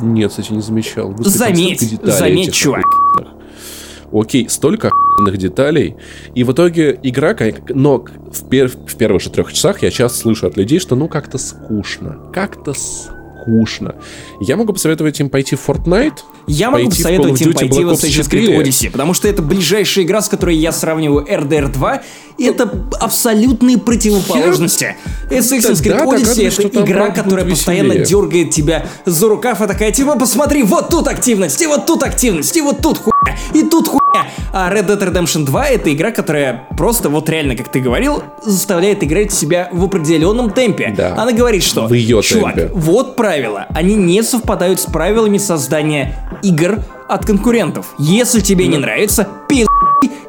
Нет, 0.00 0.30
кстати, 0.30 0.52
не 0.52 0.62
замечал. 0.62 1.10
Господи, 1.10 1.28
Заметь, 1.36 2.00
заметь, 2.02 2.48
этих 2.48 2.54
чувак. 2.54 2.84
охуенных. 2.84 3.34
Окей, 4.12 4.48
столько 4.48 4.88
охуенных 4.88 5.38
деталей. 5.38 5.96
И 6.34 6.42
в 6.42 6.52
итоге 6.52 6.98
игра, 7.02 7.36
но 7.68 7.98
в, 7.98 8.48
пер- 8.48 8.68
в 8.86 8.96
первых 8.96 9.22
же 9.22 9.30
трех 9.30 9.52
часах 9.52 9.82
я 9.82 9.90
часто 9.90 10.18
слышу 10.18 10.46
от 10.46 10.56
людей, 10.56 10.78
что 10.80 10.96
ну 10.96 11.06
как-то 11.08 11.38
скучно. 11.38 12.18
Как-то 12.32 12.72
скучно. 12.72 13.19
Я 14.40 14.56
могу 14.56 14.72
посоветовать 14.72 15.18
им 15.20 15.28
пойти 15.28 15.56
в 15.56 15.68
Fortnite. 15.68 16.18
Я 16.46 16.70
могу 16.70 16.88
посоветовать 16.88 17.40
им 17.40 17.52
пойти 17.52 17.84
в 17.84 17.90
Assassin's 17.90 18.28
Creed 18.30 18.46
4. 18.46 18.58
Odyssey, 18.58 18.90
потому 18.90 19.14
что 19.14 19.28
это 19.28 19.42
ближайшая 19.42 20.04
игра, 20.04 20.20
с 20.20 20.28
которой 20.28 20.56
я 20.56 20.72
сравниваю 20.72 21.24
RDR 21.26 21.72
2. 21.72 22.02
Это 22.40 22.70
абсолютные 22.98 23.78
противоположности. 23.78 24.96
Assassin's 25.30 25.82
Creed 25.82 26.04
Odyssey 26.04 26.66
это 26.66 26.80
игра, 26.80 27.10
которая 27.10 27.44
постоянно 27.44 27.96
дергает 27.96 28.50
тебя 28.50 28.86
за 29.04 29.28
рукав 29.28 29.60
и 29.60 29.66
такая, 29.66 29.92
типа, 29.92 30.18
посмотри, 30.18 30.62
вот 30.62 30.88
тут 30.88 31.06
активность, 31.06 31.60
и 31.62 31.66
вот 31.66 31.86
тут 31.86 32.02
активность, 32.02 32.56
и 32.56 32.60
вот 32.60 32.80
тут 32.80 32.98
хуйня, 32.98 33.38
и 33.54 33.62
тут 33.62 33.88
хуйня. 33.88 34.26
А 34.52 34.72
Red 34.72 34.86
Dead 34.86 35.12
Redemption 35.12 35.44
2 35.44 35.66
это 35.68 35.92
игра, 35.92 36.10
которая 36.10 36.66
просто, 36.76 37.08
вот 37.08 37.28
реально, 37.28 37.54
как 37.56 37.68
ты 37.68 37.80
говорил, 37.80 38.22
заставляет 38.44 39.04
играть 39.04 39.32
себя 39.32 39.68
в 39.70 39.84
определенном 39.84 40.50
темпе. 40.50 40.92
Да. 40.96 41.14
Она 41.16 41.32
говорит, 41.32 41.62
что, 41.62 41.86
В 41.86 41.92
её 41.92 42.22
чувак, 42.22 42.54
темпе. 42.56 42.72
вот 42.74 43.16
правила. 43.16 43.66
Они 43.70 43.94
не 43.94 44.22
совпадают 44.22 44.80
с 44.80 44.86
правилами 44.86 45.38
создания 45.38 46.16
игр 46.42 46.80
от 47.08 47.24
конкурентов. 47.24 47.86
Если 47.98 48.40
тебе 48.40 48.66
не 48.66 48.78
нравится, 48.78 49.28
пи***, 49.48 49.66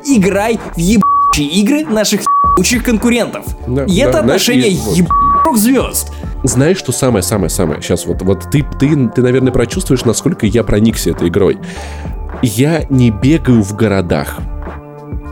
играй 0.06 0.60
в 0.76 0.78
ебучие 0.78 1.02
игры 1.40 1.86
наших 1.86 2.22
ебучих 2.58 2.84
конкурентов. 2.84 3.46
Да, 3.68 3.86
и 3.86 4.02
да, 4.02 4.10
это 4.10 4.20
отношение 4.20 4.70
ебучих 4.70 5.08
звезд. 5.56 6.12
Знаешь, 6.44 6.78
что 6.78 6.92
самое-самое-самое? 6.92 7.82
Сейчас 7.82 8.06
вот, 8.06 8.22
вот 8.22 8.50
ты, 8.52 8.66
ты, 8.80 9.10
ты, 9.10 9.22
наверное, 9.22 9.52
прочувствуешь, 9.52 10.06
насколько 10.06 10.46
я 10.46 10.64
проникся 10.64 11.12
этой 11.12 11.30
игрой. 11.30 11.60
Я 12.42 12.86
не 12.90 13.12
бегаю 13.12 13.62
в 13.62 13.76
городах. 13.76 14.40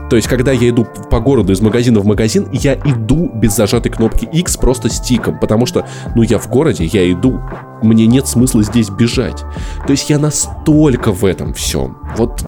То 0.08 0.16
есть, 0.16 0.26
когда 0.26 0.50
я 0.50 0.68
иду 0.68 0.86
по 1.08 1.20
городу 1.20 1.52
из 1.52 1.60
магазина 1.60 2.00
в 2.00 2.04
магазин, 2.04 2.48
я 2.52 2.74
иду 2.74 3.30
без 3.32 3.54
зажатой 3.54 3.92
кнопки 3.92 4.24
X 4.24 4.56
просто 4.56 4.88
стиком, 4.88 5.38
потому 5.38 5.66
что, 5.66 5.86
ну, 6.16 6.22
я 6.22 6.38
в 6.38 6.48
городе, 6.48 6.84
я 6.84 7.10
иду, 7.10 7.40
мне 7.80 8.06
нет 8.06 8.26
смысла 8.26 8.64
здесь 8.64 8.90
бежать. 8.90 9.44
То 9.86 9.92
есть, 9.92 10.10
я 10.10 10.18
настолько 10.18 11.12
в 11.12 11.24
этом 11.24 11.54
всем. 11.54 11.98
Вот 12.16 12.44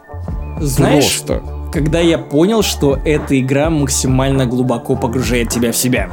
Знаешь, 0.61 1.23
просто. 1.23 1.62
Когда 1.73 2.01
я 2.01 2.19
понял, 2.19 2.63
что 2.63 2.99
эта 3.05 3.41
игра 3.41 3.71
максимально 3.71 4.47
глубоко 4.47 4.95
погружает 4.95 5.49
тебя 5.49 5.73
в 5.73 5.77
себя. 5.77 6.11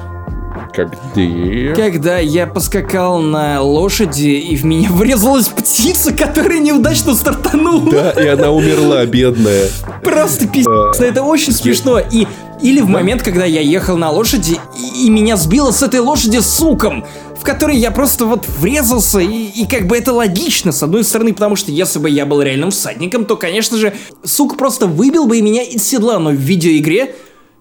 Как 0.73 0.95
где? 1.13 1.73
Когда 1.75 2.19
я 2.19 2.47
поскакал 2.47 3.19
на 3.19 3.61
лошади, 3.61 4.29
и 4.29 4.55
в 4.55 4.65
меня 4.65 4.89
врезалась 4.91 5.47
птица, 5.47 6.13
которая 6.13 6.59
неудачно 6.59 7.13
стартанула. 7.13 7.91
Да, 7.91 8.11
и 8.11 8.27
она 8.27 8.51
умерла, 8.51 9.05
бедная. 9.05 9.67
Просто 10.03 10.47
пиздец, 10.47 10.99
это 10.99 11.23
очень 11.23 11.51
смешно. 11.51 11.99
И 11.99 12.25
или 12.61 12.81
в 12.81 12.87
момент, 12.87 13.23
когда 13.23 13.45
я 13.45 13.61
ехал 13.61 13.95
на 13.95 14.11
лошади, 14.11 14.59
и, 14.77 15.05
и 15.05 15.09
меня 15.09 15.37
сбило 15.37 15.71
с 15.71 15.81
этой 15.81 16.01
лошади 16.01 16.39
суком, 16.39 17.05
в 17.39 17.43
который 17.43 17.77
я 17.77 17.91
просто 17.91 18.25
вот 18.25 18.45
врезался, 18.47 19.19
и, 19.19 19.45
и 19.47 19.65
как 19.65 19.87
бы 19.87 19.97
это 19.97 20.11
логично, 20.11 20.71
с 20.71 20.83
одной 20.83 21.05
стороны, 21.05 21.33
потому 21.33 21.55
что 21.55 21.71
если 21.71 21.97
бы 21.99 22.09
я 22.09 22.25
был 22.25 22.41
реальным 22.41 22.71
всадником, 22.71 23.25
то, 23.25 23.37
конечно 23.37 23.77
же, 23.77 23.93
сук 24.25 24.57
просто 24.57 24.87
выбил 24.87 25.25
бы 25.25 25.37
и 25.37 25.41
меня 25.41 25.63
из 25.63 25.83
седла, 25.83 26.19
но 26.19 26.31
в 26.31 26.35
видеоигре, 26.35 27.15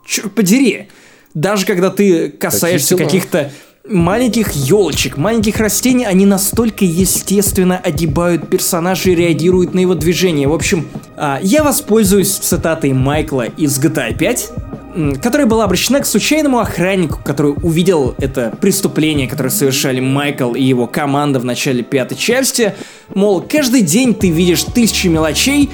черт 0.04 0.34
подери, 0.34 0.88
даже 1.32 1.64
когда 1.64 1.90
ты 1.90 2.28
касаешься 2.28 2.96
каких-то 2.96 3.52
маленьких 3.88 4.52
елочек, 4.52 5.16
маленьких 5.16 5.58
растений, 5.58 6.04
они 6.04 6.26
настолько 6.26 6.84
естественно 6.84 7.78
огибают 7.78 8.48
персонажа 8.48 9.10
и 9.10 9.14
реагируют 9.14 9.74
на 9.74 9.80
его 9.80 9.94
движение. 9.94 10.48
В 10.48 10.54
общем, 10.54 10.88
а, 11.16 11.38
я 11.42 11.64
воспользуюсь 11.64 12.30
цитатой 12.30 12.92
Майкла 12.92 13.46
из 13.46 13.78
GTA 13.78 14.16
5, 14.16 14.50
м, 14.94 15.16
которая 15.16 15.46
была 15.46 15.64
обращена 15.64 16.00
к 16.00 16.06
случайному 16.06 16.58
охраннику, 16.58 17.20
который 17.24 17.54
увидел 17.62 18.14
это 18.18 18.56
преступление, 18.60 19.28
которое 19.28 19.50
совершали 19.50 20.00
Майкл 20.00 20.54
и 20.54 20.62
его 20.62 20.86
команда 20.86 21.40
в 21.40 21.44
начале 21.44 21.82
пятой 21.82 22.16
части. 22.16 22.74
Мол, 23.14 23.42
каждый 23.42 23.82
день 23.82 24.14
ты 24.14 24.30
видишь 24.30 24.64
тысячи 24.64 25.06
мелочей, 25.06 25.70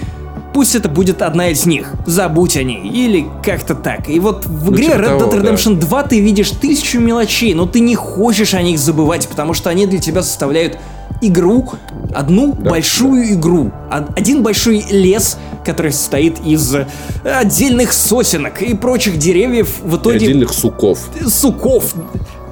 Пусть 0.54 0.74
это 0.76 0.88
будет 0.88 1.20
одна 1.20 1.48
из 1.48 1.66
них. 1.66 1.92
Забудь 2.06 2.56
о 2.56 2.62
ней. 2.62 2.80
Или 2.88 3.26
как-то 3.44 3.74
так. 3.74 4.08
И 4.08 4.18
вот 4.20 4.46
в 4.46 4.70
Ну, 4.70 4.76
игре 4.76 4.84
типа 4.86 4.96
Red 4.98 5.00
Dead 5.00 5.18
того, 5.18 5.32
да. 5.32 5.38
Redemption 5.38 5.74
2 5.80 6.02
ты 6.04 6.20
видишь 6.20 6.50
тысячу 6.50 7.00
мелочей, 7.00 7.54
но 7.54 7.66
ты 7.66 7.80
не 7.80 7.96
хочешь 7.96 8.54
о 8.54 8.62
них 8.62 8.78
забывать, 8.78 9.26
потому 9.28 9.52
что 9.52 9.68
они 9.68 9.86
для 9.86 9.98
тебя 9.98 10.22
составляют 10.22 10.78
игру, 11.20 11.72
одну 12.14 12.52
большую 12.52 13.32
игру, 13.34 13.72
А- 13.90 14.06
один 14.16 14.42
большой 14.42 14.84
лес, 14.90 15.38
который 15.64 15.92
состоит 15.92 16.38
из 16.44 16.74
э, 16.74 16.86
отдельных 17.24 17.92
сосенок 17.92 18.62
и 18.62 18.74
прочих 18.74 19.16
деревьев, 19.18 19.76
в 19.82 19.94
И 19.94 19.98
итоге 19.98 20.16
отдельных 20.16 20.52
суков. 20.52 20.98
суков, 21.26 21.94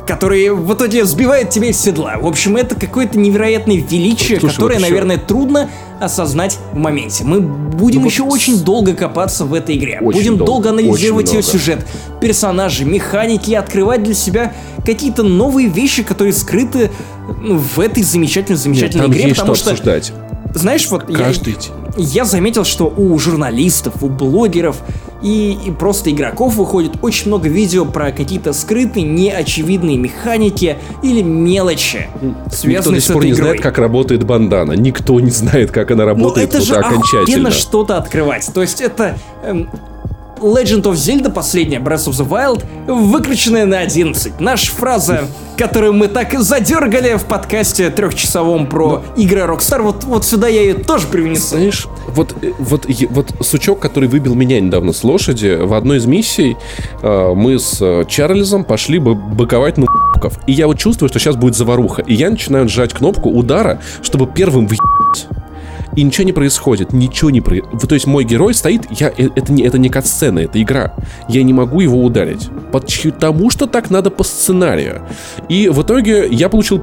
которые 0.07 0.53
в 0.55 0.74
итоге 0.74 1.05
сбивают 1.05 1.50
тебя 1.50 1.68
из 1.68 1.78
седла. 1.80 2.16
В 2.20 2.26
общем, 2.26 2.57
это 2.57 2.74
какое-то 2.74 3.18
невероятное 3.18 3.76
величие, 3.76 4.40
Слушай, 4.40 4.55
которое, 4.55 4.74
вот 4.74 4.80
ещё- 4.82 4.90
наверное, 4.90 5.18
трудно 5.18 5.70
осознать 6.00 6.59
в 6.72 6.76
моменте. 6.76 7.22
Мы 7.24 7.40
будем 7.40 7.98
Ну 8.00 8.05
вот 8.05 8.12
еще 8.12 8.22
с- 8.28 8.32
очень 8.32 8.61
долго 8.64 8.94
копаться 8.94 9.44
в 9.44 9.55
этой 9.55 9.76
игре. 9.76 9.98
Очень 10.03 10.18
будем 10.20 10.36
долго, 10.38 10.46
долго, 10.64 10.68
анализировать 10.70 11.32
ее 11.32 11.42
сюжет, 11.42 11.86
персонажи, 12.20 12.84
механики 12.84 13.54
открывать 13.54 14.03
для 14.03 14.14
себя 14.14 14.53
какие-то 14.84 15.22
новые 15.22 15.68
вещи, 15.68 16.03
которые 16.03 16.33
скрыты 16.33 16.91
ну, 17.41 17.57
в 17.58 17.79
этой 17.79 18.03
замечательной, 18.03 18.58
замечательной 18.58 19.07
игре, 19.07 19.22
есть 19.22 19.34
что 19.37 19.41
потому 19.42 19.54
что, 19.54 19.70
обсуждать. 19.70 20.12
знаешь, 20.54 20.88
вот 20.91 21.08
я- 21.08 21.33
день. 21.33 21.57
я 21.96 22.24
заметил, 22.24 22.64
что 22.64 22.92
у 22.95 23.16
журналистов, 23.18 23.95
у 24.03 24.08
блогеров 24.08 24.79
и, 25.22 25.58
и 25.66 25.70
просто 25.70 26.11
игроков 26.11 26.54
выходит 26.57 26.92
очень 27.03 27.28
много 27.28 27.49
видео 27.49 27.84
про 27.84 28.12
какие-то 28.12 28.53
скрытые, 28.53 29.04
неочевидные 29.07 29.96
механики 29.96 30.76
или 31.03 31.22
мелочи, 31.22 32.08
Никто 32.20 32.50
связанные 32.50 32.96
до 32.99 33.00
с 33.03 33.04
сих 33.07 33.12
пор 33.14 33.22
этой 33.22 33.26
не 33.26 33.32
игрой. 33.32 33.46
знает, 33.49 33.61
как 33.62 33.78
работает 33.78 34.24
бандана. 34.24 34.72
Никто 34.72 35.18
не 35.20 35.30
знает, 35.30 35.70
как 35.70 35.90
она 35.90 36.03
Но 36.04 36.08
работает 36.11 36.49
это 36.50 36.58
вот 36.58 36.66
же 36.66 36.74
окончательно. 36.74 37.22
охуенно 37.22 37.50
что-то 37.50 37.96
открывать. 37.99 38.50
То 38.53 38.62
есть 38.62 38.80
это 38.80 39.16
эм, 39.44 39.68
Legend 40.43 40.83
of 40.83 40.93
Zelda 40.93 41.31
последняя, 41.31 41.79
Breath 41.79 42.09
of 42.09 42.13
the 42.13 42.29
Wild, 42.29 42.64
выкрученная 42.87 43.67
на 43.67 43.81
11. 43.81 44.41
Наша 44.41 44.71
фраза 44.73 45.29
которую 45.57 45.93
мы 45.93 46.09
так 46.09 46.39
задергали 46.41 47.17
в 47.17 47.25
подкасте 47.25 47.91
трехчасовом 47.91 48.67
про 48.67 49.03
игры 49.17 49.43
Rockstar. 49.43 49.83
Вот, 49.83 50.05
вот 50.05 50.25
сюда 50.25 50.49
я 50.49 50.63
ее 50.63 50.75
тоже 50.75 51.07
привнесу. 51.07 51.57
Знаешь, 51.57 51.87
вот, 52.09 52.35
э, 52.43 52.53
вот, 52.59 52.87
вот 53.11 53.33
сучок, 53.41 53.81
который 53.81 54.09
выбил 54.09 54.35
меня 54.35 54.61
недавно 54.61 54.93
с 54.93 55.05
лошади, 55.05 55.59
в 55.61 55.75
одной 55.75 55.99
из 55.99 56.07
миссий 56.07 56.57
э, 57.03 57.33
мы 57.35 57.59
с 57.59 57.79
э, 57.81 58.05
Чарльзом 58.09 58.64
пошли 58.64 58.99
бы 58.99 59.14
быковать 59.14 59.79
на. 59.79 59.87
И 60.47 60.53
я 60.53 60.67
вот 60.67 60.79
чувствую, 60.79 61.09
что 61.09 61.19
сейчас 61.19 61.37
будет 61.37 61.57
заваруха. 61.57 62.03
И 62.03 62.14
я 62.14 62.31
начинаю 62.31 62.64
нажать 62.64 62.93
кнопку 62.93 63.29
удара, 63.29 63.81
чтобы 64.03 64.27
первым 64.27 64.67
въебать. 64.67 65.27
И 65.97 66.03
ничего 66.03 66.25
не 66.25 66.33
происходит, 66.33 66.93
ничего 66.93 67.31
не 67.31 67.41
происходит. 67.41 67.89
То 67.89 67.95
есть 67.95 68.07
мой 68.07 68.25
герой 68.25 68.55
стоит, 68.55 68.87
я, 68.91 69.09
э, 69.09 69.29
это, 69.35 69.53
не, 69.53 69.63
это 69.63 69.79
не 69.79 69.89
катсцена, 69.89 70.41
это 70.41 70.61
игра. 70.63 70.95
Я 71.29 71.43
не 71.43 71.53
могу 71.53 71.81
его 71.81 72.03
ударить. 72.03 72.49
Потому 72.73 73.51
что 73.51 73.67
так 73.67 73.91
надо 73.91 74.11
по 74.11 74.25
сценарию. 74.25 75.03
И 75.49 75.69
в 75.69 75.83
итоге 75.83 76.27
я 76.31 76.49
получил. 76.49 76.83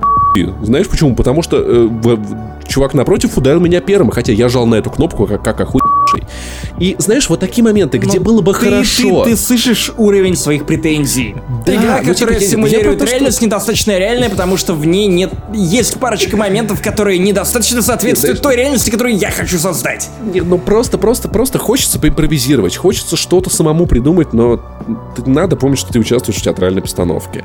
Знаешь 0.61 0.87
почему? 0.87 1.15
Потому 1.15 1.41
что 1.41 1.57
э, 1.57 1.87
в- 1.87 2.19
чувак 2.69 2.93
напротив 2.93 3.37
ударил 3.37 3.59
меня 3.59 3.81
первым, 3.81 4.11
хотя 4.11 4.31
я 4.31 4.47
жал 4.47 4.65
на 4.65 4.75
эту 4.75 4.89
кнопку 4.89 5.25
как, 5.27 5.43
как 5.43 5.59
охуевший. 5.61 6.23
И 6.79 6.95
знаешь, 6.99 7.27
вот 7.29 7.39
такие 7.39 7.63
моменты, 7.63 7.97
где 7.97 8.17
Ну, 8.19 8.23
было 8.23 8.41
бы 8.41 8.53
ты- 8.53 8.59
хорошо. 8.59 9.23
Ты, 9.23 9.31
ты 9.31 9.37
слышишь 9.37 9.91
уровень 9.97 10.35
своих 10.35 10.65
претензий. 10.65 11.35
Да, 11.65 11.73
Игра, 11.75 11.97
ну, 11.97 11.99
типа, 12.03 12.13
которая 12.13 12.35
я- 12.39 12.45
я 12.45 12.49
симулирует 12.51 12.99
то, 12.99 13.05
что- 13.05 13.15
реальность, 13.15 13.41
недостаточно 13.41 13.97
реальная, 13.97 14.29
потому 14.29 14.55
что 14.57 14.73
в 14.73 14.85
ней 14.85 15.07
нет... 15.07 15.31
Есть 15.53 15.99
парочка 15.99 16.37
моментов, 16.37 16.81
которые 16.81 17.17
недостаточно 17.19 17.81
соответствуют 17.81 18.37
Знаешь- 18.39 18.55
той 18.55 18.55
реальности, 18.63 18.89
которую 18.89 19.17
я 19.17 19.31
хочу 19.31 19.57
создать. 19.57 20.07
Не, 20.33 20.41
ну 20.41 20.57
просто, 20.57 20.97
просто, 20.97 21.27
просто 21.27 21.57
хочется 21.59 21.99
поимпровизировать, 21.99 22.75
хочется 22.77 23.17
что-то 23.17 23.49
самому 23.49 23.85
придумать, 23.87 24.33
но 24.33 24.61
надо 25.25 25.55
помнить, 25.55 25.79
что 25.79 25.91
ты 25.91 25.99
участвуешь 25.99 26.39
в 26.39 26.43
театральной 26.43 26.81
постановке. 26.81 27.43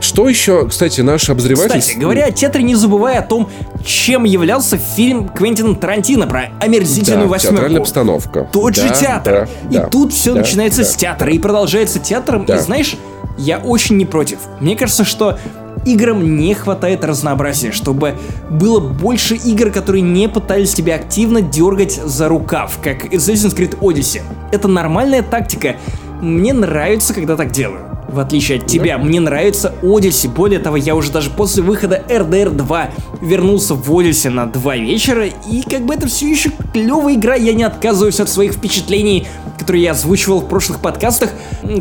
Что 0.00 0.28
еще, 0.28 0.66
кстати, 0.66 1.02
наш 1.02 1.28
обозреватель... 1.28 1.78
Кстати, 1.80 1.98
говоря 1.98 2.26
о 2.26 2.30
театре, 2.32 2.64
не 2.64 2.74
забывай 2.74 3.18
о 3.18 3.22
том, 3.22 3.48
чем 3.84 4.24
являлся 4.24 4.78
фильм 4.78 5.28
Квентина 5.28 5.74
Тарантино 5.74 6.26
про 6.26 6.50
омерзительную 6.60 7.28
да, 7.28 7.38
театральная 7.38 7.62
восьмерку. 7.80 7.84
постановка. 7.84 8.48
Тот 8.52 8.74
же 8.76 8.88
Да, 8.88 8.94
театр. 8.94 9.48
да, 9.64 9.68
и 9.70 9.74
да, 9.74 9.86
тут 9.88 10.12
все 10.12 10.32
да, 10.32 10.40
начинается 10.40 10.82
да. 10.82 10.88
с 10.88 10.96
театра 10.96 11.30
и 11.30 11.38
продолжается 11.38 11.98
театром. 11.98 12.46
Да. 12.46 12.56
И 12.56 12.58
знаешь, 12.60 12.96
я 13.36 13.58
очень 13.58 13.96
не 13.98 14.06
против. 14.06 14.38
Мне 14.60 14.74
кажется, 14.74 15.04
что 15.04 15.38
играм 15.84 16.36
не 16.36 16.54
хватает 16.54 17.04
разнообразия, 17.04 17.70
чтобы 17.72 18.14
было 18.48 18.80
больше 18.80 19.34
игр, 19.36 19.70
которые 19.70 20.00
не 20.02 20.28
пытались 20.28 20.72
тебя 20.74 20.94
активно 20.96 21.42
дергать 21.42 21.92
за 21.94 22.28
рукав, 22.28 22.78
как 22.82 23.04
Assassin's 23.12 23.54
Creed 23.54 23.78
Odyssey. 23.80 24.22
Это 24.50 24.66
нормальная 24.66 25.22
тактика. 25.22 25.76
Мне 26.22 26.52
нравится, 26.54 27.14
когда 27.14 27.36
так 27.36 27.50
делаю. 27.50 27.89
В 28.12 28.18
отличие 28.18 28.58
от 28.58 28.66
тебя, 28.66 28.98
мне 28.98 29.20
нравится 29.20 29.72
Odyssey. 29.82 30.28
Более 30.28 30.58
того, 30.58 30.76
я 30.76 30.96
уже 30.96 31.12
даже 31.12 31.30
после 31.30 31.62
выхода 31.62 32.02
RDR 32.08 32.50
2 32.50 32.90
вернулся 33.20 33.74
в 33.74 33.88
Odyssey 33.88 34.30
на 34.30 34.46
два 34.46 34.76
вечера, 34.76 35.26
и 35.26 35.62
как 35.62 35.82
бы 35.86 35.94
это 35.94 36.08
все 36.08 36.28
еще 36.28 36.50
клевая 36.72 37.14
игра, 37.14 37.36
я 37.36 37.54
не 37.54 37.62
отказываюсь 37.62 38.18
от 38.18 38.28
своих 38.28 38.54
впечатлений, 38.54 39.28
которые 39.58 39.84
я 39.84 39.92
озвучивал 39.92 40.40
в 40.40 40.48
прошлых 40.48 40.80
подкастах. 40.80 41.30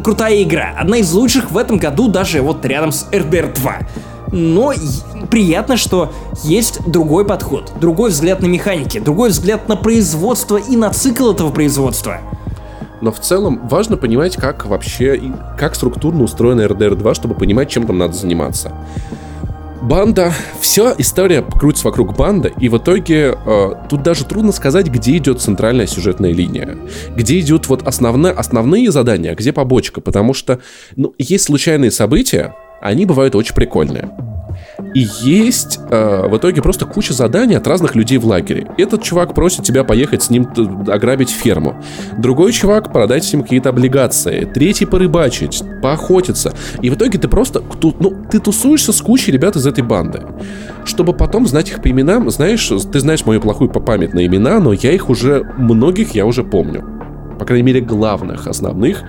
Крутая 0.04 0.44
игра. 0.44 0.76
Одна 0.78 0.98
из 0.98 1.12
лучших 1.12 1.50
в 1.50 1.58
этом 1.58 1.80
году 1.80 2.08
даже 2.08 2.42
вот 2.42 2.64
рядом 2.64 2.92
с 2.92 3.08
RDR 3.12 3.56
2. 3.56 3.80
Но 4.32 4.74
приятно, 5.32 5.78
что 5.78 6.14
есть 6.44 6.80
другой 6.86 7.26
подход, 7.26 7.74
другой 7.82 8.12
взгляд 8.12 8.42
на 8.42 8.46
механики, 8.46 9.00
другой 9.00 9.30
взгляд 9.30 9.68
на 9.68 9.76
производство 9.76 10.58
и 10.58 10.76
на 10.76 10.92
цикл 10.92 11.32
этого 11.32 11.50
производства. 11.50 12.22
Но 13.02 13.12
в 13.12 13.20
целом 13.20 13.68
важно 13.68 13.98
понимать, 13.98 14.36
как 14.36 14.66
вообще, 14.66 15.20
как 15.58 15.76
структурно 15.76 16.24
устроена 16.24 16.62
RDR 16.62 16.96
2, 16.96 17.14
чтобы 17.14 17.36
понимать, 17.36 17.70
чем 17.70 17.88
там 17.88 17.98
надо 17.98 18.14
заниматься. 18.14 18.74
Банда, 19.82 20.34
вся 20.60 20.94
история 20.98 21.42
крутится 21.42 21.88
вокруг 21.88 22.16
банды, 22.16 22.54
и 22.60 22.68
в 22.68 22.78
итоге 22.78 23.38
э, 23.46 23.70
тут 23.90 24.04
даже 24.04 24.26
трудно 24.26 24.52
сказать, 24.52 24.88
где 24.88 25.16
идет 25.16 25.42
центральная 25.42 25.88
сюжетная 25.88 26.34
линия, 26.34 26.78
где 27.16 27.40
идут 27.40 27.70
вот 27.70 27.88
основные, 27.88 28.34
основные 28.34 28.92
задания, 28.92 29.32
а 29.32 29.36
где 29.36 29.54
побочка, 29.54 30.02
потому 30.02 30.34
что 30.34 30.60
ну, 30.98 31.16
есть 31.18 31.46
случайные 31.46 31.92
события, 31.92 32.56
они 32.82 33.06
бывают 33.06 33.36
очень 33.36 33.56
прикольные. 33.56 34.12
И 34.94 35.08
есть 35.22 35.80
э, 35.90 36.28
в 36.28 36.38
итоге 36.38 36.62
просто 36.62 36.86
куча 36.86 37.14
заданий 37.14 37.56
от 37.56 37.68
разных 37.68 37.96
людей 37.96 38.18
в 38.18 38.26
лагере. 38.26 38.68
Этот 38.78 39.04
чувак 39.04 39.34
просит 39.34 39.64
тебя 39.64 39.84
поехать 39.84 40.24
с 40.24 40.30
ним 40.30 40.48
ограбить 40.88 41.30
ферму. 41.30 41.82
Другой 42.18 42.52
чувак 42.52 42.92
продать 42.92 43.24
с 43.24 43.34
ним 43.34 43.44
какие-то 43.44 43.70
облигации. 43.70 44.46
Третий 44.46 44.86
порыбачить, 44.86 45.64
поохотиться. 45.82 46.54
И 46.82 46.90
в 46.90 46.96
итоге 46.96 47.20
ты 47.20 47.28
просто 47.28 47.62
ну, 48.00 48.16
ты 48.30 48.40
тусуешься 48.40 48.94
с 48.94 49.02
кучей 49.02 49.32
ребят 49.32 49.56
из 49.56 49.68
этой 49.68 49.84
банды. 49.84 50.22
Чтобы 50.86 51.14
потом 51.14 51.48
знать 51.48 51.70
их 51.70 51.82
по 51.82 51.90
именам, 51.90 52.30
знаешь, 52.30 52.72
ты 52.92 53.00
знаешь 53.00 53.26
мою 53.26 53.42
плохую 53.42 53.70
память 53.70 54.14
на 54.14 54.26
имена, 54.26 54.60
но 54.60 54.74
я 54.74 54.92
их 54.92 55.10
уже, 55.10 55.44
многих 55.58 56.16
я 56.16 56.26
уже 56.26 56.44
помню. 56.44 57.00
По 57.40 57.46
крайней 57.46 57.64
мере, 57.64 57.82
главных, 57.82 58.48
основных 58.48 59.02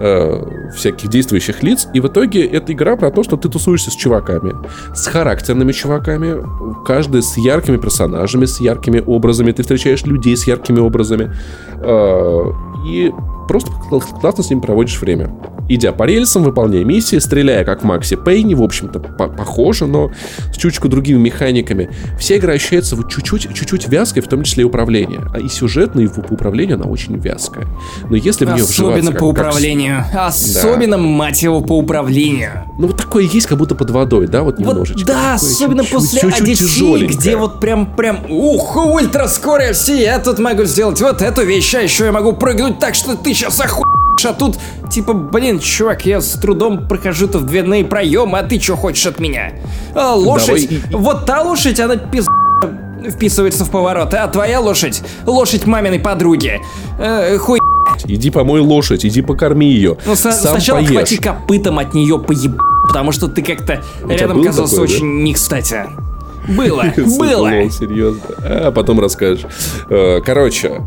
э, 0.00 0.70
всяких 0.74 1.08
действующих 1.10 1.62
лиц. 1.62 1.86
И 1.94 2.00
в 2.00 2.06
итоге 2.06 2.44
эта 2.46 2.72
игра 2.72 2.96
про 2.96 3.10
то, 3.10 3.22
что 3.22 3.36
ты 3.36 3.48
тусуешься 3.48 3.90
с 3.90 3.94
чуваками, 3.94 4.54
с 4.94 5.06
характерными 5.06 5.72
чуваками, 5.72 6.42
каждый 6.84 7.22
с 7.22 7.36
яркими 7.36 7.76
персонажами, 7.76 8.46
с 8.46 8.60
яркими 8.60 9.02
образами. 9.06 9.52
Ты 9.52 9.62
встречаешь 9.62 10.04
людей 10.04 10.36
с 10.36 10.46
яркими 10.46 10.80
образами. 10.80 11.32
э, 11.76 12.42
и 12.86 13.12
просто 13.48 13.70
кл- 13.90 14.00
классно 14.20 14.42
с 14.44 14.50
ним 14.50 14.60
проводишь 14.60 15.00
время. 15.00 15.34
Идя 15.68 15.92
по 15.92 16.04
рельсам, 16.04 16.42
выполняя 16.42 16.84
миссии, 16.84 17.16
стреляя 17.18 17.64
как 17.64 17.82
Макси 17.84 18.16
Пейне, 18.16 18.54
в 18.54 18.62
общем-то, 18.62 19.00
по- 19.00 19.28
похоже, 19.28 19.86
но 19.86 20.10
с 20.52 20.56
чуть-чуть 20.56 20.82
другими 20.90 21.18
механиками. 21.18 21.90
Вся 22.18 22.36
игра 22.36 22.52
ощущается 22.52 22.96
вот 22.96 23.10
чуть-чуть, 23.10 23.54
чуть-чуть 23.54 23.88
вязкой, 23.88 24.22
в 24.22 24.28
том 24.28 24.42
числе 24.42 24.62
и 24.62 24.64
управление. 24.66 25.22
А 25.32 25.40
и 25.40 25.48
сюжетно, 25.48 26.00
и 26.00 26.06
по 26.08 26.20
управлению 26.32 26.76
она 26.76 26.86
очень 26.86 27.16
вязкая. 27.18 27.66
Но 28.10 28.16
если 28.16 28.44
в 28.44 28.52
нее. 28.52 28.64
Особенно 28.64 29.10
как- 29.12 29.20
по 29.20 29.32
как 29.32 29.46
управлению. 29.48 30.04
Особенно, 30.14 30.98
мать 30.98 31.42
его, 31.42 31.60
по 31.62 31.78
управлению. 31.78 32.64
Ну 32.78 32.88
вот 32.88 32.96
такое 32.98 33.24
есть, 33.24 33.46
как 33.46 33.56
будто 33.58 33.74
под 33.74 33.90
водой, 33.90 34.26
да, 34.26 34.42
вот 34.42 34.58
Вот 34.58 34.66
немножечко. 34.66 35.06
да, 35.06 35.14
Такое 35.14 35.34
особенно 35.50 35.82
чуть-чуть- 35.82 35.98
после 35.98 36.20
чуть-чуть 36.20 36.42
Одиссеи, 36.42 37.06
где 37.06 37.36
вот 37.36 37.60
прям, 37.60 37.94
прям, 37.96 38.20
ух, 38.30 38.76
ультраскорость, 38.76 39.88
и 39.88 40.02
я 40.02 40.18
тут 40.18 40.38
могу 40.38 40.64
сделать 40.64 41.00
вот 41.00 41.22
эту 41.22 41.42
вещь, 41.44 41.74
а 41.74 41.80
еще 41.80 42.04
я 42.04 42.12
могу 42.12 42.32
прыгнуть 42.34 42.78
так, 42.78 42.94
что 42.94 43.16
ты 43.16 43.32
сейчас 43.32 43.60
охуешь, 44.24 44.26
а 44.26 44.32
тут, 44.32 44.58
типа, 44.90 45.12
блин, 45.12 45.60
чувак, 45.60 46.06
я 46.06 46.20
с 46.20 46.32
трудом 46.32 46.88
прохожу 46.88 47.28
тут 47.28 47.42
в 47.42 47.46
дверные 47.46 47.84
проемы, 47.84 48.38
а 48.38 48.42
ты 48.42 48.60
что 48.60 48.76
хочешь 48.76 49.06
от 49.06 49.18
меня? 49.20 49.52
А, 49.94 50.14
лошадь, 50.14 50.68
Давай 50.90 51.02
вот 51.04 51.26
та 51.26 51.42
лошадь, 51.42 51.80
она 51.80 51.96
пиз... 51.96 52.26
вписывается 53.10 53.64
в 53.64 53.70
повороты, 53.70 54.16
а 54.16 54.28
твоя 54.28 54.60
лошадь, 54.60 55.02
лошадь 55.26 55.66
маминой 55.66 55.98
подруги, 56.00 56.60
э, 56.98 57.36
хуй... 57.38 57.60
Иди 58.06 58.30
помой 58.30 58.60
лошадь, 58.60 59.04
иди 59.04 59.22
покорми 59.22 59.66
ее. 59.66 59.96
Ну, 60.06 60.14
с- 60.14 60.20
сам 60.20 60.32
сначала 60.32 60.78
поешь. 60.78 60.90
хвати 60.90 61.16
копытом 61.18 61.78
от 61.78 61.94
нее 61.94 62.18
поеб... 62.18 62.58
Потому 62.88 63.12
что 63.12 63.28
ты 63.28 63.42
как-то 63.42 63.82
рядом 64.08 64.42
казался 64.42 64.74
такое, 64.76 64.88
да? 64.88 64.94
очень 64.94 65.22
не 65.22 65.34
кстати. 65.34 65.86
Было, 66.48 66.84
было. 66.96 67.70
серьезно. 67.70 68.20
А 68.42 68.70
потом 68.70 69.00
расскажешь. 69.00 69.46
Э, 69.88 70.20
Короче, 70.20 70.82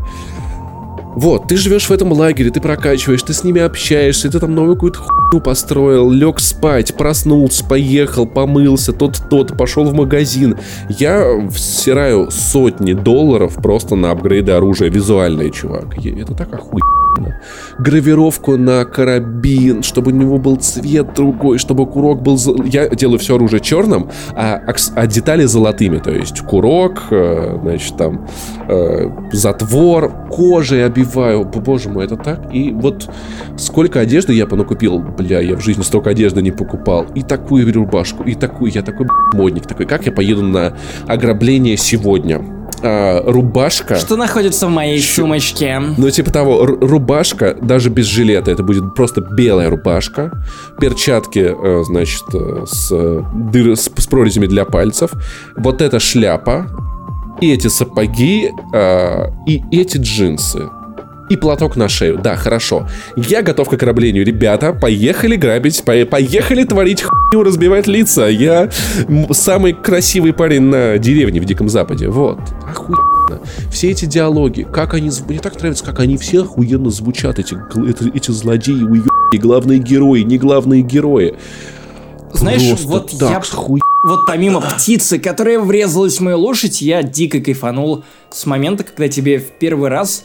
вот, 1.14 1.48
ты 1.48 1.56
живешь 1.56 1.88
в 1.88 1.90
этом 1.90 2.12
лагере, 2.12 2.50
ты 2.50 2.60
прокачиваешь, 2.60 3.22
ты 3.22 3.32
с 3.32 3.42
ними 3.42 3.60
общаешься, 3.60 4.30
ты 4.30 4.38
там 4.38 4.54
новую 4.54 4.76
какую-то 4.76 5.00
хуйню 5.00 5.42
построил, 5.42 6.10
лег 6.10 6.38
спать, 6.40 6.94
проснулся, 6.94 7.64
поехал, 7.64 8.26
помылся, 8.26 8.92
тот 8.92 9.20
тот 9.28 9.56
пошел 9.56 9.84
в 9.84 9.94
магазин. 9.94 10.56
Я 10.88 11.48
всираю 11.50 12.30
сотни 12.30 12.92
долларов 12.92 13.54
просто 13.54 13.96
на 13.96 14.10
апгрейды 14.10 14.52
оружия 14.52 14.90
визуальные, 14.90 15.50
чувак. 15.50 15.98
Это 15.98 16.34
так 16.34 16.52
охуенно. 16.54 17.40
Гравировку 17.78 18.56
на 18.56 18.84
карабин, 18.84 19.82
чтобы 19.82 20.12
у 20.12 20.14
него 20.14 20.38
был 20.38 20.56
цвет 20.56 21.14
другой, 21.14 21.58
чтобы 21.58 21.86
курок 21.86 22.22
был... 22.22 22.38
Я 22.64 22.88
делаю 22.88 23.18
все 23.18 23.34
оружие 23.34 23.60
черным, 23.60 24.08
а, 24.34 24.60
а 24.94 25.06
детали 25.06 25.44
золотыми. 25.44 25.98
То 25.98 26.12
есть 26.12 26.40
курок, 26.42 27.02
э, 27.10 27.58
значит, 27.62 27.96
там 27.96 28.28
э, 28.68 29.10
затвор, 29.32 30.12
кожей 30.30 30.84
обиваю. 30.84 30.97
Б- 31.04 31.60
Боже 31.60 31.88
мой, 31.88 32.04
это 32.04 32.16
так? 32.16 32.52
И 32.54 32.70
вот 32.70 33.08
сколько 33.56 34.00
одежды 34.00 34.32
я 34.34 34.46
понакупил, 34.46 34.98
бля, 34.98 35.40
я 35.40 35.56
в 35.56 35.60
жизни 35.60 35.82
столько 35.82 36.10
одежды 36.10 36.42
не 36.42 36.50
покупал. 36.50 37.06
И 37.14 37.22
такую 37.22 37.72
рубашку, 37.72 38.22
и 38.24 38.34
такую. 38.34 38.72
Я 38.72 38.82
такой 38.82 39.06
модник 39.34 39.66
такой. 39.66 39.86
Как 39.86 40.06
я 40.06 40.12
поеду 40.12 40.42
на 40.42 40.76
ограбление 41.06 41.76
сегодня? 41.76 42.40
А, 42.82 43.22
рубашка. 43.30 43.96
Что 43.96 44.16
находится 44.16 44.66
в 44.66 44.70
моей 44.70 45.00
сумочке? 45.00 45.80
Ну, 45.96 46.10
типа 46.10 46.30
того, 46.32 46.64
рубашка, 46.64 47.56
даже 47.60 47.90
без 47.90 48.06
жилета, 48.06 48.50
это 48.50 48.62
будет 48.62 48.94
просто 48.94 49.20
белая 49.20 49.68
рубашка. 49.70 50.30
Перчатки, 50.80 51.40
э, 51.50 51.82
значит, 51.84 52.22
э, 52.34 52.64
с, 52.66 52.88
э, 52.92 53.22
дыр, 53.34 53.76
с, 53.76 53.90
с 53.96 54.06
прорезями 54.06 54.46
для 54.46 54.64
пальцев. 54.64 55.10
Вот 55.56 55.82
эта 55.82 55.98
шляпа. 55.98 56.66
И 57.40 57.52
эти 57.52 57.68
сапоги, 57.68 58.50
э, 58.72 59.24
и 59.46 59.62
эти 59.70 59.96
джинсы. 59.98 60.68
И 61.28 61.36
платок 61.36 61.76
на 61.76 61.88
шею. 61.88 62.18
Да, 62.18 62.36
хорошо. 62.36 62.88
Я 63.16 63.42
готов 63.42 63.68
к 63.68 63.72
ограблению. 63.74 64.24
Ребята, 64.24 64.72
поехали 64.72 65.36
грабить, 65.36 65.82
по- 65.84 66.04
поехали 66.06 66.64
творить 66.64 67.02
хуйню, 67.02 67.44
разбивать 67.44 67.86
лица. 67.86 68.26
Я 68.28 68.70
самый 69.32 69.72
красивый 69.72 70.32
парень 70.32 70.62
на 70.62 70.98
деревне 70.98 71.40
в 71.40 71.44
Диком 71.44 71.68
Западе. 71.68 72.08
Вот. 72.08 72.38
Охуенно. 72.66 73.40
Все 73.70 73.90
эти 73.90 74.06
диалоги, 74.06 74.66
как 74.70 74.94
они... 74.94 75.10
Мне 75.28 75.38
так 75.38 75.56
нравится, 75.58 75.84
как 75.84 76.00
они 76.00 76.16
все 76.16 76.42
охуенно 76.42 76.90
звучат, 76.90 77.38
эти, 77.38 77.54
эти, 77.88 78.16
эти 78.16 78.30
злодеи, 78.30 78.82
уебки, 78.82 79.36
главные 79.36 79.78
герои, 79.78 80.20
не 80.22 80.38
главные 80.38 80.82
герои. 80.82 81.36
Знаешь, 82.32 82.66
Просто 82.68 82.88
вот 82.88 83.10
так 83.18 83.30
я 83.30 83.40
схуй- 83.42 83.80
Вот 84.02 84.20
помимо 84.26 84.60
птицы, 84.60 85.18
которая 85.18 85.58
врезалась 85.60 86.18
в 86.18 86.20
мою 86.20 86.38
лошадь, 86.38 86.80
я 86.82 87.02
дико 87.02 87.40
кайфанул 87.40 88.04
с 88.30 88.46
момента, 88.46 88.84
когда 88.84 89.08
тебе 89.08 89.38
в 89.38 89.50
первый 89.58 89.88
раз, 89.90 90.24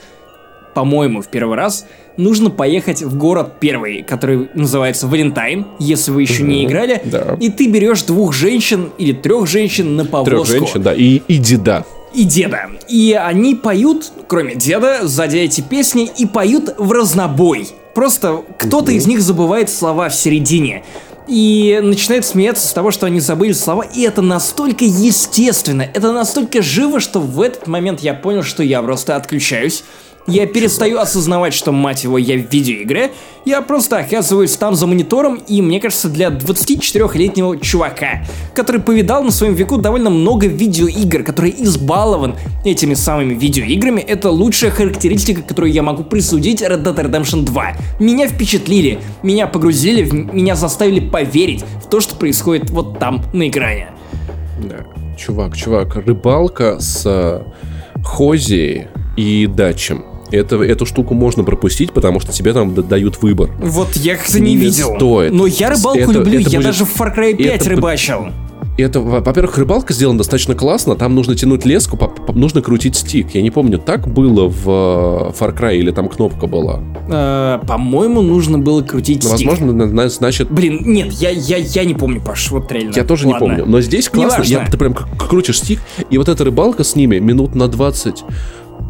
по-моему, 0.74 1.22
в 1.22 1.28
первый 1.28 1.58
раз, 1.58 1.86
нужно 2.18 2.50
поехать 2.50 3.02
в 3.02 3.18
город 3.18 3.54
первый, 3.60 4.04
который 4.04 4.50
называется 4.54 5.08
Валентайн, 5.08 5.66
если 5.80 6.12
вы 6.12 6.24
еще 6.24 6.44
не 6.44 6.66
играли, 6.66 7.02
да. 7.06 7.38
и 7.40 7.50
ты 7.50 7.68
берешь 7.68 8.04
двух 8.04 8.34
женщин 8.34 8.92
или 8.98 9.14
трех 9.14 9.48
женщин 9.48 9.96
на 9.96 10.06
повозку. 10.06 10.46
Трех 10.46 10.48
женщин, 10.48 10.82
да, 10.82 10.94
и, 10.94 11.22
и 11.28 11.38
деда. 11.38 11.86
и 12.14 12.24
деда. 12.24 12.70
И 12.88 13.18
они 13.20 13.56
поют, 13.56 14.12
кроме 14.28 14.56
деда, 14.56 15.00
сзади 15.08 15.38
эти 15.38 15.62
песни, 15.62 16.10
и 16.18 16.26
поют 16.26 16.76
в 16.78 16.92
разнобой. 16.92 17.68
Просто 17.94 18.44
кто-то 18.58 18.92
из 18.92 19.06
них 19.06 19.22
забывает 19.22 19.70
слова 19.70 20.10
в 20.10 20.16
середине. 20.16 20.84
И 21.28 21.80
начинает 21.82 22.26
смеяться 22.26 22.68
с 22.68 22.74
того, 22.74 22.92
что 22.92 23.06
они 23.06 23.22
забыли 23.22 23.54
слова, 23.54 23.84
и 23.84 24.02
это 24.02 24.22
настолько 24.22 24.84
естественно, 24.84 25.82
это 25.82 26.12
настолько 26.12 26.62
живо, 26.62 27.00
что 27.00 27.22
в 27.22 27.40
этот 27.40 27.68
момент 27.68 28.02
я 28.02 28.14
понял, 28.14 28.44
что 28.44 28.62
я 28.62 28.82
просто 28.82 29.16
отключаюсь. 29.16 29.86
Я 30.26 30.48
перестаю 30.48 31.00
осознавать, 31.00 31.54
что, 31.54 31.74
мать 31.74 32.06
его, 32.06 32.18
я 32.18 32.38
в 32.38 32.50
видеоигре. 32.50 33.12
Я 33.44 33.62
просто 33.62 33.98
оказываюсь 33.98 34.56
там 34.56 34.74
за 34.74 34.88
монитором, 34.88 35.36
и 35.36 35.62
мне 35.62 35.82
кажется, 35.82 36.08
для 36.08 36.30
24-летнего 36.30 37.60
чувака, 37.60 38.24
который 38.56 38.80
повидал 38.80 39.22
на 39.22 39.32
своем 39.32 39.54
веку 39.54 39.78
довольно 39.78 40.10
много 40.10 40.48
видеоигр, 40.48 41.24
который 41.24 41.54
избалован 41.58 42.36
этими 42.64 42.94
самыми 42.94 43.34
видеоиграми, 43.34 44.00
это 44.00 44.30
лучшая 44.30 44.72
характеристика, 44.72 45.42
которую 45.42 45.74
я 45.74 45.84
могу 45.84 46.06
присудить 46.06 46.62
Red 46.62 46.84
Dead 46.84 46.96
Redemption 46.96 47.44
2. 47.44 47.74
Меня 48.00 48.30
впечатлили, 48.30 49.00
меня 49.24 49.48
погрузили, 49.48 50.10
меня 50.10 50.56
заставили 50.56 51.02
поверить 51.02 51.66
в 51.84 51.90
то, 51.90 52.00
что 52.00 52.16
происходит 52.16 52.70
вот 52.70 52.98
там, 52.98 53.26
на 53.34 53.50
экране. 53.50 53.90
Да. 54.62 54.86
Чувак, 55.18 55.58
чувак, 55.58 55.96
рыбалка 55.96 56.80
с 56.80 57.04
э, 57.06 57.42
Хози 58.04 58.88
и 59.18 59.48
Датчем. 59.48 60.13
Это, 60.34 60.56
эту 60.64 60.86
штуку 60.88 61.14
можно 61.14 61.44
пропустить, 61.44 61.92
потому 61.92 62.20
что 62.20 62.32
тебе 62.32 62.54
там 62.54 62.74
дают 62.74 63.22
выбор. 63.22 63.52
Вот 63.60 63.96
я 63.98 64.16
как-то 64.16 64.40
не, 64.40 64.56
Не 64.56 64.58
видел. 64.58 64.96
стоит. 64.96 65.32
Но 65.32 65.46
я 65.46 65.70
рыбалку 65.70 66.00
Это- 66.00 66.12
люблю, 66.12 66.40
это 66.42 66.50
я 66.50 66.58
будет- 66.60 66.66
даже 66.72 66.86
в 66.86 67.00
Far 67.00 67.16
Cry 67.16 67.36
5 67.36 67.62
это 67.62 67.70
рыбачил. 67.70 68.26
Это, 68.76 69.00
во- 69.02 69.20
во-первых, 69.20 69.60
рыбалка 69.60 69.94
сделана 69.94 70.18
достаточно 70.18 70.56
классно. 70.56 70.96
Там 70.96 71.14
нужно 71.14 71.36
тянуть 71.36 71.64
леску, 71.64 72.00
нужно 72.34 72.64
крутить 72.64 72.96
стик. 72.96 73.28
Я 73.36 73.44
не 73.44 73.52
помню, 73.52 73.78
так 73.78 74.08
было 74.08 74.48
в 74.50 74.68
э, 74.68 75.32
Far 75.40 75.56
Cry 75.56 75.78
или 75.78 75.92
там 75.92 76.10
кнопка 76.10 76.48
была. 76.48 76.80
Э, 77.08 77.60
по-моему, 77.68 78.24
нужно 78.24 78.58
было 78.58 78.82
крутить 78.82 79.24
Ну, 79.24 79.38
стик. 79.38 79.48
возможно, 79.48 79.72
на- 79.74 79.86
на- 79.94 80.10
значит, 80.10 80.50
Блин, 80.50 80.80
нет, 80.86 81.12
я, 81.14 81.30
я, 81.30 81.58
я 81.58 81.86
не 81.86 81.94
помню, 81.94 82.20
Паш, 82.20 82.50
вот 82.50 82.72
реально. 82.72 82.94
Я 82.96 83.04
тоже 83.04 83.28
не 83.28 83.34
Ладно. 83.34 83.48
помню. 83.48 83.66
Но 83.68 83.80
здесь 83.82 84.10
классно. 84.10 84.42
Я, 84.42 84.66
ты 84.66 84.76
прям 84.76 84.96
крутишь 84.96 85.60
стик, 85.60 85.80
и 86.10 86.18
вот 86.18 86.28
эта 86.28 86.44
рыбалка 86.44 86.84
с 86.84 86.96
ними 86.96 87.20
минут 87.20 87.54
на 87.54 87.68
20. 87.68 88.24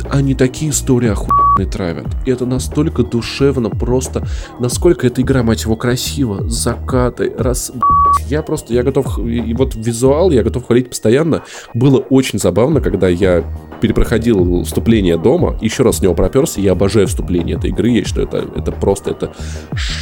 Они 0.10 0.34
такие 0.36 0.72
истории 0.72 1.10
охуенные 1.10 1.66
травят. 1.72 2.06
И 2.26 2.32
это 2.32 2.46
настолько 2.46 3.04
душевно, 3.04 3.70
просто... 3.70 4.28
Насколько 4.60 5.08
эта 5.08 5.22
игра, 5.22 5.44
мать 5.44 5.64
его, 5.64 5.76
красиво. 5.76 6.48
Закаты, 6.50 7.34
раз... 7.38 7.72
Я 8.28 8.42
просто, 8.42 8.74
я 8.74 8.84
готов... 8.84 9.18
И 9.20 9.54
вот 9.54 9.76
визуал 9.76 10.32
я 10.32 10.44
готов 10.44 10.66
хвалить 10.66 10.90
постоянно. 10.90 11.44
Было 11.74 11.98
очень 11.98 12.40
забавно, 12.40 12.82
когда 12.82 13.08
я 13.08 13.44
перепроходил 13.82 14.64
вступление 14.64 15.18
дома, 15.18 15.58
еще 15.62 15.84
раз 15.84 15.98
с 15.98 16.02
него 16.02 16.14
проперся, 16.14 16.62
я 16.62 16.72
обожаю 16.72 17.06
вступление 17.08 17.58
этой 17.58 17.72
игры, 17.72 17.90
я 17.90 18.06
считаю, 18.06 18.28
это, 18.28 18.46
это 18.56 18.72
просто, 18.72 19.12
это, 19.12 19.34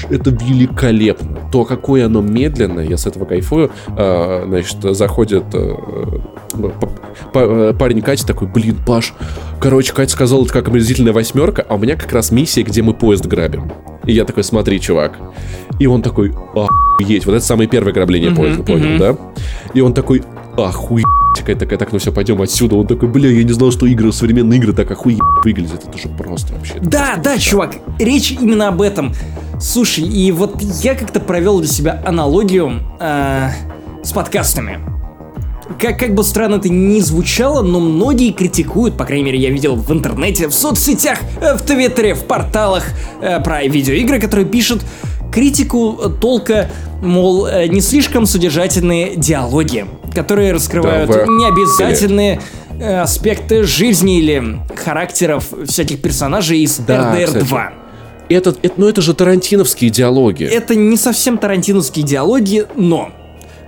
это 0.09 0.29
великолепно. 0.29 1.39
То, 1.51 1.65
какое 1.65 2.05
оно 2.05 2.21
медленное, 2.21 2.85
я 2.85 2.97
с 2.97 3.07
этого 3.07 3.25
кайфую. 3.25 3.71
А, 3.87 4.45
значит, 4.47 4.77
заходит 4.95 5.45
п- 7.33 7.73
парень 7.73 8.01
Катя 8.01 8.27
такой, 8.27 8.47
блин, 8.47 8.77
Паш, 8.85 9.15
Катя 9.93 10.11
сказала, 10.11 10.43
это 10.43 10.53
как 10.53 10.67
омерзительная 10.67 11.13
восьмерка, 11.13 11.65
а 11.67 11.75
у 11.75 11.77
меня 11.77 11.95
как 11.95 12.11
раз 12.11 12.31
миссия, 12.31 12.63
где 12.63 12.81
мы 12.81 12.93
поезд 12.93 13.25
грабим. 13.25 13.71
И 14.05 14.13
я 14.13 14.25
такой, 14.25 14.43
смотри, 14.43 14.79
чувак. 14.81 15.17
И 15.79 15.87
он 15.87 16.01
такой, 16.01 16.33
охуеть, 16.55 17.25
вот 17.25 17.35
это 17.35 17.45
самое 17.45 17.69
первое 17.69 17.91
ограбление 17.91 18.31
Мгм, 18.31 18.37
поезда, 18.41 18.63
понял, 18.63 18.89
мгм. 18.89 18.97
да? 18.97 19.17
И 19.73 19.81
он 19.81 19.93
такой, 19.93 20.23
охуеть. 20.57 21.05
Такая, 21.37 21.55
такая, 21.55 21.79
так, 21.79 21.93
ну 21.93 21.99
все, 21.99 22.11
пойдем 22.11 22.41
отсюда. 22.41 22.75
Он 22.75 22.85
такой, 22.85 23.07
бля, 23.07 23.29
я 23.29 23.43
не 23.43 23.53
знал, 23.53 23.71
что 23.71 23.85
игры, 23.85 24.11
современные 24.11 24.59
игры 24.59 24.73
так 24.73 24.91
охуенно 24.91 25.23
выглядят. 25.43 25.85
Это 25.87 25.97
же 25.97 26.09
просто 26.09 26.53
вообще. 26.53 26.73
Да, 26.81 27.13
просто 27.13 27.21
да, 27.23 27.37
чувак, 27.37 27.75
речь 27.99 28.31
именно 28.33 28.67
об 28.67 28.81
этом. 28.81 29.13
Слушай, 29.59 30.03
и 30.03 30.31
вот 30.31 30.61
я 30.61 30.93
как-то 30.95 31.19
провел 31.21 31.59
для 31.59 31.69
себя 31.69 32.03
аналогию 32.05 32.81
э, 32.99 33.49
с 34.03 34.11
подкастами. 34.11 34.79
Как, 35.79 35.99
как 35.99 36.13
бы 36.13 36.23
странно 36.23 36.55
это 36.55 36.69
ни 36.69 36.99
звучало, 36.99 37.61
но 37.61 37.79
многие 37.79 38.31
критикуют, 38.31 38.97
по 38.97 39.05
крайней 39.05 39.25
мере, 39.25 39.39
я 39.39 39.49
видел 39.49 39.75
в 39.75 39.91
интернете, 39.91 40.47
в 40.47 40.53
соцсетях, 40.53 41.19
э, 41.41 41.55
в 41.55 41.61
Твиттере, 41.61 42.13
в 42.13 42.25
порталах 42.25 42.85
э, 43.21 43.39
про 43.41 43.63
видеоигры, 43.63 44.19
которые 44.19 44.45
пишут 44.45 44.83
критику 45.31 45.97
толка, 46.19 46.69
мол, 47.01 47.47
э, 47.47 47.67
не 47.67 47.81
слишком 47.81 48.25
содержательные 48.25 49.15
диалоги, 49.15 49.85
которые 50.13 50.51
раскрывают 50.51 51.09
Да, 51.09 51.25
вы 51.25 51.33
необязательные 51.33 52.41
э, 52.79 53.01
аспекты 53.01 53.63
жизни 53.63 54.19
или 54.19 54.59
характеров 54.75 55.45
всяких 55.65 56.01
персонажей 56.01 56.59
из 56.59 56.77
Да, 56.77 57.15
RDR 57.15 57.25
кстати. 57.25 57.45
2. 57.45 57.73
Это, 58.29 58.55
это, 58.61 58.73
ну 58.77 58.87
это 58.87 59.01
же 59.01 59.13
тарантиновские 59.13 59.89
диалоги. 59.89 60.45
Это 60.45 60.75
не 60.75 60.97
совсем 60.97 61.37
тарантиновские 61.37 62.05
диалоги, 62.05 62.65
но... 62.75 63.11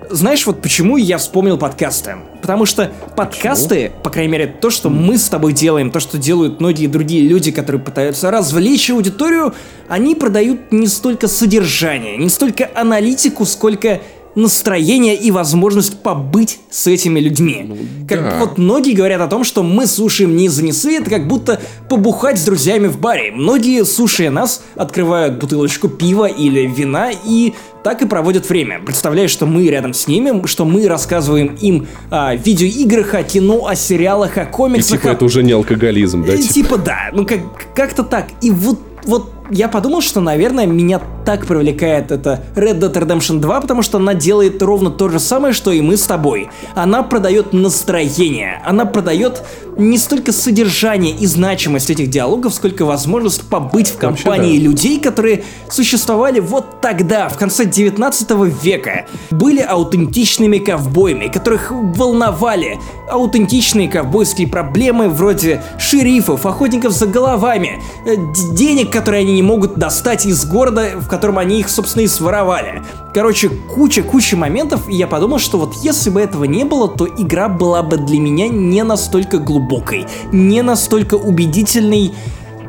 Знаешь, 0.10 0.46
вот 0.46 0.62
почему 0.62 0.98
я 0.98 1.18
вспомнил 1.18 1.58
подкасты? 1.58 2.18
Потому 2.42 2.66
что 2.66 2.92
подкасты, 3.16 3.92
по 4.04 4.10
крайней 4.10 4.32
мере, 4.32 4.48
то, 4.48 4.70
что 4.70 4.90
мы 4.90 5.18
с 5.18 5.30
тобой 5.30 5.54
делаем, 5.54 5.92
то, 5.92 6.00
что 6.00 6.18
делают 6.18 6.60
многие 6.60 6.88
другие 6.88 7.28
люди, 7.28 7.52
которые 7.52 7.82
пытаются 7.82 8.32
развлечь 8.32 8.90
аудиторию, 8.90 9.54
они 9.88 10.16
продают 10.16 10.72
не 10.72 10.88
столько 10.88 11.28
содержание, 11.28 12.18
не 12.18 12.30
столько 12.30 12.70
аналитику, 12.74 13.46
сколько 13.46 14.02
настроение 14.36 15.16
и 15.16 15.32
возможность 15.32 16.02
побыть 16.02 16.60
с 16.70 16.88
этими 16.88 17.20
людьми. 17.20 18.06
как 18.08 18.22
да. 18.22 18.40
вот 18.40 18.58
многие 18.58 18.94
говорят 18.94 19.22
о 19.22 19.28
том, 19.28 19.44
что 19.44 19.64
мы 19.64 19.88
слушаем 19.88 20.36
не 20.36 20.46
из-за 20.46 20.64
несы, 20.64 20.98
это 20.98 21.10
как 21.10 21.28
будто 21.28 21.62
побухать 21.90 22.40
с 22.40 22.44
друзьями 22.44 22.88
в 22.88 23.00
баре. 23.00 23.32
Многие, 23.32 23.86
слушая 23.86 24.30
нас, 24.30 24.64
открывают 24.76 25.40
бутылочку 25.40 25.88
пива 25.88 26.26
или 26.26 26.66
вина 26.66 27.12
и 27.12 27.54
так 27.84 28.02
и 28.02 28.08
проводят 28.08 28.48
время, 28.50 28.80
представляя, 28.80 29.28
что 29.28 29.46
мы 29.46 29.68
рядом 29.68 29.94
с 29.94 30.08
ними, 30.08 30.46
что 30.48 30.64
мы 30.64 30.88
рассказываем 30.88 31.56
им 31.56 31.88
о 32.10 32.34
видеоиграх, 32.34 33.14
о 33.14 33.24
кино, 33.24 33.68
о 33.68 33.76
сериалах, 33.76 34.38
о 34.38 34.44
И 34.44 34.46
комиксах, 34.46 35.02
типа 35.02 35.12
о 35.12 35.14
это 35.14 35.26
уже 35.26 35.44
не 35.44 35.52
алкоголизм, 35.52 36.24
да? 36.26 36.38
Типа? 36.38 36.54
Типа 36.54 36.78
да, 36.78 37.10
ну 37.12 37.26
как, 37.26 37.42
как-то 37.76 38.04
так. 38.04 38.28
И 38.42 38.52
вот, 38.52 38.80
вот 39.06 39.32
я 39.50 39.68
подумал, 39.68 40.02
что, 40.02 40.22
наверное, 40.22 40.66
меня 40.66 41.02
так 41.26 41.46
привлекает 41.46 42.12
это 42.12 42.44
Red 42.56 42.80
Dead 42.80 42.94
Redemption 42.94 43.40
2, 43.40 43.62
потому 43.62 43.82
что 43.82 43.98
она 43.98 44.14
делает 44.14 44.62
ровно 44.62 44.90
то 44.90 45.10
же 45.10 45.20
самое, 45.20 45.54
что 45.54 45.72
и 45.72 45.82
мы 45.82 45.98
с 45.98 46.06
тобой. 46.06 46.50
Она 46.76 47.04
продает 47.04 47.54
настроение, 47.54 48.62
она 48.66 48.86
продает 48.86 49.44
не 49.78 49.98
столько 49.98 50.32
содержание 50.32 51.16
и 51.16 51.26
значимость 51.26 51.90
этих 51.90 52.10
диалогов, 52.10 52.54
сколько 52.54 52.86
возможность 52.86 53.42
побыть 53.44 53.90
в 53.90 54.02
Вообще, 54.02 54.24
компании 54.24 54.58
да. 54.60 54.66
людей, 54.66 55.00
которые 55.00 55.44
существовали 55.70 56.40
вот 56.40 56.82
тогда, 56.82 57.30
в 57.30 57.38
конце 57.38 57.66
19 57.66 58.32
века, 58.64 59.08
были 59.32 59.62
аутентичными 59.62 60.60
ковбоями, 60.60 61.28
которых 61.28 61.72
волновали 61.72 62.80
аутентичные 63.10 63.90
ковбойские 63.90 64.48
проблемы 64.48 65.10
вроде 65.10 65.64
шерифов, 65.80 66.46
охотников 66.46 66.94
за 66.94 67.08
головами, 67.08 67.82
э, 68.06 68.16
денег, 68.54 68.92
которые 68.94 69.22
они 69.22 69.34
не 69.34 69.42
могут 69.42 69.76
достать 69.76 70.26
из 70.26 70.46
города, 70.46 70.92
в 70.96 71.08
котором 71.08 71.40
они 71.40 71.60
их, 71.60 71.70
собственно, 71.70 72.04
и 72.04 72.08
своровали. 72.08 72.84
Короче, 73.14 73.50
куча-куча 73.50 74.38
моментов, 74.38 74.88
и 74.88 74.96
я 74.96 75.08
подумал, 75.08 75.40
что 75.40 75.58
вот 75.58 75.74
если 75.82 76.12
бы 76.12 76.22
этого 76.22 76.44
не 76.46 76.64
было, 76.64 76.88
то 76.88 77.08
игра 77.08 77.50
была 77.50 77.82
бы 77.82 77.98
для 77.98 78.20
меня 78.20 78.48
не 78.48 78.84
настолько 78.84 79.40
глубокой, 79.40 80.06
не 80.32 80.62
настолько 80.62 81.16
убедительной, 81.16 82.14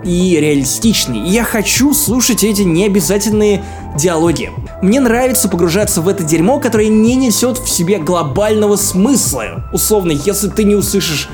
и 0.05 0.39
реалистичный. 0.39 1.21
Я 1.21 1.45
хочу 1.45 1.95
слушать 1.95 2.45
эти 2.45 2.61
необязательные 2.63 3.65
диалоги. 3.97 4.51
Мне 4.83 5.01
нравится 5.01 5.49
погружаться 5.49 6.03
в 6.03 6.09
это 6.09 6.23
дерьмо, 6.23 6.61
которое 6.61 6.89
не 6.89 7.15
несет 7.15 7.59
в 7.59 7.69
себе 7.71 7.99
глобального 7.99 8.77
смысла. 8.77 9.65
Условно, 9.73 10.13
если 10.13 10.49
ты 10.49 10.65
не 10.65 10.75
услышишь 10.75 11.31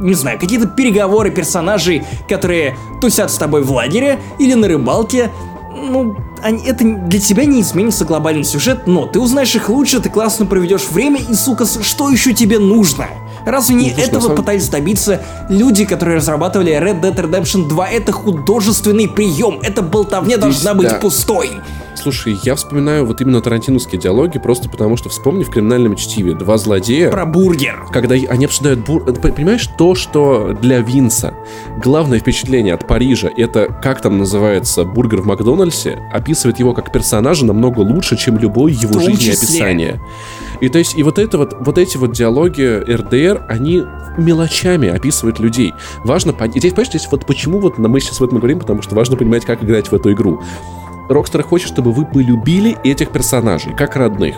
не 0.00 0.14
знаю, 0.14 0.38
какие-то 0.38 0.66
переговоры 0.66 1.30
персонажей, 1.30 2.04
которые 2.28 2.76
тусят 3.00 3.30
с 3.30 3.36
тобой 3.36 3.62
в 3.62 3.70
лагере 3.70 4.18
или 4.38 4.54
на 4.54 4.66
рыбалке, 4.66 5.30
ну, 5.74 6.16
они, 6.42 6.64
это 6.64 6.84
для 6.84 7.20
тебя 7.20 7.44
не 7.44 7.60
изменится 7.60 8.04
глобальный 8.04 8.44
сюжет, 8.44 8.86
но 8.86 9.06
ты 9.06 9.20
узнаешь 9.20 9.54
их 9.54 9.68
лучше, 9.68 10.00
ты 10.00 10.08
классно 10.08 10.46
проведешь 10.46 10.88
время, 10.90 11.20
и, 11.20 11.34
сука, 11.34 11.64
что 11.64 12.10
еще 12.10 12.32
тебе 12.32 12.58
нужно? 12.58 13.06
Разве 13.46 13.74
не 13.74 13.88
Ну, 13.88 13.94
слушай, 13.94 14.08
этого 14.08 14.22
самом- 14.22 14.36
пытались 14.36 14.68
добиться 14.68 15.22
люди, 15.48 15.84
которые 15.84 16.16
разрабатывали 16.18 16.72
Red 16.72 17.00
Dead 17.00 17.14
Redemption 17.14 17.68
2? 17.68 17.88
Это 17.88 18.12
художественный 18.12 19.08
прием, 19.08 19.60
эта 19.62 19.82
болтовня 19.82 20.36
должна 20.36 20.74
быть 20.74 20.88
да. 20.88 20.96
пустой. 20.96 21.50
Слушай, 22.00 22.38
я 22.44 22.54
вспоминаю 22.54 23.04
вот 23.04 23.20
именно 23.20 23.42
тарантиновские 23.42 24.00
диалоги, 24.00 24.38
просто 24.38 24.70
потому 24.70 24.96
что 24.96 25.10
вспомни 25.10 25.44
в 25.44 25.50
криминальном 25.50 25.96
чтиве 25.96 26.34
два 26.34 26.56
злодея. 26.56 27.10
Про 27.10 27.26
бургер. 27.26 27.84
когда 27.92 28.14
они 28.14 28.44
обсуждают 28.46 28.80
бур... 28.80 29.04
Понимаешь, 29.04 29.68
то, 29.76 29.94
что 29.94 30.56
для 30.60 30.80
Винса 30.80 31.34
главное 31.82 32.18
впечатление 32.18 32.74
от 32.74 32.86
Парижа, 32.86 33.28
это, 33.36 33.66
как 33.82 34.00
там 34.00 34.18
называется, 34.18 34.84
бургер 34.84 35.20
в 35.20 35.26
Макдональдсе, 35.26 35.98
описывает 36.12 36.58
его 36.58 36.72
как 36.72 36.90
персонажа 36.90 37.44
намного 37.44 37.80
лучше, 37.80 38.16
чем 38.16 38.38
любое 38.38 38.72
его 38.72 38.98
жизнеописание. 38.98 40.00
И 40.60 40.68
то 40.68 40.78
есть, 40.78 40.96
и 40.96 41.02
вот 41.02 41.18
это 41.18 41.38
вот, 41.38 41.56
вот 41.60 41.78
эти 41.78 41.96
вот 41.96 42.12
диалоги 42.12 42.62
РДР, 42.62 43.46
они 43.48 43.82
мелочами 44.18 44.88
описывают 44.88 45.38
людей. 45.38 45.72
Важно 46.04 46.32
понять, 46.32 46.58
здесь, 46.58 46.72
понимаешь, 46.72 46.88
здесь 46.88 47.08
вот 47.10 47.26
почему 47.26 47.60
вот 47.60 47.78
мы 47.78 48.00
сейчас 48.00 48.20
об 48.20 48.26
этом 48.26 48.38
говорим, 48.38 48.60
потому 48.60 48.82
что 48.82 48.94
важно 48.94 49.16
понимать, 49.16 49.44
как 49.44 49.64
играть 49.64 49.88
в 49.88 49.94
эту 49.94 50.12
игру. 50.12 50.42
Рокстер 51.08 51.42
хочет, 51.42 51.68
чтобы 51.68 51.92
вы 51.92 52.04
полюбили 52.04 52.76
этих 52.84 53.10
персонажей, 53.10 53.74
как 53.74 53.96
родных. 53.96 54.36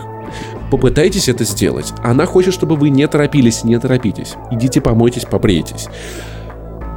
Попытайтесь 0.71 1.29
это 1.29 1.43
сделать. 1.43 1.93
Она 2.03 2.25
хочет, 2.25 2.53
чтобы 2.53 2.75
вы 2.75 2.89
не 2.89 3.07
торопились, 3.07 3.63
не 3.63 3.77
торопитесь. 3.79 4.33
Идите 4.49 4.81
помойтесь, 4.81 5.25
побрейтесь. 5.25 5.87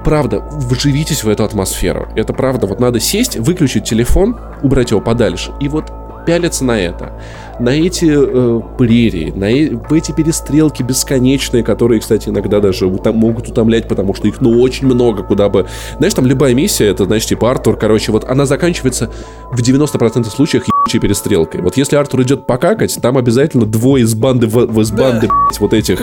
Правда, 0.03 0.41
вживитесь 0.41 1.25
в 1.25 1.29
эту 1.29 1.45
атмосферу. 1.45 2.09
Это 2.15 2.33
правда. 2.33 2.67
Вот 2.67 2.81
надо 2.81 3.01
сесть, 3.01 3.37
выключить 3.37 3.85
телефон, 3.85 4.39
убрать 4.63 4.93
его 4.93 5.01
подальше, 5.01 5.53
и 5.61 5.69
вот 5.69 5.93
пялиться 6.25 6.65
на 6.65 6.79
это. 6.79 7.21
На 7.59 7.71
эти 7.71 8.05
э, 8.09 8.61
прерии, 8.77 9.33
на 9.35 9.51
э- 9.51 9.77
эти 9.91 10.13
перестрелки 10.13 10.83
бесконечные, 10.83 11.63
которые, 11.63 12.01
кстати, 12.01 12.29
иногда 12.29 12.61
даже 12.61 12.85
ута- 12.87 13.13
могут 13.13 13.49
утомлять, 13.49 13.89
потому 13.89 14.15
что 14.15 14.29
их, 14.29 14.41
ну, 14.43 14.61
очень 14.61 14.87
много, 14.87 15.23
куда 15.23 15.49
бы... 15.49 15.67
Знаешь, 15.97 16.13
там 16.15 16.27
любая 16.27 16.53
миссия, 16.55 16.87
это, 16.87 17.05
знаешь, 17.07 17.25
типа 17.25 17.51
Артур, 17.51 17.79
короче, 17.79 18.13
вот 18.13 18.25
она 18.29 18.45
заканчивается 18.45 19.11
в 19.53 19.61
90% 19.63 20.25
случаев 20.31 20.65
ебучей 20.67 21.01
перестрелкой. 21.01 21.63
Вот 21.63 21.77
если 21.79 21.97
Артур 21.97 22.23
идет 22.23 22.47
покакать, 22.47 22.99
там 23.01 23.17
обязательно 23.17 23.65
двое 23.65 24.05
из 24.05 24.15
банды, 24.15 24.47
в- 24.47 24.81
из 24.81 24.91
банды, 24.91 25.29
блядь, 25.29 25.61
вот 25.61 25.73
этих, 25.73 25.99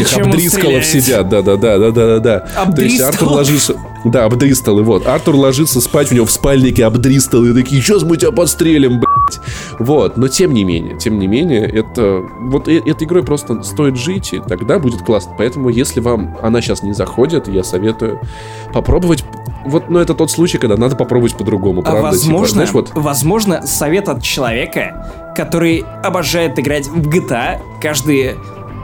этих 0.00 0.06
обдрискалов 0.28 0.84
сидят, 0.84 1.28
да-да-да-да-да-да. 1.28 2.40
То 2.40 2.82
есть? 2.82 3.00
Артур 3.00 3.28
ложится... 3.38 3.74
Да, 4.04 4.26
обдристал, 4.26 4.78
и 4.80 4.82
вот. 4.82 5.06
Артур 5.06 5.34
ложится 5.36 5.80
спать, 5.80 6.12
у 6.12 6.14
него 6.14 6.26
в 6.26 6.30
спальнике 6.30 6.84
обдристал, 6.84 7.42
и 7.46 7.54
такие, 7.54 7.80
сейчас 7.80 8.02
мы 8.02 8.16
тебя 8.18 8.32
подстрелим, 8.32 9.00
блядь. 9.00 9.13
Вот, 9.78 10.16
но 10.16 10.28
тем 10.28 10.54
не 10.54 10.64
менее, 10.64 10.96
тем 10.96 11.18
не 11.18 11.26
менее, 11.26 11.68
это... 11.68 12.22
Вот 12.40 12.68
э- 12.68 12.82
этой 12.84 13.04
игрой 13.04 13.24
просто 13.24 13.62
стоит 13.62 13.96
жить, 13.96 14.32
и 14.32 14.40
тогда 14.40 14.78
будет 14.78 15.02
классно. 15.02 15.34
Поэтому, 15.36 15.68
если 15.68 16.00
вам 16.00 16.36
она 16.42 16.60
сейчас 16.60 16.82
не 16.82 16.92
заходит, 16.92 17.48
я 17.48 17.64
советую 17.64 18.20
попробовать... 18.72 19.24
Вот, 19.64 19.88
но 19.88 20.00
это 20.00 20.14
тот 20.14 20.30
случай, 20.30 20.58
когда 20.58 20.76
надо 20.76 20.94
попробовать 20.94 21.36
по-другому, 21.36 21.80
А 21.80 21.90
правда? 21.90 22.00
Типа, 22.00 22.10
возможно, 22.10 22.54
знаешь, 22.54 22.72
вот... 22.72 22.90
возможно, 22.94 23.66
совет 23.66 24.08
от 24.08 24.22
человека, 24.22 25.32
который 25.34 25.84
обожает 26.02 26.58
играть 26.58 26.86
в 26.86 27.08
GTA 27.08 27.60
каждые 27.80 28.36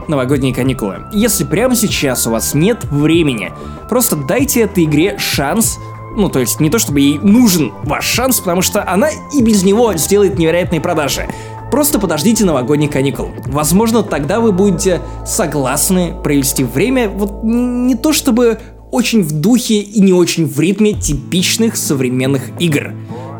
новогодние 0.07 0.53
каникулы. 0.53 1.05
Если 1.11 1.43
прямо 1.43 1.75
сейчас 1.75 2.27
у 2.27 2.31
вас 2.31 2.53
нет 2.53 2.83
времени, 2.85 3.51
просто 3.89 4.15
дайте 4.15 4.61
этой 4.61 4.83
игре 4.83 5.17
шанс. 5.17 5.79
Ну, 6.15 6.29
то 6.29 6.39
есть 6.39 6.59
не 6.59 6.69
то, 6.69 6.79
чтобы 6.79 6.99
ей 6.99 7.19
нужен 7.19 7.71
ваш 7.83 8.05
шанс, 8.05 8.39
потому 8.39 8.61
что 8.61 8.87
она 8.87 9.09
и 9.09 9.41
без 9.41 9.63
него 9.63 9.95
сделает 9.95 10.37
невероятные 10.37 10.81
продажи. 10.81 11.27
Просто 11.71 11.99
подождите 11.99 12.43
новогодних 12.43 12.91
каникул. 12.91 13.29
Возможно, 13.45 14.03
тогда 14.03 14.41
вы 14.41 14.51
будете 14.51 15.01
согласны 15.25 16.13
провести 16.21 16.65
время 16.65 17.07
вот 17.07 17.43
не 17.43 17.95
то 17.95 18.11
чтобы 18.11 18.59
очень 18.91 19.23
в 19.23 19.31
духе 19.31 19.75
и 19.79 20.01
не 20.01 20.11
очень 20.11 20.45
в 20.45 20.59
ритме 20.59 20.91
типичных 20.91 21.77
современных 21.77 22.49
игр. 22.59 22.91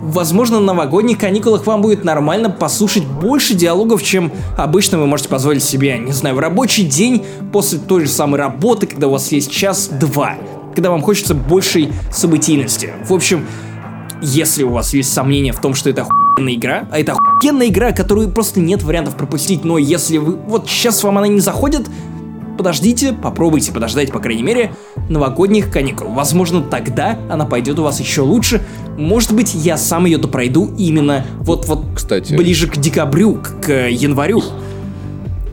Возможно, 0.02 0.60
на 0.60 0.68
новогодних 0.68 1.20
каникулах 1.20 1.68
вам 1.68 1.82
будет 1.82 2.04
нормально 2.04 2.50
послушать 2.50 3.06
больше 3.06 3.54
диалогов, 3.54 4.02
чем 4.02 4.32
обычно 4.58 4.98
вы 4.98 5.06
можете 5.06 5.30
позволить 5.30 5.64
себе, 5.64 6.00
не 6.00 6.12
знаю, 6.12 6.36
в 6.36 6.40
рабочий 6.40 6.84
день 6.84 7.24
после 7.52 7.78
той 7.78 8.06
же 8.06 8.10
самой 8.10 8.40
работы, 8.40 8.88
когда 8.88 9.10
у 9.10 9.12
вас 9.12 9.32
есть 9.32 9.52
час-два, 9.52 10.38
когда 10.74 10.92
вам 10.92 11.02
хочется 11.02 11.34
большей 11.34 11.90
событийности. 12.12 12.94
В 13.06 13.14
общем, 13.14 13.46
если 14.22 14.64
у 14.64 14.72
вас 14.72 14.94
есть 14.94 15.12
сомнения 15.12 15.52
в 15.52 15.60
том, 15.60 15.74
что 15.74 15.90
это 15.90 16.04
охуенная 16.04 16.56
игра, 16.56 16.88
а 16.92 17.00
это 17.00 17.14
охуенная 17.14 17.68
игра, 17.68 17.92
которую 17.92 18.30
просто 18.30 18.60
нет 18.60 18.84
вариантов 18.84 19.16
пропустить, 19.16 19.64
но 19.66 19.78
если 19.78 20.18
вы 20.18 20.36
вот 20.36 20.70
сейчас 20.70 21.04
вам 21.04 21.18
она 21.18 21.28
не 21.28 21.42
заходит, 21.42 21.88
подождите, 22.58 23.14
попробуйте 23.14 23.72
подождать, 23.72 24.12
по 24.12 24.20
крайней 24.20 24.44
мере, 24.44 24.74
новогодних 25.10 25.72
каникул. 25.72 26.10
Возможно, 26.10 26.62
тогда 26.62 27.18
она 27.30 27.46
пойдет 27.46 27.80
у 27.80 27.84
вас 27.84 28.00
еще 28.00 28.22
лучше. 28.22 28.62
Может 28.98 29.34
быть, 29.34 29.56
я 29.56 29.78
сам 29.78 30.06
ее 30.06 30.20
допройду 30.20 30.72
именно 30.78 31.26
вот-вот 31.40 31.86
Кстати. 31.96 32.36
ближе 32.36 32.68
к 32.68 32.78
декабрю, 32.78 33.36
к, 33.36 33.66
к 33.66 33.90
январю. 33.90 34.44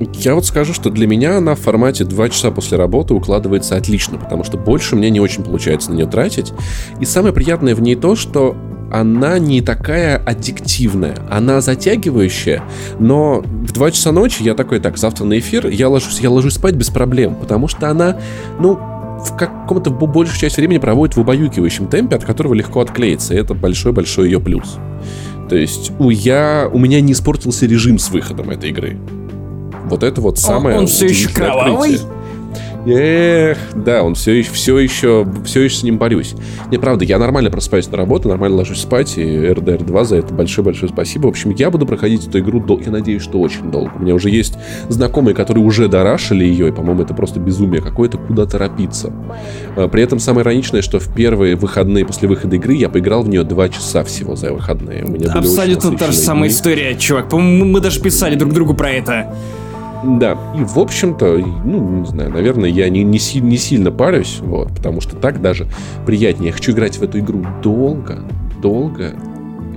Я 0.01 0.35
вот 0.35 0.47
скажу, 0.47 0.73
что 0.73 0.91
для 0.91 1.07
меня 1.07 1.39
она 1.39 1.55
в 1.55 1.61
формате 1.61 2.05
2 2.05 2.29
часа 2.29 2.51
после 2.51 2.79
работы 2.79 3.15
укладывается 3.15 3.77
отлично, 3.77 4.19
потому 4.19 4.45
что 4.45 4.57
больше 4.57 4.97
мне 4.97 5.11
не 5.11 5.21
очень 5.21 5.43
получается 5.43 5.91
на 5.91 5.97
нее 5.97 6.07
тратить. 6.07 6.53
И 7.01 7.05
самое 7.05 7.35
приятное 7.35 7.75
в 7.75 7.83
ней 7.83 7.97
то, 7.97 8.15
что 8.15 8.57
она 8.91 9.39
не 9.39 9.61
такая 9.61 10.17
аддиктивная, 10.17 11.17
она 11.31 11.61
затягивающая, 11.61 12.63
но 12.99 13.43
в 13.43 13.73
2 13.73 13.91
часа 13.91 14.13
ночи 14.13 14.43
я 14.43 14.55
такой, 14.55 14.81
так, 14.81 14.97
завтра 14.97 15.25
на 15.25 15.39
эфир, 15.39 15.67
я 15.69 15.89
ложусь, 15.89 16.21
я 16.21 16.31
ложусь 16.31 16.55
спать 16.55 16.75
без 16.75 16.89
проблем, 16.89 17.35
потому 17.35 17.69
что 17.69 17.91
она, 17.91 18.19
ну, 18.59 18.79
в 19.19 19.37
каком-то 19.37 19.91
бо- 19.91 20.07
большую 20.07 20.39
часть 20.39 20.57
времени 20.57 20.79
проводит 20.79 21.17
в 21.17 21.21
убаюкивающем 21.21 21.89
темпе, 21.89 22.17
от 22.17 22.25
которого 22.25 22.55
легко 22.55 22.81
отклеиться, 22.81 23.35
и 23.35 23.37
это 23.37 23.53
большой-большой 23.53 24.27
ее 24.27 24.41
плюс. 24.41 24.79
То 25.49 25.57
есть 25.57 25.93
у, 25.99 26.11
я, 26.11 26.69
у 26.73 26.79
меня 26.79 27.01
не 27.01 27.13
испортился 27.13 27.67
режим 27.67 27.99
с 27.99 28.11
выходом 28.11 28.51
этой 28.51 28.71
игры. 28.71 28.99
Вот 29.89 30.03
это 30.03 30.21
вот 30.21 30.39
самое 30.39 30.79
он 30.79 30.87
всё 30.87 31.07
еще 31.07 31.27
удивительное 31.27 31.51
кровавый? 31.51 31.95
открытие. 31.95 32.19
Эх, 32.87 33.59
да, 33.75 34.03
он 34.03 34.15
все 34.15 34.33
еще, 34.33 34.51
все 34.53 34.79
еще, 34.79 35.27
все 35.45 35.63
еще 35.63 35.77
с 35.77 35.83
ним 35.83 35.99
борюсь. 35.99 36.35
Не, 36.71 36.79
правда, 36.79 37.05
я 37.05 37.19
нормально 37.19 37.51
просыпаюсь 37.51 37.91
на 37.91 37.99
работу, 37.99 38.29
нормально 38.29 38.57
ложусь 38.57 38.81
спать, 38.81 39.19
и 39.19 39.23
RDR 39.23 39.85
2 39.85 40.05
за 40.05 40.17
это 40.17 40.33
большое-большое 40.33 40.91
спасибо. 40.91 41.27
В 41.27 41.31
общем, 41.31 41.51
я 41.51 41.71
буду 41.71 41.85
проходить 41.87 42.27
эту 42.27 42.39
игру, 42.39 42.61
дол- 42.61 42.81
я 42.83 42.91
надеюсь, 42.91 43.21
что 43.23 43.41
очень 43.41 43.71
долго. 43.71 43.93
У 43.97 44.03
меня 44.03 44.15
уже 44.15 44.31
есть 44.31 44.55
знакомые, 44.89 45.35
которые 45.35 45.65
уже 45.65 45.89
дорашили 45.89 46.45
ее, 46.45 46.69
и, 46.69 46.73
по-моему, 46.73 47.03
это 47.03 47.13
просто 47.13 47.41
безумие 47.41 47.83
какое-то, 47.83 48.17
куда 48.17 48.47
торопиться. 48.47 49.13
А, 49.77 49.89
При 49.89 50.03
этом 50.03 50.19
самое 50.19 50.45
ироничное, 50.45 50.81
что 50.81 50.99
в 50.99 51.13
первые 51.13 51.57
выходные 51.57 52.07
после 52.07 52.29
выхода 52.29 52.57
игры 52.57 52.75
я 52.75 52.89
поиграл 52.89 53.23
в 53.23 53.29
нее 53.29 53.43
2 53.43 53.69
часа 53.69 54.03
всего 54.05 54.35
за 54.37 54.53
выходные. 54.55 55.05
У 55.05 55.09
меня 55.09 55.33
Абсолютно 55.33 55.99
та 55.99 56.07
же 56.07 56.17
самая 56.17 56.49
история, 56.49 56.97
чувак. 56.97 57.29
По-моему, 57.29 57.67
мы 57.67 57.81
даже 57.81 58.01
писали 58.01 58.35
друг 58.37 58.53
другу 58.55 58.73
про 58.73 58.91
это. 58.93 59.35
Да, 60.05 60.39
и 60.57 60.63
в 60.63 60.79
общем-то, 60.79 61.39
ну, 61.65 62.01
не 62.01 62.07
знаю, 62.07 62.31
наверное, 62.31 62.71
я 62.71 62.89
не, 62.89 63.03
не, 63.03 63.19
си- 63.19 63.41
не 63.41 63.57
сильно 63.57 63.91
парюсь, 63.91 64.39
вот, 64.41 64.69
потому 64.75 65.01
что 65.01 65.17
так 65.17 65.41
даже 65.43 65.67
приятнее. 66.07 66.49
Я 66.49 66.53
хочу 66.53 66.73
играть 66.73 66.99
в 66.99 67.03
эту 67.03 67.19
игру 67.19 67.45
долго, 67.63 68.21
долго. 68.63 69.15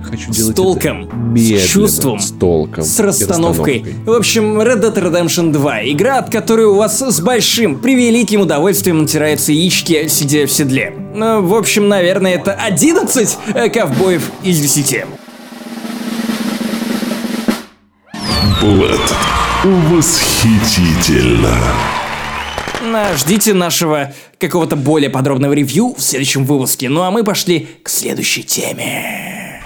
Хочу 0.02 0.32
С 0.32 0.36
делать 0.36 0.56
толком, 0.56 1.04
это 1.04 1.16
медленно, 1.16 1.60
с 1.60 1.66
чувством, 1.68 2.18
с 2.18 2.30
толком, 2.32 2.82
С 2.82 2.98
и 2.98 3.02
расстановкой. 3.04 3.84
В 4.04 4.10
общем, 4.10 4.60
Red 4.60 4.80
Dead 4.82 4.94
Redemption 4.94 5.52
2. 5.52 5.84
Игра, 5.92 6.18
от 6.18 6.28
которой 6.30 6.66
у 6.66 6.74
вас 6.74 7.00
с 7.00 7.20
большим, 7.20 7.76
превеликим 7.76 8.40
удовольствием 8.40 8.98
натираются 8.98 9.52
яички, 9.52 10.08
сидя 10.08 10.46
в 10.46 10.52
седле. 10.52 10.92
Ну, 11.14 11.42
в 11.42 11.54
общем, 11.54 11.88
наверное, 11.88 12.34
это 12.34 12.52
11 12.52 13.38
э, 13.54 13.68
ковбоев 13.68 14.28
из 14.42 14.60
10. 14.60 15.04
Булат. 18.60 19.00
Восхитительно. 19.64 21.56
Ждите 23.16 23.54
нашего 23.54 24.12
какого-то 24.40 24.74
более 24.74 25.08
подробного 25.08 25.52
ревью 25.52 25.94
в 25.96 26.02
следующем 26.02 26.44
выпуске. 26.44 26.88
Ну 26.88 27.02
а 27.02 27.12
мы 27.12 27.22
пошли 27.22 27.68
к 27.84 27.88
следующей 27.88 28.42
теме. 28.42 29.62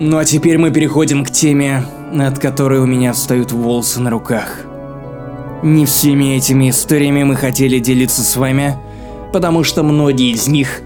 Ну 0.00 0.16
а 0.16 0.24
теперь 0.24 0.56
мы 0.56 0.70
переходим 0.70 1.26
к 1.26 1.30
теме, 1.30 1.84
от 2.18 2.38
которой 2.38 2.80
у 2.80 2.86
меня 2.86 3.12
встают 3.12 3.52
волосы 3.52 4.00
на 4.00 4.08
руках. 4.08 4.60
Не 5.62 5.84
всеми 5.84 6.36
этими 6.36 6.70
историями 6.70 7.22
мы 7.22 7.36
хотели 7.36 7.80
делиться 7.80 8.22
с 8.22 8.34
вами, 8.34 8.78
потому 9.30 9.62
что 9.62 9.82
многие 9.82 10.32
из 10.32 10.48
них 10.48 10.80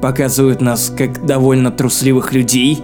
показывают 0.00 0.62
нас 0.62 0.90
как 0.96 1.26
довольно 1.26 1.70
трусливых 1.70 2.32
людей, 2.32 2.82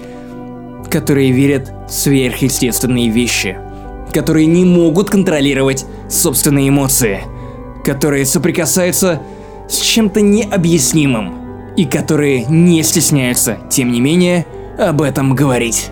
которые 0.89 1.31
верят 1.31 1.73
в 1.89 1.93
сверхъестественные 1.93 3.09
вещи. 3.09 3.59
которые 4.13 4.47
не 4.47 4.65
могут 4.65 5.11
контролировать 5.11 5.85
собственные 6.09 6.71
эмоции, 6.71 7.21
которые 7.85 8.25
соприкасаются 8.25 9.21
с 9.69 9.79
чем-то 9.79 10.23
необъяснимым 10.23 11.75
и 11.77 11.85
которые 11.85 12.47
не 12.47 12.83
стесняются, 12.83 13.59
тем 13.69 13.93
не 13.93 14.01
менее, 14.01 14.47
об 14.79 15.03
этом 15.03 15.35
говорить. 15.35 15.91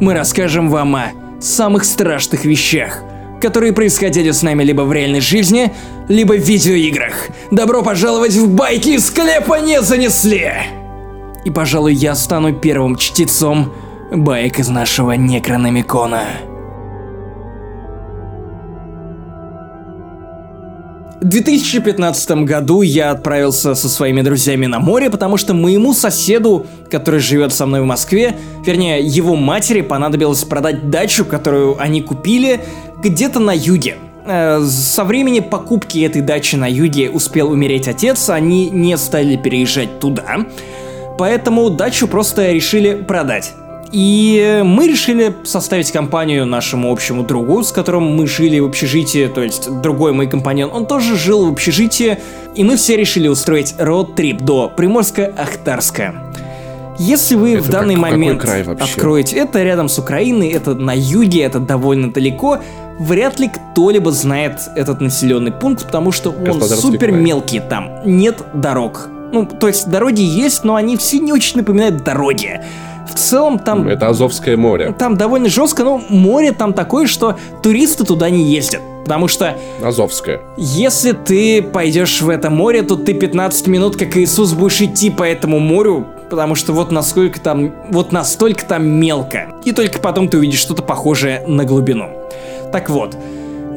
Мы 0.00 0.12
расскажем 0.12 0.68
вам 0.68 0.94
о 0.96 1.12
самых 1.40 1.84
страшных 1.84 2.44
вещах, 2.44 3.02
которые 3.40 3.72
происходили 3.72 4.30
с 4.30 4.42
нами 4.42 4.62
либо 4.62 4.82
в 4.82 4.92
реальной 4.92 5.20
жизни, 5.20 5.72
либо 6.08 6.34
в 6.34 6.44
видеоиграх. 6.46 7.28
Добро 7.50 7.82
пожаловать 7.82 8.34
в 8.34 8.54
байки 8.54 8.90
из 8.90 9.06
склепа 9.06 9.60
не 9.60 9.80
занесли! 9.80 10.52
И, 11.44 11.50
пожалуй, 11.50 11.94
я 11.94 12.14
стану 12.14 12.52
первым 12.52 12.96
чтецом 12.96 13.72
баек 14.16 14.58
из 14.58 14.68
нашего 14.68 15.12
Некрономикона. 15.12 16.22
В 21.20 21.26
2015 21.26 22.44
году 22.44 22.82
я 22.82 23.10
отправился 23.10 23.74
со 23.74 23.88
своими 23.88 24.20
друзьями 24.20 24.66
на 24.66 24.78
море, 24.78 25.08
потому 25.08 25.38
что 25.38 25.54
моему 25.54 25.94
соседу, 25.94 26.66
который 26.90 27.18
живет 27.18 27.54
со 27.54 27.64
мной 27.64 27.80
в 27.80 27.86
Москве, 27.86 28.36
вернее, 28.62 29.00
его 29.00 29.34
матери 29.34 29.80
понадобилось 29.80 30.44
продать 30.44 30.90
дачу, 30.90 31.24
которую 31.24 31.80
они 31.80 32.02
купили 32.02 32.60
где-то 33.02 33.40
на 33.40 33.52
юге. 33.52 33.96
Э, 34.26 34.62
со 34.66 35.04
времени 35.04 35.40
покупки 35.40 35.98
этой 36.00 36.20
дачи 36.20 36.56
на 36.56 36.70
юге 36.70 37.08
успел 37.08 37.50
умереть 37.50 37.88
отец, 37.88 38.28
они 38.28 38.68
не 38.68 38.98
стали 38.98 39.36
переезжать 39.36 40.00
туда, 40.00 40.44
поэтому 41.16 41.70
дачу 41.70 42.06
просто 42.06 42.52
решили 42.52 42.96
продать. 42.96 43.54
И 43.94 44.60
мы 44.64 44.88
решили 44.88 45.32
составить 45.44 45.92
компанию 45.92 46.44
нашему 46.46 46.90
общему 46.90 47.22
другу, 47.22 47.62
с 47.62 47.70
которым 47.70 48.16
мы 48.16 48.26
жили 48.26 48.58
в 48.58 48.64
общежитии, 48.64 49.28
то 49.28 49.40
есть 49.40 49.70
другой 49.82 50.12
мой 50.12 50.26
компаньон, 50.26 50.70
он 50.72 50.86
тоже 50.86 51.16
жил 51.16 51.46
в 51.46 51.52
общежитии, 51.52 52.18
и 52.56 52.64
мы 52.64 52.74
все 52.74 52.96
решили 52.96 53.28
устроить 53.28 53.76
роуд-трип 53.78 54.40
до 54.40 54.72
Приморска-Ахтарска. 54.76 56.12
Если 56.98 57.36
вы 57.36 57.52
Это 57.54 57.62
в 57.62 57.68
данный 57.70 57.94
как- 57.94 58.02
момент 58.02 58.40
край 58.42 58.64
вообще? 58.64 58.84
откроете, 58.84 59.36
это 59.36 59.62
рядом 59.62 59.88
с 59.88 59.96
Украиной, 59.96 60.48
это 60.48 60.74
на 60.74 60.92
юге, 60.92 61.42
это 61.42 61.60
довольно 61.60 62.12
далеко, 62.12 62.58
вряд 62.98 63.38
ли 63.38 63.48
кто-либо 63.48 64.10
знает 64.10 64.58
этот 64.74 65.00
населенный 65.00 65.52
пункт, 65.52 65.86
потому 65.86 66.10
что 66.10 66.30
он 66.30 66.60
супер 66.62 67.10
край. 67.10 67.20
мелкий, 67.20 67.60
там 67.60 67.90
нет 68.04 68.42
дорог. 68.54 69.08
Ну, 69.32 69.46
то 69.46 69.68
есть 69.68 69.88
дороги 69.88 70.22
есть, 70.22 70.64
но 70.64 70.74
они 70.74 70.96
все 70.96 71.20
не 71.20 71.32
очень 71.32 71.58
напоминают 71.58 72.02
дороги. 72.02 72.60
В 73.08 73.14
целом 73.14 73.58
там 73.58 73.88
Это 73.88 74.08
Азовское 74.08 74.56
море. 74.56 74.94
там 74.98 75.16
довольно 75.16 75.48
жестко, 75.48 75.84
но 75.84 76.00
море 76.08 76.52
там 76.52 76.72
такое, 76.72 77.06
что 77.06 77.36
туристы 77.62 78.04
туда 78.04 78.30
не 78.30 78.44
ездят. 78.44 78.80
Потому 79.04 79.28
что 79.28 79.58
Азовское. 79.82 80.40
если 80.56 81.12
ты 81.12 81.62
пойдешь 81.62 82.22
в 82.22 82.28
это 82.30 82.48
море, 82.48 82.82
то 82.82 82.96
ты 82.96 83.12
15 83.12 83.66
минут, 83.66 83.96
как 83.96 84.16
Иисус, 84.16 84.54
будешь 84.54 84.80
идти 84.80 85.10
по 85.10 85.22
этому 85.24 85.58
морю, 85.58 86.06
потому 86.30 86.54
что 86.54 86.72
вот 86.72 86.90
насколько 86.90 87.38
там, 87.38 87.74
вот 87.90 88.12
настолько 88.12 88.64
там 88.64 88.86
мелко. 88.86 89.48
И 89.64 89.72
только 89.72 89.98
потом 89.98 90.28
ты 90.28 90.38
увидишь 90.38 90.60
что-то 90.60 90.82
похожее 90.82 91.44
на 91.46 91.66
глубину. 91.66 92.08
Так 92.72 92.88
вот, 92.88 93.14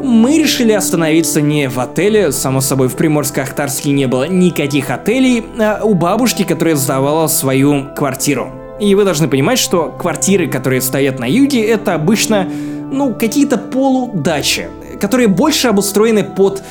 мы 0.01 0.37
решили 0.37 0.71
остановиться 0.71 1.41
не 1.41 1.67
в 1.67 1.77
отеле, 1.79 2.31
само 2.31 2.61
собой 2.61 2.87
в 2.87 2.95
Приморско-Ахтарске 2.95 3.91
не 3.91 4.05
было 4.05 4.27
никаких 4.29 4.89
отелей, 4.91 5.45
а 5.59 5.81
у 5.83 5.93
бабушки, 5.93 6.43
которая 6.43 6.75
сдавала 6.75 7.27
свою 7.27 7.87
квартиру. 7.95 8.49
И 8.79 8.93
вы 8.95 9.03
должны 9.03 9.27
понимать, 9.27 9.59
что 9.59 9.89
квартиры, 9.89 10.47
которые 10.47 10.81
стоят 10.81 11.19
на 11.19 11.25
юге, 11.25 11.65
это 11.65 11.95
обычно, 11.95 12.47
ну, 12.91 13.13
какие-то 13.13 13.57
полудачи, 13.57 14.67
которые 15.01 15.27
больше 15.27 15.67
обустроены 15.67 16.23
под 16.23 16.61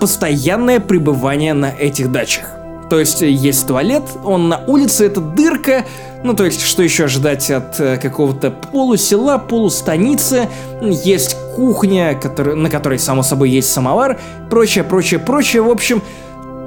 постоянное 0.00 0.80
пребывание 0.80 1.54
на 1.54 1.70
этих 1.70 2.10
дачах. 2.10 2.50
То 2.90 3.00
есть 3.00 3.22
есть 3.22 3.66
туалет, 3.66 4.02
он 4.24 4.48
на 4.48 4.58
улице, 4.66 5.06
это 5.06 5.20
дырка, 5.20 5.84
ну 6.22 6.34
то 6.34 6.44
есть 6.44 6.60
что 6.60 6.82
еще 6.82 7.04
ожидать 7.04 7.50
от 7.50 7.80
э, 7.80 7.96
какого-то 7.96 8.50
полусела, 8.50 9.38
полустаницы, 9.38 10.48
есть 10.82 11.36
кухня, 11.56 12.14
который, 12.14 12.54
на 12.54 12.68
которой 12.68 12.98
само 12.98 13.22
собой 13.22 13.50
есть 13.50 13.72
самовар, 13.72 14.20
прочее, 14.50 14.84
прочее, 14.84 15.18
прочее, 15.18 15.62
в 15.62 15.70
общем, 15.70 16.02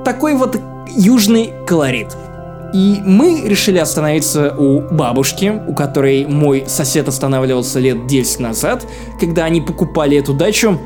такой 0.04 0.34
вот 0.34 0.60
южный 0.88 1.54
колорит. 1.68 2.16
И 2.78 3.02
мы 3.04 3.42
решили 3.42 3.80
остановиться 3.80 4.54
у 4.56 4.82
бабушки, 4.82 5.52
у 5.68 5.74
которой 5.74 6.28
мой 6.28 6.66
сосед 6.68 7.08
останавливался 7.08 7.80
лет 7.80 8.06
10 8.06 8.40
назад, 8.40 8.86
когда 9.20 9.46
они 9.46 9.62
покупали 9.62 10.16
эту 10.16 10.36
дачу. 10.36 10.80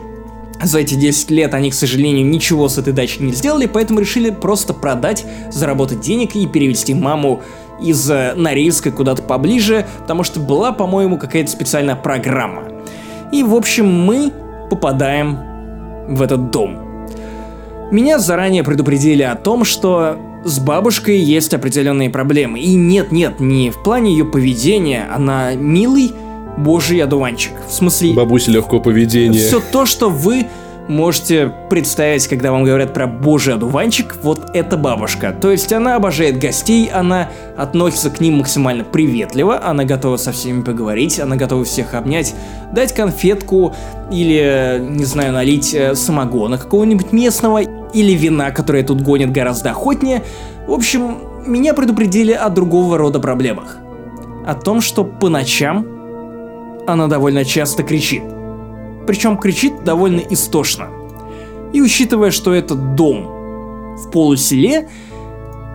За 0.64 0.80
эти 0.80 0.94
10 0.94 1.32
лет 1.32 1.54
они, 1.54 1.70
к 1.70 1.74
сожалению, 1.74 2.26
ничего 2.26 2.70
с 2.70 2.78
этой 2.78 2.94
дачей 2.94 3.26
не 3.26 3.34
сделали, 3.34 3.66
поэтому 3.66 4.00
решили 4.00 4.30
просто 4.30 4.74
продать, 4.74 5.26
заработать 5.52 6.00
денег 6.00 6.34
и 6.38 6.48
перевести 6.48 6.94
маму 6.94 7.42
из 7.82 8.10
э, 8.10 8.36
Норильска 8.38 8.92
куда-то 8.92 9.24
поближе, 9.24 9.86
потому 10.00 10.24
что 10.24 10.40
была, 10.40 10.72
по-моему, 10.72 11.18
какая-то 11.18 11.52
специальная 11.52 11.98
программа. 11.98 12.72
И, 13.34 13.44
в 13.44 13.54
общем, 13.54 13.92
мы 13.92 14.32
попадаем 14.70 15.40
в 16.08 16.22
этот 16.22 16.52
дом. 16.52 16.80
Меня 17.92 18.18
заранее 18.18 18.64
предупредили 18.64 19.24
о 19.24 19.36
том, 19.36 19.66
что 19.66 20.18
с 20.44 20.60
бабушкой 20.60 21.20
есть 21.20 21.54
определенные 21.54 22.10
проблемы. 22.10 22.60
И 22.60 22.74
нет-нет, 22.74 23.40
не 23.40 23.70
в 23.70 23.82
плане 23.84 24.12
ее 24.12 24.26
поведения, 24.26 25.08
она 25.14 25.54
милый 25.54 26.12
божий 26.58 27.00
одуванчик. 27.00 27.54
В 27.68 27.74
смысле, 27.74 28.14
Бабуся 28.14 28.52
легкого 28.52 28.80
поведения. 28.80 29.38
все 29.40 29.62
то, 29.62 29.86
что 29.86 30.10
вы 30.10 30.48
можете 30.92 31.52
представить, 31.70 32.28
когда 32.28 32.52
вам 32.52 32.64
говорят 32.64 32.94
про 32.94 33.08
божий 33.08 33.56
одуванчик, 33.56 34.18
вот 34.22 34.52
это 34.54 34.78
бабушка. 34.78 35.32
То 35.40 35.50
есть 35.50 35.72
она 35.74 35.96
обожает 35.96 36.38
гостей, 36.38 36.90
она 36.94 37.30
относится 37.58 38.10
к 38.10 38.20
ним 38.20 38.36
максимально 38.40 38.84
приветливо, 38.84 39.60
она 39.64 39.86
готова 39.86 40.18
со 40.18 40.32
всеми 40.32 40.62
поговорить, 40.62 41.20
она 41.20 41.38
готова 41.38 41.64
всех 41.64 41.94
обнять, 41.94 42.36
дать 42.74 42.94
конфетку 42.94 43.74
или, 44.12 44.80
не 44.82 45.06
знаю, 45.06 45.34
налить 45.34 45.74
э, 45.74 45.96
самогона 45.96 46.58
какого-нибудь 46.58 47.12
местного 47.12 47.62
или 47.94 48.12
вина, 48.12 48.52
которое 48.52 48.84
тут 48.84 49.02
гонит 49.02 49.32
гораздо 49.32 49.72
охотнее. 49.72 50.24
В 50.68 50.74
общем, 50.74 51.18
меня 51.46 51.74
предупредили 51.74 52.34
о 52.34 52.50
другого 52.50 52.98
рода 52.98 53.20
проблемах. 53.20 53.78
О 54.46 54.54
том, 54.56 54.82
что 54.82 55.04
по 55.04 55.30
ночам 55.30 55.88
она 56.88 57.08
довольно 57.08 57.46
часто 57.46 57.84
кричит. 57.84 58.24
Причем 59.12 59.38
кричит 59.38 59.84
довольно 59.84 60.22
истошно. 60.22 60.88
И 61.74 61.82
учитывая, 61.82 62.32
что 62.32 62.54
это 62.54 62.76
дом 62.76 63.98
в 63.98 64.10
полуселе, 64.10 64.88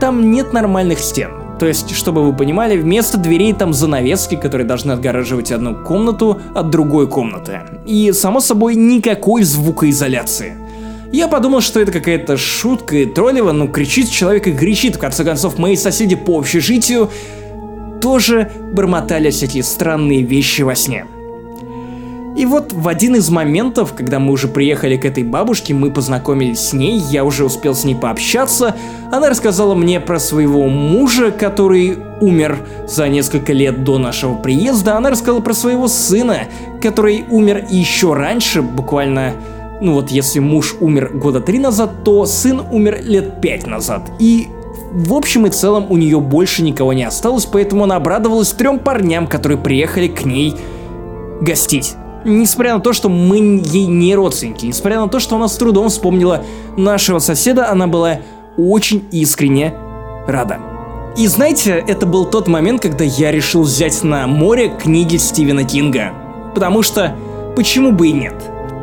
там 0.00 0.30
нет 0.30 0.54
нормальных 0.54 1.00
стен. 1.00 1.32
То 1.58 1.66
есть, 1.66 1.94
чтобы 1.94 2.24
вы 2.24 2.32
понимали, 2.34 2.78
вместо 2.78 3.18
дверей 3.18 3.52
там 3.52 3.74
занавески, 3.74 4.36
которые 4.36 4.66
должны 4.66 4.92
отгораживать 4.92 5.52
одну 5.52 5.74
комнату 5.74 6.40
от 6.54 6.70
другой 6.70 7.08
комнаты. 7.08 7.60
И, 7.84 8.10
само 8.12 8.40
собой, 8.40 8.74
никакой 8.74 9.42
звукоизоляции. 9.42 10.56
Я 11.12 11.28
подумал, 11.28 11.60
что 11.60 11.78
это 11.78 11.92
какая-то 11.92 12.38
шутка 12.38 12.96
и 12.96 13.04
троллево, 13.04 13.52
но 13.52 13.68
кричит 13.68 14.08
человек 14.08 14.46
и 14.46 14.52
кричит. 14.54 14.96
В 14.96 14.98
конце 14.98 15.24
концов, 15.24 15.58
мои 15.58 15.76
соседи 15.76 16.16
по 16.16 16.38
общежитию 16.38 17.10
тоже 18.00 18.50
бормотали 18.72 19.28
всякие 19.28 19.62
странные 19.62 20.22
вещи 20.22 20.62
во 20.62 20.74
сне. 20.74 21.04
И 22.36 22.44
вот 22.44 22.74
в 22.74 22.86
один 22.86 23.16
из 23.16 23.30
моментов, 23.30 23.94
когда 23.94 24.18
мы 24.18 24.32
уже 24.32 24.46
приехали 24.46 24.98
к 24.98 25.06
этой 25.06 25.24
бабушке, 25.24 25.72
мы 25.72 25.90
познакомились 25.90 26.60
с 26.60 26.72
ней, 26.74 26.98
я 27.10 27.24
уже 27.24 27.46
успел 27.46 27.74
с 27.74 27.84
ней 27.84 27.94
пообщаться, 27.94 28.76
она 29.10 29.30
рассказала 29.30 29.74
мне 29.74 30.00
про 30.00 30.18
своего 30.18 30.68
мужа, 30.68 31.30
который 31.30 31.96
умер 32.20 32.58
за 32.86 33.08
несколько 33.08 33.54
лет 33.54 33.84
до 33.84 33.96
нашего 33.96 34.34
приезда, 34.34 34.98
она 34.98 35.10
рассказала 35.10 35.40
про 35.40 35.54
своего 35.54 35.88
сына, 35.88 36.40
который 36.82 37.24
умер 37.30 37.64
еще 37.70 38.12
раньше, 38.12 38.60
буквально, 38.60 39.32
ну 39.80 39.94
вот 39.94 40.10
если 40.10 40.38
муж 40.38 40.76
умер 40.78 41.12
года 41.14 41.40
три 41.40 41.58
назад, 41.58 42.04
то 42.04 42.26
сын 42.26 42.60
умер 42.70 43.00
лет 43.02 43.40
пять 43.40 43.66
назад. 43.66 44.02
И 44.18 44.48
в 44.92 45.14
общем 45.14 45.46
и 45.46 45.50
целом 45.50 45.86
у 45.88 45.96
нее 45.96 46.20
больше 46.20 46.62
никого 46.62 46.92
не 46.92 47.04
осталось, 47.04 47.46
поэтому 47.46 47.84
она 47.84 47.96
обрадовалась 47.96 48.52
трем 48.52 48.78
парням, 48.78 49.26
которые 49.26 49.56
приехали 49.56 50.08
к 50.08 50.26
ней 50.26 50.54
гостить. 51.40 51.96
Несмотря 52.26 52.74
на 52.74 52.80
то, 52.80 52.92
что 52.92 53.08
мы 53.08 53.36
ей 53.36 53.86
не 53.86 54.16
родственники, 54.16 54.66
несмотря 54.66 55.00
на 55.00 55.08
то, 55.08 55.20
что 55.20 55.36
она 55.36 55.46
с 55.46 55.54
трудом 55.54 55.88
вспомнила 55.88 56.42
нашего 56.76 57.20
соседа, 57.20 57.70
она 57.70 57.86
была 57.86 58.18
очень 58.56 59.04
искренне 59.12 59.72
рада. 60.26 60.58
И 61.16 61.28
знаете, 61.28 61.84
это 61.86 62.04
был 62.04 62.24
тот 62.24 62.48
момент, 62.48 62.82
когда 62.82 63.04
я 63.04 63.30
решил 63.30 63.62
взять 63.62 64.02
на 64.02 64.26
море 64.26 64.72
книги 64.76 65.16
Стивена 65.18 65.62
Кинга. 65.62 66.12
Потому 66.52 66.82
что, 66.82 67.14
почему 67.54 67.92
бы 67.92 68.08
и 68.08 68.12
нет? 68.12 68.34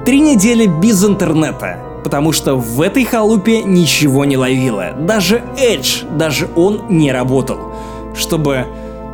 Три 0.06 0.22
недели 0.22 0.66
без 0.66 1.04
интернета. 1.04 1.80
Потому 2.02 2.32
что 2.32 2.56
в 2.56 2.80
этой 2.80 3.04
халупе 3.04 3.62
ничего 3.64 4.24
не 4.24 4.38
ловило. 4.38 4.94
Даже 4.98 5.44
Эдж, 5.58 6.04
даже 6.18 6.50
он 6.56 6.84
не 6.88 7.12
работал. 7.12 7.60
Чтобы, 8.16 8.68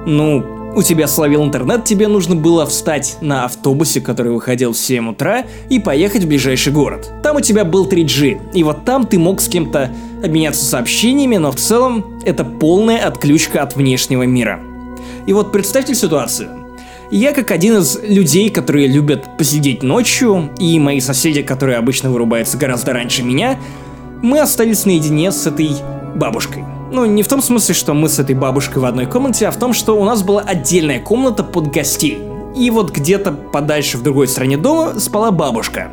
ну, 0.06 0.59
у 0.76 0.84
тебя 0.84 1.08
словил 1.08 1.44
интернет, 1.44 1.84
тебе 1.84 2.08
нужно 2.08 2.36
было 2.36 2.66
встать 2.66 3.18
на 3.22 3.46
автобусе, 3.46 4.02
который 4.02 4.32
выходил 4.32 4.74
в 4.74 4.78
7 4.78 5.10
утра, 5.10 5.44
и 5.70 5.80
поехать 5.80 6.24
в 6.24 6.28
ближайший 6.28 6.72
город. 6.72 7.12
Там 7.24 7.38
у 7.38 7.42
тебя 7.42 7.66
был 7.66 7.88
3G, 7.88 8.54
и 8.54 8.64
вот 8.64 8.86
там 8.86 9.06
ты 9.06 9.18
мог 9.18 9.42
с 9.42 9.48
кем-то 9.48 9.92
обменяться 10.24 10.64
сообщениями, 10.64 11.38
но 11.38 11.52
в 11.52 11.56
целом 11.56 12.20
это 12.24 12.44
полная 12.44 13.06
отключка 13.06 13.62
от 13.62 13.76
внешнего 13.76 14.24
мира. 14.24 14.60
И 15.26 15.34
вот 15.34 15.52
представьте 15.52 15.96
ситуацию. 15.96 16.50
Я 17.12 17.34
как 17.34 17.50
один 17.52 17.78
из 17.78 18.00
людей, 18.04 18.52
которые 18.52 18.88
любят 18.88 19.38
посидеть 19.38 19.82
ночью, 19.82 20.52
и 20.60 20.80
мои 20.80 21.00
соседи, 21.00 21.42
которые 21.42 21.78
обычно 21.78 22.12
вырубаются 22.12 22.58
гораздо 22.58 22.94
раньше 22.94 23.24
меня, 23.24 23.60
мы 24.22 24.40
остались 24.40 24.86
наедине 24.86 25.32
с 25.32 25.48
этой 25.48 25.72
бабушкой. 26.16 26.64
Ну, 26.92 27.06
не 27.06 27.22
в 27.22 27.28
том 27.28 27.42
смысле, 27.42 27.76
что 27.76 27.94
мы 27.94 28.10
с 28.10 28.18
этой 28.18 28.36
бабушкой 28.36 28.82
в 28.82 28.86
одной 28.86 29.06
комнате, 29.06 29.48
а 29.48 29.52
в 29.52 29.58
том, 29.58 29.74
что 29.74 30.00
у 30.00 30.04
нас 30.04 30.24
была 30.24 30.42
отдельная 30.42 31.00
комната 31.00 31.44
под 31.44 31.72
гостей. 31.72 32.20
И 32.56 32.72
вот 32.72 32.92
где-то 32.92 33.32
подальше 33.32 33.98
в 33.98 34.04
другой 34.04 34.28
стороне 34.28 34.58
дома 34.58 35.00
спала 35.00 35.30
бабушка. 35.30 35.92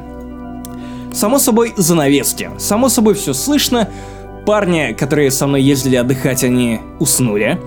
Само 1.13 1.39
собой, 1.39 1.75
занавески. 1.77 2.51
Само 2.59 2.89
собой, 2.89 3.15
все 3.15 3.35
слышно. 3.35 3.91
Парни, 4.47 4.95
которые 4.99 5.31
со 5.31 5.47
мной 5.47 5.63
ездили 5.63 5.97
отдыхать, 5.97 6.45
они 6.45 6.81
уснули. 6.99 7.61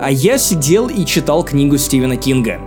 А 0.00 0.10
я 0.10 0.38
сидел 0.38 0.88
и 0.88 1.04
читал 1.04 1.44
книгу 1.44 1.76
Стивена 1.76 2.16
Кинга. 2.16 2.58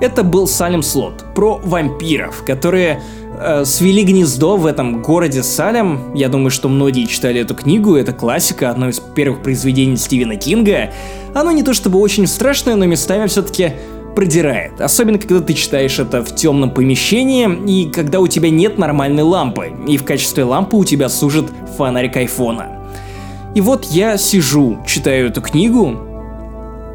Это 0.00 0.22
был 0.22 0.46
Салем 0.46 0.82
Слот 0.82 1.24
про 1.34 1.60
вампиров, 1.62 2.44
которые 2.46 3.02
э, 3.40 3.64
свели 3.64 4.04
гнездо 4.04 4.56
в 4.56 4.66
этом 4.66 5.02
городе 5.02 5.42
Салем. 5.42 6.14
Я 6.14 6.28
думаю, 6.28 6.50
что 6.50 6.68
многие 6.68 7.06
читали 7.06 7.40
эту 7.40 7.54
книгу, 7.54 7.96
это 7.96 8.12
классика, 8.12 8.70
одно 8.70 8.88
из 8.88 9.00
первых 9.00 9.42
произведений 9.42 9.96
Стивена 9.96 10.36
Кинга. 10.36 10.90
Оно 11.34 11.50
не 11.50 11.62
то 11.62 11.74
чтобы 11.74 11.98
очень 11.98 12.26
страшное, 12.26 12.76
но 12.76 12.86
местами 12.86 13.26
все-таки 13.26 13.72
продирает. 14.14 14.80
Особенно, 14.80 15.18
когда 15.18 15.40
ты 15.40 15.54
читаешь 15.54 15.98
это 15.98 16.22
в 16.22 16.34
темном 16.34 16.70
помещении, 16.70 17.48
и 17.66 17.90
когда 17.90 18.20
у 18.20 18.26
тебя 18.26 18.50
нет 18.50 18.78
нормальной 18.78 19.22
лампы, 19.22 19.72
и 19.86 19.96
в 19.96 20.04
качестве 20.04 20.44
лампы 20.44 20.76
у 20.76 20.84
тебя 20.84 21.08
служит 21.08 21.46
фонарик 21.76 22.16
айфона. 22.16 22.80
И 23.54 23.60
вот 23.60 23.86
я 23.86 24.16
сижу, 24.18 24.78
читаю 24.86 25.28
эту 25.28 25.40
книгу, 25.40 25.96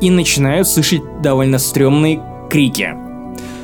и 0.01 0.09
начинаю 0.09 0.65
слышать 0.65 1.01
довольно 1.22 1.57
стрёмные 1.57 2.22
крики. 2.49 3.05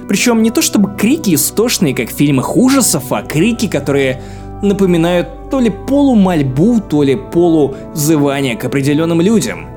Причем 0.08 0.42
не 0.42 0.52
то 0.52 0.62
чтобы 0.62 0.96
крики 0.98 1.36
истошные, 1.36 1.96
как 1.96 2.10
в 2.10 2.16
фильмах 2.16 2.56
ужасов, 2.58 3.12
а 3.12 3.22
крики, 3.22 3.68
которые 3.68 4.22
напоминают 4.62 5.50
то 5.50 5.60
ли 5.60 5.70
полумольбу, 5.70 6.82
то 6.82 7.04
ли 7.04 7.16
полузывание 7.16 8.56
к 8.56 8.66
определенным 8.66 9.22
людям. 9.22 9.68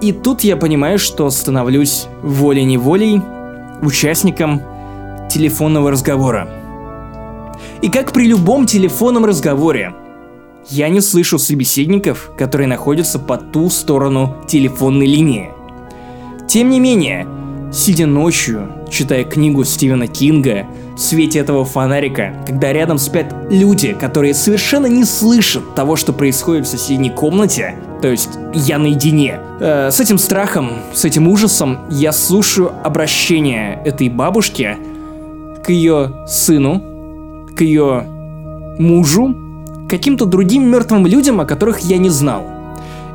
И 0.00 0.12
тут 0.12 0.42
я 0.42 0.56
понимаю, 0.56 0.98
что 0.98 1.28
становлюсь 1.30 2.06
волей-неволей 2.22 3.20
участником 3.82 4.62
телефонного 5.28 5.90
разговора. 5.90 6.48
И 7.82 7.88
как 7.90 8.12
при 8.12 8.26
любом 8.26 8.66
телефонном 8.66 9.24
разговоре, 9.24 9.94
я 10.68 10.88
не 10.88 11.00
слышу 11.00 11.38
собеседников, 11.38 12.30
которые 12.36 12.68
находятся 12.68 13.18
по 13.18 13.36
ту 13.36 13.70
сторону 13.70 14.36
телефонной 14.46 15.06
линии. 15.06 15.50
Тем 16.46 16.70
не 16.70 16.80
менее, 16.80 17.26
сидя 17.72 18.06
ночью, 18.06 18.68
читая 18.90 19.24
книгу 19.24 19.64
Стивена 19.64 20.06
Кинга, 20.06 20.66
в 20.96 21.00
свете 21.00 21.38
этого 21.38 21.64
фонарика, 21.64 22.34
когда 22.46 22.72
рядом 22.72 22.98
спят 22.98 23.32
люди, 23.50 23.92
которые 23.92 24.34
совершенно 24.34 24.86
не 24.86 25.04
слышат 25.04 25.74
того, 25.74 25.96
что 25.96 26.12
происходит 26.12 26.66
в 26.66 26.68
соседней 26.68 27.10
комнате, 27.10 27.76
то 28.02 28.08
есть 28.08 28.30
я 28.52 28.78
наедине, 28.78 29.38
э, 29.60 29.90
с 29.90 30.00
этим 30.00 30.18
страхом, 30.18 30.70
с 30.94 31.04
этим 31.04 31.28
ужасом 31.28 31.78
я 31.90 32.12
слушаю 32.12 32.72
обращение 32.84 33.80
этой 33.84 34.08
бабушки 34.08 34.76
к 35.64 35.70
ее 35.70 36.24
сыну, 36.26 37.46
к 37.56 37.60
ее 37.60 38.04
мужу, 38.78 39.36
каким-то 39.88 40.24
другим 40.26 40.68
мертвым 40.70 41.06
людям, 41.06 41.40
о 41.40 41.44
которых 41.44 41.80
я 41.80 41.98
не 41.98 42.10
знал. 42.10 42.44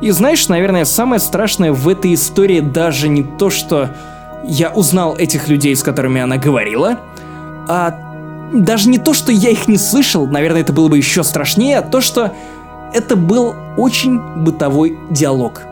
И 0.00 0.10
знаешь, 0.10 0.48
наверное, 0.48 0.84
самое 0.84 1.20
страшное 1.20 1.72
в 1.72 1.88
этой 1.88 2.14
истории 2.14 2.60
даже 2.60 3.08
не 3.08 3.22
то, 3.22 3.48
что 3.48 3.90
я 4.46 4.70
узнал 4.70 5.16
этих 5.16 5.48
людей, 5.48 5.74
с 5.74 5.82
которыми 5.82 6.20
она 6.20 6.36
говорила, 6.36 6.98
а 7.68 7.98
даже 8.52 8.88
не 8.88 8.98
то, 8.98 9.14
что 9.14 9.32
я 9.32 9.50
их 9.50 9.68
не 9.68 9.76
слышал, 9.78 10.26
наверное, 10.26 10.60
это 10.60 10.72
было 10.72 10.88
бы 10.88 10.96
еще 10.96 11.24
страшнее, 11.24 11.78
а 11.78 11.82
то, 11.82 12.00
что 12.00 12.32
это 12.92 13.16
был 13.16 13.54
очень 13.76 14.18
бытовой 14.18 14.98
диалог. 15.10 15.62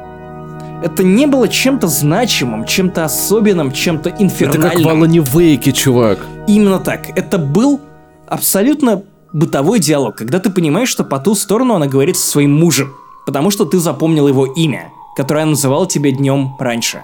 Это 0.82 1.04
не 1.04 1.26
было 1.26 1.46
чем-то 1.46 1.86
значимым, 1.86 2.64
чем-то 2.64 3.04
особенным, 3.04 3.70
чем-то 3.70 4.10
инфернальным. 4.10 4.66
Это 4.66 4.76
как 4.76 4.84
в 4.84 4.88
Алане 4.88 5.20
Вейке, 5.20 5.72
чувак. 5.72 6.26
Именно 6.48 6.80
так. 6.80 7.16
Это 7.16 7.38
был 7.38 7.80
абсолютно 8.26 9.02
бытовой 9.32 9.78
диалог, 9.78 10.16
когда 10.16 10.40
ты 10.40 10.50
понимаешь, 10.50 10.88
что 10.88 11.04
по 11.04 11.20
ту 11.20 11.36
сторону 11.36 11.74
она 11.74 11.86
говорит 11.86 12.16
со 12.16 12.26
своим 12.26 12.58
мужем 12.58 12.92
потому 13.24 13.50
что 13.50 13.64
ты 13.64 13.78
запомнил 13.78 14.28
его 14.28 14.46
имя, 14.46 14.92
которое 15.16 15.44
называл 15.44 15.86
тебе 15.86 16.12
днем 16.12 16.54
раньше. 16.58 17.02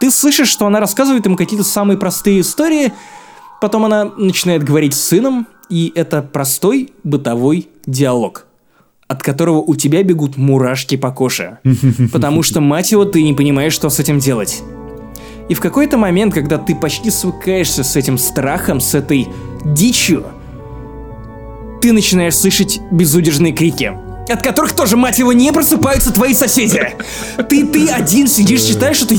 Ты 0.00 0.10
слышишь, 0.10 0.48
что 0.48 0.66
она 0.66 0.80
рассказывает 0.80 1.26
им 1.26 1.36
какие-то 1.36 1.64
самые 1.64 1.98
простые 1.98 2.40
истории, 2.40 2.92
потом 3.60 3.84
она 3.84 4.04
начинает 4.04 4.62
говорить 4.62 4.94
с 4.94 5.00
сыном, 5.00 5.46
и 5.68 5.92
это 5.94 6.22
простой 6.22 6.92
бытовой 7.02 7.68
диалог, 7.86 8.46
от 9.08 9.22
которого 9.22 9.58
у 9.58 9.74
тебя 9.74 10.02
бегут 10.02 10.36
мурашки 10.36 10.96
по 10.96 11.10
коже, 11.10 11.58
потому 12.12 12.42
что, 12.42 12.60
мать 12.60 12.92
его, 12.92 13.04
ты 13.04 13.22
не 13.22 13.34
понимаешь, 13.34 13.72
что 13.72 13.90
с 13.90 13.98
этим 13.98 14.18
делать. 14.18 14.62
И 15.48 15.54
в 15.54 15.60
какой-то 15.60 15.96
момент, 15.96 16.34
когда 16.34 16.58
ты 16.58 16.74
почти 16.74 17.10
свыкаешься 17.10 17.82
с 17.82 17.96
этим 17.96 18.18
страхом, 18.18 18.80
с 18.80 18.94
этой 18.94 19.28
дичью, 19.64 20.26
ты 21.80 21.92
начинаешь 21.92 22.36
слышать 22.36 22.80
безудержные 22.90 23.52
крики– 23.52 23.98
от 24.30 24.42
которых 24.42 24.72
тоже, 24.72 24.96
мать 24.96 25.18
его, 25.18 25.32
не 25.32 25.50
просыпаются 25.52 26.12
твои 26.12 26.34
соседи. 26.34 26.94
Ты, 27.48 27.66
ты 27.66 27.88
один 27.88 28.28
сидишь, 28.28 28.60
читаешь 28.62 29.02
эту 29.02 29.14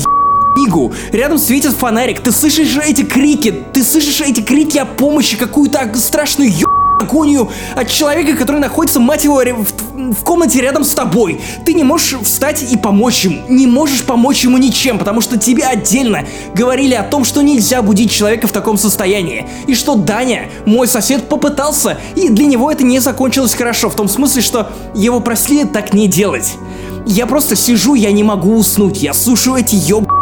книгу, 0.60 0.92
рядом 1.12 1.38
светит 1.38 1.72
фонарик, 1.72 2.20
ты 2.20 2.32
слышишь 2.32 2.76
эти 2.76 3.02
крики, 3.02 3.64
ты 3.72 3.82
слышишь 3.82 4.20
эти 4.20 4.40
крики 4.40 4.78
о 4.78 4.84
помощи, 4.84 5.36
какую-то 5.36 5.90
страшную 5.96 6.50
ё 6.50 6.66
агонию 7.00 7.48
от 7.76 7.88
человека, 7.88 8.36
который 8.36 8.60
находится, 8.60 9.00
мать 9.00 9.24
его, 9.24 9.36
в, 9.36 10.12
в 10.12 10.22
комнате 10.22 10.60
рядом 10.60 10.84
с 10.84 10.92
тобой. 10.92 11.40
Ты 11.64 11.72
не 11.72 11.82
можешь 11.82 12.14
встать 12.20 12.62
и 12.70 12.76
помочь 12.76 13.24
ему. 13.24 13.40
Не 13.48 13.66
можешь 13.66 14.04
помочь 14.04 14.44
ему 14.44 14.58
ничем, 14.58 14.98
потому 14.98 15.22
что 15.22 15.38
тебе 15.38 15.64
отдельно 15.64 16.26
говорили 16.54 16.92
о 16.92 17.02
том, 17.02 17.24
что 17.24 17.40
нельзя 17.40 17.80
будить 17.80 18.10
человека 18.10 18.48
в 18.48 18.52
таком 18.52 18.76
состоянии. 18.76 19.46
И 19.66 19.74
что 19.74 19.94
Даня, 19.94 20.50
мой 20.66 20.86
сосед, 20.86 21.26
попытался, 21.26 21.98
и 22.16 22.28
для 22.28 22.44
него 22.44 22.70
это 22.70 22.84
не 22.84 22.98
закончилось 22.98 23.54
хорошо. 23.54 23.88
В 23.88 23.96
том 23.96 24.06
смысле, 24.06 24.42
что 24.42 24.70
его 24.94 25.20
просили 25.20 25.64
так 25.64 25.94
не 25.94 26.06
делать. 26.06 26.52
Я 27.06 27.26
просто 27.26 27.56
сижу, 27.56 27.94
я 27.94 28.12
не 28.12 28.22
могу 28.22 28.56
уснуть. 28.56 29.02
Я 29.02 29.14
слушаю 29.14 29.56
эти 29.56 29.74
ёб 29.74 30.06
крики. 30.06 30.19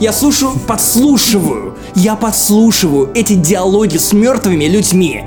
Я 0.00 0.12
слушаю, 0.12 0.52
подслушиваю. 0.66 1.76
Я 1.94 2.16
подслушиваю 2.16 3.10
эти 3.14 3.34
диалоги 3.34 3.96
с 3.96 4.12
мертвыми 4.12 4.64
людьми. 4.66 5.24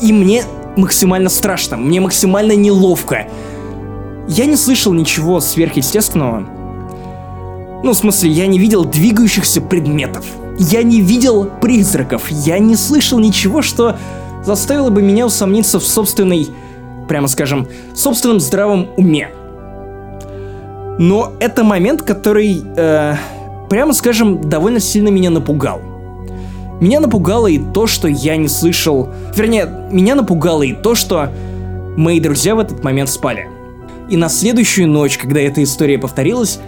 И 0.00 0.12
мне 0.12 0.44
максимально 0.76 1.28
страшно, 1.28 1.76
мне 1.76 2.00
максимально 2.00 2.52
неловко. 2.52 3.28
Я 4.28 4.46
не 4.46 4.56
слышал 4.56 4.92
ничего 4.92 5.40
сверхъестественного. 5.40 6.40
Ну, 7.82 7.92
в 7.92 7.96
смысле, 7.96 8.30
я 8.30 8.46
не 8.46 8.58
видел 8.58 8.84
двигающихся 8.84 9.60
предметов. 9.60 10.26
Я 10.58 10.82
не 10.82 11.00
видел 11.00 11.44
призраков. 11.44 12.28
Я 12.30 12.58
не 12.58 12.76
слышал 12.76 13.18
ничего, 13.18 13.62
что 13.62 13.96
заставило 14.44 14.90
бы 14.90 15.00
меня 15.00 15.26
усомниться 15.26 15.78
в 15.78 15.86
собственной, 15.86 16.48
прямо 17.08 17.28
скажем, 17.28 17.68
собственном 17.94 18.40
здравом 18.40 18.88
уме. 18.96 19.30
Но 20.98 21.32
это 21.38 21.62
момент, 21.62 22.02
который, 22.02 22.62
э, 22.76 23.14
прямо 23.70 23.92
скажем, 23.92 24.48
довольно 24.48 24.80
сильно 24.80 25.08
меня 25.08 25.30
напугал. 25.30 25.80
Меня 26.80 27.00
напугало 27.00 27.46
и 27.46 27.58
то, 27.58 27.86
что 27.86 28.08
я 28.08 28.36
не 28.36 28.48
слышал... 28.48 29.08
Вернее, 29.34 29.68
меня 29.90 30.14
напугало 30.14 30.62
и 30.62 30.72
то, 30.72 30.94
что 30.94 31.30
мои 31.96 32.20
друзья 32.20 32.54
в 32.54 32.60
этот 32.60 32.84
момент 32.84 33.10
спали. 33.10 33.48
И 34.08 34.16
на 34.16 34.28
следующую 34.28 34.88
ночь, 34.88 35.18
когда 35.18 35.40
эта 35.40 35.62
история 35.62 35.98
повторилась, 35.98 36.60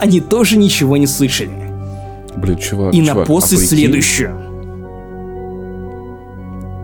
они 0.00 0.20
тоже 0.20 0.56
ничего 0.56 0.96
не 0.96 1.06
слышали. 1.06 1.50
Блин, 2.36 2.56
чувак, 2.56 2.94
И 2.94 3.02
чувак, 3.02 3.16
на 3.16 3.24
после 3.24 3.56
а 3.56 3.60
прикинь, 3.60 3.78
следующую. 3.78 4.30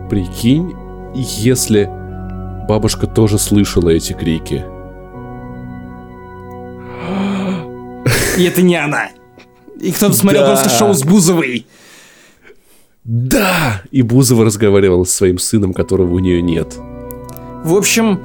Прикинь, 0.09 0.75
если 1.15 1.89
бабушка 2.67 3.07
тоже 3.07 3.39
слышала 3.39 3.89
эти 3.89 4.13
крики. 4.13 4.63
И 8.37 8.43
это 8.43 8.61
не 8.61 8.75
она. 8.75 9.09
И 9.79 9.91
кто-то 9.91 10.13
смотрел 10.13 10.43
Да. 10.43 10.53
просто 10.53 10.69
шоу 10.69 10.93
с 10.93 11.03
Бузовой. 11.03 11.65
Да! 13.03 13.81
И 13.91 14.01
Бузова 14.01 14.45
разговаривала 14.45 15.03
со 15.03 15.15
своим 15.17 15.37
сыном, 15.37 15.73
которого 15.73 16.13
у 16.13 16.19
нее 16.19 16.41
нет. 16.41 16.75
В 17.63 17.75
общем, 17.75 18.19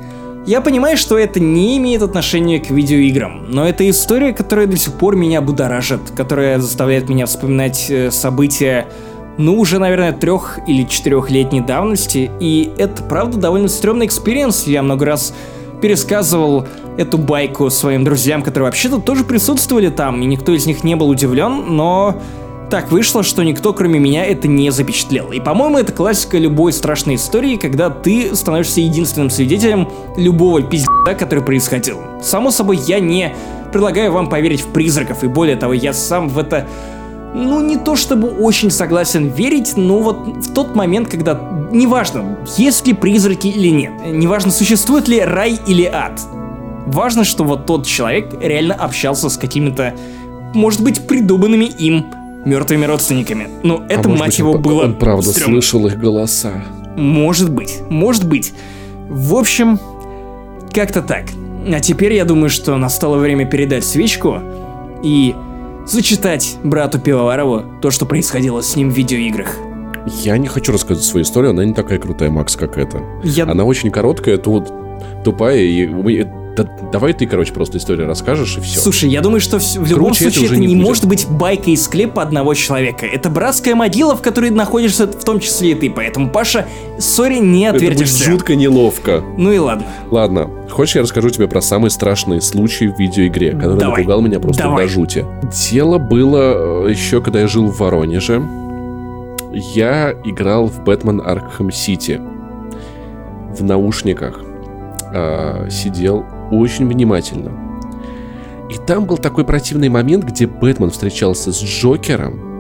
Я 0.47 0.63
понимаю, 0.63 0.97
что 0.97 1.19
это 1.19 1.39
не 1.39 1.77
имеет 1.77 2.01
отношения 2.01 2.59
к 2.61 2.71
видеоиграм, 2.71 3.51
но 3.51 3.69
это 3.69 3.89
история, 3.91 4.33
которая 4.33 4.67
до 4.67 4.77
сих 4.79 4.95
пор 4.95 5.15
меня 5.15 5.43
будоражит, 5.43 6.01
которая 6.17 6.59
заставляет 6.59 7.11
меня 7.11 7.27
вспоминать 7.27 7.91
э, 7.91 8.11
события, 8.11 8.87
ну, 9.37 9.59
уже, 9.61 9.79
наверное, 9.79 10.13
трех 10.13 10.59
или 10.67 10.85
четырехлетней 10.85 11.61
давности, 11.61 12.31
и 12.41 12.73
это, 12.79 13.03
правда, 13.03 13.37
довольно 13.37 13.69
стрёмный 13.69 14.07
experience. 14.07 14.67
Я 14.67 14.83
много 14.83 15.05
раз 15.05 15.35
пересказывал 15.81 16.67
эту 16.97 17.19
байку 17.19 17.71
своим 17.71 18.05
друзьям, 18.05 18.43
которые 18.43 18.67
вообще-то 18.67 19.01
тоже 19.01 19.25
присутствовали 19.25 19.89
там, 19.89 20.23
и 20.23 20.27
никто 20.27 20.53
из 20.53 20.67
них 20.67 20.85
не 20.85 20.97
был 20.97 21.09
удивлен, 21.09 21.75
но 21.75 22.21
так 22.71 22.93
вышло, 22.93 23.25
что 23.25 23.43
никто, 23.43 23.73
кроме 23.73 23.99
меня, 23.99 24.25
это 24.25 24.47
не 24.47 24.71
запечатлел. 24.71 25.33
И, 25.33 25.41
по-моему, 25.41 25.79
это 25.79 25.93
классика 25.93 26.39
любой 26.39 26.73
страшной 26.73 27.17
истории, 27.17 27.57
когда 27.57 27.91
ты 27.91 28.37
становишься 28.37 28.81
единственным 28.81 29.29
свидетелем 29.29 29.89
любого 30.17 30.63
пиздеца, 30.63 31.15
который 31.19 31.43
происходил. 31.43 31.99
Само 32.23 32.53
собой, 32.53 32.79
я 32.87 33.01
не 33.01 33.35
предлагаю 33.73 34.13
вам 34.13 34.29
поверить 34.29 34.61
в 34.61 34.69
призраков, 34.69 35.25
и 35.25 35.27
более 35.27 35.57
того, 35.57 35.73
я 35.73 35.93
сам 35.93 36.29
в 36.29 36.39
это 36.39 36.69
ну, 37.35 37.61
не 37.61 37.77
то 37.77 37.97
чтобы 37.97 38.29
очень 38.29 38.71
согласен 38.71 39.29
верить, 39.29 39.77
но 39.77 40.01
вот 40.01 40.47
в 40.47 40.53
тот 40.53 40.75
момент, 40.75 41.09
когда... 41.09 41.39
Неважно, 41.73 42.39
есть 42.57 42.87
ли 42.87 42.93
призраки 42.93 43.47
или 43.47 43.69
нет, 43.69 43.93
неважно, 44.05 44.51
существует 44.51 45.07
ли 45.07 45.21
рай 45.21 45.59
или 45.69 45.85
ад. 45.85 46.21
Важно, 46.87 47.25
что 47.25 47.45
вот 47.45 47.67
тот 47.67 47.87
человек 47.87 48.35
реально 48.41 48.75
общался 48.75 49.29
с 49.29 49.37
какими-то, 49.37 49.95
может 50.53 50.83
быть, 50.83 51.07
придуманными 51.07 51.67
им 51.67 52.07
мертвыми 52.45 52.87
родственниками. 52.87 53.49
Ну, 53.63 53.83
это, 53.89 54.09
а 54.09 54.13
мать 54.13 54.31
быть, 54.31 54.39
его, 54.39 54.53
он, 54.53 54.63
было 54.63 54.83
Он 54.85 54.95
правда 54.95 55.31
стрёмно. 55.31 55.61
слышал 55.61 55.87
их 55.87 55.99
голоса. 55.99 56.65
Может 56.97 57.51
быть, 57.51 57.81
может 57.89 58.27
быть. 58.27 58.53
В 59.09 59.35
общем, 59.37 59.79
как-то 60.73 61.03
так. 61.03 61.27
А 61.73 61.81
теперь 61.81 62.15
я 62.15 62.25
думаю, 62.25 62.51
что 62.51 62.77
настало 62.77 63.19
время 63.19 63.47
передать 63.47 63.85
свечку 63.85 64.39
и 65.05 65.35
зачитать 65.87 66.59
брату 66.63 66.99
Пивоварову 66.99 67.65
то, 67.81 67.91
что 67.91 68.07
происходило 68.07 68.63
с 68.63 68.77
ним 68.77 68.91
в 68.91 68.95
видеоиграх. 68.95 69.57
Я 70.07 70.39
не 70.39 70.49
хочу 70.49 70.73
рассказывать 70.73 71.07
свою 71.07 71.25
историю, 71.25 71.51
она 71.51 71.65
не 71.65 71.75
такая 71.75 71.99
крутая, 71.99 72.31
Макс, 72.31 72.57
как 72.57 72.79
эта. 72.79 73.03
Я... 73.23 73.45
Она 73.45 73.65
очень 73.65 73.91
короткая, 73.91 74.39
тут 74.39 74.73
тупая, 75.25 75.59
и 75.59 75.87
да- 76.57 76.69
давай 76.93 77.13
ты, 77.13 77.27
короче, 77.27 77.53
просто 77.53 77.79
историю 77.79 78.09
расскажешь, 78.09 78.59
и 78.59 78.61
все. 78.61 78.81
Слушай, 78.81 79.09
я 79.11 79.21
думаю, 79.21 79.41
что 79.41 79.59
вс- 79.59 79.79
в 79.79 79.89
любом 79.89 80.07
Круче 80.09 80.25
это 80.27 80.35
случае 80.35 80.45
это, 80.47 80.53
уже 80.55 80.61
не 80.61 80.75
будет. 80.75 80.87
может 80.87 81.07
быть 81.07 81.27
байка 81.29 81.71
из 81.71 81.85
склепа 81.85 82.23
одного 82.23 82.55
человека. 82.55 83.07
Это 83.07 83.31
братская 83.31 83.75
могила, 83.77 84.17
в 84.17 84.21
которой 84.21 84.51
находишься 84.51 85.07
в 85.07 85.25
том 85.25 85.39
числе 85.41 85.71
и 85.71 85.75
ты. 85.75 85.91
Поэтому, 85.91 86.29
Паша, 86.29 86.67
сори, 86.99 87.39
не 87.39 87.65
Это 87.67 87.75
будет 87.75 87.93
отвертишься. 87.93 88.25
жутко 88.25 88.57
неловко. 88.57 89.23
Ну 89.39 89.53
и 89.53 89.59
ладно. 89.59 89.87
Ладно, 90.11 90.51
хочешь 90.69 90.97
я 90.97 91.03
расскажу 91.03 91.31
тебе 91.31 91.47
про 91.47 91.61
самый 91.63 91.91
страшный 91.91 92.43
случай 92.43 92.89
в 92.89 92.99
видеоигре, 92.99 93.53
который 93.53 93.79
Давай. 93.79 93.99
напугал 93.99 94.21
меня 94.21 94.41
просто 94.41 94.65
Давай. 94.65 94.87
до 94.87 94.93
жути. 94.93 95.25
Дело 95.71 95.99
было 95.99 96.87
э, 96.87 96.91
еще, 96.91 97.23
когда 97.23 97.41
я 97.41 97.47
жил 97.47 97.69
в 97.69 97.79
Воронеже. 97.79 98.43
Я 99.53 100.15
играл 100.25 100.67
в 100.67 100.83
Бэтмен 100.85 101.21
Аркхем 101.25 101.71
Сити. 101.71 102.21
В 103.57 103.63
наушниках. 103.65 104.41
А, 105.13 105.69
сидел 105.71 106.25
очень 106.51 106.87
внимательно. 106.89 107.53
И 108.71 108.77
там 108.87 109.05
был 109.05 109.19
такой 109.19 109.45
противный 109.45 109.89
момент, 109.89 110.25
где 110.25 110.47
Бэтмен 110.47 110.91
встречался 110.91 111.53
с 111.53 111.61
Джокером. 111.61 112.51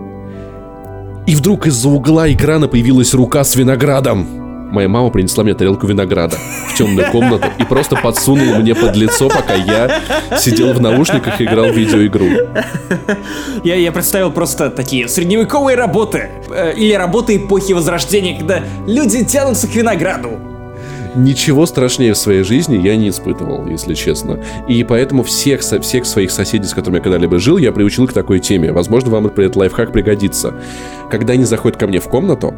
И 1.27 1.37
вдруг 1.37 1.67
из-за 1.67 1.89
угла 1.89 2.31
экрана 2.33 2.67
появилась 2.67 3.15
рука 3.15 3.45
с 3.45 3.55
виноградом. 3.55 4.27
Моя 4.73 4.89
мама 4.89 5.11
принесла 5.11 5.45
мне 5.45 5.55
тарелку 5.55 5.87
винограда 5.87 6.37
в 6.69 6.75
темную 6.77 7.11
комнату 7.11 7.49
и 7.59 7.65
просто 7.65 7.97
подсунула 7.97 8.57
мне 8.57 8.75
под 8.75 8.97
лицо, 8.97 9.29
пока 9.29 9.55
я 9.55 10.01
сидел 10.39 10.73
в 10.73 10.81
наушниках 10.81 11.41
и 11.41 11.45
играл 11.45 11.67
в 11.67 11.77
видеоигру. 11.77 12.27
Я, 13.65 13.75
я 13.75 13.91
представил 13.93 14.31
просто 14.31 14.71
такие 14.71 15.09
средневековые 15.09 15.77
работы. 15.77 16.31
э, 16.51 16.75
или 16.77 16.95
работы 16.95 17.37
эпохи 17.37 17.73
Возрождения, 17.73 18.39
когда 18.39 18.61
люди 18.87 19.25
тянутся 19.25 19.67
к 19.67 19.75
винограду. 19.75 20.50
Ничего 21.17 21.67
страшнее 21.67 22.13
в 22.13 22.19
своей 22.19 22.45
жизни 22.45 22.77
я 22.77 22.97
не 22.97 23.09
испытывал, 23.09 23.67
если 23.67 23.95
честно. 23.95 24.43
И 24.69 24.85
поэтому 24.85 25.23
всех, 25.25 25.61
всех 25.61 26.07
своих 26.07 26.31
соседей, 26.31 26.67
с 26.67 26.75
которыми 26.75 26.99
я 26.99 27.03
когда-либо 27.03 27.39
жил, 27.39 27.59
я 27.59 27.73
приучил 27.73 28.07
к 28.07 28.13
такой 28.13 28.39
теме. 28.39 28.73
Возможно, 28.73 29.11
вам 29.11 29.27
этот 29.27 29.57
лайфхак 29.57 29.93
пригодится. 29.93 30.55
Когда 31.11 31.33
они 31.33 31.45
заходят 31.45 31.79
ко 31.79 31.87
мне 31.87 31.99
в 31.99 32.09
комнату, 32.09 32.55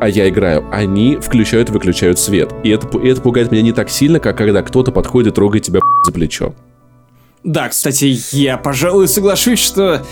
а 0.00 0.08
я 0.08 0.28
играю, 0.28 0.64
они 0.70 1.16
включают 1.16 1.70
и 1.70 1.72
выключают 1.72 2.18
свет. 2.18 2.52
И 2.62 2.70
это, 2.70 2.98
и 2.98 3.08
это 3.08 3.20
пугает 3.20 3.50
меня 3.50 3.62
не 3.62 3.72
так 3.72 3.90
сильно, 3.90 4.20
как 4.20 4.36
когда 4.36 4.62
кто-то 4.62 4.92
подходит 4.92 5.32
и 5.32 5.34
трогает 5.34 5.64
тебя 5.64 5.80
за 6.04 6.12
плечо. 6.12 6.54
Да, 7.42 7.68
кстати, 7.68 8.18
я, 8.32 8.58
пожалуй, 8.58 9.08
соглашусь, 9.08 9.60
что 9.60 10.02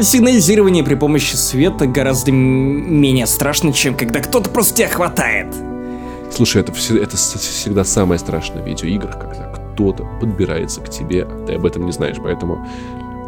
сигнализирование 0.00 0.82
при 0.82 0.94
помощи 0.94 1.34
света 1.34 1.86
гораздо 1.86 2.32
менее 2.32 3.26
страшно, 3.26 3.72
чем 3.72 3.94
когда 3.94 4.20
кто-то 4.20 4.48
просто 4.48 4.76
тебя 4.76 4.88
хватает. 4.88 5.48
Слушай, 6.34 6.62
это, 6.62 6.72
это 6.72 7.16
всегда 7.16 7.84
самое 7.84 8.18
страшное 8.18 8.62
в 8.62 8.66
видеоиграх, 8.66 9.18
когда 9.18 9.52
кто-то 9.72 10.08
подбирается 10.20 10.80
к 10.80 10.88
тебе, 10.88 11.24
а 11.24 11.46
ты 11.46 11.54
об 11.54 11.66
этом 11.66 11.86
не 11.86 11.92
знаешь. 11.92 12.16
Поэтому 12.22 12.66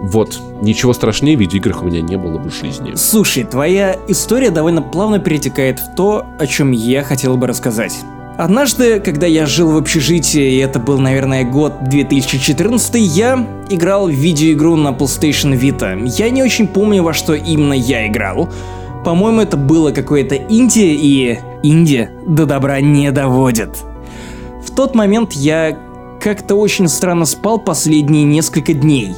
вот, 0.02 0.38
ничего 0.60 0.92
страшнее 0.92 1.36
в 1.36 1.40
видеоиграх 1.40 1.82
у 1.82 1.86
меня 1.86 2.00
не 2.00 2.16
было 2.16 2.38
в 2.38 2.50
жизни. 2.50 2.94
Слушай, 2.94 3.44
твоя 3.44 3.96
история 4.08 4.50
довольно 4.50 4.82
плавно 4.82 5.18
перетекает 5.18 5.78
в 5.78 5.94
то, 5.94 6.26
о 6.38 6.46
чем 6.46 6.72
я 6.72 7.02
хотел 7.02 7.36
бы 7.36 7.46
рассказать. 7.46 7.94
Однажды, 8.36 8.98
когда 8.98 9.26
я 9.26 9.46
жил 9.46 9.70
в 9.70 9.76
общежитии, 9.76 10.54
и 10.54 10.58
это 10.58 10.80
был, 10.80 10.98
наверное, 10.98 11.44
год 11.44 11.84
2014, 11.88 12.96
я 12.96 13.46
играл 13.70 14.08
в 14.08 14.12
видеоигру 14.12 14.74
на 14.74 14.88
PlayStation 14.88 15.58
Vita. 15.58 16.06
Я 16.18 16.30
не 16.30 16.42
очень 16.42 16.66
помню, 16.66 17.02
во 17.04 17.12
что 17.12 17.34
именно 17.34 17.74
я 17.74 18.08
играл. 18.08 18.48
По-моему, 19.04 19.40
это 19.40 19.56
было 19.56 19.92
какое-то 19.92 20.36
инди, 20.36 20.80
и 20.80 21.38
инди 21.64 22.10
до 22.26 22.46
добра 22.46 22.80
не 22.80 23.10
доводит. 23.10 23.70
В 24.64 24.70
тот 24.70 24.94
момент 24.94 25.32
я 25.32 25.76
как-то 26.20 26.54
очень 26.54 26.88
странно 26.88 27.24
спал 27.24 27.58
последние 27.58 28.24
несколько 28.24 28.72
дней. 28.74 29.14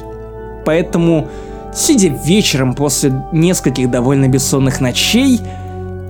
Поэтому, 0.65 1.27
сидя 1.73 2.09
вечером 2.25 2.73
после 2.73 3.13
нескольких 3.31 3.89
довольно 3.89 4.27
бессонных 4.27 4.81
ночей, 4.81 5.39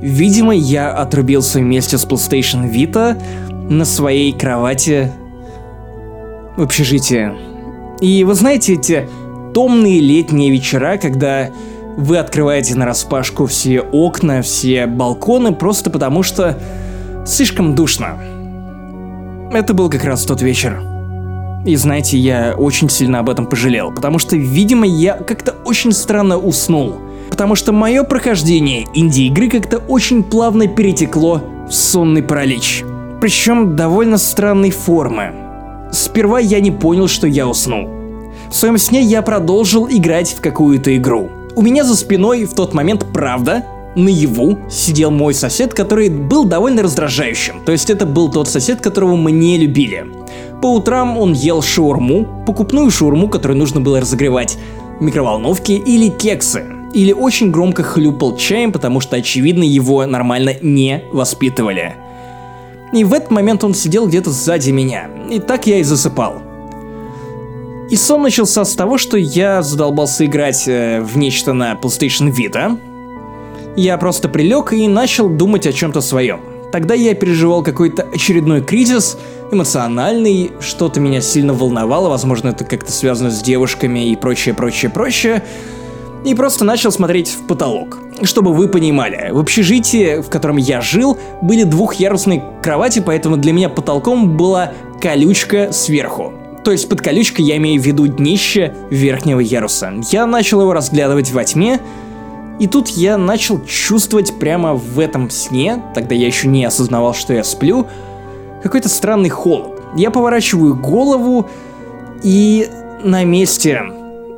видимо, 0.02 0.56
я 0.56 0.92
отрубился 0.92 1.60
вместе 1.60 1.98
с 1.98 2.06
PlayStation 2.06 2.72
Vita 2.72 3.22
на 3.70 3.86
своей 3.86 4.32
кровати 4.34 5.12
в 6.56 6.64
общежитии. 6.64 7.32
И 8.00 8.24
вы 8.24 8.34
знаете 8.36 8.74
эти 8.74 9.08
томные 9.54 10.00
летние 10.00 10.52
вечера, 10.52 10.98
когда 10.98 11.50
вы 11.98 12.18
открываете 12.20 12.76
на 12.76 12.86
распашку 12.86 13.48
все 13.48 13.82
окна, 13.82 14.42
все 14.44 14.86
балконы, 14.86 15.52
просто 15.52 15.90
потому 15.90 16.24
что 16.24 16.58
слишком 17.26 17.76
душно. 17.76 18.18
Это 19.52 19.74
был 19.74 19.90
как 19.90 20.04
раз 20.04 20.24
тот 20.24 20.42
вечер. 20.42 20.80
И 21.66 21.76
знаете, 21.76 22.18
я 22.18 22.54
очень 22.56 22.90
сильно 22.90 23.20
об 23.20 23.30
этом 23.30 23.48
пожалел, 23.48 23.92
потому 23.92 24.20
что, 24.20 24.38
видимо, 24.38 24.86
я 24.86 25.14
как-то 25.14 25.56
очень 25.66 25.92
странно 25.92 26.38
уснул. 26.38 26.96
Потому 27.30 27.56
что 27.56 27.74
мое 27.74 28.04
прохождение 28.04 28.86
инди-игры 28.94 29.50
как-то 29.50 29.80
очень 29.80 30.24
плавно 30.24 30.68
перетекло 30.68 31.42
в 31.68 31.74
сонный 31.74 32.24
паралич. 32.24 32.84
Причем 33.20 33.76
довольно 33.76 34.18
странной 34.18 34.72
формы. 34.72 35.34
Сперва 35.92 36.40
я 36.40 36.60
не 36.62 36.72
понял, 36.72 37.08
что 37.08 37.28
я 37.28 37.48
уснул. 37.48 37.90
В 38.50 38.56
своем 38.56 38.78
сне 38.78 39.02
я 39.02 39.22
продолжил 39.22 39.90
играть 39.90 40.32
в 40.32 40.42
какую-то 40.42 40.96
игру. 40.96 41.32
У 41.58 41.64
меня 41.64 41.84
за 41.84 41.96
спиной 41.96 42.46
в 42.46 42.54
тот 42.54 42.76
момент, 42.76 43.04
правда, 43.12 43.66
наяву 43.96 44.60
сидел 44.70 45.10
мой 45.10 45.34
сосед, 45.34 45.74
который 45.74 46.08
был 46.08 46.46
довольно 46.46 46.84
раздражающим. 46.84 47.64
То 47.66 47.72
есть 47.72 47.90
это 47.90 48.06
был 48.06 48.30
тот 48.30 48.48
сосед, 48.48 48.80
которого 48.80 49.16
мы 49.16 49.32
не 49.32 49.58
любили. 49.58 50.06
По 50.62 50.68
утрам 50.68 51.18
он 51.18 51.34
ел 51.34 51.64
шаурму, 51.64 52.44
покупную 52.46 52.92
шаурму, 52.92 53.28
которую 53.28 53.58
нужно 53.58 53.82
было 53.82 54.00
разогревать, 54.00 54.56
микроволновки 55.00 55.72
или 55.72 56.10
кексы. 56.10 56.64
Или 56.94 57.12
очень 57.12 57.50
громко 57.50 57.82
хлюпал 57.82 58.38
чаем, 58.38 58.72
потому 58.72 59.00
что, 59.00 59.16
очевидно, 59.16 59.64
его 59.64 60.06
нормально 60.06 60.54
не 60.62 61.06
воспитывали. 61.12 61.96
И 62.94 63.04
в 63.04 63.14
этот 63.14 63.32
момент 63.32 63.64
он 63.64 63.74
сидел 63.74 64.06
где-то 64.06 64.30
сзади 64.30 64.70
меня. 64.70 65.10
И 65.32 65.40
так 65.40 65.66
я 65.66 65.80
и 65.80 65.84
засыпал. 65.84 66.47
И 67.90 67.96
сон 67.96 68.24
начался 68.24 68.66
с 68.66 68.76
того, 68.76 68.98
что 68.98 69.18
я 69.18 69.62
задолбался 69.62 70.26
играть 70.26 70.68
э, 70.68 71.00
в 71.02 71.18
нечто 71.18 71.54
на 71.54 71.74
PlayStation 71.74 72.34
Vita. 72.34 72.78
Я 73.78 73.98
просто 73.98 74.28
прилег 74.28 74.74
и 74.74 74.88
начал 74.90 75.30
думать 75.30 75.66
о 75.66 75.72
чем-то 75.72 76.02
своем. 76.02 76.42
Тогда 76.72 76.94
я 76.96 77.16
переживал 77.16 77.64
какой-то 77.64 78.04
очередной 78.04 78.62
кризис, 78.62 79.18
эмоциональный, 79.52 80.52
что-то 80.60 81.00
меня 81.00 81.22
сильно 81.22 81.54
волновало, 81.54 82.10
возможно, 82.10 82.50
это 82.50 82.66
как-то 82.66 82.92
связано 82.92 83.32
с 83.32 83.42
девушками 83.42 84.10
и 84.10 84.18
прочее, 84.18 84.54
прочее, 84.54 84.92
прочее. 84.92 85.44
И 86.26 86.36
просто 86.36 86.66
начал 86.66 86.92
смотреть 86.92 87.30
в 87.30 87.48
потолок. 87.48 88.00
Чтобы 88.24 88.54
вы 88.54 88.68
понимали, 88.68 89.30
в 89.32 89.40
общежитии, 89.40 90.22
в 90.22 90.30
котором 90.30 90.58
я 90.58 90.82
жил, 90.82 91.18
были 91.42 91.64
двухъярусные 91.64 92.44
кровати, 92.62 93.02
поэтому 93.06 93.38
для 93.38 93.54
меня 93.54 93.70
потолком 93.70 94.36
была 94.36 94.74
колючка 95.00 95.72
сверху. 95.72 96.34
То 96.68 96.74
есть 96.74 96.90
под 96.90 97.00
колючкой 97.00 97.46
я 97.46 97.56
имею 97.56 97.82
в 97.82 97.86
виду 97.86 98.08
днище 98.08 98.74
верхнего 98.90 99.40
яруса. 99.40 99.94
Я 100.12 100.26
начал 100.26 100.60
его 100.60 100.74
разглядывать 100.74 101.32
во 101.32 101.46
тьме, 101.46 101.80
и 102.60 102.68
тут 102.68 102.90
я 102.90 103.18
начал 103.18 103.64
чувствовать 103.64 104.38
прямо 104.38 104.74
в 104.74 105.00
этом 105.00 105.30
сне, 105.30 105.82
тогда 105.96 106.14
я 106.14 106.28
еще 106.28 106.50
не 106.50 106.66
осознавал, 106.66 107.14
что 107.14 107.34
я 107.34 107.46
сплю, 107.46 107.88
какой-то 108.62 108.90
странный 108.90 109.30
холод. 109.30 109.82
Я 109.96 110.12
поворачиваю 110.12 110.76
голову, 110.76 111.50
и 112.22 112.70
на 113.02 113.24
месте 113.24 113.84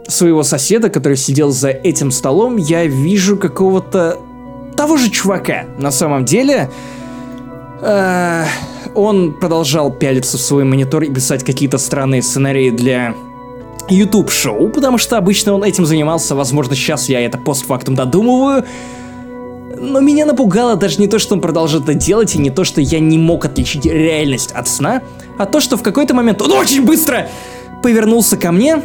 своего 0.07 0.43
соседа, 0.43 0.91
который 0.91 1.17
сидел 1.17 1.49
за 1.49 1.69
этим 1.69 2.11
столом, 2.11 2.57
я 2.57 2.85
вижу 2.85 3.37
какого-то 3.37 4.19
того 4.77 4.97
же 4.97 5.09
чувака. 5.09 5.63
На 5.79 5.89
самом 5.89 6.25
деле, 6.25 6.69
э, 7.81 8.45
он 8.95 9.33
продолжал 9.33 9.91
пялиться 9.91 10.37
в 10.37 10.41
свой 10.41 10.63
монитор 10.63 11.03
и 11.03 11.09
писать 11.09 11.43
какие-то 11.43 11.77
странные 11.77 12.21
сценарии 12.21 12.69
для 12.69 13.15
YouTube-шоу, 13.89 14.69
потому 14.69 14.97
что 14.97 15.17
обычно 15.17 15.53
он 15.53 15.63
этим 15.63 15.85
занимался, 15.85 16.35
возможно, 16.35 16.75
сейчас 16.75 17.09
я 17.09 17.21
это 17.21 17.37
постфактум 17.37 17.95
додумываю, 17.95 18.65
но 19.79 19.99
меня 19.99 20.25
напугало 20.25 20.75
даже 20.75 20.99
не 20.99 21.07
то, 21.07 21.19
что 21.19 21.35
он 21.35 21.41
продолжил 21.41 21.81
это 21.81 21.93
делать, 21.93 22.35
и 22.35 22.39
не 22.39 22.49
то, 22.49 22.63
что 22.63 22.81
я 22.81 22.99
не 22.99 23.17
мог 23.17 23.45
отличить 23.45 23.85
реальность 23.85 24.51
от 24.51 24.67
сна, 24.67 25.01
а 25.37 25.45
то, 25.45 25.59
что 25.59 25.77
в 25.77 25.83
какой-то 25.83 26.13
момент 26.13 26.41
он 26.41 26.51
очень 26.51 26.85
быстро 26.85 27.29
повернулся 27.81 28.37
ко 28.37 28.51
мне, 28.51 28.81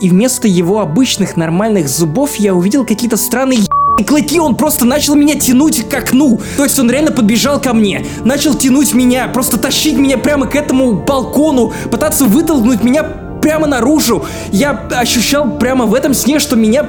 и 0.00 0.08
вместо 0.08 0.48
его 0.48 0.80
обычных 0.80 1.36
нормальных 1.36 1.88
зубов 1.88 2.36
я 2.36 2.54
увидел 2.54 2.84
какие-то 2.84 3.16
странные 3.16 3.60
клыки, 4.06 4.40
он 4.40 4.56
просто 4.56 4.84
начал 4.84 5.14
меня 5.14 5.34
тянуть 5.38 5.88
к 5.88 5.94
окну. 5.94 6.40
То 6.56 6.64
есть 6.64 6.78
он 6.78 6.90
реально 6.90 7.12
подбежал 7.12 7.60
ко 7.60 7.72
мне, 7.72 8.06
начал 8.24 8.54
тянуть 8.54 8.94
меня, 8.94 9.28
просто 9.28 9.58
тащить 9.58 9.96
меня 9.96 10.18
прямо 10.18 10.46
к 10.46 10.56
этому 10.56 10.92
балкону, 10.94 11.72
пытаться 11.90 12.24
вытолкнуть 12.24 12.82
меня 12.82 13.04
прямо 13.42 13.66
наружу. 13.66 14.24
Я 14.52 14.70
ощущал 14.70 15.58
прямо 15.58 15.86
в 15.86 15.94
этом 15.94 16.14
сне, 16.14 16.38
что 16.38 16.56
меня 16.56 16.84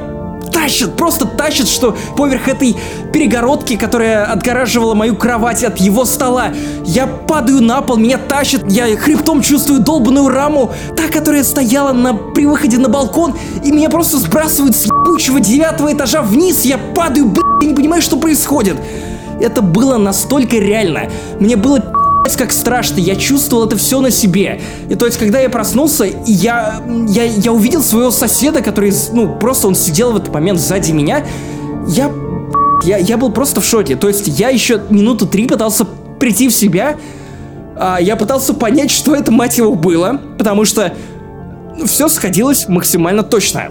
тащит, 0.54 0.96
просто 0.96 1.26
тащит, 1.26 1.68
что 1.68 1.98
поверх 2.16 2.48
этой 2.48 2.76
перегородки, 3.12 3.76
которая 3.76 4.26
отгораживала 4.26 4.94
мою 4.94 5.16
кровать 5.16 5.64
от 5.64 5.78
его 5.80 6.06
стола, 6.06 6.54
я 6.86 7.08
падаю 7.08 7.62
на 7.62 7.82
пол, 7.82 7.98
меня 7.98 8.18
тащит, 8.18 8.64
я 8.70 8.96
хребтом 8.96 9.42
чувствую 9.42 9.82
долбанную 9.82 10.30
раму, 10.30 10.72
та, 10.96 11.08
которая 11.08 11.44
стояла 11.44 11.92
на, 11.92 12.14
при 12.14 12.46
выходе 12.46 12.78
на 12.78 12.90
балкон, 12.90 13.36
и 13.64 13.72
меня 13.72 13.90
просто 13.90 14.18
сбрасывают 14.18 14.76
с 14.76 14.86
ебучего 14.86 15.40
девятого 15.40 15.94
этажа 15.94 16.22
вниз, 16.22 16.64
я 16.64 16.78
падаю, 16.78 17.26
блядь, 17.26 17.44
я 17.62 17.68
не 17.70 17.76
понимаю, 17.76 18.02
что 18.02 18.18
происходит. 18.18 18.78
Это 19.40 19.62
было 19.62 19.98
настолько 19.98 20.58
реально. 20.58 21.10
Мне 21.40 21.56
было 21.56 21.80
как 22.38 22.52
страшно, 22.52 23.00
я 23.00 23.16
чувствовал 23.16 23.68
это 23.68 23.78
все 23.78 24.00
на 24.00 24.10
себе. 24.10 24.62
И 24.90 24.96
то 24.96 25.06
есть, 25.06 25.18
когда 25.18 25.40
я 25.40 25.50
проснулся, 25.50 26.06
я, 26.26 26.82
я, 27.08 27.24
я 27.24 27.52
увидел 27.52 27.84
своего 27.84 28.12
соседа, 28.12 28.62
который, 28.62 28.94
ну, 29.12 29.36
просто 29.38 29.68
он 29.68 29.76
сидел 29.76 30.14
в 30.14 30.18
этот 30.18 30.34
момент 30.34 30.60
сзади 30.60 30.92
меня, 30.92 31.26
я, 31.88 32.12
я, 32.84 32.98
я 32.98 33.18
был 33.18 33.32
просто 33.32 33.62
в 33.62 33.66
шоке. 33.66 33.96
То 33.96 34.08
есть, 34.08 34.28
я 34.40 34.50
еще 34.50 34.82
минуту 34.90 35.28
три 35.28 35.48
пытался 35.48 35.86
прийти 36.20 36.48
в 36.48 36.54
себя, 36.54 36.98
а, 37.76 38.00
я 38.00 38.16
пытался 38.16 38.54
понять, 38.54 38.92
что 38.92 39.16
это, 39.16 39.32
мать 39.32 39.58
его, 39.58 39.76
было, 39.76 40.22
потому 40.38 40.66
что 40.66 40.94
все 41.86 42.08
сходилось 42.08 42.68
максимально 42.68 43.24
точно. 43.24 43.70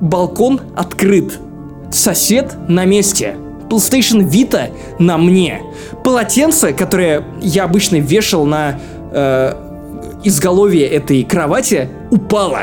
Балкон 0.00 0.60
открыт. 0.76 1.38
Сосед 1.90 2.54
на 2.68 2.84
месте. 2.84 3.36
PlayStation 3.68 4.28
Vita 4.28 4.70
на 4.98 5.18
мне. 5.18 5.62
Полотенце, 6.04 6.72
которое 6.72 7.24
я 7.40 7.64
обычно 7.64 7.96
вешал 7.96 8.46
на 8.46 8.78
э, 9.12 9.54
изголовье 10.24 10.86
этой 10.86 11.22
кровати, 11.24 11.88
упало. 12.10 12.62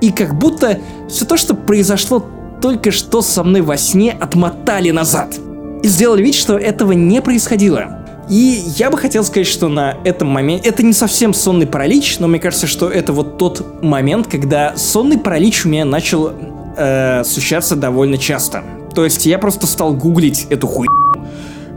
И 0.00 0.10
как 0.10 0.38
будто 0.38 0.78
все 1.08 1.24
то, 1.24 1.36
что 1.36 1.54
произошло 1.54 2.24
только 2.60 2.90
что 2.90 3.22
со 3.22 3.44
мной 3.44 3.60
во 3.60 3.76
сне, 3.76 4.16
отмотали 4.18 4.90
назад. 4.90 5.34
И 5.82 5.88
сделали 5.88 6.22
вид, 6.22 6.34
что 6.34 6.56
этого 6.56 6.92
не 6.92 7.20
происходило. 7.20 8.04
И 8.28 8.62
я 8.76 8.90
бы 8.90 8.98
хотел 8.98 9.22
сказать, 9.24 9.46
что 9.46 9.68
на 9.68 9.98
этом 10.04 10.28
моменте... 10.28 10.68
Это 10.68 10.82
не 10.82 10.92
совсем 10.92 11.32
сонный 11.32 11.66
паралич, 11.66 12.18
но 12.18 12.26
мне 12.26 12.40
кажется, 12.40 12.66
что 12.66 12.88
это 12.88 13.12
вот 13.12 13.38
тот 13.38 13.82
момент, 13.82 14.26
когда 14.26 14.76
сонный 14.76 15.18
паралич 15.18 15.64
у 15.64 15.68
меня 15.68 15.84
начал 15.84 16.32
э, 16.76 17.22
случаться 17.24 17.76
довольно 17.76 18.18
часто. 18.18 18.64
То 18.96 19.04
есть 19.04 19.26
я 19.26 19.38
просто 19.38 19.66
стал 19.66 19.92
гуглить 19.92 20.46
эту 20.48 20.66
хуйню. 20.66 20.90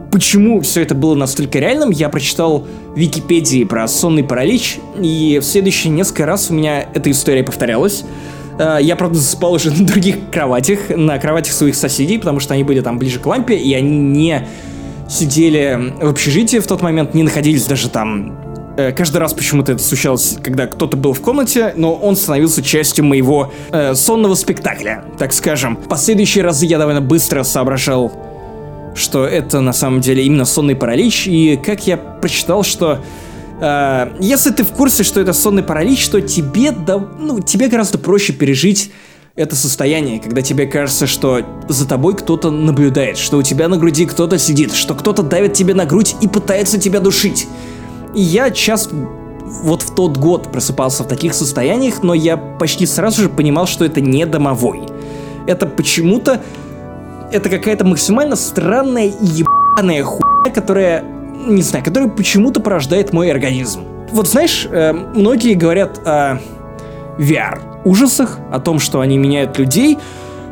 Почему 0.09 0.61
все 0.61 0.81
это 0.81 0.95
было 0.95 1.15
настолько 1.15 1.59
реальным, 1.59 1.89
я 1.89 2.07
прочитал 2.07 2.65
в 2.95 2.97
Википедии 2.97 3.65
про 3.65 3.89
сонный 3.89 4.23
паралич, 4.23 4.79
и 4.99 5.39
в 5.41 5.45
следующие 5.45 5.91
несколько 5.91 6.25
раз 6.25 6.49
у 6.49 6.53
меня 6.53 6.81
эта 6.93 7.11
история 7.11 7.43
повторялась. 7.43 8.05
Э, 8.57 8.77
я, 8.81 8.95
правда, 8.95 9.19
засыпал 9.19 9.51
уже 9.51 9.69
на 9.77 9.85
других 9.85 10.15
кроватях, 10.31 10.79
на 10.95 11.19
кроватях 11.19 11.53
своих 11.53 11.75
соседей, 11.75 12.17
потому 12.19 12.39
что 12.39 12.53
они 12.53 12.63
были 12.63 12.79
там 12.79 12.97
ближе 12.97 13.19
к 13.19 13.25
лампе, 13.25 13.57
и 13.57 13.73
они 13.73 13.97
не 13.97 14.47
сидели 15.09 15.93
в 16.01 16.07
общежитии 16.07 16.59
в 16.59 16.67
тот 16.67 16.81
момент, 16.81 17.13
не 17.13 17.23
находились 17.23 17.65
даже 17.65 17.89
там 17.89 18.48
каждый 18.95 19.17
раз 19.17 19.33
почему-то 19.33 19.71
это 19.71 19.83
случалось, 19.83 20.37
когда 20.43 20.67
кто-то 20.67 20.97
был 20.97 21.13
в 21.13 21.21
комнате, 21.21 21.73
но 21.75 21.93
он 21.93 22.15
становился 22.15 22.61
частью 22.61 23.05
моего 23.05 23.51
э, 23.71 23.95
сонного 23.95 24.35
спектакля, 24.35 25.03
так 25.17 25.33
скажем. 25.33 25.75
Последующие 25.75 26.43
разы 26.43 26.65
я 26.65 26.77
довольно 26.77 27.01
быстро 27.01 27.43
соображал, 27.43 28.11
что 28.95 29.25
это 29.25 29.61
на 29.61 29.73
самом 29.73 30.01
деле 30.01 30.23
именно 30.23 30.45
сонный 30.45 30.75
паралич, 30.75 31.27
и 31.27 31.59
как 31.63 31.87
я 31.87 31.97
прочитал, 31.97 32.63
что 32.63 32.99
э, 33.59 34.11
если 34.19 34.51
ты 34.51 34.63
в 34.63 34.69
курсе, 34.69 35.03
что 35.03 35.19
это 35.19 35.33
сонный 35.33 35.63
паралич, 35.63 36.07
то 36.09 36.21
тебе, 36.21 36.71
да, 36.71 36.97
ну, 36.97 37.39
тебе 37.39 37.67
гораздо 37.67 37.97
проще 37.97 38.33
пережить 38.33 38.91
это 39.35 39.55
состояние, 39.55 40.19
когда 40.19 40.41
тебе 40.41 40.65
кажется, 40.67 41.07
что 41.07 41.45
за 41.69 41.87
тобой 41.87 42.13
кто-то 42.13 42.51
наблюдает, 42.51 43.17
что 43.17 43.37
у 43.37 43.41
тебя 43.41 43.69
на 43.69 43.77
груди 43.77 44.05
кто-то 44.05 44.37
сидит, 44.37 44.73
что 44.73 44.95
кто-то 44.95 45.23
давит 45.23 45.53
тебе 45.53 45.73
на 45.73 45.85
грудь 45.85 46.15
и 46.19 46.27
пытается 46.27 46.77
тебя 46.77 46.99
душить. 46.99 47.47
И 48.13 48.21
я 48.21 48.49
часто 48.51 48.95
вот 49.63 49.81
в 49.81 49.95
тот 49.95 50.17
год 50.17 50.51
просыпался 50.51 51.03
в 51.03 51.07
таких 51.07 51.33
состояниях, 51.33 52.03
но 52.03 52.13
я 52.13 52.37
почти 52.37 52.85
сразу 52.85 53.23
же 53.23 53.29
понимал, 53.29 53.67
что 53.67 53.85
это 53.85 54.01
не 54.01 54.25
домовой. 54.25 54.83
Это 55.47 55.65
почему-то... 55.65 56.41
Это 57.31 57.49
какая-то 57.49 57.85
максимально 57.85 58.35
странная 58.35 59.07
и 59.07 59.25
ебаная 59.25 60.03
хуйня, 60.03 60.51
которая... 60.53 61.03
Не 61.47 61.61
знаю, 61.61 61.85
которая 61.85 62.09
почему-то 62.09 62.59
порождает 62.59 63.13
мой 63.13 63.31
организм. 63.31 63.83
Вот 64.11 64.27
знаешь, 64.27 64.67
э, 64.69 64.91
многие 64.91 65.53
говорят 65.53 65.99
о 66.05 66.39
VR 67.17 67.59
ужасах, 67.85 68.39
о 68.51 68.59
том, 68.59 68.79
что 68.79 68.99
они 68.99 69.17
меняют 69.17 69.57
людей. 69.57 69.97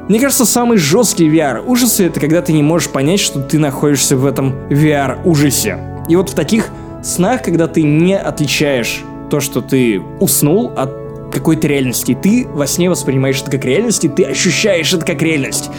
Мне 0.08 0.20
кажется, 0.20 0.46
самый 0.46 0.78
жесткий 0.78 1.28
VR 1.30 1.62
ужасы 1.66 2.06
это 2.06 2.20
когда 2.20 2.42
ты 2.42 2.54
не 2.54 2.64
можешь 2.64 2.90
понять, 2.90 3.20
что 3.20 3.42
ты 3.42 3.60
находишься 3.60 4.16
в 4.16 4.26
этом 4.26 4.54
VR 4.70 5.20
ужасе. 5.26 5.80
И 6.08 6.16
вот 6.16 6.30
в 6.30 6.34
таких 6.36 6.70
снах, 7.08 7.42
когда 7.42 7.68
ты 7.68 7.84
не 7.84 8.18
отличаешь 8.18 9.04
то, 9.30 9.40
что 9.40 9.62
ты 9.62 10.02
уснул 10.20 10.72
от 10.76 10.92
какой-то 11.32 11.68
реальности. 11.68 12.18
Ты 12.22 12.48
во 12.50 12.68
сне 12.68 12.90
воспринимаешь 12.90 13.42
это 13.42 13.52
как 13.52 13.66
реальность, 13.66 14.06
и 14.06 14.10
ты 14.10 14.24
ощущаешь 14.24 14.94
это 14.94 15.06
как 15.06 15.22
реальность. 15.22 15.70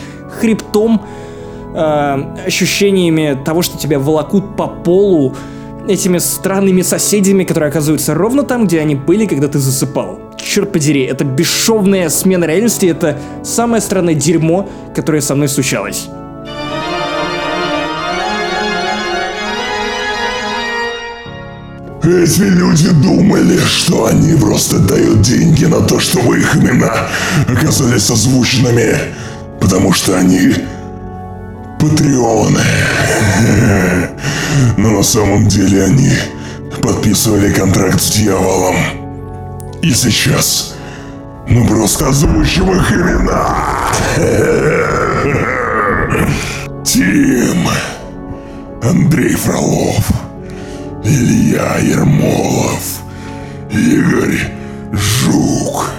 Хребтом, 0.40 1.02
э, 1.74 2.44
ощущениями 2.46 3.38
того, 3.44 3.62
что 3.62 3.78
тебя 3.78 3.98
волокут 3.98 4.56
по 4.56 4.66
полу, 4.66 5.34
этими 5.86 6.18
странными 6.18 6.82
соседями, 6.82 7.44
которые 7.44 7.70
оказываются 7.70 8.14
ровно 8.14 8.42
там, 8.42 8.66
где 8.66 8.80
они 8.80 8.94
были, 8.94 9.24
когда 9.24 9.48
ты 9.48 9.58
засыпал. 9.58 10.20
Черт 10.36 10.70
подери, 10.70 11.02
это 11.04 11.24
бесшовная 11.24 12.10
смена 12.10 12.44
реальности, 12.44 12.86
это 12.86 13.18
самое 13.42 13.80
странное 13.80 14.14
дерьмо, 14.14 14.68
которое 14.94 15.22
со 15.22 15.34
мной 15.34 15.48
случалось. 15.48 16.08
Эти 22.02 22.42
люди 22.42 22.90
думали, 22.90 23.58
что 23.58 24.06
они 24.06 24.34
просто 24.34 24.78
дают 24.78 25.22
деньги 25.22 25.64
на 25.64 25.80
то, 25.80 25.98
чтобы 25.98 26.38
их 26.38 26.56
имена 26.56 27.08
оказались 27.48 28.10
озвученными, 28.10 28.96
потому 29.60 29.92
что 29.92 30.16
они 30.16 30.54
патреоны. 31.80 32.62
Но 34.76 34.90
на 34.90 35.02
самом 35.02 35.48
деле 35.48 35.84
они 35.84 36.12
подписывали 36.82 37.52
контракт 37.52 38.00
с 38.00 38.10
дьяволом. 38.10 38.76
И 39.82 39.92
сейчас 39.92 40.74
мы 41.48 41.66
просто 41.66 42.08
озвучим 42.08 42.70
их 42.72 42.92
имена. 42.92 43.56
Тим, 46.84 47.68
Андрей 48.82 49.34
Фролов, 49.34 50.08
Илья 51.04 51.78
Ермолов, 51.78 53.02
Игорь 53.70 54.50
Жук, 54.92 55.90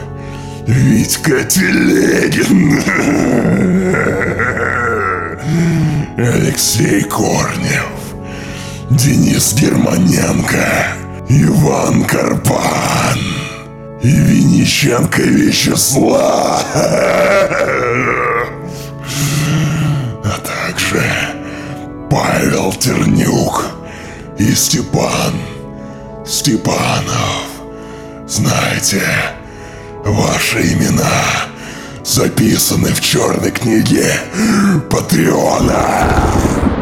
Витька 0.67 1.43
Телегин, 1.45 2.81
Алексей 6.17 7.03
Корнев, 7.03 7.89
Денис 8.89 9.53
Германенко, 9.53 10.87
Иван 11.29 12.03
Карпан 12.03 13.19
и 14.01 14.09
Винниченко 14.09 15.21
Вячеслав, 15.21 16.65
а 20.23 20.39
также 20.43 21.01
Павел 22.09 22.73
Тернюк 22.73 23.78
и 24.39 24.55
Степан 24.55 25.33
Степанов. 26.25 27.45
Знаете, 28.25 29.03
ваши 30.05 30.61
имена 30.73 31.49
записаны 32.05 32.89
в 32.89 33.01
черной 33.01 33.51
книге 33.51 34.13
Патреона. 34.89 36.78